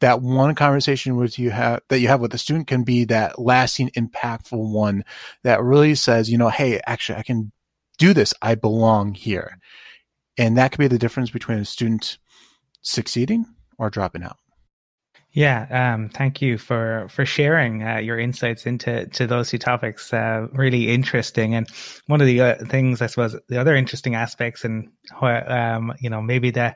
that 0.00 0.20
one 0.20 0.54
conversation 0.54 1.16
with 1.16 1.38
you 1.38 1.50
have 1.50 1.80
that 1.88 2.00
you 2.00 2.08
have 2.08 2.20
with 2.20 2.32
the 2.32 2.38
student 2.38 2.66
can 2.66 2.82
be 2.82 3.04
that 3.04 3.38
lasting, 3.38 3.90
impactful 3.90 4.70
one 4.70 5.02
that 5.44 5.62
really 5.62 5.94
says, 5.94 6.30
you 6.30 6.36
know, 6.36 6.50
hey, 6.50 6.80
actually, 6.86 7.18
I 7.18 7.22
can 7.22 7.52
do 7.96 8.12
this. 8.12 8.34
I 8.42 8.54
belong 8.54 9.14
here. 9.14 9.58
And 10.36 10.58
that 10.58 10.72
could 10.72 10.78
be 10.78 10.88
the 10.88 10.98
difference 10.98 11.30
between 11.30 11.58
a 11.58 11.64
student 11.64 12.18
succeeding 12.82 13.46
or 13.78 13.88
dropping 13.88 14.22
out. 14.22 14.36
Yeah, 15.36 15.92
um, 15.92 16.08
thank 16.08 16.40
you 16.40 16.56
for 16.56 17.08
for 17.10 17.26
sharing 17.26 17.82
uh, 17.86 17.98
your 17.98 18.18
insights 18.18 18.64
into 18.64 19.04
to 19.08 19.26
those 19.26 19.50
two 19.50 19.58
topics. 19.58 20.10
Uh, 20.10 20.46
really 20.52 20.88
interesting, 20.88 21.54
and 21.54 21.68
one 22.06 22.22
of 22.22 22.26
the 22.26 22.40
uh, 22.40 22.54
things 22.64 23.02
I 23.02 23.06
suppose 23.06 23.36
the 23.46 23.60
other 23.60 23.76
interesting 23.76 24.14
aspects, 24.14 24.64
and 24.64 24.88
um, 25.20 25.92
you 26.00 26.08
know 26.08 26.22
maybe 26.22 26.52
the, 26.52 26.74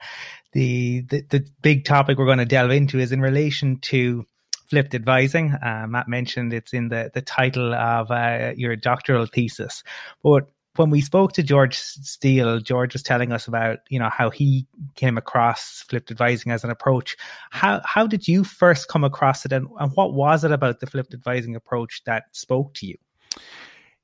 the 0.52 1.00
the 1.08 1.22
the 1.30 1.46
big 1.62 1.86
topic 1.86 2.18
we're 2.18 2.26
going 2.26 2.36
to 2.36 2.44
delve 2.44 2.70
into 2.70 2.98
is 2.98 3.12
in 3.12 3.22
relation 3.22 3.78
to 3.78 4.26
flipped 4.68 4.94
advising. 4.94 5.52
Uh, 5.52 5.86
Matt 5.88 6.06
mentioned 6.06 6.52
it's 6.52 6.74
in 6.74 6.90
the 6.90 7.10
the 7.14 7.22
title 7.22 7.72
of 7.72 8.10
uh, 8.10 8.52
your 8.56 8.76
doctoral 8.76 9.24
thesis, 9.24 9.82
but 10.22 10.50
when 10.80 10.88
we 10.88 11.02
spoke 11.02 11.34
to 11.34 11.42
George 11.42 11.76
Steele, 11.76 12.58
George 12.58 12.94
was 12.94 13.02
telling 13.02 13.32
us 13.32 13.46
about 13.46 13.80
you 13.90 13.98
know 13.98 14.08
how 14.08 14.30
he 14.30 14.66
came 14.94 15.18
across 15.18 15.82
flipped 15.82 16.10
advising 16.10 16.52
as 16.52 16.64
an 16.64 16.70
approach. 16.70 17.18
How 17.50 17.82
how 17.84 18.06
did 18.06 18.26
you 18.26 18.44
first 18.44 18.88
come 18.88 19.04
across 19.04 19.44
it, 19.44 19.52
and, 19.52 19.68
and 19.78 19.92
what 19.92 20.14
was 20.14 20.42
it 20.42 20.52
about 20.52 20.80
the 20.80 20.86
flipped 20.86 21.12
advising 21.12 21.54
approach 21.54 22.02
that 22.06 22.24
spoke 22.32 22.72
to 22.74 22.86
you? 22.86 22.96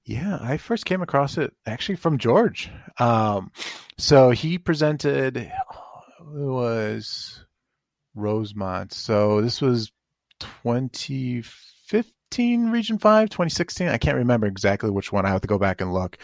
Yeah, 0.04 0.38
I 0.38 0.58
first 0.58 0.84
came 0.84 1.00
across 1.00 1.38
it 1.38 1.54
actually 1.64 1.96
from 1.96 2.18
George. 2.18 2.70
Um, 2.98 3.50
so 3.96 4.30
he 4.30 4.58
presented 4.58 5.38
it 5.38 5.50
was 6.20 7.42
Rosemont. 8.14 8.92
So 8.92 9.40
this 9.40 9.62
was 9.62 9.90
2015 10.40 11.75
2015 12.30 12.70
Region 12.70 12.98
5, 12.98 13.30
2016. 13.30 13.88
I 13.88 13.98
can't 13.98 14.16
remember 14.16 14.46
exactly 14.46 14.90
which 14.90 15.12
one. 15.12 15.26
I 15.26 15.30
have 15.30 15.40
to 15.42 15.48
go 15.48 15.58
back 15.58 15.80
and 15.80 15.92
look. 15.92 16.18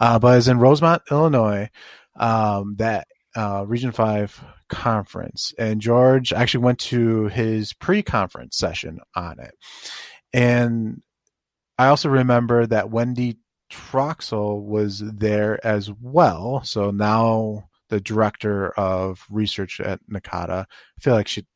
Uh, 0.00 0.18
but 0.18 0.38
it's 0.38 0.48
in 0.48 0.58
Rosemont, 0.58 1.02
Illinois, 1.10 1.70
um, 2.16 2.76
that 2.78 3.06
uh, 3.36 3.64
Region 3.66 3.92
5 3.92 4.44
conference. 4.68 5.52
And 5.58 5.80
George 5.80 6.32
actually 6.32 6.64
went 6.64 6.78
to 6.80 7.26
his 7.28 7.72
pre 7.72 8.02
conference 8.02 8.56
session 8.56 8.98
on 9.14 9.38
it. 9.38 9.54
And 10.32 11.02
I 11.78 11.88
also 11.88 12.08
remember 12.08 12.66
that 12.66 12.90
Wendy 12.90 13.38
Troxel 13.70 14.62
was 14.62 15.00
there 15.00 15.64
as 15.66 15.90
well. 16.00 16.62
So 16.64 16.90
now 16.90 17.68
the 17.88 18.00
director 18.00 18.70
of 18.70 19.24
research 19.30 19.80
at 19.80 20.00
NACADA. 20.10 20.64
I 20.64 21.00
feel 21.00 21.14
like 21.14 21.28
she 21.28 21.46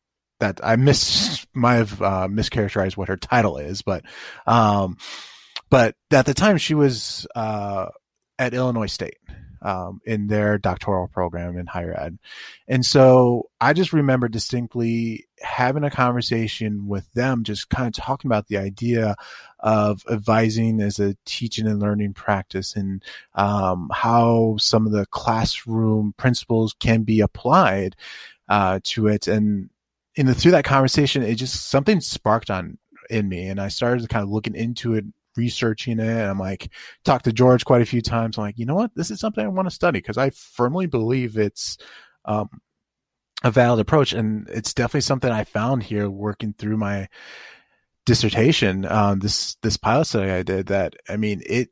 that 0.41 0.61
I 0.63 0.77
miss 0.77 1.47
might 1.55 1.77
have 1.77 2.01
uh, 2.01 2.29
mischaracterized 2.29 2.97
what 2.97 3.09
her 3.09 3.17
title 3.17 3.59
is, 3.59 3.83
but 3.83 4.05
um, 4.47 4.97
but 5.71 5.97
at 6.11 6.27
the 6.27 6.35
time 6.35 6.59
she 6.59 6.75
was 6.75 7.27
uh, 7.35 7.87
at 8.39 8.55
Illinois 8.55 8.87
State 8.87 9.19
um, 9.63 10.01
in 10.05 10.29
their 10.29 10.59
doctoral 10.59 11.09
program 11.09 11.59
in 11.59 11.67
higher 11.67 11.95
ed, 11.99 12.19
and 12.69 12.85
so 12.85 13.51
I 13.61 13.73
just 13.73 13.93
remember 13.93 14.29
distinctly 14.29 15.27
having 15.41 15.85
a 15.85 15.91
conversation 15.91 16.87
with 16.87 17.11
them, 17.13 17.45
just 17.45 17.69
kind 17.69 17.89
of 17.89 17.93
talking 17.93 18.29
about 18.29 18.47
the 18.47 18.59
idea 18.59 19.17
of 19.61 20.05
advising 20.11 20.81
as 20.81 21.01
a 21.01 21.17
teaching 21.25 21.67
and 21.67 21.81
learning 21.81 22.15
practice 22.15 22.77
and 22.77 23.03
um, 23.35 23.91
how 23.93 24.57
some 24.59 24.87
of 24.87 24.93
the 24.93 25.07
classroom 25.07 26.15
principles 26.17 26.75
can 26.79 27.03
be 27.03 27.21
applied 27.21 27.97
uh, 28.49 28.81
to 28.85 29.09
it. 29.09 29.27
And 29.27 29.71
in 30.19 30.27
the 30.27 30.35
through 30.35 30.51
that 30.51 30.65
conversation, 30.65 31.23
it 31.23 31.37
just 31.37 31.71
something 31.71 32.01
sparked 32.01 32.51
on 32.51 32.77
in 33.09 33.29
me, 33.29 33.47
and 33.47 33.61
I 33.61 33.69
started 33.69 34.09
kind 34.09 34.25
of 34.25 34.31
looking 34.31 34.57
into 34.57 34.95
it, 34.95 35.05
researching 35.37 36.01
it. 36.01 36.09
And 36.09 36.29
I'm 36.29 36.41
like, 36.41 36.71
talked 37.05 37.27
to 37.27 37.33
George 37.33 37.65
quite 37.65 37.83
a 37.83 37.87
few 37.87 38.03
times. 38.03 38.37
I'm 38.37 38.43
like, 38.43 38.59
you 38.59 38.67
know 38.67 38.75
what, 38.75 38.91
this 38.97 39.13
is 39.13 39.21
something 39.21 39.45
I 39.45 39.49
want 39.49 39.69
to 39.69 39.75
study 39.75 40.01
because 40.01 40.19
I 40.19 40.31
firmly 40.31 40.87
believe 40.87 41.39
it's 41.39 41.79
um, 42.25 42.49
a 43.45 43.53
valid 43.53 43.79
approach, 43.79 44.13
and 44.13 44.49
it's 44.51 44.75
definitely 44.75 45.03
something 45.03 45.31
I 45.31 45.45
found 45.45 45.85
here 45.85 46.11
working 46.11 46.53
through 46.53 46.79
my 46.79 47.09
dissertation. 48.05 48.87
Um, 48.87 49.21
this 49.21 49.55
this 49.63 49.77
pilot 49.77 50.07
study 50.07 50.33
I 50.33 50.43
did 50.43 50.67
that 50.67 50.97
I 51.09 51.17
mean 51.17 51.43
it 51.47 51.69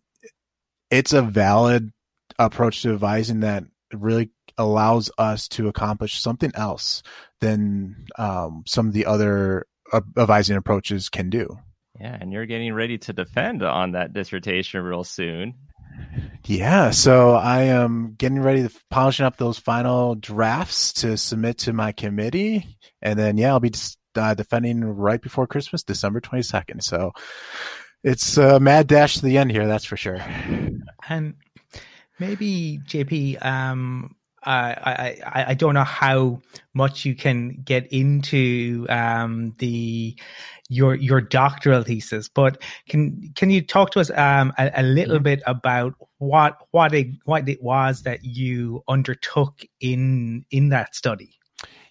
it's 0.88 1.12
a 1.12 1.22
valid 1.22 1.90
approach 2.38 2.82
to 2.82 2.92
advising 2.92 3.40
that 3.40 3.64
really 3.92 4.30
allows 4.56 5.10
us 5.18 5.48
to 5.48 5.66
accomplish 5.66 6.20
something 6.20 6.52
else 6.54 7.02
than 7.40 8.06
um, 8.18 8.64
some 8.66 8.86
of 8.86 8.92
the 8.92 9.06
other 9.06 9.66
advising 10.16 10.56
approaches 10.56 11.08
can 11.08 11.30
do. 11.30 11.58
Yeah, 12.00 12.16
and 12.20 12.32
you're 12.32 12.46
getting 12.46 12.74
ready 12.74 12.98
to 12.98 13.12
defend 13.12 13.62
on 13.62 13.92
that 13.92 14.12
dissertation 14.12 14.82
real 14.82 15.04
soon. 15.04 15.54
Yeah, 16.44 16.90
so 16.90 17.30
I 17.30 17.62
am 17.64 18.14
getting 18.18 18.40
ready 18.40 18.62
to 18.62 18.70
polishing 18.90 19.24
up 19.24 19.36
those 19.36 19.58
final 19.58 20.14
drafts 20.14 20.92
to 20.94 21.16
submit 21.16 21.58
to 21.58 21.72
my 21.72 21.92
committee, 21.92 22.76
and 23.00 23.18
then 23.18 23.38
yeah, 23.38 23.48
I'll 23.48 23.60
be 23.60 23.72
uh, 24.14 24.34
defending 24.34 24.84
right 24.84 25.20
before 25.20 25.46
Christmas, 25.46 25.82
December 25.82 26.20
twenty 26.20 26.42
second. 26.42 26.82
So 26.82 27.12
it's 28.04 28.36
a 28.36 28.60
mad 28.60 28.86
dash 28.86 29.14
to 29.16 29.24
the 29.24 29.38
end 29.38 29.50
here, 29.50 29.66
that's 29.66 29.84
for 29.84 29.96
sure. 29.96 30.18
And 31.08 31.34
maybe 32.18 32.80
JP, 32.86 33.44
um, 33.44 34.15
I, 34.46 35.20
I, 35.24 35.44
I 35.48 35.54
don't 35.54 35.74
know 35.74 35.84
how 35.84 36.40
much 36.74 37.04
you 37.04 37.14
can 37.14 37.62
get 37.64 37.86
into 37.92 38.86
um, 38.88 39.54
the 39.58 40.18
your 40.68 40.94
your 40.94 41.20
doctoral 41.20 41.82
thesis, 41.82 42.28
but 42.28 42.62
can 42.88 43.32
can 43.34 43.50
you 43.50 43.62
talk 43.62 43.90
to 43.92 44.00
us 44.00 44.10
um, 44.10 44.52
a, 44.58 44.70
a, 44.76 44.82
little 44.82 45.16
mm-hmm. 45.16 45.24
bit 45.24 45.42
about 45.46 45.94
what 46.18 46.58
what 46.70 46.94
it 46.94 47.08
what 47.24 47.48
it 47.48 47.62
was 47.62 48.02
that 48.02 48.24
you 48.24 48.82
undertook 48.88 49.62
in 49.80 50.44
in 50.50 50.70
that 50.70 50.94
study? 50.94 51.38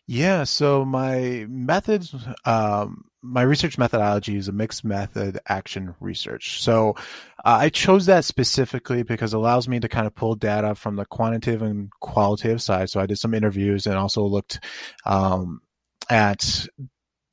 Yeah, 0.07 0.43
so 0.43 0.85
my 0.85 1.47
methods, 1.49 2.13
um, 2.45 3.05
my 3.25 3.41
research 3.41 3.77
methodology 3.77 4.35
is 4.37 4.47
a 4.47 4.51
mixed 4.51 4.83
method 4.83 5.39
action 5.47 5.95
research. 5.99 6.61
So 6.61 6.95
uh, 7.43 7.57
I 7.61 7.69
chose 7.69 8.05
that 8.05 8.23
specifically 8.23 9.03
because 9.03 9.33
it 9.33 9.37
allows 9.37 9.67
me 9.67 9.79
to 9.79 9.89
kind 9.89 10.07
of 10.07 10.15
pull 10.15 10.35
data 10.35 10.75
from 10.75 10.95
the 10.95 11.05
quantitative 11.05 11.61
and 11.61 11.91
qualitative 11.99 12.61
side. 12.61 12.89
So 12.89 12.99
I 12.99 13.05
did 13.05 13.17
some 13.17 13.33
interviews 13.33 13.87
and 13.87 13.95
also 13.95 14.23
looked 14.23 14.59
um, 15.05 15.61
at 16.09 16.67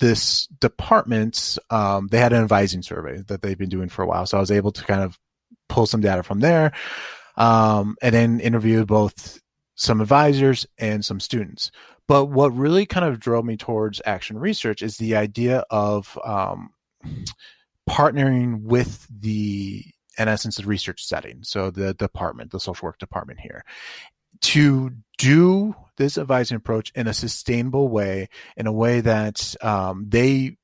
this 0.01 0.47
department. 0.47 1.59
Um, 1.71 2.09
they 2.09 2.19
had 2.19 2.33
an 2.33 2.43
advising 2.43 2.83
survey 2.83 3.23
that 3.29 3.43
they've 3.43 3.59
been 3.59 3.69
doing 3.69 3.89
for 3.89 4.03
a 4.03 4.07
while. 4.07 4.27
So 4.27 4.39
I 4.39 4.41
was 4.41 4.51
able 4.51 4.73
to 4.73 4.85
kind 4.85 5.03
of 5.03 5.19
pull 5.69 5.87
some 5.87 6.01
data 6.01 6.23
from 6.23 6.41
there 6.41 6.73
um, 7.37 7.97
and 8.03 8.15
then 8.15 8.41
interviewed 8.41 8.87
both 8.87 9.42
some 9.83 10.01
advisors 10.01 10.67
and 10.79 11.05
some 11.05 11.21
students. 11.21 11.71
But 12.07 12.27
what 12.27 12.55
really 12.55 12.87
kind 12.87 13.05
of 13.05 13.19
drove 13.19 13.45
me 13.45 13.57
towards 13.57 14.01
action 14.05 14.39
research 14.39 14.83
is 14.83 14.97
the 14.97 15.17
idea 15.17 15.65
of 15.71 16.19
um, 16.25 16.71
partnering 17.89 18.63
with 18.63 19.07
the, 19.11 19.85
in 20.19 20.29
essence, 20.29 20.57
the 20.57 20.67
research 20.67 21.05
setting. 21.05 21.43
So 21.43 21.71
the 21.71 21.95
department, 21.95 22.53
the 22.53 22.61
social 22.61 22.87
work 22.87 22.99
department 22.99 23.41
here, 23.41 23.65
to 24.43 24.93
do 25.19 25.75
this 25.97 26.17
advising 26.17 26.57
approach 26.57 26.93
in 26.95 27.07
a 27.07 27.15
sustainable 27.15 27.89
way, 27.89 28.29
in 28.57 28.67
a 28.67 28.73
way 28.73 29.01
that 29.01 29.55
um, 29.63 30.07
they 30.09 30.57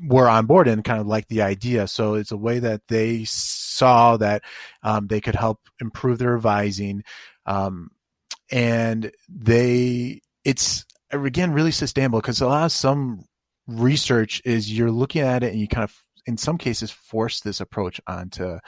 were 0.00 0.28
on 0.28 0.46
board 0.46 0.68
and 0.68 0.84
kind 0.84 1.00
of 1.00 1.06
like 1.06 1.28
the 1.28 1.42
idea. 1.42 1.86
So 1.86 2.14
it's 2.14 2.32
a 2.32 2.36
way 2.36 2.58
that 2.58 2.82
they 2.88 3.24
saw 3.24 4.16
that 4.18 4.42
um, 4.82 5.06
they 5.06 5.20
could 5.20 5.36
help 5.36 5.60
improve 5.80 6.18
their 6.18 6.34
advising. 6.34 7.02
Um, 7.46 7.90
and 8.54 9.10
they, 9.28 10.20
it's 10.44 10.86
again 11.10 11.52
really 11.52 11.72
sustainable 11.72 12.20
because 12.20 12.40
a 12.40 12.46
lot 12.46 12.64
of 12.64 12.72
some 12.72 13.24
research 13.66 14.40
is 14.44 14.72
you're 14.72 14.92
looking 14.92 15.22
at 15.22 15.42
it 15.42 15.50
and 15.50 15.60
you 15.60 15.66
kind 15.66 15.82
of, 15.82 15.94
in 16.24 16.36
some 16.36 16.56
cases, 16.56 16.90
force 16.90 17.40
this 17.40 17.60
approach 17.60 18.00
onto 18.06 18.58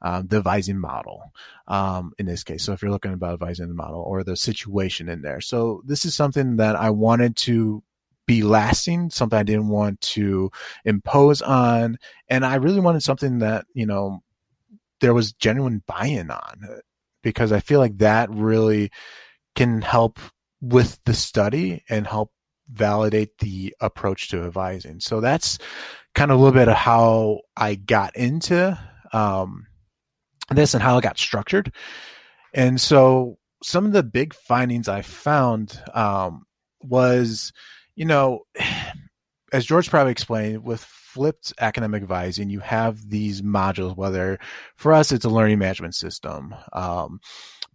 um, 0.00 0.28
the 0.28 0.38
advising 0.38 0.78
model 0.78 1.32
um, 1.66 2.12
in 2.18 2.26
this 2.26 2.44
case. 2.44 2.62
So 2.62 2.72
if 2.72 2.82
you're 2.82 2.92
looking 2.92 3.12
about 3.12 3.34
advising 3.34 3.66
the 3.66 3.74
model 3.74 4.00
or 4.00 4.22
the 4.22 4.36
situation 4.36 5.08
in 5.08 5.22
there. 5.22 5.40
So 5.40 5.82
this 5.84 6.04
is 6.04 6.14
something 6.14 6.56
that 6.56 6.76
I 6.76 6.90
wanted 6.90 7.36
to 7.38 7.82
be 8.26 8.42
lasting, 8.42 9.10
something 9.10 9.38
I 9.38 9.42
didn't 9.42 9.68
want 9.68 10.00
to 10.02 10.52
impose 10.84 11.42
on. 11.42 11.98
And 12.28 12.46
I 12.46 12.54
really 12.54 12.80
wanted 12.80 13.02
something 13.02 13.40
that, 13.40 13.66
you 13.74 13.86
know, 13.86 14.20
there 15.00 15.14
was 15.14 15.32
genuine 15.32 15.82
buy-in 15.84 16.30
on 16.30 16.80
because 17.22 17.50
I 17.50 17.60
feel 17.60 17.80
like 17.80 17.98
that 17.98 18.30
really 18.30 18.90
can 19.54 19.82
help 19.82 20.18
with 20.60 20.98
the 21.04 21.14
study 21.14 21.82
and 21.88 22.06
help 22.06 22.30
validate 22.70 23.38
the 23.38 23.74
approach 23.80 24.28
to 24.30 24.44
advising. 24.44 25.00
So 25.00 25.20
that's 25.20 25.58
kind 26.14 26.30
of 26.30 26.38
a 26.38 26.42
little 26.42 26.58
bit 26.58 26.68
of 26.68 26.76
how 26.76 27.40
I 27.56 27.74
got 27.74 28.16
into 28.16 28.78
um, 29.12 29.66
this 30.50 30.74
and 30.74 30.82
how 30.82 30.98
it 30.98 31.02
got 31.02 31.18
structured. 31.18 31.72
And 32.54 32.80
so 32.80 33.38
some 33.62 33.86
of 33.86 33.92
the 33.92 34.02
big 34.02 34.34
findings 34.34 34.88
I 34.88 35.02
found 35.02 35.80
um, 35.94 36.44
was, 36.80 37.52
you 37.94 38.04
know, 38.04 38.40
as 39.52 39.66
George 39.66 39.90
probably 39.90 40.12
explained, 40.12 40.64
with 40.64 40.82
flipped 40.82 41.52
academic 41.60 42.02
advising, 42.02 42.48
you 42.48 42.60
have 42.60 43.10
these 43.10 43.42
modules, 43.42 43.96
whether 43.96 44.38
for 44.76 44.94
us 44.94 45.12
it's 45.12 45.26
a 45.26 45.30
learning 45.30 45.58
management 45.58 45.94
system, 45.94 46.54
um, 46.72 47.20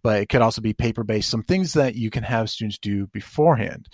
but 0.08 0.22
it 0.22 0.30
could 0.30 0.40
also 0.40 0.62
be 0.62 0.72
paper 0.72 1.04
based, 1.04 1.28
some 1.28 1.42
things 1.42 1.74
that 1.74 1.94
you 1.94 2.08
can 2.08 2.22
have 2.22 2.48
students 2.48 2.78
do 2.78 3.06
beforehand. 3.08 3.88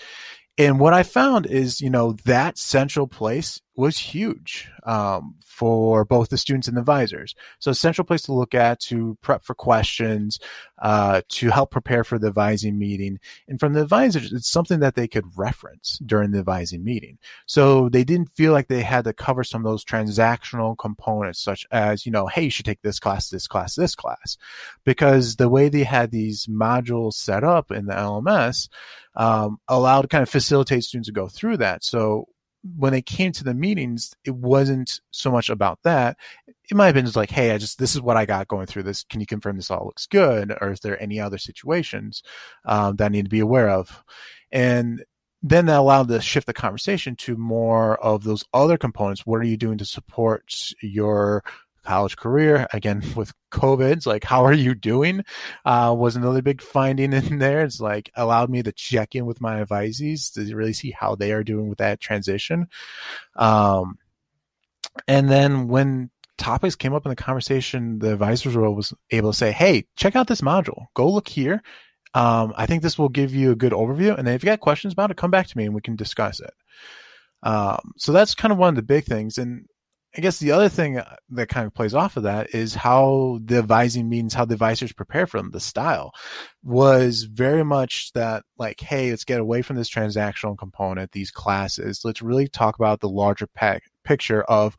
And 0.56 0.78
what 0.78 0.94
I 0.94 1.02
found 1.02 1.44
is, 1.44 1.80
you 1.80 1.90
know, 1.90 2.12
that 2.24 2.56
central 2.56 3.08
place 3.08 3.60
was 3.76 3.98
huge 3.98 4.70
um, 4.84 5.34
for 5.44 6.04
both 6.04 6.28
the 6.28 6.38
students 6.38 6.68
and 6.68 6.76
the 6.76 6.80
advisors. 6.80 7.34
So 7.58 7.72
a 7.72 7.74
central 7.74 8.04
place 8.04 8.22
to 8.22 8.32
look 8.32 8.54
at 8.54 8.80
to 8.80 9.18
prep 9.20 9.44
for 9.44 9.54
questions, 9.54 10.38
uh, 10.80 11.22
to 11.30 11.50
help 11.50 11.70
prepare 11.70 12.04
for 12.04 12.18
the 12.18 12.28
advising 12.28 12.78
meeting. 12.78 13.18
And 13.48 13.58
from 13.58 13.72
the 13.72 13.82
advisors, 13.82 14.32
it's 14.32 14.48
something 14.50 14.80
that 14.80 14.94
they 14.94 15.08
could 15.08 15.26
reference 15.36 15.98
during 16.04 16.30
the 16.30 16.38
advising 16.38 16.84
meeting. 16.84 17.18
So 17.46 17.88
they 17.88 18.04
didn't 18.04 18.30
feel 18.30 18.52
like 18.52 18.68
they 18.68 18.82
had 18.82 19.04
to 19.04 19.12
cover 19.12 19.42
some 19.42 19.64
of 19.64 19.70
those 19.70 19.84
transactional 19.84 20.78
components, 20.78 21.40
such 21.40 21.66
as, 21.70 22.06
you 22.06 22.12
know, 22.12 22.26
hey, 22.26 22.44
you 22.44 22.50
should 22.50 22.66
take 22.66 22.82
this 22.82 23.00
class, 23.00 23.28
this 23.28 23.48
class, 23.48 23.74
this 23.74 23.94
class. 23.94 24.36
Because 24.84 25.36
the 25.36 25.48
way 25.48 25.68
they 25.68 25.84
had 25.84 26.10
these 26.10 26.46
modules 26.46 27.14
set 27.14 27.42
up 27.42 27.72
in 27.72 27.86
the 27.86 27.94
LMS, 27.94 28.68
um, 29.16 29.58
allowed 29.68 30.10
kind 30.10 30.22
of 30.22 30.28
facilitate 30.28 30.84
students 30.84 31.08
to 31.08 31.12
go 31.12 31.28
through 31.28 31.58
that. 31.58 31.84
So 31.84 32.28
when 32.76 32.92
they 32.92 33.02
came 33.02 33.32
to 33.32 33.44
the 33.44 33.54
meetings, 33.54 34.14
it 34.24 34.34
wasn't 34.34 35.00
so 35.10 35.30
much 35.30 35.50
about 35.50 35.78
that. 35.82 36.16
It 36.46 36.74
might 36.74 36.86
have 36.86 36.94
been 36.94 37.04
just 37.04 37.16
like, 37.16 37.30
hey, 37.30 37.50
I 37.50 37.58
just 37.58 37.78
this 37.78 37.94
is 37.94 38.00
what 38.00 38.16
I 38.16 38.24
got 38.24 38.48
going 38.48 38.66
through 38.66 38.84
this. 38.84 39.04
Can 39.04 39.20
you 39.20 39.26
confirm 39.26 39.56
this 39.56 39.70
all 39.70 39.84
looks 39.84 40.06
good, 40.06 40.56
or 40.60 40.72
is 40.72 40.80
there 40.80 41.00
any 41.02 41.20
other 41.20 41.38
situations 41.38 42.22
um, 42.64 42.96
that 42.96 43.06
I 43.06 43.08
need 43.08 43.24
to 43.24 43.30
be 43.30 43.40
aware 43.40 43.68
of? 43.68 44.02
And 44.50 45.04
then 45.42 45.66
that 45.66 45.78
allowed 45.78 46.08
to 46.08 46.22
shift 46.22 46.46
the 46.46 46.54
conversation 46.54 47.16
to 47.16 47.36
more 47.36 48.02
of 48.02 48.24
those 48.24 48.44
other 48.54 48.78
components. 48.78 49.26
What 49.26 49.40
are 49.40 49.44
you 49.44 49.58
doing 49.58 49.76
to 49.76 49.84
support 49.84 50.72
your 50.80 51.44
college 51.84 52.16
career. 52.16 52.66
Again, 52.72 53.02
with 53.16 53.32
COVID, 53.52 53.92
it's 53.92 54.06
like, 54.06 54.24
how 54.24 54.44
are 54.44 54.52
you 54.52 54.74
doing? 54.74 55.24
Uh, 55.64 55.94
was 55.96 56.16
another 56.16 56.42
big 56.42 56.60
finding 56.60 57.12
in 57.12 57.38
there. 57.38 57.62
It's 57.64 57.80
like 57.80 58.10
allowed 58.16 58.50
me 58.50 58.62
to 58.62 58.72
check 58.72 59.14
in 59.14 59.26
with 59.26 59.40
my 59.40 59.64
advisees 59.64 60.32
to 60.34 60.54
really 60.54 60.72
see 60.72 60.90
how 60.90 61.14
they 61.14 61.32
are 61.32 61.44
doing 61.44 61.68
with 61.68 61.78
that 61.78 62.00
transition. 62.00 62.68
Um, 63.36 63.98
and 65.08 65.28
then 65.28 65.68
when 65.68 66.10
topics 66.38 66.76
came 66.76 66.94
up 66.94 67.06
in 67.06 67.10
the 67.10 67.16
conversation, 67.16 67.98
the 67.98 68.12
advisors 68.12 68.54
role 68.54 68.74
was 68.74 68.92
able 69.10 69.32
to 69.32 69.38
say, 69.38 69.52
Hey, 69.52 69.86
check 69.96 70.16
out 70.16 70.26
this 70.26 70.40
module. 70.40 70.86
Go 70.94 71.10
look 71.10 71.28
here. 71.28 71.62
Um, 72.14 72.54
I 72.56 72.66
think 72.66 72.82
this 72.82 72.96
will 72.96 73.08
give 73.08 73.34
you 73.34 73.50
a 73.50 73.56
good 73.56 73.72
overview. 73.72 74.16
And 74.16 74.26
then 74.26 74.34
if 74.34 74.42
you 74.42 74.46
got 74.46 74.60
questions 74.60 74.92
about 74.92 75.10
it, 75.10 75.16
come 75.16 75.32
back 75.32 75.48
to 75.48 75.58
me 75.58 75.64
and 75.64 75.74
we 75.74 75.80
can 75.80 75.96
discuss 75.96 76.40
it. 76.40 76.54
Um, 77.42 77.92
so 77.96 78.12
that's 78.12 78.34
kind 78.34 78.52
of 78.52 78.58
one 78.58 78.70
of 78.70 78.76
the 78.76 78.82
big 78.82 79.04
things. 79.04 79.36
And 79.36 79.66
I 80.16 80.20
guess 80.20 80.38
the 80.38 80.52
other 80.52 80.68
thing 80.68 81.00
that 81.30 81.48
kind 81.48 81.66
of 81.66 81.74
plays 81.74 81.92
off 81.92 82.16
of 82.16 82.22
that 82.22 82.54
is 82.54 82.74
how 82.74 83.40
the 83.44 83.58
advising 83.58 84.08
means 84.08 84.32
how 84.32 84.44
the 84.44 84.54
advisors 84.54 84.92
prepare 84.92 85.26
for 85.26 85.38
them. 85.38 85.50
The 85.50 85.58
style 85.58 86.12
was 86.62 87.24
very 87.24 87.64
much 87.64 88.12
that 88.12 88.44
like, 88.56 88.80
hey, 88.80 89.10
let's 89.10 89.24
get 89.24 89.40
away 89.40 89.62
from 89.62 89.74
this 89.74 89.90
transactional 89.90 90.56
component, 90.56 91.10
these 91.10 91.32
classes. 91.32 92.02
Let's 92.04 92.22
really 92.22 92.46
talk 92.46 92.76
about 92.76 93.00
the 93.00 93.08
larger 93.08 93.48
pack, 93.48 93.90
picture 94.04 94.42
of, 94.44 94.76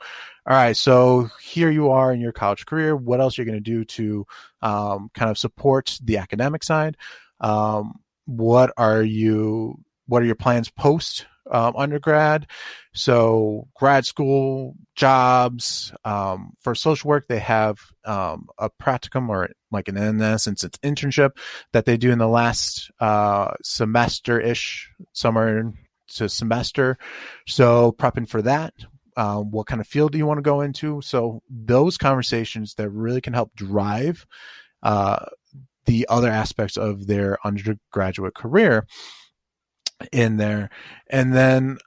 all 0.48 0.56
right, 0.56 0.78
so 0.78 1.30
here 1.42 1.70
you 1.70 1.90
are 1.90 2.14
in 2.14 2.22
your 2.22 2.32
college 2.32 2.66
career. 2.66 2.96
What 2.96 3.20
else 3.20 3.38
are 3.38 3.42
you're 3.42 3.52
going 3.52 3.62
to 3.62 3.72
do 3.72 3.84
to 3.84 4.26
um, 4.62 5.10
kind 5.14 5.30
of 5.30 5.38
support 5.38 6.00
the 6.02 6.18
academic 6.18 6.64
side? 6.64 6.96
Um, 7.42 8.00
what 8.26 8.72
are 8.78 9.04
you? 9.04 9.84
What 10.08 10.22
are 10.22 10.26
your 10.26 10.36
plans 10.36 10.70
post 10.70 11.26
um, 11.52 11.76
undergrad. 11.76 12.48
So 12.94 13.68
grad 13.76 14.06
school 14.06 14.76
jobs 14.96 15.94
um, 16.04 16.54
for 16.60 16.76
social 16.76 17.10
work, 17.10 17.28
they 17.28 17.40
have 17.40 17.80
um, 18.06 18.48
a 18.58 18.70
practicum 18.70 19.30
or 19.30 19.50
like 19.72 19.88
an 19.88 19.98
in 19.98 20.22
essence, 20.22 20.64
it's 20.64 20.78
internship 20.80 21.32
that 21.74 21.86
they 21.86 21.98
do 21.98 22.12
in 22.12 22.20
the 22.20 22.28
last 22.28 22.92
uh, 23.00 23.54
semester 23.62 24.40
ish, 24.40 24.90
summer 25.12 25.74
to 26.16 26.30
semester. 26.30 26.98
So 27.48 27.92
prepping 27.98 28.28
for 28.28 28.42
that. 28.44 28.74
Um, 29.18 29.52
what 29.52 29.68
kind 29.68 29.80
of 29.80 29.88
field 29.88 30.12
do 30.12 30.18
you 30.18 30.26
want 30.26 30.40
to 30.40 30.42
go 30.42 30.62
into? 30.62 31.02
So 31.02 31.42
those 31.50 31.98
conversations 31.98 32.76
that 32.76 32.90
really 32.90 33.22
can 33.22 33.34
help 33.34 33.56
drive 33.56 34.26
uh, 34.84 35.26
the 35.86 36.06
other 36.10 36.30
aspects 36.30 36.78
of 36.78 37.08
their 37.08 37.38
undergraduate 37.46 38.36
career 38.36 38.86
in 40.12 40.38
there. 40.38 40.70
And 41.10 41.34
then 41.34 41.78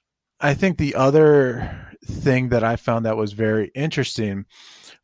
I 0.41 0.55
think 0.55 0.79
the 0.79 0.95
other 0.95 1.97
thing 2.05 2.51
that 2.51 2.65
I 2.65 2.77
found 2.77 3.05
that 3.05 3.17
was 3.17 3.33
very 3.33 3.71
interesting 3.75 4.47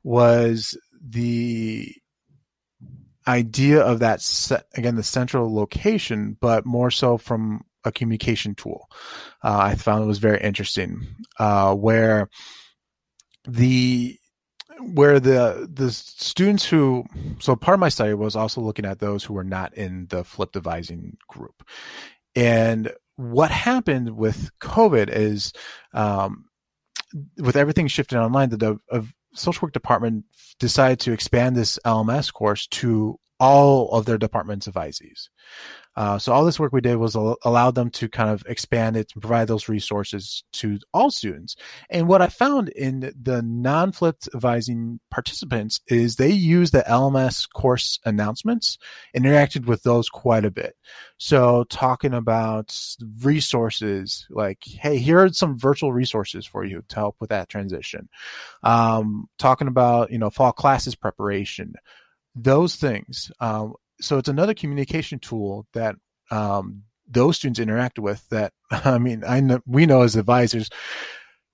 was 0.03 0.79
the 1.03 1.95
idea 3.27 3.81
of 3.81 4.01
that 4.01 4.23
again 4.75 4.97
the 4.97 5.03
central 5.03 5.55
location 5.55 6.37
but 6.41 6.67
more 6.67 6.91
so 6.91 7.17
from 7.17 7.63
a 7.85 7.91
communication 7.91 8.55
tool 8.55 8.87
uh, 9.43 9.57
i 9.63 9.75
found 9.75 10.05
it 10.05 10.07
was 10.07 10.19
very 10.19 10.41
interesting 10.43 11.07
uh, 11.39 11.75
where 11.75 12.29
the 13.49 14.19
where 14.81 15.21
the 15.21 15.69
the 15.73 15.91
students 15.91 16.67
who 16.67 17.05
so 17.39 17.57
part 17.57 17.75
of 17.75 17.81
my 17.81 17.89
study 17.89 18.13
was 18.13 18.37
also 18.37 18.61
looking 18.61 18.85
at 18.85 18.99
those 18.99 19.25
who 19.25 19.33
were 19.33 19.45
not 19.45 19.73
in 19.75 20.07
the 20.11 20.25
flipped 20.25 20.57
advising 20.57 21.17
group 21.29 21.63
and 22.35 22.93
what 23.17 23.51
happened 23.51 24.11
with 24.17 24.51
COVID 24.61 25.09
is, 25.09 25.53
um, 25.93 26.47
with 27.39 27.57
everything 27.57 27.87
shifting 27.87 28.19
online, 28.19 28.51
the, 28.51 28.57
the 28.57 29.07
social 29.35 29.67
work 29.67 29.73
department 29.73 30.25
decided 30.59 31.01
to 31.01 31.13
expand 31.13 31.57
this 31.57 31.79
LMS 31.85 32.33
course 32.33 32.67
to 32.69 33.19
all 33.41 33.91
of 33.91 34.05
their 34.05 34.19
department's 34.19 34.69
advisees. 34.69 35.29
Uh, 35.97 36.19
so 36.19 36.33
all 36.33 36.45
this 36.45 36.59
work 36.59 36.73
we 36.73 36.81
did 36.81 36.97
was 36.97 37.15
al- 37.15 37.39
allow 37.45 37.71
them 37.71 37.89
to 37.89 38.09
kind 38.09 38.31
of 38.31 38.43
expand 38.47 38.97
it 38.97 39.13
and 39.15 39.23
provide 39.23 39.47
those 39.47 39.69
resources 39.69 40.43
to 40.53 40.79
all 40.93 41.11
students. 41.11 41.55
And 41.89 42.09
what 42.09 42.21
I 42.21 42.27
found 42.27 42.69
in 42.71 43.13
the 43.21 43.43
non-flipped 43.43 44.29
advising 44.35 44.99
participants 45.11 45.81
is 45.87 46.17
they 46.17 46.31
use 46.31 46.73
the 46.73 46.85
LMS 46.89 47.49
course 47.49 48.01
announcements 48.05 48.77
and 49.15 49.25
interacted 49.25 49.67
with 49.67 49.85
those 49.85 50.09
quite 50.09 50.45
a 50.45 50.51
bit. 50.51 50.75
So 51.19 51.65
talking 51.71 52.13
about 52.13 52.77
resources 53.21 54.27
like, 54.31 54.65
hey, 54.65 54.99
here 54.99 55.21
are 55.21 55.29
some 55.33 55.57
virtual 55.59 55.93
resources 55.93 56.45
for 56.45 56.65
you 56.65 56.83
to 56.89 56.97
help 56.97 57.17
with 57.21 57.31
that 57.31 57.49
transition. 57.49 58.09
Um, 58.65 59.29
talking 59.39 59.69
about, 59.69 60.11
you 60.11 60.19
know, 60.19 60.31
fall 60.31 60.53
classes 60.53 60.97
preparation, 60.97 61.75
those 62.35 62.77
things. 62.77 63.31
Um, 63.41 63.75
so 64.01 64.19
it's 64.19 64.29
another 64.29 64.55
communication 64.55 65.19
tool 65.19 65.67
that 65.73 65.97
um, 66.31 66.83
those 67.09 67.37
students 67.37 67.61
interact 67.61 67.99
with 67.99 68.27
that 68.31 68.53
i 68.71 68.99
mean 68.99 69.23
i 69.27 69.41
know 69.41 69.61
we 69.67 69.87
know 69.87 70.03
as 70.03 70.17
advisors 70.17 70.71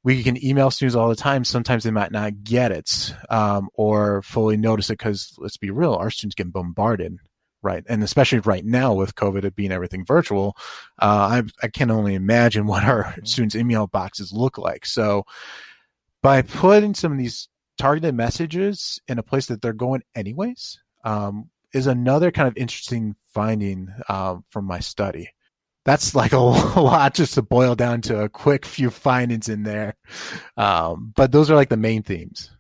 we 0.03 0.23
can 0.23 0.43
email 0.43 0.71
students 0.71 0.97
all 0.97 1.09
the 1.09 1.17
time 1.17 1.45
sometimes 1.45 1.85
they 1.85 1.91
might 1.91 2.13
not 2.13 2.43
get 2.43 2.73
it 2.73 3.15
um, 3.29 3.69
or 3.75 4.23
fully 4.23 4.57
notice 4.57 4.91
it 4.91 4.99
because 4.99 5.35
let's 5.39 5.57
be 5.57 5.71
real 5.71 5.95
our 5.95 6.11
students 6.11 6.35
get 6.35 6.53
bombarded 6.53 7.19
right 7.63 7.85
and 7.89 8.03
especially 8.03 8.39
right 8.41 8.65
now 8.65 8.95
with 8.95 9.15
covid 9.15 9.45
it 9.45 9.57
being 9.57 9.73
everything 9.73 10.05
virtual 10.05 10.57
uh, 11.01 11.43
I, 11.43 11.43
I 11.63 11.69
can 11.69 11.91
only 11.91 12.15
imagine 12.15 12.67
what 12.67 12.85
our 12.85 13.05
mm-hmm. 13.05 13.25
students 13.25 13.57
email 13.57 13.87
boxes 13.87 14.33
look 14.33 14.57
like 14.57 14.87
so 14.87 15.25
by 16.23 16.43
putting 16.43 16.95
some 16.95 17.13
of 17.13 17.19
these 17.19 17.49
targeted 17.81 18.15
messages 18.15 19.01
in 19.09 19.19
a 19.19 19.23
place 19.23 19.47
that 19.47 19.63
they're 19.63 19.73
going 19.73 20.03
anyways 20.15 20.79
um, 21.05 21.49
is 21.73 21.87
another 21.87 22.31
kind 22.31 22.49
of 22.49 22.57
interesting 22.57 23.17
finding 23.33 23.89
um, 24.09 24.45
from 24.51 24.67
my 24.67 24.81
study 24.81 25.31
that's 25.85 26.15
like 26.15 26.33
a, 26.33 26.37
a, 26.37 26.81
lot 26.81 27.15
just 27.15 27.35
to 27.35 27.43
boil 27.43 27.75
down 27.75 28.03
to 28.03 28.21
a 28.21 28.29
quick 28.29 28.67
few 28.67 28.91
findings 28.91 29.49
in 29.49 29.63
there. 29.63 29.95
Um, 30.57 31.13
but 31.15 31.33
those 31.33 31.51
are 31.51 31.57
like 31.57 31.69
the 31.69 31.77
main 31.77 32.03
themes. 32.03 32.51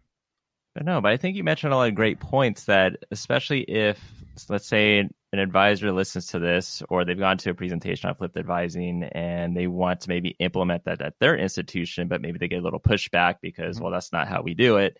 But 0.74 0.84
No, 0.84 1.01
but 1.01 1.12
I 1.12 1.16
think 1.16 1.36
you 1.36 1.44
mentioned 1.44 1.72
a 1.72 1.76
lot 1.76 1.88
of 1.88 1.94
great 1.94 2.20
points 2.20 2.64
that, 2.64 2.97
especially 3.10 3.62
if, 3.62 4.01
let's 4.48 4.68
say, 4.68 5.01
an 5.01 5.38
advisor 5.38 5.92
listens 5.92 6.26
to 6.26 6.38
this 6.38 6.82
or 6.88 7.05
they've 7.05 7.18
gone 7.18 7.38
to 7.38 7.51
a 7.51 7.55
presentation 7.55 8.09
on 8.09 8.16
flipped 8.16 8.36
advising 8.36 9.05
and 9.05 9.56
they 9.56 9.66
want 9.66 10.01
to 10.01 10.09
maybe 10.09 10.34
implement 10.38 10.84
that 10.84 11.02
at 11.02 11.14
their 11.20 11.36
institution, 11.36 12.09
but 12.09 12.20
maybe 12.20 12.38
they 12.38 12.48
get 12.48 12.60
a 12.60 12.64
little 12.64 12.80
pushback 12.80 13.36
because, 13.42 13.76
mm-hmm. 13.76 13.84
well, 13.84 13.92
that's 13.92 14.12
not 14.12 14.28
how 14.28 14.42
we 14.42 14.55
do 14.55 14.78
it. 14.78 14.97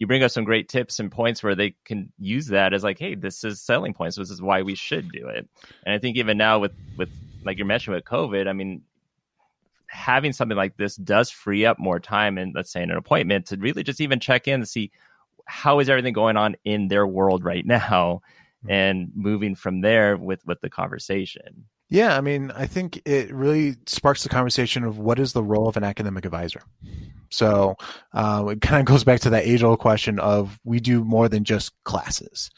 You 0.00 0.08
bring 0.08 0.24
up 0.24 0.32
some 0.32 0.44
great 0.44 0.68
tips 0.68 0.98
and 0.98 1.12
points 1.12 1.42
where 1.42 1.54
they 1.54 1.76
can 1.84 2.12
use 2.18 2.48
that 2.48 2.74
as 2.74 2.82
like, 2.82 2.98
hey, 2.98 3.14
this 3.14 3.44
is 3.44 3.60
selling 3.60 3.94
points. 3.94 4.16
This 4.16 4.30
is 4.30 4.42
why 4.42 4.62
we 4.62 4.74
should 4.74 5.12
do 5.12 5.28
it. 5.28 5.48
And 5.84 5.94
I 5.94 5.98
think 5.98 6.16
even 6.16 6.36
now 6.36 6.58
with 6.58 6.72
with 6.96 7.10
like 7.44 7.58
you 7.58 7.64
mentioned 7.64 7.94
with 7.94 8.04
COVID, 8.04 8.48
I 8.48 8.52
mean, 8.52 8.82
having 9.90 10.32
something 10.32 10.56
like 10.56 10.76
this 10.76 10.96
does 10.96 11.30
free 11.30 11.66
up 11.66 11.78
more 11.78 11.98
time 11.98 12.38
and 12.38 12.54
let's 12.54 12.72
say 12.72 12.82
in 12.82 12.90
an 12.90 12.96
appointment 12.96 13.46
to 13.46 13.56
really 13.56 13.82
just 13.82 14.00
even 14.00 14.20
check 14.20 14.46
in 14.46 14.54
and 14.54 14.68
see 14.68 14.92
how 15.46 15.80
is 15.80 15.88
everything 15.88 16.12
going 16.12 16.36
on 16.36 16.54
in 16.64 16.86
their 16.86 17.04
world 17.04 17.44
right 17.44 17.66
now 17.66 18.22
mm-hmm. 18.64 18.70
and 18.70 19.10
moving 19.16 19.56
from 19.56 19.80
there 19.80 20.16
with 20.16 20.46
with 20.46 20.60
the 20.60 20.70
conversation 20.70 21.66
yeah 21.90 22.16
i 22.16 22.20
mean 22.20 22.50
i 22.56 22.66
think 22.66 23.00
it 23.04 23.32
really 23.32 23.76
sparks 23.86 24.22
the 24.22 24.28
conversation 24.28 24.84
of 24.84 24.98
what 24.98 25.18
is 25.18 25.32
the 25.32 25.42
role 25.42 25.68
of 25.68 25.76
an 25.76 25.84
academic 25.84 26.24
advisor 26.24 26.62
so 27.32 27.76
uh, 28.14 28.44
it 28.48 28.60
kind 28.60 28.80
of 28.80 28.86
goes 28.86 29.04
back 29.04 29.20
to 29.20 29.30
that 29.30 29.46
age 29.46 29.62
old 29.62 29.78
question 29.78 30.18
of 30.18 30.58
we 30.64 30.80
do 30.80 31.04
more 31.04 31.28
than 31.28 31.44
just 31.44 31.72
classes 31.84 32.50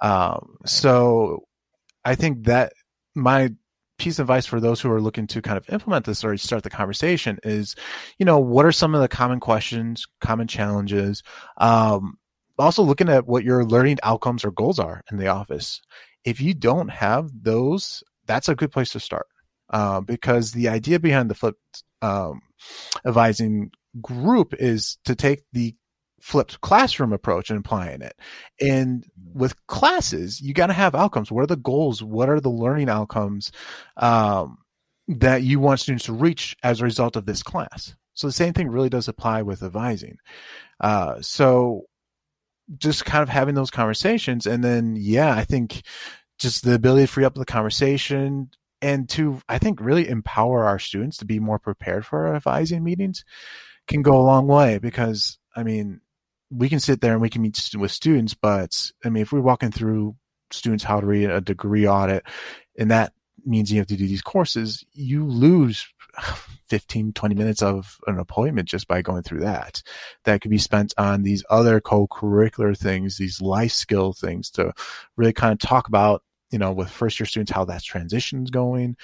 um, 0.00 0.56
so 0.64 1.42
i 2.04 2.14
think 2.14 2.44
that 2.44 2.72
my 3.14 3.50
piece 3.98 4.18
of 4.18 4.24
advice 4.24 4.46
for 4.46 4.60
those 4.60 4.80
who 4.80 4.90
are 4.90 5.00
looking 5.00 5.26
to 5.26 5.42
kind 5.42 5.56
of 5.56 5.68
implement 5.70 6.04
this 6.04 6.24
or 6.24 6.36
start 6.36 6.62
the 6.62 6.70
conversation 6.70 7.38
is, 7.42 7.74
you 8.18 8.26
know, 8.26 8.38
what 8.38 8.66
are 8.66 8.72
some 8.72 8.94
of 8.94 9.00
the 9.00 9.08
common 9.08 9.40
questions, 9.40 10.06
common 10.20 10.46
challenges? 10.46 11.22
Um, 11.56 12.18
also 12.58 12.82
looking 12.82 13.08
at 13.08 13.26
what 13.26 13.44
your 13.44 13.64
learning 13.64 13.98
outcomes 14.02 14.44
or 14.44 14.50
goals 14.50 14.78
are 14.78 15.02
in 15.10 15.18
the 15.18 15.28
office. 15.28 15.80
If 16.24 16.40
you 16.40 16.54
don't 16.54 16.88
have 16.88 17.30
those, 17.42 18.02
that's 18.26 18.48
a 18.48 18.54
good 18.54 18.72
place 18.72 18.90
to 18.90 19.00
start. 19.00 19.26
Uh, 19.68 20.00
because 20.00 20.52
the 20.52 20.68
idea 20.68 21.00
behind 21.00 21.28
the 21.28 21.34
flipped 21.34 21.82
um, 22.00 22.40
advising 23.04 23.70
group 24.00 24.54
is 24.58 24.98
to 25.04 25.14
take 25.16 25.42
the 25.52 25.74
flipped 26.20 26.60
classroom 26.60 27.12
approach 27.12 27.50
and 27.50 27.58
applying 27.58 28.00
it. 28.00 28.16
And 28.60 29.04
with 29.34 29.54
classes, 29.66 30.40
you 30.40 30.54
got 30.54 30.68
to 30.68 30.72
have 30.72 30.94
outcomes. 30.94 31.32
What 31.32 31.42
are 31.42 31.48
the 31.48 31.56
goals? 31.56 32.02
What 32.02 32.28
are 32.28 32.40
the 32.40 32.48
learning 32.48 32.88
outcomes 32.88 33.52
um, 33.96 34.58
that 35.08 35.42
you 35.42 35.60
want 35.60 35.80
students 35.80 36.06
to 36.06 36.12
reach 36.12 36.56
as 36.62 36.80
a 36.80 36.84
result 36.84 37.16
of 37.16 37.26
this 37.26 37.42
class? 37.42 37.94
So 38.14 38.26
the 38.26 38.32
same 38.32 38.54
thing 38.54 38.68
really 38.68 38.88
does 38.88 39.08
apply 39.08 39.42
with 39.42 39.62
advising. 39.62 40.16
Uh, 40.80 41.20
so 41.20 41.82
just 42.78 43.04
kind 43.04 43.22
of 43.22 43.28
having 43.28 43.54
those 43.54 43.70
conversations, 43.70 44.46
and 44.46 44.64
then 44.64 44.96
yeah, 44.98 45.34
I 45.34 45.44
think 45.44 45.82
just 46.38 46.64
the 46.64 46.74
ability 46.74 47.06
to 47.06 47.12
free 47.12 47.24
up 47.24 47.34
the 47.34 47.44
conversation 47.44 48.50
and 48.82 49.08
to 49.10 49.40
I 49.48 49.58
think 49.58 49.80
really 49.80 50.08
empower 50.08 50.64
our 50.64 50.78
students 50.78 51.16
to 51.18 51.24
be 51.24 51.40
more 51.40 51.58
prepared 51.58 52.04
for 52.04 52.26
our 52.26 52.36
advising 52.36 52.84
meetings 52.84 53.24
can 53.86 54.02
go 54.02 54.20
a 54.20 54.22
long 54.22 54.46
way 54.46 54.78
because 54.78 55.38
I 55.54 55.62
mean 55.62 56.00
we 56.50 56.68
can 56.68 56.80
sit 56.80 57.00
there 57.00 57.12
and 57.12 57.20
we 57.20 57.30
can 57.30 57.42
meet 57.42 57.58
with 57.76 57.90
students, 57.90 58.34
but 58.34 58.90
I 59.04 59.08
mean, 59.08 59.22
if 59.22 59.32
we're 59.32 59.40
walking 59.40 59.72
through 59.72 60.16
students 60.50 60.84
how 60.84 61.00
to 61.00 61.06
read 61.06 61.30
a 61.30 61.40
degree 61.40 61.86
audit, 61.88 62.24
and 62.78 62.90
that 62.90 63.12
means 63.44 63.70
you 63.70 63.78
have 63.78 63.88
to 63.88 63.96
do 63.96 64.06
these 64.06 64.22
courses, 64.22 64.84
you 64.92 65.26
lose 65.26 65.86
15, 66.68 67.12
20 67.12 67.34
minutes 67.34 67.62
of 67.62 67.98
an 68.06 68.18
appointment 68.18 68.68
just 68.68 68.88
by 68.88 69.02
going 69.02 69.22
through 69.22 69.40
that. 69.40 69.82
That 70.24 70.40
could 70.40 70.50
be 70.50 70.58
spent 70.58 70.94
on 70.98 71.22
these 71.22 71.44
other 71.50 71.80
co-curricular 71.80 72.76
things, 72.76 73.16
these 73.16 73.40
life 73.40 73.72
skill 73.72 74.12
things 74.12 74.50
to 74.52 74.72
really 75.16 75.32
kind 75.32 75.52
of 75.52 75.58
talk 75.58 75.88
about, 75.88 76.22
you 76.50 76.58
know, 76.58 76.72
with 76.72 76.90
first 76.90 77.18
year 77.18 77.26
students, 77.26 77.52
how 77.52 77.64
that 77.64 77.82
transition's 77.82 78.50
going, 78.50 78.96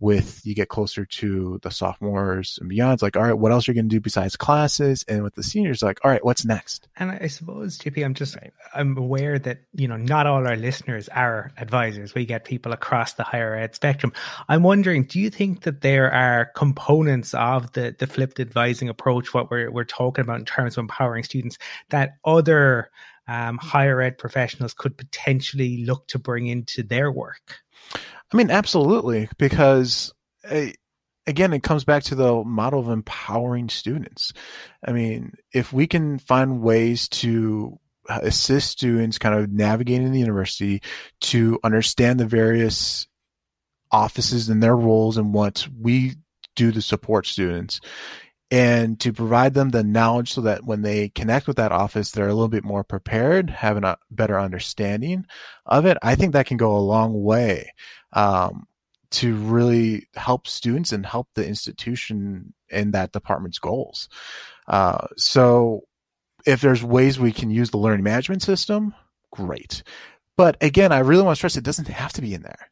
with 0.00 0.40
you 0.44 0.54
get 0.54 0.68
closer 0.68 1.04
to 1.04 1.58
the 1.62 1.70
sophomores 1.70 2.58
and 2.60 2.68
beyond, 2.68 2.94
it's 2.94 3.02
like, 3.02 3.16
all 3.16 3.24
right, 3.24 3.32
what 3.38 3.50
else 3.50 3.68
are 3.68 3.72
you 3.72 3.74
going 3.74 3.88
to 3.88 3.96
do 3.96 4.00
besides 4.00 4.36
classes? 4.36 5.04
And 5.08 5.22
with 5.24 5.34
the 5.34 5.42
seniors, 5.42 5.82
like, 5.82 5.98
all 6.04 6.10
right, 6.10 6.24
what's 6.24 6.44
next? 6.44 6.88
And 6.96 7.10
I 7.10 7.26
suppose, 7.26 7.78
JP, 7.78 8.04
I'm 8.04 8.14
just, 8.14 8.36
I'm 8.74 8.96
aware 8.96 9.38
that, 9.40 9.62
you 9.74 9.88
know, 9.88 9.96
not 9.96 10.26
all 10.26 10.46
our 10.46 10.56
listeners 10.56 11.08
are 11.08 11.52
advisors. 11.56 12.14
We 12.14 12.26
get 12.26 12.44
people 12.44 12.72
across 12.72 13.14
the 13.14 13.24
higher 13.24 13.56
ed 13.56 13.74
spectrum. 13.74 14.12
I'm 14.48 14.62
wondering, 14.62 15.04
do 15.04 15.18
you 15.18 15.30
think 15.30 15.62
that 15.62 15.80
there 15.80 16.12
are 16.12 16.46
components 16.54 17.34
of 17.34 17.72
the, 17.72 17.94
the 17.98 18.06
flipped 18.06 18.38
advising 18.38 18.88
approach, 18.88 19.34
what 19.34 19.50
we're, 19.50 19.70
we're 19.70 19.84
talking 19.84 20.22
about 20.22 20.38
in 20.38 20.44
terms 20.44 20.76
of 20.76 20.82
empowering 20.82 21.24
students 21.24 21.58
that 21.90 22.18
other 22.24 22.90
um, 23.28 23.58
higher 23.58 24.00
ed 24.00 24.18
professionals 24.18 24.74
could 24.74 24.96
potentially 24.96 25.84
look 25.84 26.08
to 26.08 26.18
bring 26.18 26.46
into 26.46 26.82
their 26.82 27.12
work? 27.12 27.58
I 28.32 28.36
mean, 28.36 28.50
absolutely, 28.50 29.28
because 29.38 30.12
uh, 30.50 30.66
again, 31.26 31.52
it 31.52 31.62
comes 31.62 31.84
back 31.84 32.02
to 32.04 32.14
the 32.14 32.42
model 32.42 32.80
of 32.80 32.88
empowering 32.88 33.68
students. 33.68 34.32
I 34.84 34.92
mean, 34.92 35.34
if 35.52 35.72
we 35.72 35.86
can 35.86 36.18
find 36.18 36.60
ways 36.60 37.08
to 37.08 37.78
assist 38.08 38.70
students 38.70 39.18
kind 39.18 39.34
of 39.34 39.52
navigating 39.52 40.10
the 40.10 40.18
university 40.18 40.82
to 41.20 41.60
understand 41.62 42.18
the 42.18 42.26
various 42.26 43.06
offices 43.92 44.48
and 44.48 44.62
their 44.62 44.76
roles 44.76 45.18
and 45.18 45.34
what 45.34 45.68
we 45.78 46.14
do 46.56 46.72
to 46.72 46.80
support 46.82 47.26
students 47.26 47.80
and 48.50 48.98
to 49.00 49.12
provide 49.12 49.54
them 49.54 49.70
the 49.70 49.84
knowledge 49.84 50.32
so 50.32 50.40
that 50.42 50.64
when 50.64 50.82
they 50.82 51.10
connect 51.10 51.46
with 51.46 51.56
that 51.58 51.72
office, 51.72 52.10
they're 52.10 52.28
a 52.28 52.34
little 52.34 52.48
bit 52.48 52.64
more 52.64 52.82
prepared, 52.82 53.50
having 53.50 53.84
a 53.84 53.98
better 54.10 54.40
understanding 54.40 55.26
of 55.66 55.84
it. 55.84 55.98
I 56.02 56.14
think 56.14 56.32
that 56.32 56.46
can 56.46 56.56
go 56.56 56.76
a 56.76 56.78
long 56.78 57.22
way 57.22 57.72
um, 58.14 58.66
to 59.10 59.34
really 59.36 60.08
help 60.14 60.48
students 60.48 60.92
and 60.92 61.04
help 61.04 61.28
the 61.34 61.46
institution 61.46 62.54
in 62.70 62.92
that 62.92 63.12
department's 63.12 63.58
goals. 63.58 64.08
Uh, 64.66 65.06
so 65.16 65.82
if 66.46 66.62
there's 66.62 66.82
ways 66.82 67.18
we 67.18 67.32
can 67.32 67.50
use 67.50 67.70
the 67.70 67.78
learning 67.78 68.04
management 68.04 68.42
system, 68.42 68.94
great. 69.30 69.82
But 70.36 70.56
again, 70.62 70.92
I 70.92 71.00
really 71.00 71.22
want 71.22 71.36
to 71.36 71.38
stress 71.38 71.56
it 71.56 71.64
doesn't 71.64 71.88
have 71.88 72.14
to 72.14 72.22
be 72.22 72.32
in 72.32 72.42
there. 72.42 72.70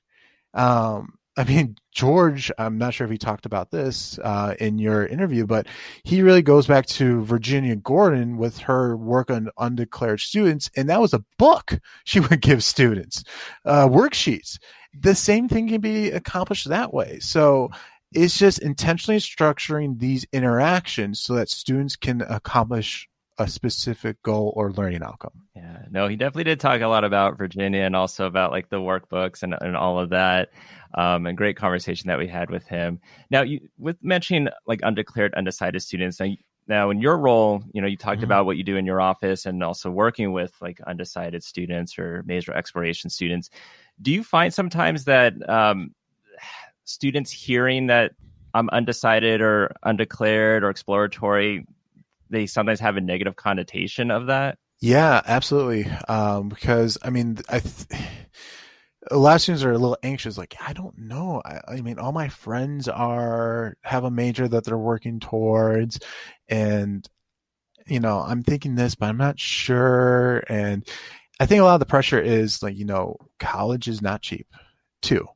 Um, 0.54 1.18
I 1.38 1.44
mean, 1.44 1.76
George, 1.92 2.50
I'm 2.58 2.78
not 2.78 2.94
sure 2.94 3.04
if 3.04 3.10
he 3.10 3.18
talked 3.18 3.44
about 3.44 3.70
this 3.70 4.18
uh, 4.20 4.54
in 4.58 4.78
your 4.78 5.06
interview, 5.06 5.46
but 5.46 5.66
he 6.02 6.22
really 6.22 6.40
goes 6.40 6.66
back 6.66 6.86
to 6.86 7.22
Virginia 7.24 7.76
Gordon 7.76 8.38
with 8.38 8.58
her 8.58 8.96
work 8.96 9.30
on 9.30 9.50
undeclared 9.58 10.20
students. 10.20 10.70
And 10.76 10.88
that 10.88 11.00
was 11.00 11.12
a 11.12 11.24
book 11.38 11.78
she 12.04 12.20
would 12.20 12.40
give 12.40 12.64
students, 12.64 13.22
uh, 13.64 13.86
worksheets. 13.86 14.58
The 14.98 15.14
same 15.14 15.46
thing 15.48 15.68
can 15.68 15.82
be 15.82 16.10
accomplished 16.10 16.68
that 16.68 16.94
way. 16.94 17.18
So 17.18 17.70
it's 18.12 18.38
just 18.38 18.60
intentionally 18.60 19.20
structuring 19.20 19.98
these 19.98 20.24
interactions 20.32 21.20
so 21.20 21.34
that 21.34 21.50
students 21.50 21.96
can 21.96 22.22
accomplish 22.22 23.08
a 23.38 23.46
specific 23.46 24.22
goal 24.22 24.52
or 24.56 24.72
learning 24.72 25.02
outcome. 25.02 25.32
Yeah, 25.54 25.82
no, 25.90 26.08
he 26.08 26.16
definitely 26.16 26.44
did 26.44 26.60
talk 26.60 26.80
a 26.80 26.86
lot 26.86 27.04
about 27.04 27.36
Virginia 27.36 27.82
and 27.82 27.94
also 27.94 28.26
about 28.26 28.50
like 28.50 28.70
the 28.70 28.80
workbooks 28.80 29.42
and, 29.42 29.54
and 29.60 29.76
all 29.76 29.98
of 29.98 30.10
that 30.10 30.50
um, 30.96 31.26
and 31.26 31.36
great 31.36 31.56
conversation 31.56 32.08
that 32.08 32.18
we 32.18 32.26
had 32.26 32.50
with 32.50 32.66
him. 32.66 33.00
Now, 33.30 33.42
you, 33.42 33.68
with 33.78 34.02
mentioning 34.02 34.48
like 34.66 34.80
undeclared, 34.82 35.34
undecided 35.34 35.82
students, 35.82 36.18
now, 36.18 36.34
now 36.66 36.90
in 36.90 37.00
your 37.00 37.18
role, 37.18 37.62
you 37.72 37.82
know, 37.82 37.86
you 37.86 37.96
talked 37.96 38.18
mm-hmm. 38.18 38.24
about 38.24 38.46
what 38.46 38.56
you 38.56 38.64
do 38.64 38.76
in 38.76 38.86
your 38.86 39.00
office 39.00 39.46
and 39.46 39.62
also 39.62 39.90
working 39.90 40.32
with 40.32 40.52
like 40.60 40.80
undecided 40.80 41.44
students 41.44 41.98
or 41.98 42.22
major 42.26 42.52
exploration 42.52 43.10
students. 43.10 43.50
Do 44.00 44.10
you 44.10 44.24
find 44.24 44.52
sometimes 44.52 45.04
that 45.04 45.34
um, 45.48 45.94
students 46.84 47.30
hearing 47.30 47.88
that 47.88 48.12
I'm 48.54 48.70
undecided 48.70 49.42
or 49.42 49.76
undeclared 49.82 50.64
or 50.64 50.70
exploratory, 50.70 51.66
they 52.30 52.46
sometimes 52.46 52.80
have 52.80 52.96
a 52.96 53.02
negative 53.02 53.36
connotation 53.36 54.10
of 54.10 54.26
that? 54.26 54.58
Yeah, 54.80 55.20
absolutely. 55.24 55.90
Um, 56.08 56.48
because 56.48 56.98
I 57.02 57.10
mean, 57.10 57.38
I. 57.48 57.60
Th- 57.60 58.00
a 59.10 59.16
lot 59.16 59.36
of 59.36 59.40
students 59.42 59.64
are 59.64 59.72
a 59.72 59.78
little 59.78 59.98
anxious 60.02 60.38
like 60.38 60.56
i 60.60 60.72
don't 60.72 60.98
know. 60.98 61.42
I, 61.44 61.60
I, 61.68 61.80
mean 61.80 61.98
all 61.98 62.12
my 62.12 62.28
friends 62.28 62.88
are 62.88 63.76
have 63.82 64.04
a 64.04 64.10
major 64.10 64.48
that 64.48 64.64
they're 64.64 64.78
working 64.78 65.20
towards 65.20 65.98
and 66.48 67.08
you 67.86 68.00
know 68.00 68.18
i'm 68.20 68.42
thinking 68.42 68.74
this 68.74 68.94
but 68.94 69.06
i'm 69.06 69.16
not 69.16 69.38
sure. 69.38 70.42
And 70.48 70.86
i 71.40 71.46
think 71.46 71.60
a 71.60 71.64
lot 71.64 71.74
of 71.74 71.80
the 71.80 71.86
pressure 71.86 72.20
is 72.20 72.62
like 72.62 72.76
you 72.76 72.84
know 72.84 73.16
college 73.38 73.88
is 73.88 74.02
not 74.02 74.22
cheap 74.22 74.46
too. 75.02 75.26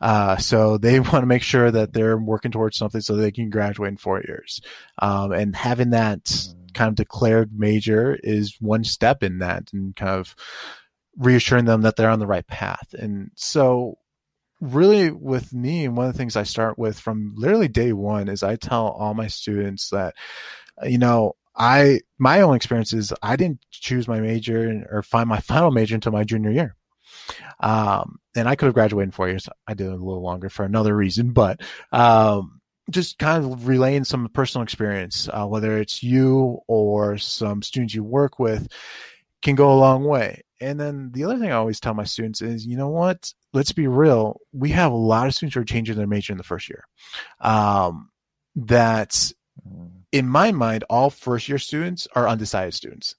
Uh, 0.00 0.36
so 0.36 0.78
they 0.78 1.00
want 1.00 1.22
to 1.22 1.26
make 1.26 1.42
sure 1.42 1.70
that 1.70 1.92
they're 1.92 2.18
working 2.18 2.50
towards 2.50 2.76
something 2.76 3.00
so 3.00 3.16
they 3.16 3.30
can 3.30 3.50
graduate 3.50 3.90
in 3.90 3.96
four 3.96 4.22
years. 4.26 4.60
Um, 4.98 5.32
and 5.32 5.54
having 5.54 5.90
that 5.90 6.24
mm. 6.24 6.74
kind 6.74 6.88
of 6.88 6.94
declared 6.94 7.50
major 7.56 8.18
is 8.22 8.56
one 8.60 8.84
step 8.84 9.22
in 9.22 9.38
that 9.38 9.70
and 9.72 9.94
kind 9.96 10.10
of 10.10 10.34
reassuring 11.20 11.66
them 11.66 11.82
that 11.82 11.96
they're 11.96 12.10
on 12.10 12.18
the 12.18 12.26
right 12.26 12.46
path. 12.46 12.94
And 12.98 13.30
so 13.34 13.98
really 14.60 15.10
with 15.10 15.52
me, 15.52 15.86
one 15.86 16.06
of 16.06 16.12
the 16.12 16.18
things 16.18 16.34
I 16.34 16.44
start 16.44 16.78
with 16.78 16.98
from 16.98 17.34
literally 17.36 17.68
day 17.68 17.92
one 17.92 18.28
is 18.28 18.42
I 18.42 18.56
tell 18.56 18.88
all 18.88 19.12
my 19.12 19.26
students 19.26 19.90
that, 19.90 20.14
you 20.82 20.98
know, 20.98 21.36
I, 21.54 22.00
my 22.18 22.40
own 22.40 22.56
experience 22.56 22.94
is 22.94 23.12
I 23.22 23.36
didn't 23.36 23.60
choose 23.70 24.08
my 24.08 24.18
major 24.18 24.86
or 24.90 25.02
find 25.02 25.28
my 25.28 25.40
final 25.40 25.70
major 25.70 25.94
until 25.94 26.12
my 26.12 26.24
junior 26.24 26.50
year. 26.50 26.74
Um, 27.60 28.18
and 28.34 28.48
I 28.48 28.56
could 28.56 28.66
have 28.66 28.74
graduated 28.74 29.08
in 29.08 29.12
four 29.12 29.28
years. 29.28 29.46
I 29.66 29.74
did 29.74 29.88
a 29.88 29.90
little 29.90 30.22
longer 30.22 30.48
for 30.48 30.64
another 30.64 30.96
reason, 30.96 31.32
but, 31.32 31.60
um, 31.92 32.60
just 32.90 33.18
kind 33.18 33.44
of 33.44 33.68
relaying 33.68 34.04
some 34.04 34.28
personal 34.30 34.62
experience, 34.62 35.28
uh, 35.32 35.46
whether 35.46 35.78
it's 35.78 36.02
you 36.02 36.60
or 36.66 37.18
some 37.18 37.62
students 37.62 37.94
you 37.94 38.02
work 38.02 38.38
with, 38.38 38.68
can 39.42 39.54
go 39.54 39.72
a 39.72 39.78
long 39.78 40.04
way. 40.04 40.42
And 40.60 40.78
then 40.78 41.10
the 41.12 41.24
other 41.24 41.38
thing 41.38 41.50
I 41.50 41.56
always 41.56 41.80
tell 41.80 41.94
my 41.94 42.04
students 42.04 42.42
is, 42.42 42.66
you 42.66 42.76
know 42.76 42.90
what? 42.90 43.32
Let's 43.52 43.72
be 43.72 43.88
real. 43.88 44.40
We 44.52 44.70
have 44.70 44.92
a 44.92 44.96
lot 44.96 45.26
of 45.26 45.34
students 45.34 45.54
who 45.54 45.62
are 45.62 45.64
changing 45.64 45.96
their 45.96 46.06
major 46.06 46.32
in 46.32 46.38
the 46.38 46.44
first 46.44 46.68
year. 46.68 46.84
Um, 47.40 48.10
that, 48.56 49.32
in 50.12 50.28
my 50.28 50.52
mind, 50.52 50.84
all 50.90 51.08
first 51.08 51.48
year 51.48 51.58
students 51.58 52.06
are 52.14 52.28
undecided 52.28 52.74
students, 52.74 53.16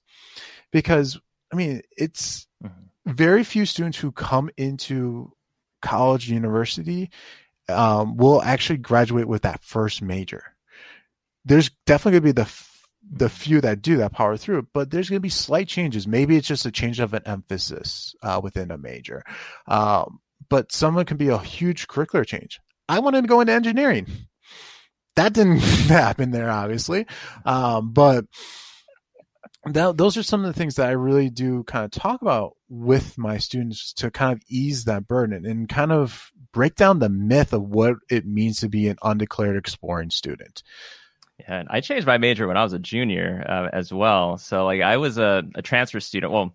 because 0.70 1.18
I 1.52 1.56
mean, 1.56 1.82
it's 1.96 2.46
mm-hmm. 2.62 3.12
very 3.12 3.44
few 3.44 3.66
students 3.66 3.98
who 3.98 4.12
come 4.12 4.50
into 4.56 5.32
college, 5.80 6.30
university, 6.30 7.10
um, 7.68 8.16
will 8.16 8.40
actually 8.42 8.78
graduate 8.78 9.26
with 9.26 9.42
that 9.42 9.62
first 9.64 10.00
major. 10.00 10.54
There's 11.44 11.70
definitely 11.86 12.20
going 12.20 12.34
to 12.34 12.34
be 12.34 12.42
the 12.42 12.48
the 13.12 13.28
few 13.28 13.60
that 13.60 13.82
do 13.82 13.98
that 13.98 14.12
power 14.12 14.36
through, 14.36 14.66
but 14.72 14.90
there's 14.90 15.10
going 15.10 15.18
to 15.18 15.20
be 15.20 15.28
slight 15.28 15.68
changes. 15.68 16.08
Maybe 16.08 16.36
it's 16.36 16.48
just 16.48 16.66
a 16.66 16.72
change 16.72 16.98
of 16.98 17.12
an 17.12 17.22
emphasis 17.26 18.14
uh, 18.22 18.40
within 18.42 18.70
a 18.70 18.78
major, 18.78 19.22
um, 19.66 20.20
but 20.48 20.72
someone 20.72 21.04
can 21.04 21.18
be 21.18 21.28
a 21.28 21.38
huge 21.38 21.86
curricular 21.88 22.26
change. 22.26 22.58
I 22.88 23.00
wanted 23.00 23.22
to 23.22 23.28
go 23.28 23.40
into 23.40 23.52
engineering. 23.52 24.06
That 25.16 25.34
didn't 25.34 25.58
happen 25.88 26.30
there, 26.30 26.50
obviously, 26.50 27.06
um, 27.44 27.92
but 27.92 28.24
that, 29.66 29.96
those 29.96 30.16
are 30.16 30.22
some 30.22 30.44
of 30.44 30.46
the 30.46 30.58
things 30.58 30.76
that 30.76 30.88
I 30.88 30.92
really 30.92 31.28
do 31.28 31.64
kind 31.64 31.84
of 31.84 31.90
talk 31.90 32.22
about 32.22 32.56
with 32.68 33.18
my 33.18 33.36
students 33.38 33.92
to 33.94 34.10
kind 34.10 34.32
of 34.32 34.42
ease 34.48 34.84
that 34.84 35.06
burden 35.06 35.44
and 35.44 35.68
kind 35.68 35.92
of 35.92 36.32
break 36.52 36.74
down 36.74 36.98
the 36.98 37.08
myth 37.08 37.52
of 37.52 37.62
what 37.62 37.96
it 38.10 38.26
means 38.26 38.60
to 38.60 38.68
be 38.68 38.88
an 38.88 38.96
undeclared 39.02 39.56
exploring 39.56 40.10
student. 40.10 40.62
Yeah, 41.38 41.60
and 41.60 41.68
I 41.70 41.80
changed 41.80 42.06
my 42.06 42.18
major 42.18 42.46
when 42.46 42.56
I 42.56 42.62
was 42.62 42.72
a 42.72 42.78
junior 42.78 43.44
uh, 43.48 43.68
as 43.72 43.92
well. 43.92 44.38
So 44.38 44.64
like 44.64 44.82
I 44.82 44.96
was 44.96 45.18
a, 45.18 45.42
a 45.54 45.62
transfer 45.62 46.00
student. 46.00 46.32
Well, 46.32 46.54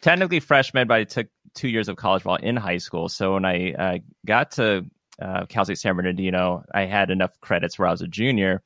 technically 0.00 0.40
freshman, 0.40 0.86
but 0.86 0.94
I 0.94 1.04
took 1.04 1.28
two 1.54 1.68
years 1.68 1.88
of 1.88 1.96
college 1.96 2.24
while 2.24 2.36
in 2.36 2.56
high 2.56 2.78
school. 2.78 3.08
So 3.08 3.34
when 3.34 3.44
I 3.44 3.72
uh, 3.72 3.98
got 4.26 4.52
to 4.52 4.86
uh, 5.20 5.46
Cal 5.46 5.64
State 5.64 5.78
San 5.78 5.96
Bernardino, 5.96 6.64
I 6.72 6.82
had 6.82 7.10
enough 7.10 7.40
credits 7.40 7.78
where 7.78 7.88
I 7.88 7.90
was 7.90 8.02
a 8.02 8.06
junior, 8.06 8.62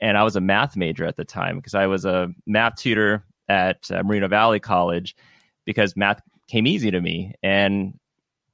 and 0.00 0.18
I 0.18 0.22
was 0.24 0.36
a 0.36 0.40
math 0.40 0.76
major 0.76 1.06
at 1.06 1.16
the 1.16 1.24
time 1.24 1.56
because 1.56 1.74
I 1.74 1.86
was 1.86 2.04
a 2.04 2.28
math 2.46 2.76
tutor 2.76 3.24
at 3.48 3.90
uh, 3.90 4.02
Valley 4.02 4.60
College 4.60 5.16
because 5.64 5.96
math 5.96 6.20
came 6.48 6.66
easy 6.66 6.90
to 6.90 7.00
me. 7.00 7.34
And 7.42 7.98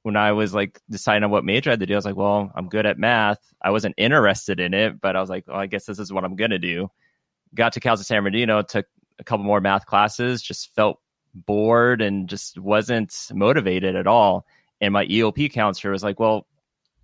when 0.03 0.15
I 0.15 0.31
was 0.31 0.53
like 0.53 0.79
deciding 0.89 1.23
on 1.23 1.31
what 1.31 1.45
major 1.45 1.69
I 1.69 1.73
had 1.73 1.79
to 1.81 1.85
do, 1.85 1.93
I 1.93 1.97
was 1.97 2.05
like, 2.05 2.15
well, 2.15 2.51
I'm 2.55 2.69
good 2.69 2.85
at 2.85 2.97
math. 2.97 3.39
I 3.61 3.71
wasn't 3.71 3.95
interested 3.97 4.59
in 4.59 4.73
it, 4.73 4.99
but 4.99 5.15
I 5.15 5.21
was 5.21 5.29
like, 5.29 5.47
well, 5.47 5.57
I 5.57 5.67
guess 5.67 5.85
this 5.85 5.99
is 5.99 6.11
what 6.11 6.23
I'm 6.23 6.35
going 6.35 6.51
to 6.51 6.59
do. 6.59 6.89
Got 7.53 7.73
to 7.73 7.79
Cal 7.79 7.97
State 7.97 8.07
San 8.07 8.23
Bernardino, 8.23 8.61
took 8.61 8.87
a 9.19 9.23
couple 9.23 9.45
more 9.45 9.61
math 9.61 9.85
classes, 9.85 10.41
just 10.41 10.73
felt 10.73 10.99
bored 11.33 12.01
and 12.01 12.27
just 12.27 12.57
wasn't 12.57 13.15
motivated 13.33 13.95
at 13.95 14.07
all. 14.07 14.45
And 14.79 14.93
my 14.93 15.05
EOP 15.05 15.51
counselor 15.51 15.91
was 15.91 16.03
like, 16.03 16.19
well, 16.19 16.47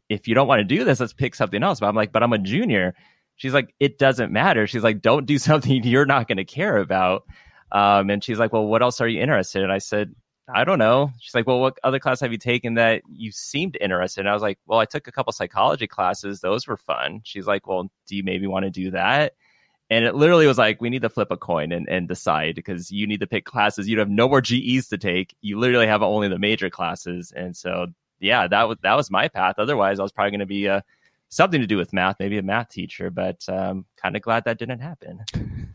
if 0.10 0.28
you 0.28 0.34
don't 0.34 0.48
want 0.48 0.60
to 0.60 0.64
do 0.64 0.84
this, 0.84 1.00
let's 1.00 1.14
pick 1.14 1.36
something 1.36 1.62
else. 1.62 1.80
But 1.80 1.88
I'm 1.88 1.96
like, 1.96 2.12
but 2.12 2.24
I'm 2.24 2.34
a 2.34 2.40
junior. 2.40 2.96
She's 3.36 3.54
like, 3.54 3.76
it 3.80 4.00
doesn't 4.00 4.32
matter. 4.32 4.66
She's 4.66 4.84
like, 4.84 5.02
don't 5.02 5.26
do 5.26 5.38
something 5.38 5.84
you're 5.84 6.06
not 6.06 6.28
going 6.28 6.38
to 6.38 6.46
care 6.46 6.78
about. 6.78 7.24
Um, 7.72 8.10
and 8.10 8.24
she's 8.24 8.40
like, 8.40 8.54
well, 8.54 8.66
what 8.66 8.82
else 8.82 9.02
are 9.02 9.08
you 9.08 9.22
interested 9.22 9.64
in? 9.64 9.70
I 9.70 9.80
said, 9.80 10.16
I 10.54 10.64
don't 10.64 10.80
know. 10.80 11.12
She's 11.20 11.36
like, 11.36 11.46
well, 11.46 11.60
what 11.60 11.78
other 11.84 12.00
class 12.00 12.22
have 12.22 12.32
you 12.32 12.38
taken 12.38 12.76
that 12.76 13.02
you 13.12 13.32
seemed 13.32 13.78
interested 13.82 14.22
in? 14.22 14.28
I 14.28 14.34
was 14.34 14.42
like, 14.42 14.60
well, 14.66 14.80
I 14.80 14.86
took 14.86 15.08
a 15.08 15.12
couple 15.12 15.34
psychology 15.34 15.88
classes. 15.88 16.40
Those 16.40 16.68
were 16.68 16.78
fun. 16.78 17.22
She's 17.24 17.46
like, 17.46 17.68
well, 17.68 17.90
do 18.08 18.16
you 18.16 18.24
maybe 18.24 18.48
want 18.48 18.64
to 18.64 18.70
do 18.70 18.92
that? 18.92 19.34
And 19.90 20.06
it 20.06 20.16
literally 20.16 20.48
was 20.48 20.58
like, 20.58 20.82
we 20.82 20.90
need 20.90 21.02
to 21.02 21.10
flip 21.10 21.32
a 21.32 21.38
coin 21.38 21.72
and, 21.72 21.88
and 21.90 22.08
decide 22.08 22.56
because 22.56 22.92
you 22.92 23.08
need 23.08 23.22
to 23.22 23.28
pick 23.28 23.46
classes. 23.46 23.88
You 23.88 24.00
have 24.00 24.10
no 24.10 24.28
more 24.28 24.42
GEs 24.42 24.88
to 24.90 24.98
take. 24.98 25.36
You 25.42 25.60
literally 25.60 25.88
have 25.88 26.02
only 26.02 26.28
the 26.28 26.40
major 26.40 26.70
classes. 26.70 27.32
And 27.36 27.56
so, 27.56 27.88
yeah, 28.20 28.48
that 28.48 28.68
was, 28.68 28.78
that 28.84 28.96
was 28.96 29.12
my 29.12 29.28
path. 29.28 29.56
Otherwise, 29.60 30.00
I 30.00 30.04
was 30.04 30.12
probably 30.12 30.32
going 30.32 30.40
to 30.42 30.46
be 30.46 30.68
uh, 30.68 30.82
something 31.30 31.62
to 31.62 31.68
do 31.68 31.78
with 31.78 31.94
math, 31.94 32.18
maybe 32.20 32.38
a 32.38 32.44
math 32.44 32.70
teacher, 32.70 33.10
but 33.10 33.44
um, 33.50 33.86
kind 34.02 34.16
of 34.16 34.22
glad 34.22 34.46
that 34.46 34.58
didn't 34.58 34.80
happen. 34.80 35.26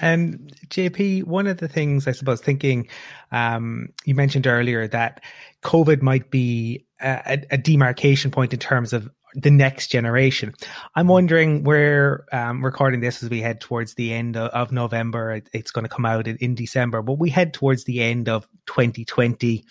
And 0.00 0.54
JP, 0.68 1.24
one 1.24 1.46
of 1.46 1.58
the 1.58 1.68
things 1.68 2.06
I 2.06 2.12
suppose 2.12 2.40
thinking, 2.40 2.88
um, 3.32 3.88
you 4.04 4.14
mentioned 4.14 4.46
earlier 4.46 4.86
that 4.88 5.22
COVID 5.62 6.02
might 6.02 6.30
be 6.30 6.86
a, 7.00 7.42
a, 7.50 7.58
demarcation 7.58 8.30
point 8.30 8.52
in 8.52 8.58
terms 8.58 8.92
of 8.92 9.10
the 9.36 9.50
next 9.50 9.88
generation. 9.88 10.54
I'm 10.94 11.08
wondering 11.08 11.62
where 11.62 12.24
um, 12.32 12.64
recording 12.64 13.00
this 13.00 13.22
as 13.22 13.28
we 13.28 13.42
head 13.42 13.60
towards 13.60 13.94
the 13.94 14.12
end 14.12 14.36
of, 14.36 14.50
of 14.50 14.72
November. 14.72 15.32
It, 15.32 15.50
it's 15.52 15.70
going 15.70 15.84
to 15.84 15.90
come 15.90 16.06
out 16.06 16.26
in, 16.26 16.36
in, 16.38 16.54
December, 16.54 17.02
but 17.02 17.18
we 17.18 17.28
head 17.28 17.52
towards 17.52 17.84
the 17.84 18.02
end 18.02 18.30
of 18.30 18.48
2020. 18.64 19.64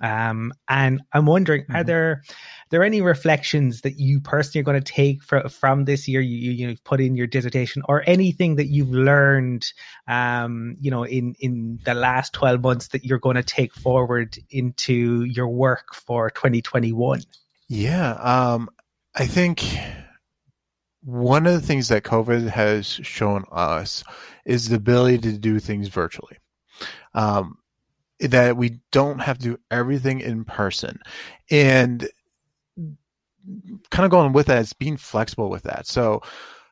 Um, 0.00 0.54
and 0.68 1.02
I'm 1.12 1.26
wondering, 1.26 1.64
mm-hmm. 1.64 1.76
are 1.76 1.84
there 1.84 2.22
there 2.70 2.82
any 2.82 3.02
reflections 3.02 3.82
that 3.82 3.98
you 3.98 4.20
personally 4.20 4.62
are 4.62 4.64
going 4.64 4.80
to 4.80 4.92
take 4.92 5.22
from 5.22 5.50
from 5.50 5.84
this 5.84 6.08
year? 6.08 6.22
You 6.22 6.38
you, 6.38 6.68
you 6.68 6.76
put 6.84 7.02
in 7.02 7.14
your 7.14 7.26
dissertation, 7.26 7.82
or 7.86 8.02
anything 8.06 8.56
that 8.56 8.68
you've 8.68 8.90
learned, 8.90 9.70
um, 10.08 10.76
you 10.80 10.90
know, 10.90 11.04
in 11.04 11.34
in 11.40 11.78
the 11.84 11.92
last 11.92 12.32
12 12.32 12.62
months 12.62 12.88
that 12.88 13.04
you're 13.04 13.18
going 13.18 13.36
to 13.36 13.42
take 13.42 13.74
forward 13.74 14.38
into 14.48 15.24
your 15.24 15.48
work 15.48 15.94
for 15.94 16.30
2021. 16.30 17.20
Yeah, 17.68 18.12
um, 18.14 18.70
I 19.14 19.26
think 19.26 19.64
one 21.02 21.46
of 21.46 21.54
the 21.54 21.66
things 21.66 21.88
that 21.88 22.04
COVID 22.04 22.48
has 22.48 22.86
shown 22.86 23.44
us 23.50 24.04
is 24.44 24.68
the 24.68 24.76
ability 24.76 25.18
to 25.18 25.38
do 25.38 25.58
things 25.58 25.88
virtually. 25.88 26.36
Um, 27.14 27.56
that 28.20 28.56
we 28.56 28.80
don't 28.92 29.18
have 29.20 29.38
to 29.38 29.44
do 29.44 29.58
everything 29.70 30.20
in 30.20 30.44
person. 30.44 30.98
And 31.50 32.08
kind 33.90 34.04
of 34.04 34.10
going 34.10 34.32
with 34.32 34.46
that 34.46 34.58
is 34.58 34.72
being 34.74 34.98
flexible 34.98 35.48
with 35.48 35.62
that. 35.62 35.86
So 35.86 36.20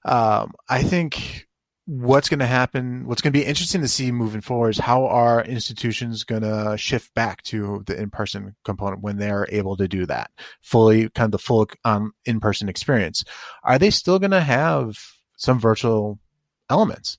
um, 0.04 0.52
I 0.68 0.82
think 0.82 1.47
what's 1.88 2.28
going 2.28 2.38
to 2.38 2.46
happen, 2.46 3.06
what's 3.06 3.22
going 3.22 3.32
to 3.32 3.38
be 3.38 3.46
interesting 3.46 3.80
to 3.80 3.88
see 3.88 4.12
moving 4.12 4.42
forward 4.42 4.68
is 4.68 4.78
how 4.78 5.06
are 5.06 5.42
institutions 5.42 6.22
going 6.22 6.42
to 6.42 6.76
shift 6.76 7.14
back 7.14 7.42
to 7.44 7.82
the 7.86 7.98
in-person 7.98 8.54
component 8.62 9.00
when 9.00 9.16
they're 9.16 9.46
able 9.48 9.74
to 9.74 9.88
do 9.88 10.04
that 10.04 10.30
fully, 10.60 11.08
kind 11.08 11.28
of 11.28 11.30
the 11.32 11.38
full 11.38 11.66
um, 11.86 12.12
in-person 12.26 12.68
experience. 12.68 13.24
Are 13.62 13.78
they 13.78 13.88
still 13.88 14.18
going 14.18 14.32
to 14.32 14.42
have 14.42 14.98
some 15.36 15.58
virtual 15.58 16.18
elements? 16.68 17.16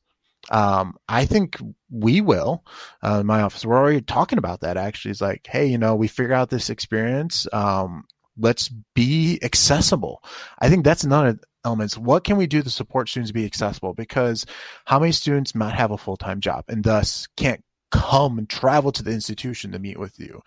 Um, 0.52 0.98
I 1.08 1.26
think 1.26 1.58
we 1.90 2.22
will. 2.22 2.64
Uh, 3.02 3.24
my 3.24 3.42
office, 3.42 3.66
we're 3.66 3.76
already 3.76 4.02
talking 4.02 4.38
about 4.38 4.62
that. 4.62 4.78
Actually, 4.78 5.12
it's 5.12 5.22
like, 5.22 5.48
hey, 5.50 5.66
you 5.66 5.80
know, 5.80 5.96
we 5.96 6.08
figure 6.08 6.36
out 6.36 6.52
this 6.52 6.70
experience. 6.70 7.48
Um, 7.52 8.04
let's 8.38 8.70
be 8.94 9.40
accessible. 9.42 10.24
I 10.60 10.70
think 10.70 10.86
that's 10.86 11.04
another 11.04 11.40
elements. 11.66 11.98
What 11.98 12.24
can 12.24 12.38
we 12.38 12.48
do 12.48 12.62
to 12.62 12.70
support 12.70 13.10
students 13.10 13.30
to 13.30 13.34
be 13.34 13.46
accessible? 13.46 13.94
Because 13.94 14.46
how 14.86 15.00
many 15.00 15.12
students 15.12 15.56
might 15.56 15.76
have 15.76 15.92
a 15.92 15.98
full 15.98 16.18
time 16.18 16.40
job 16.40 16.66
and 16.68 16.84
thus 16.84 17.28
can't 17.38 17.64
come 17.92 18.38
and 18.38 18.50
travel 18.50 18.92
to 18.92 19.04
the 19.04 19.12
institution 19.12 19.72
to 19.72 19.80
meet 19.80 20.00
with 20.00 20.20
you, 20.20 20.42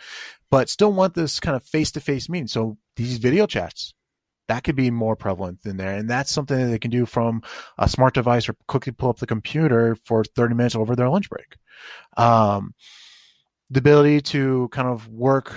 but 0.50 0.68
still 0.68 0.92
want 0.92 1.14
this 1.14 1.40
kind 1.40 1.56
of 1.56 1.64
face 1.64 1.90
to 1.92 2.00
face 2.00 2.28
meeting? 2.28 2.46
So 2.46 2.78
these 2.96 3.18
video 3.18 3.46
chats, 3.46 3.94
that 4.48 4.64
could 4.64 4.76
be 4.76 4.90
more 4.90 5.16
prevalent 5.16 5.60
in 5.64 5.76
there. 5.76 5.94
And 5.94 6.08
that's 6.08 6.30
something 6.30 6.58
that 6.58 6.66
they 6.66 6.78
can 6.78 6.90
do 6.90 7.06
from 7.06 7.42
a 7.78 7.88
smart 7.88 8.14
device 8.14 8.48
or 8.48 8.56
quickly 8.68 8.92
pull 8.92 9.10
up 9.10 9.18
the 9.18 9.26
computer 9.26 9.96
for 10.04 10.24
30 10.24 10.54
minutes 10.54 10.74
over 10.74 10.96
their 10.96 11.08
lunch 11.08 11.30
break. 11.30 11.56
Um, 12.16 12.74
the 13.70 13.78
ability 13.78 14.20
to 14.20 14.68
kind 14.70 14.88
of 14.88 15.08
work 15.08 15.54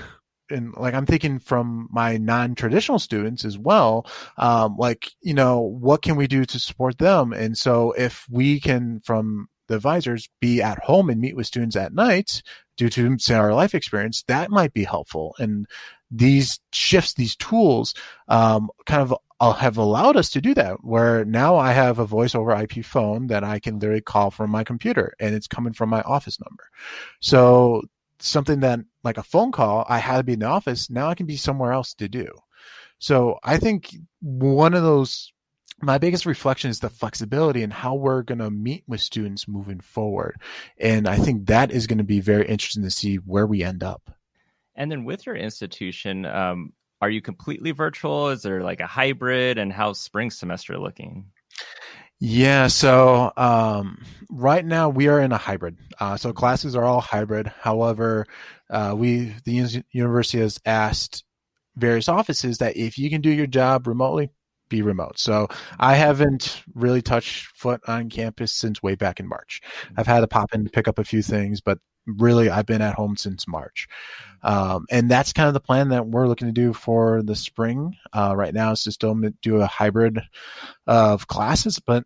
and 0.49 0.73
like 0.75 0.93
I'm 0.93 1.05
thinking 1.05 1.39
from 1.39 1.87
my 1.91 2.17
non-traditional 2.17 2.99
students 2.99 3.45
as 3.45 3.57
well, 3.57 4.05
um, 4.37 4.75
like, 4.77 5.11
you 5.21 5.33
know, 5.33 5.59
what 5.59 6.01
can 6.01 6.15
we 6.15 6.27
do 6.27 6.45
to 6.45 6.59
support 6.59 6.97
them? 6.97 7.33
And 7.33 7.57
so 7.57 7.91
if 7.93 8.25
we 8.29 8.59
can, 8.59 9.01
from 9.01 9.47
the 9.67 9.75
advisors, 9.75 10.29
be 10.39 10.61
at 10.61 10.79
home 10.79 11.09
and 11.09 11.19
meet 11.19 11.35
with 11.35 11.47
students 11.47 11.75
at 11.75 11.93
night 11.93 12.41
due 12.77 12.89
to 12.89 13.17
say 13.17 13.35
our 13.35 13.53
life 13.53 13.73
experience, 13.73 14.23
that 14.27 14.51
might 14.51 14.73
be 14.73 14.83
helpful. 14.83 15.35
And 15.39 15.65
these 16.11 16.59
shifts, 16.71 17.13
these 17.13 17.35
tools, 17.35 17.93
um, 18.27 18.69
kind 18.85 19.01
of 19.01 19.15
have 19.57 19.77
allowed 19.77 20.15
us 20.15 20.29
to 20.29 20.41
do 20.41 20.53
that 20.53 20.83
where 20.83 21.25
now 21.25 21.57
I 21.57 21.73
have 21.73 21.99
a 21.99 22.05
voice 22.05 22.35
over 22.35 22.55
IP 22.55 22.85
phone 22.85 23.27
that 23.27 23.43
I 23.43 23.59
can 23.59 23.79
literally 23.79 24.01
call 24.01 24.31
from 24.31 24.49
my 24.49 24.63
computer 24.63 25.13
and 25.19 25.35
it's 25.35 25.47
coming 25.47 25.73
from 25.73 25.89
my 25.89 26.01
office 26.01 26.39
number. 26.39 26.69
So 27.19 27.83
something 28.19 28.61
that 28.61 28.79
like 29.05 29.17
a 29.17 29.23
phone 29.23 29.51
call, 29.51 29.85
I 29.87 29.99
had 29.99 30.17
to 30.17 30.23
be 30.23 30.33
in 30.33 30.39
the 30.39 30.47
office. 30.47 30.89
Now 30.89 31.07
I 31.07 31.15
can 31.15 31.25
be 31.25 31.37
somewhere 31.37 31.71
else 31.71 31.93
to 31.95 32.09
do. 32.09 32.27
So 32.99 33.39
I 33.43 33.57
think 33.57 33.95
one 34.21 34.73
of 34.73 34.83
those, 34.83 35.31
my 35.81 35.97
biggest 35.97 36.25
reflection 36.25 36.69
is 36.69 36.79
the 36.79 36.89
flexibility 36.89 37.61
and 37.61 37.71
how 37.71 37.95
we're 37.95 38.23
going 38.23 38.39
to 38.39 38.49
meet 38.49 38.83
with 38.87 39.01
students 39.01 39.47
moving 39.47 39.79
forward. 39.79 40.35
And 40.77 41.07
I 41.07 41.17
think 41.17 41.47
that 41.47 41.71
is 41.71 41.87
going 41.87 41.99
to 41.99 42.03
be 42.03 42.19
very 42.19 42.47
interesting 42.47 42.83
to 42.83 42.91
see 42.91 43.17
where 43.17 43.45
we 43.45 43.63
end 43.63 43.83
up. 43.83 44.11
And 44.75 44.91
then 44.91 45.05
with 45.05 45.25
your 45.25 45.35
institution, 45.35 46.25
um, 46.25 46.73
are 47.01 47.09
you 47.09 47.21
completely 47.21 47.71
virtual? 47.71 48.29
Is 48.29 48.41
there 48.41 48.63
like 48.63 48.79
a 48.79 48.87
hybrid? 48.87 49.57
And 49.57 49.71
how's 49.71 49.99
spring 49.99 50.31
semester 50.31 50.77
looking? 50.77 51.25
Yeah, 52.19 52.67
so 52.67 53.33
um, 53.35 54.01
right 54.29 54.65
now 54.65 54.87
we 54.87 55.09
are 55.09 55.19
in 55.19 55.33
a 55.33 55.37
hybrid. 55.37 55.77
Uh, 55.99 56.15
so 56.15 56.31
classes 56.31 56.75
are 56.75 56.83
all 56.83 57.01
hybrid. 57.01 57.47
However, 57.59 58.25
uh, 58.69 58.93
we 58.95 59.33
the 59.45 59.83
university 59.91 60.39
has 60.39 60.59
asked 60.65 61.23
various 61.75 62.09
offices 62.09 62.57
that 62.59 62.77
if 62.77 62.97
you 62.97 63.09
can 63.09 63.21
do 63.21 63.29
your 63.29 63.47
job 63.47 63.87
remotely, 63.87 64.31
be 64.69 64.81
remote. 64.81 65.19
So 65.19 65.47
I 65.79 65.95
haven't 65.95 66.63
really 66.73 67.01
touched 67.01 67.47
foot 67.47 67.81
on 67.87 68.09
campus 68.09 68.51
since 68.51 68.81
way 68.81 68.95
back 68.95 69.19
in 69.19 69.27
March. 69.27 69.61
I've 69.97 70.07
had 70.07 70.21
to 70.21 70.27
pop 70.27 70.53
in 70.53 70.63
to 70.63 70.71
pick 70.71 70.87
up 70.87 70.99
a 70.99 71.03
few 71.03 71.21
things, 71.21 71.61
but 71.61 71.79
really 72.07 72.49
I've 72.49 72.65
been 72.65 72.81
at 72.81 72.95
home 72.95 73.17
since 73.17 73.47
March. 73.47 73.87
Um, 74.43 74.85
and 74.91 75.09
that's 75.09 75.33
kind 75.33 75.47
of 75.47 75.53
the 75.53 75.59
plan 75.59 75.89
that 75.89 76.07
we're 76.07 76.27
looking 76.27 76.47
to 76.47 76.53
do 76.53 76.73
for 76.73 77.21
the 77.23 77.35
spring. 77.35 77.95
Uh, 78.13 78.33
right 78.35 78.53
now 78.53 78.71
is 78.71 78.83
to 78.83 78.91
still 78.91 79.19
do 79.41 79.57
a 79.57 79.67
hybrid 79.67 80.21
of 80.87 81.27
classes, 81.27 81.79
but 81.79 82.05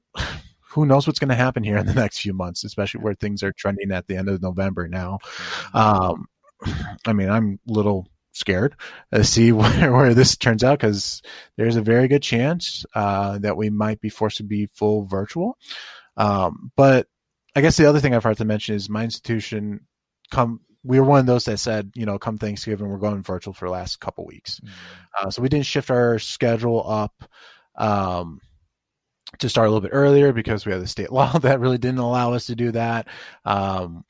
who 0.61 0.85
knows 0.85 1.07
what's 1.07 1.19
going 1.19 1.29
to 1.29 1.35
happen 1.35 1.63
here 1.63 1.77
in 1.77 1.85
the 1.85 1.93
next 1.95 2.19
few 2.19 2.33
months, 2.33 2.63
especially 2.63 3.01
where 3.01 3.15
things 3.15 3.43
are 3.43 3.51
trending 3.51 3.91
at 3.91 4.07
the 4.07 4.15
end 4.15 4.29
of 4.29 4.41
November 4.41 4.87
now. 4.87 5.19
Um, 5.73 6.27
I 7.05 7.13
mean, 7.13 7.29
I'm 7.29 7.59
a 7.67 7.71
little 7.71 8.07
scared 8.33 8.75
to 9.13 9.23
see 9.23 9.51
where, 9.53 9.91
where 9.91 10.13
this 10.13 10.37
turns 10.37 10.63
out 10.63 10.79
because 10.79 11.21
there's 11.57 11.75
a 11.75 11.81
very 11.81 12.07
good 12.07 12.23
chance 12.23 12.85
uh, 12.95 13.37
that 13.39 13.57
we 13.57 13.69
might 13.69 14.01
be 14.01 14.09
forced 14.09 14.37
to 14.37 14.43
be 14.43 14.69
full 14.73 15.05
virtual. 15.05 15.57
Um, 16.17 16.71
but 16.75 17.07
I 17.55 17.61
guess 17.61 17.77
the 17.77 17.87
other 17.87 17.99
thing 17.99 18.13
I've 18.13 18.23
heard 18.23 18.37
to 18.37 18.45
mention 18.45 18.75
is 18.75 18.89
my 18.89 19.03
institution 19.03 19.81
come 20.31 20.61
we 20.83 20.99
were 20.99 21.05
one 21.05 21.19
of 21.19 21.25
those 21.25 21.45
that 21.45 21.57
said, 21.57 21.91
you 21.95 22.05
know, 22.05 22.17
come 22.17 22.37
Thanksgiving, 22.37 22.87
we're 22.87 22.97
going 22.97 23.21
virtual 23.21 23.53
for 23.53 23.65
the 23.65 23.71
last 23.71 23.99
couple 23.99 24.25
weeks. 24.25 24.59
Mm-hmm. 24.59 25.27
Uh, 25.27 25.29
so 25.29 25.41
we 25.41 25.49
didn't 25.49 25.65
shift 25.65 25.91
our 25.91 26.19
schedule 26.19 26.89
up 26.89 27.23
um, 27.75 28.39
to 29.39 29.49
start 29.49 29.67
a 29.67 29.71
little 29.71 29.81
bit 29.81 29.93
earlier 29.93 30.31
because 30.31 30.65
we 30.65 30.71
had 30.71 30.81
the 30.81 30.87
state 30.87 31.11
law 31.11 31.37
that 31.39 31.59
really 31.59 31.77
didn't 31.77 31.99
allow 31.99 32.33
us 32.33 32.45
to 32.45 32.55
do 32.55 32.71
that. 32.71 33.07
Um, 33.45 34.05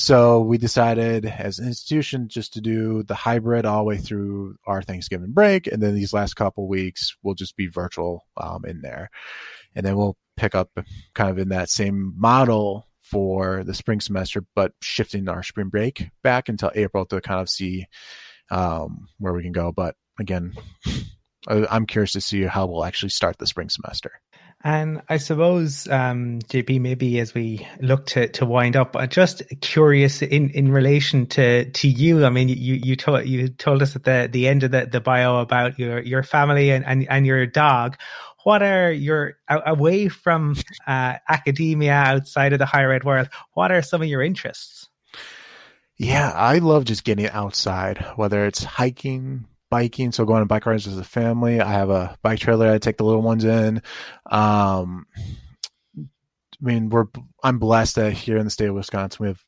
so 0.00 0.40
we 0.40 0.56
decided 0.56 1.26
as 1.26 1.58
an 1.58 1.66
institution 1.66 2.28
just 2.28 2.54
to 2.54 2.62
do 2.62 3.02
the 3.02 3.14
hybrid 3.14 3.66
all 3.66 3.80
the 3.80 3.84
way 3.84 3.98
through 3.98 4.56
our 4.66 4.80
Thanksgiving 4.80 5.32
break, 5.32 5.66
and 5.66 5.82
then 5.82 5.94
these 5.94 6.14
last 6.14 6.36
couple 6.36 6.66
weeks 6.66 7.14
we'll 7.22 7.34
just 7.34 7.54
be 7.54 7.66
virtual 7.66 8.24
um, 8.38 8.64
in 8.64 8.80
there, 8.80 9.10
and 9.74 9.84
then 9.84 9.98
we'll 9.98 10.16
pick 10.38 10.54
up 10.54 10.70
kind 11.14 11.28
of 11.28 11.38
in 11.38 11.50
that 11.50 11.68
same 11.68 12.14
model 12.16 12.88
for 13.02 13.62
the 13.62 13.74
spring 13.74 14.00
semester, 14.00 14.42
but 14.54 14.72
shifting 14.80 15.28
our 15.28 15.42
spring 15.42 15.68
break 15.68 16.08
back 16.22 16.48
until 16.48 16.72
April 16.74 17.04
to 17.04 17.20
kind 17.20 17.42
of 17.42 17.50
see 17.50 17.84
um, 18.50 19.06
where 19.18 19.34
we 19.34 19.42
can 19.42 19.52
go. 19.52 19.70
But 19.70 19.96
again, 20.18 20.54
I'm 21.46 21.84
curious 21.84 22.12
to 22.12 22.22
see 22.22 22.44
how 22.44 22.66
we'll 22.66 22.86
actually 22.86 23.10
start 23.10 23.36
the 23.36 23.46
spring 23.46 23.68
semester. 23.68 24.12
And 24.62 25.00
I 25.08 25.16
suppose, 25.16 25.88
um, 25.88 26.40
JP, 26.40 26.82
maybe 26.82 27.18
as 27.18 27.32
we 27.32 27.66
look 27.80 28.06
to, 28.08 28.28
to 28.28 28.44
wind 28.44 28.76
up, 28.76 28.94
I'm 28.94 29.08
just 29.08 29.42
curious 29.62 30.20
in, 30.20 30.50
in 30.50 30.70
relation 30.70 31.26
to, 31.28 31.70
to 31.70 31.88
you. 31.88 32.26
I 32.26 32.28
mean, 32.28 32.50
you, 32.50 32.74
you 32.74 32.94
told, 32.94 33.26
you 33.26 33.48
told 33.48 33.80
us 33.80 33.96
at 33.96 34.04
the, 34.04 34.28
the 34.30 34.48
end 34.48 34.62
of 34.62 34.70
the, 34.70 34.84
the 34.84 35.00
bio 35.00 35.38
about 35.38 35.78
your, 35.78 36.00
your 36.00 36.22
family 36.22 36.70
and, 36.72 36.84
and, 36.84 37.06
and 37.08 37.26
your 37.26 37.46
dog 37.46 37.96
what 38.44 38.62
are 38.62 38.90
your 38.90 39.36
away 39.48 40.08
from 40.08 40.56
uh, 40.86 41.14
academia 41.28 41.92
outside 41.92 42.52
of 42.52 42.58
the 42.58 42.66
higher 42.66 42.92
ed 42.92 43.04
world 43.04 43.28
what 43.52 43.70
are 43.70 43.82
some 43.82 44.00
of 44.00 44.08
your 44.08 44.22
interests 44.22 44.88
yeah 45.98 46.32
i 46.34 46.58
love 46.58 46.84
just 46.84 47.04
getting 47.04 47.28
outside 47.28 47.98
whether 48.16 48.46
it's 48.46 48.64
hiking 48.64 49.46
biking. 49.70 50.12
So 50.12 50.24
going 50.24 50.40
on 50.40 50.46
bike 50.46 50.66
rides 50.66 50.86
as 50.86 50.98
a 50.98 51.04
family. 51.04 51.60
I 51.60 51.72
have 51.72 51.90
a 51.90 52.16
bike 52.22 52.40
trailer. 52.40 52.70
I 52.70 52.78
take 52.78 52.96
the 52.96 53.04
little 53.04 53.22
ones 53.22 53.44
in. 53.44 53.82
Um, 54.30 55.06
i 56.62 56.66
mean 56.66 56.90
we're 56.90 57.06
i'm 57.42 57.58
blessed 57.58 57.96
that 57.96 58.12
here 58.12 58.36
in 58.36 58.44
the 58.44 58.50
state 58.50 58.68
of 58.68 58.74
wisconsin 58.74 59.16
we 59.18 59.28
have 59.28 59.42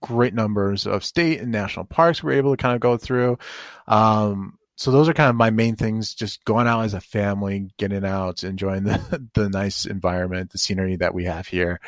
great 0.00 0.34
numbers 0.34 0.86
of 0.86 1.04
state 1.04 1.40
and 1.40 1.52
national 1.52 1.84
parks 1.84 2.22
we're 2.22 2.32
able 2.32 2.56
to 2.56 2.62
kind 2.62 2.74
of 2.74 2.80
go 2.80 2.96
through. 2.96 3.38
Um, 3.86 4.56
so 4.76 4.90
those 4.90 5.10
are 5.10 5.14
kind 5.14 5.28
of 5.28 5.36
my 5.36 5.50
main 5.50 5.76
things 5.76 6.14
just 6.14 6.42
going 6.46 6.66
out 6.66 6.84
as 6.84 6.94
a 6.94 7.02
family 7.02 7.68
getting 7.76 8.04
out 8.04 8.42
enjoying 8.44 8.84
the, 8.84 9.28
the 9.34 9.50
nice 9.50 9.84
environment 9.84 10.52
the 10.52 10.58
scenery 10.58 10.96
that 10.96 11.14
we 11.14 11.24
have 11.24 11.46
here. 11.46 11.80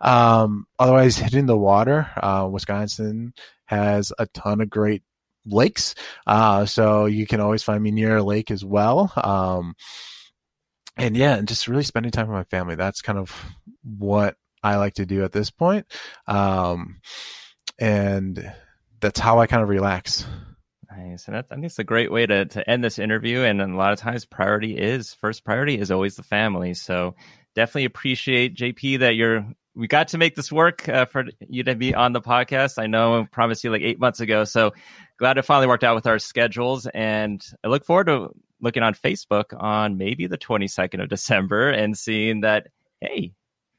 Um, 0.00 0.66
otherwise 0.78 1.16
hitting 1.16 1.46
the 1.46 1.56
water 1.56 2.08
uh, 2.16 2.48
wisconsin 2.50 3.34
has 3.64 4.12
a 4.18 4.26
ton 4.26 4.60
of 4.60 4.70
great 4.70 5.02
lakes 5.46 5.94
uh, 6.26 6.66
so 6.66 7.06
you 7.06 7.26
can 7.26 7.40
always 7.40 7.62
find 7.62 7.82
me 7.82 7.90
near 7.90 8.16
a 8.16 8.22
lake 8.22 8.50
as 8.50 8.64
well 8.64 9.12
um, 9.16 9.74
and 10.96 11.16
yeah 11.16 11.36
and 11.36 11.48
just 11.48 11.68
really 11.68 11.82
spending 11.82 12.12
time 12.12 12.28
with 12.28 12.36
my 12.36 12.44
family 12.44 12.74
that's 12.74 13.02
kind 13.02 13.18
of 13.18 13.32
what 13.82 14.36
i 14.62 14.76
like 14.76 14.94
to 14.94 15.06
do 15.06 15.24
at 15.24 15.32
this 15.32 15.50
point 15.50 15.86
um, 16.26 17.00
and 17.78 18.52
that's 19.00 19.20
how 19.20 19.38
i 19.38 19.46
kind 19.46 19.62
of 19.62 19.68
relax 19.68 20.26
Nice. 20.96 21.26
And 21.26 21.36
that's, 21.36 21.50
I 21.50 21.56
think 21.56 21.66
it's 21.66 21.78
a 21.78 21.84
great 21.84 22.10
way 22.10 22.26
to, 22.26 22.46
to 22.46 22.70
end 22.70 22.82
this 22.82 22.98
interview. 22.98 23.40
And 23.42 23.60
a 23.60 23.66
lot 23.66 23.92
of 23.92 23.98
times, 23.98 24.24
priority 24.24 24.76
is 24.76 25.14
first 25.14 25.44
priority 25.44 25.78
is 25.78 25.90
always 25.90 26.16
the 26.16 26.22
family. 26.22 26.74
So 26.74 27.16
definitely 27.54 27.86
appreciate 27.86 28.56
JP 28.56 29.00
that 29.00 29.16
you're, 29.16 29.46
we 29.74 29.88
got 29.88 30.08
to 30.08 30.18
make 30.18 30.34
this 30.34 30.50
work 30.50 30.88
uh, 30.88 31.04
for 31.04 31.24
you 31.48 31.64
to 31.64 31.74
be 31.74 31.94
on 31.94 32.12
the 32.12 32.20
podcast. 32.20 32.78
I 32.82 32.86
know 32.86 33.20
I 33.20 33.24
promised 33.24 33.62
you 33.62 33.70
like 33.70 33.82
eight 33.82 34.00
months 34.00 34.20
ago. 34.20 34.44
So 34.44 34.72
glad 35.18 35.38
it 35.38 35.42
finally 35.42 35.66
worked 35.66 35.84
out 35.84 35.94
with 35.94 36.06
our 36.06 36.18
schedules. 36.18 36.86
And 36.92 37.44
I 37.64 37.68
look 37.68 37.84
forward 37.84 38.06
to 38.06 38.30
looking 38.60 38.82
on 38.82 38.94
Facebook 38.94 39.54
on 39.58 39.96
maybe 39.98 40.26
the 40.26 40.38
22nd 40.38 41.02
of 41.02 41.08
December 41.08 41.70
and 41.70 41.96
seeing 41.96 42.40
that, 42.40 42.68
hey, 43.00 43.32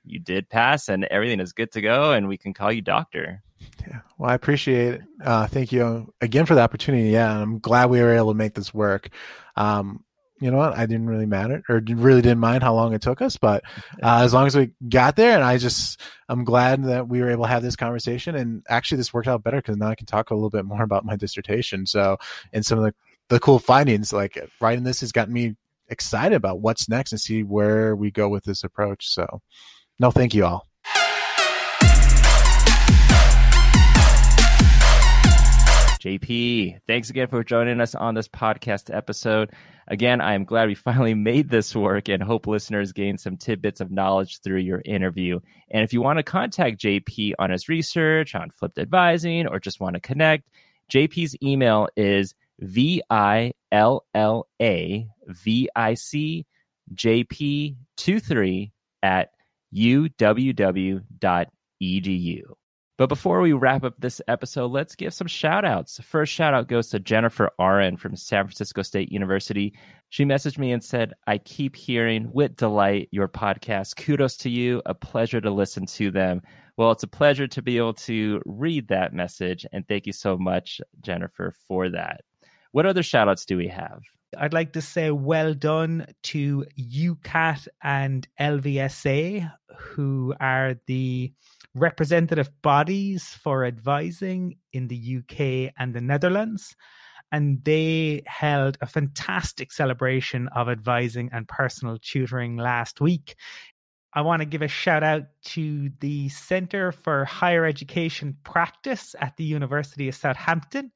you 0.04 0.20
did 0.20 0.50
pass 0.50 0.88
and 0.88 1.04
everything 1.06 1.40
is 1.40 1.54
good 1.54 1.72
to 1.74 1.82
go 1.82 2.12
and 2.12 2.28
we 2.28 2.38
can 2.38 2.54
call 2.54 2.72
you 2.72 2.82
doctor. 2.82 3.42
Yeah. 3.82 4.02
Well, 4.18 4.30
I 4.30 4.36
appreciate 4.36 4.96
it. 4.96 5.02
Uh, 5.24 5.48
thank 5.48 5.72
you 5.72 6.14
again 6.22 6.46
for 6.46 6.56
the 6.56 6.62
opportunity. 6.62 7.10
Yeah. 7.10 7.42
I'm 7.42 7.60
glad 7.60 7.90
we 7.90 8.02
were 8.02 8.16
able 8.16 8.32
to 8.32 8.38
make 8.38 8.54
this 8.54 8.74
work. 8.74 9.10
Um, 9.56 10.04
you 10.40 10.52
know 10.52 10.58
what? 10.58 10.78
I 10.78 10.86
didn't 10.86 11.08
really 11.08 11.26
matter 11.26 11.64
or 11.68 11.82
really 11.88 12.22
didn't 12.22 12.40
mind 12.40 12.64
how 12.64 12.76
long 12.76 12.94
it 12.94 13.02
took 13.02 13.22
us, 13.22 13.38
but 13.38 13.64
uh, 14.04 14.22
as 14.24 14.34
long 14.34 14.46
as 14.46 14.56
we 14.56 14.72
got 14.88 15.16
there 15.16 15.34
and 15.34 15.44
I 15.44 15.58
just, 15.58 16.00
I'm 16.30 16.44
glad 16.44 16.84
that 16.86 17.08
we 17.08 17.22
were 17.22 17.32
able 17.32 17.46
to 17.46 17.50
have 17.50 17.64
this 17.64 17.76
conversation 17.76 18.36
and 18.36 18.64
actually 18.70 18.98
this 18.98 19.14
worked 19.14 19.28
out 19.28 19.44
better 19.44 19.58
because 19.58 19.78
now 19.78 19.90
I 19.90 19.96
can 19.96 20.06
talk 20.06 20.30
a 20.30 20.36
little 20.36 20.50
bit 20.50 20.66
more 20.66 20.84
about 20.84 21.06
my 21.06 21.16
dissertation. 21.16 21.86
So, 21.86 22.18
and 22.54 22.66
some 22.66 22.78
of 22.78 22.86
the, 22.86 22.94
the 23.30 23.40
cool 23.40 23.60
findings, 23.60 24.14
like 24.14 24.38
writing 24.62 24.84
this 24.84 25.02
has 25.02 25.12
gotten 25.12 25.34
me 25.34 25.56
excited 25.90 26.36
about 26.36 26.60
what's 26.60 26.88
next 26.88 27.12
and 27.12 27.22
see 27.22 27.44
where 27.44 27.96
we 27.96 28.12
go 28.12 28.30
with 28.30 28.44
this 28.44 28.64
approach. 28.64 29.08
So, 29.08 29.42
no, 30.00 30.12
thank 30.12 30.34
you 30.34 30.46
all. 30.46 30.68
JP, 36.08 36.80
thanks 36.88 37.10
again 37.10 37.28
for 37.28 37.44
joining 37.44 37.82
us 37.82 37.94
on 37.94 38.16
this 38.16 38.30
podcast 38.30 38.96
episode. 38.96 39.52
Again, 39.90 40.22
I 40.22 40.36
am 40.36 40.46
glad 40.46 40.70
we 40.70 40.76
finally 40.76 41.14
made 41.32 41.50
this 41.50 41.76
work 41.76 42.08
and 42.08 42.24
hope 42.24 42.48
listeners 42.48 42.94
gain 42.94 43.18
some 43.18 43.36
tidbits 43.36 43.82
of 43.82 43.92
knowledge 43.92 44.40
through 44.40 44.60
your 44.60 44.82
interview. 44.86 45.42
And 45.70 45.84
if 45.84 45.92
you 45.92 46.02
want 46.02 46.20
to 46.20 46.24
contact 46.24 46.80
JP 46.80 47.34
on 47.40 47.50
his 47.50 47.68
research, 47.68 48.36
on 48.36 48.52
flipped 48.52 48.78
advising, 48.78 49.48
or 49.48 49.60
just 49.60 49.82
want 49.82 49.96
to 49.96 50.00
connect, 50.00 50.48
JP's 50.90 51.36
email 51.44 51.90
is 51.98 52.36
V 52.60 53.02
I 53.10 53.52
L 53.74 54.06
L 54.16 54.48
A 54.62 55.10
V 55.26 55.70
I 55.76 55.94
C 55.96 56.46
JP23 56.96 58.72
at 59.04 59.32
uww.edu. 59.76 61.02
But 62.98 63.10
before 63.10 63.42
we 63.42 63.54
wrap 63.54 63.84
up 63.84 63.94
this 64.00 64.22
episode, 64.28 64.72
let's 64.72 64.96
give 64.96 65.14
some 65.14 65.28
shout 65.28 65.64
outs. 65.64 66.00
First 66.04 66.34
shout 66.34 66.56
out 66.56 66.68
goes 66.68 66.90
to 66.90 67.00
Jennifer 67.00 67.52
Aron 67.60 67.96
from 67.96 68.16
San 68.16 68.46
Francisco 68.46 68.82
State 68.82 69.12
University. 69.12 69.76
She 70.10 70.26
messaged 70.26 70.58
me 70.58 70.72
and 70.72 70.84
said, 70.84 71.14
I 71.28 71.38
keep 71.38 71.76
hearing 71.76 72.32
with 72.34 72.56
delight 72.56 73.10
your 73.12 73.28
podcast. 73.28 73.98
Kudos 73.98 74.38
to 74.38 74.50
you. 74.50 74.82
A 74.88 74.96
pleasure 74.96 75.40
to 75.40 75.52
listen 75.52 75.86
to 75.86 76.10
them. 76.10 76.42
Well, 76.76 76.90
it's 76.90 77.04
a 77.04 77.08
pleasure 77.08 77.48
to 77.48 77.62
be 77.62 77.78
able 77.78 77.94
to 77.94 78.42
read 78.46 78.88
that 78.88 79.14
message. 79.14 79.64
And 79.72 79.88
thank 79.88 80.08
you 80.08 80.14
so 80.14 80.36
much, 80.36 80.82
Jennifer, 81.02 81.54
for 81.68 81.90
that. 81.90 82.22
What 82.72 82.88
other 82.88 83.04
shout 83.04 83.30
outs 83.30 83.46
do 83.46 83.58
we 83.58 83.68
have? 83.68 84.02
I'd 84.40 84.54
like 84.54 84.74
to 84.74 84.82
say 84.82 85.12
well 85.12 85.54
done 85.54 86.08
to 86.24 86.66
UKAT 86.80 87.68
and 87.84 88.28
LVSA, 88.40 89.52
who 89.78 90.34
are 90.40 90.76
the 90.86 91.34
representative 91.74 92.50
bodies 92.62 93.26
for 93.42 93.66
advising 93.66 94.58
in 94.74 94.88
the 94.88 95.20
UK 95.20 95.74
and 95.78 95.94
the 95.94 96.02
Netherlands. 96.02 96.76
And 97.32 97.64
they 97.64 98.24
held 98.26 98.78
a 98.80 98.86
fantastic 98.86 99.72
celebration 99.72 100.48
of 100.50 100.70
advising 100.70 101.30
and 101.34 101.48
personal 101.48 101.98
tutoring 102.02 102.58
last 102.58 103.02
week. 103.02 103.36
I 104.14 104.22
want 104.22 104.42
to 104.42 104.48
give 104.48 104.62
a 104.62 104.68
shout 104.68 105.04
out 105.04 105.26
to 105.46 105.92
the 106.00 106.30
Center 106.30 106.92
for 106.92 107.26
Higher 107.26 107.66
Education 107.66 108.38
Practice 108.44 109.14
at 109.20 109.36
the 109.38 109.44
University 109.44 110.08
of 110.08 110.16
Southampton. 110.16 110.92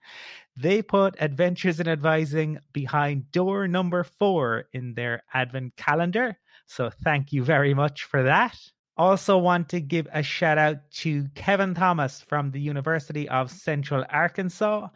They 0.62 0.84
put 0.84 1.16
Adventures 1.20 1.80
in 1.80 1.88
Advising 1.88 2.60
behind 2.72 3.32
door 3.32 3.68
number 3.68 4.04
four 4.04 4.66
in 4.74 4.94
their 4.94 5.24
Advent 5.34 5.76
calendar. 5.76 6.38
So 6.68 6.92
thank 7.04 7.34
you 7.34 7.44
very 7.44 7.74
much 7.74 8.04
for 8.04 8.22
that. 8.22 8.56
Also, 8.96 9.40
want 9.40 9.70
to 9.70 9.82
give 9.82 10.08
a 10.14 10.22
shout 10.22 10.60
out 10.60 10.92
to 10.92 11.26
Kevin 11.34 11.74
Thomas 11.74 12.22
from 12.22 12.52
the 12.52 12.62
University 12.62 13.28
of 13.28 13.50
Central 13.50 14.06
Arkansas. 14.08 14.90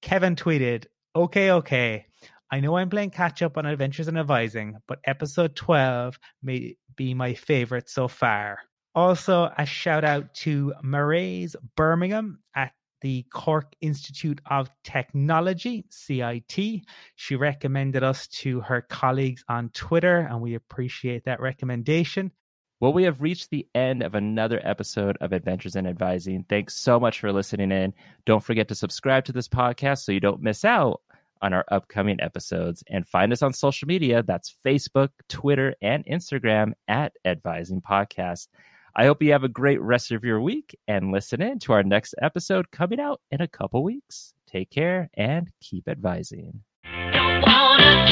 Kevin 0.00 0.34
tweeted, 0.34 0.86
Okay, 1.14 1.50
okay. 1.50 2.06
I 2.50 2.60
know 2.60 2.78
I'm 2.78 2.88
playing 2.88 3.10
catch 3.10 3.42
up 3.42 3.58
on 3.58 3.66
Adventures 3.66 4.08
in 4.08 4.16
Advising, 4.16 4.78
but 4.88 5.00
episode 5.04 5.54
12 5.56 6.18
may 6.42 6.76
be 6.96 7.12
my 7.12 7.34
favorite 7.34 7.90
so 7.90 8.08
far. 8.08 8.60
Also, 8.94 9.52
a 9.58 9.66
shout 9.66 10.04
out 10.04 10.32
to 10.36 10.72
Maireys 10.82 11.54
Birmingham 11.76 12.38
at 12.56 12.72
the 13.02 13.24
Cork 13.32 13.74
Institute 13.80 14.40
of 14.50 14.70
Technology, 14.84 15.84
CIT. 15.90 16.82
She 17.16 17.36
recommended 17.36 18.02
us 18.02 18.26
to 18.28 18.60
her 18.60 18.80
colleagues 18.80 19.44
on 19.48 19.68
Twitter, 19.70 20.18
and 20.18 20.40
we 20.40 20.54
appreciate 20.54 21.24
that 21.26 21.40
recommendation. 21.40 22.32
Well, 22.80 22.92
we 22.92 23.04
have 23.04 23.22
reached 23.22 23.50
the 23.50 23.66
end 23.74 24.02
of 24.02 24.14
another 24.14 24.60
episode 24.64 25.16
of 25.20 25.32
Adventures 25.32 25.76
in 25.76 25.86
Advising. 25.86 26.46
Thanks 26.48 26.74
so 26.74 26.98
much 26.98 27.20
for 27.20 27.32
listening 27.32 27.70
in. 27.70 27.92
Don't 28.26 28.42
forget 28.42 28.68
to 28.68 28.74
subscribe 28.74 29.24
to 29.26 29.32
this 29.32 29.46
podcast 29.46 29.98
so 29.98 30.10
you 30.10 30.18
don't 30.18 30.42
miss 30.42 30.64
out 30.64 31.00
on 31.42 31.52
our 31.52 31.64
upcoming 31.70 32.20
episodes 32.20 32.82
and 32.88 33.06
find 33.06 33.32
us 33.32 33.42
on 33.42 33.52
social 33.52 33.86
media. 33.86 34.22
That's 34.22 34.54
Facebook, 34.64 35.10
Twitter, 35.28 35.74
and 35.82 36.04
Instagram 36.06 36.72
at 36.88 37.12
Advising 37.24 37.82
Podcast. 37.82 38.48
I 38.94 39.06
hope 39.06 39.22
you 39.22 39.32
have 39.32 39.44
a 39.44 39.48
great 39.48 39.80
rest 39.80 40.12
of 40.12 40.24
your 40.24 40.40
week 40.40 40.76
and 40.86 41.12
listen 41.12 41.40
in 41.40 41.58
to 41.60 41.72
our 41.72 41.82
next 41.82 42.14
episode 42.20 42.70
coming 42.70 43.00
out 43.00 43.20
in 43.30 43.40
a 43.40 43.48
couple 43.48 43.82
weeks. 43.82 44.34
Take 44.46 44.70
care 44.70 45.08
and 45.14 45.50
keep 45.60 45.88
advising. 45.88 46.62
Don't 46.84 47.42
wanna. 47.42 48.02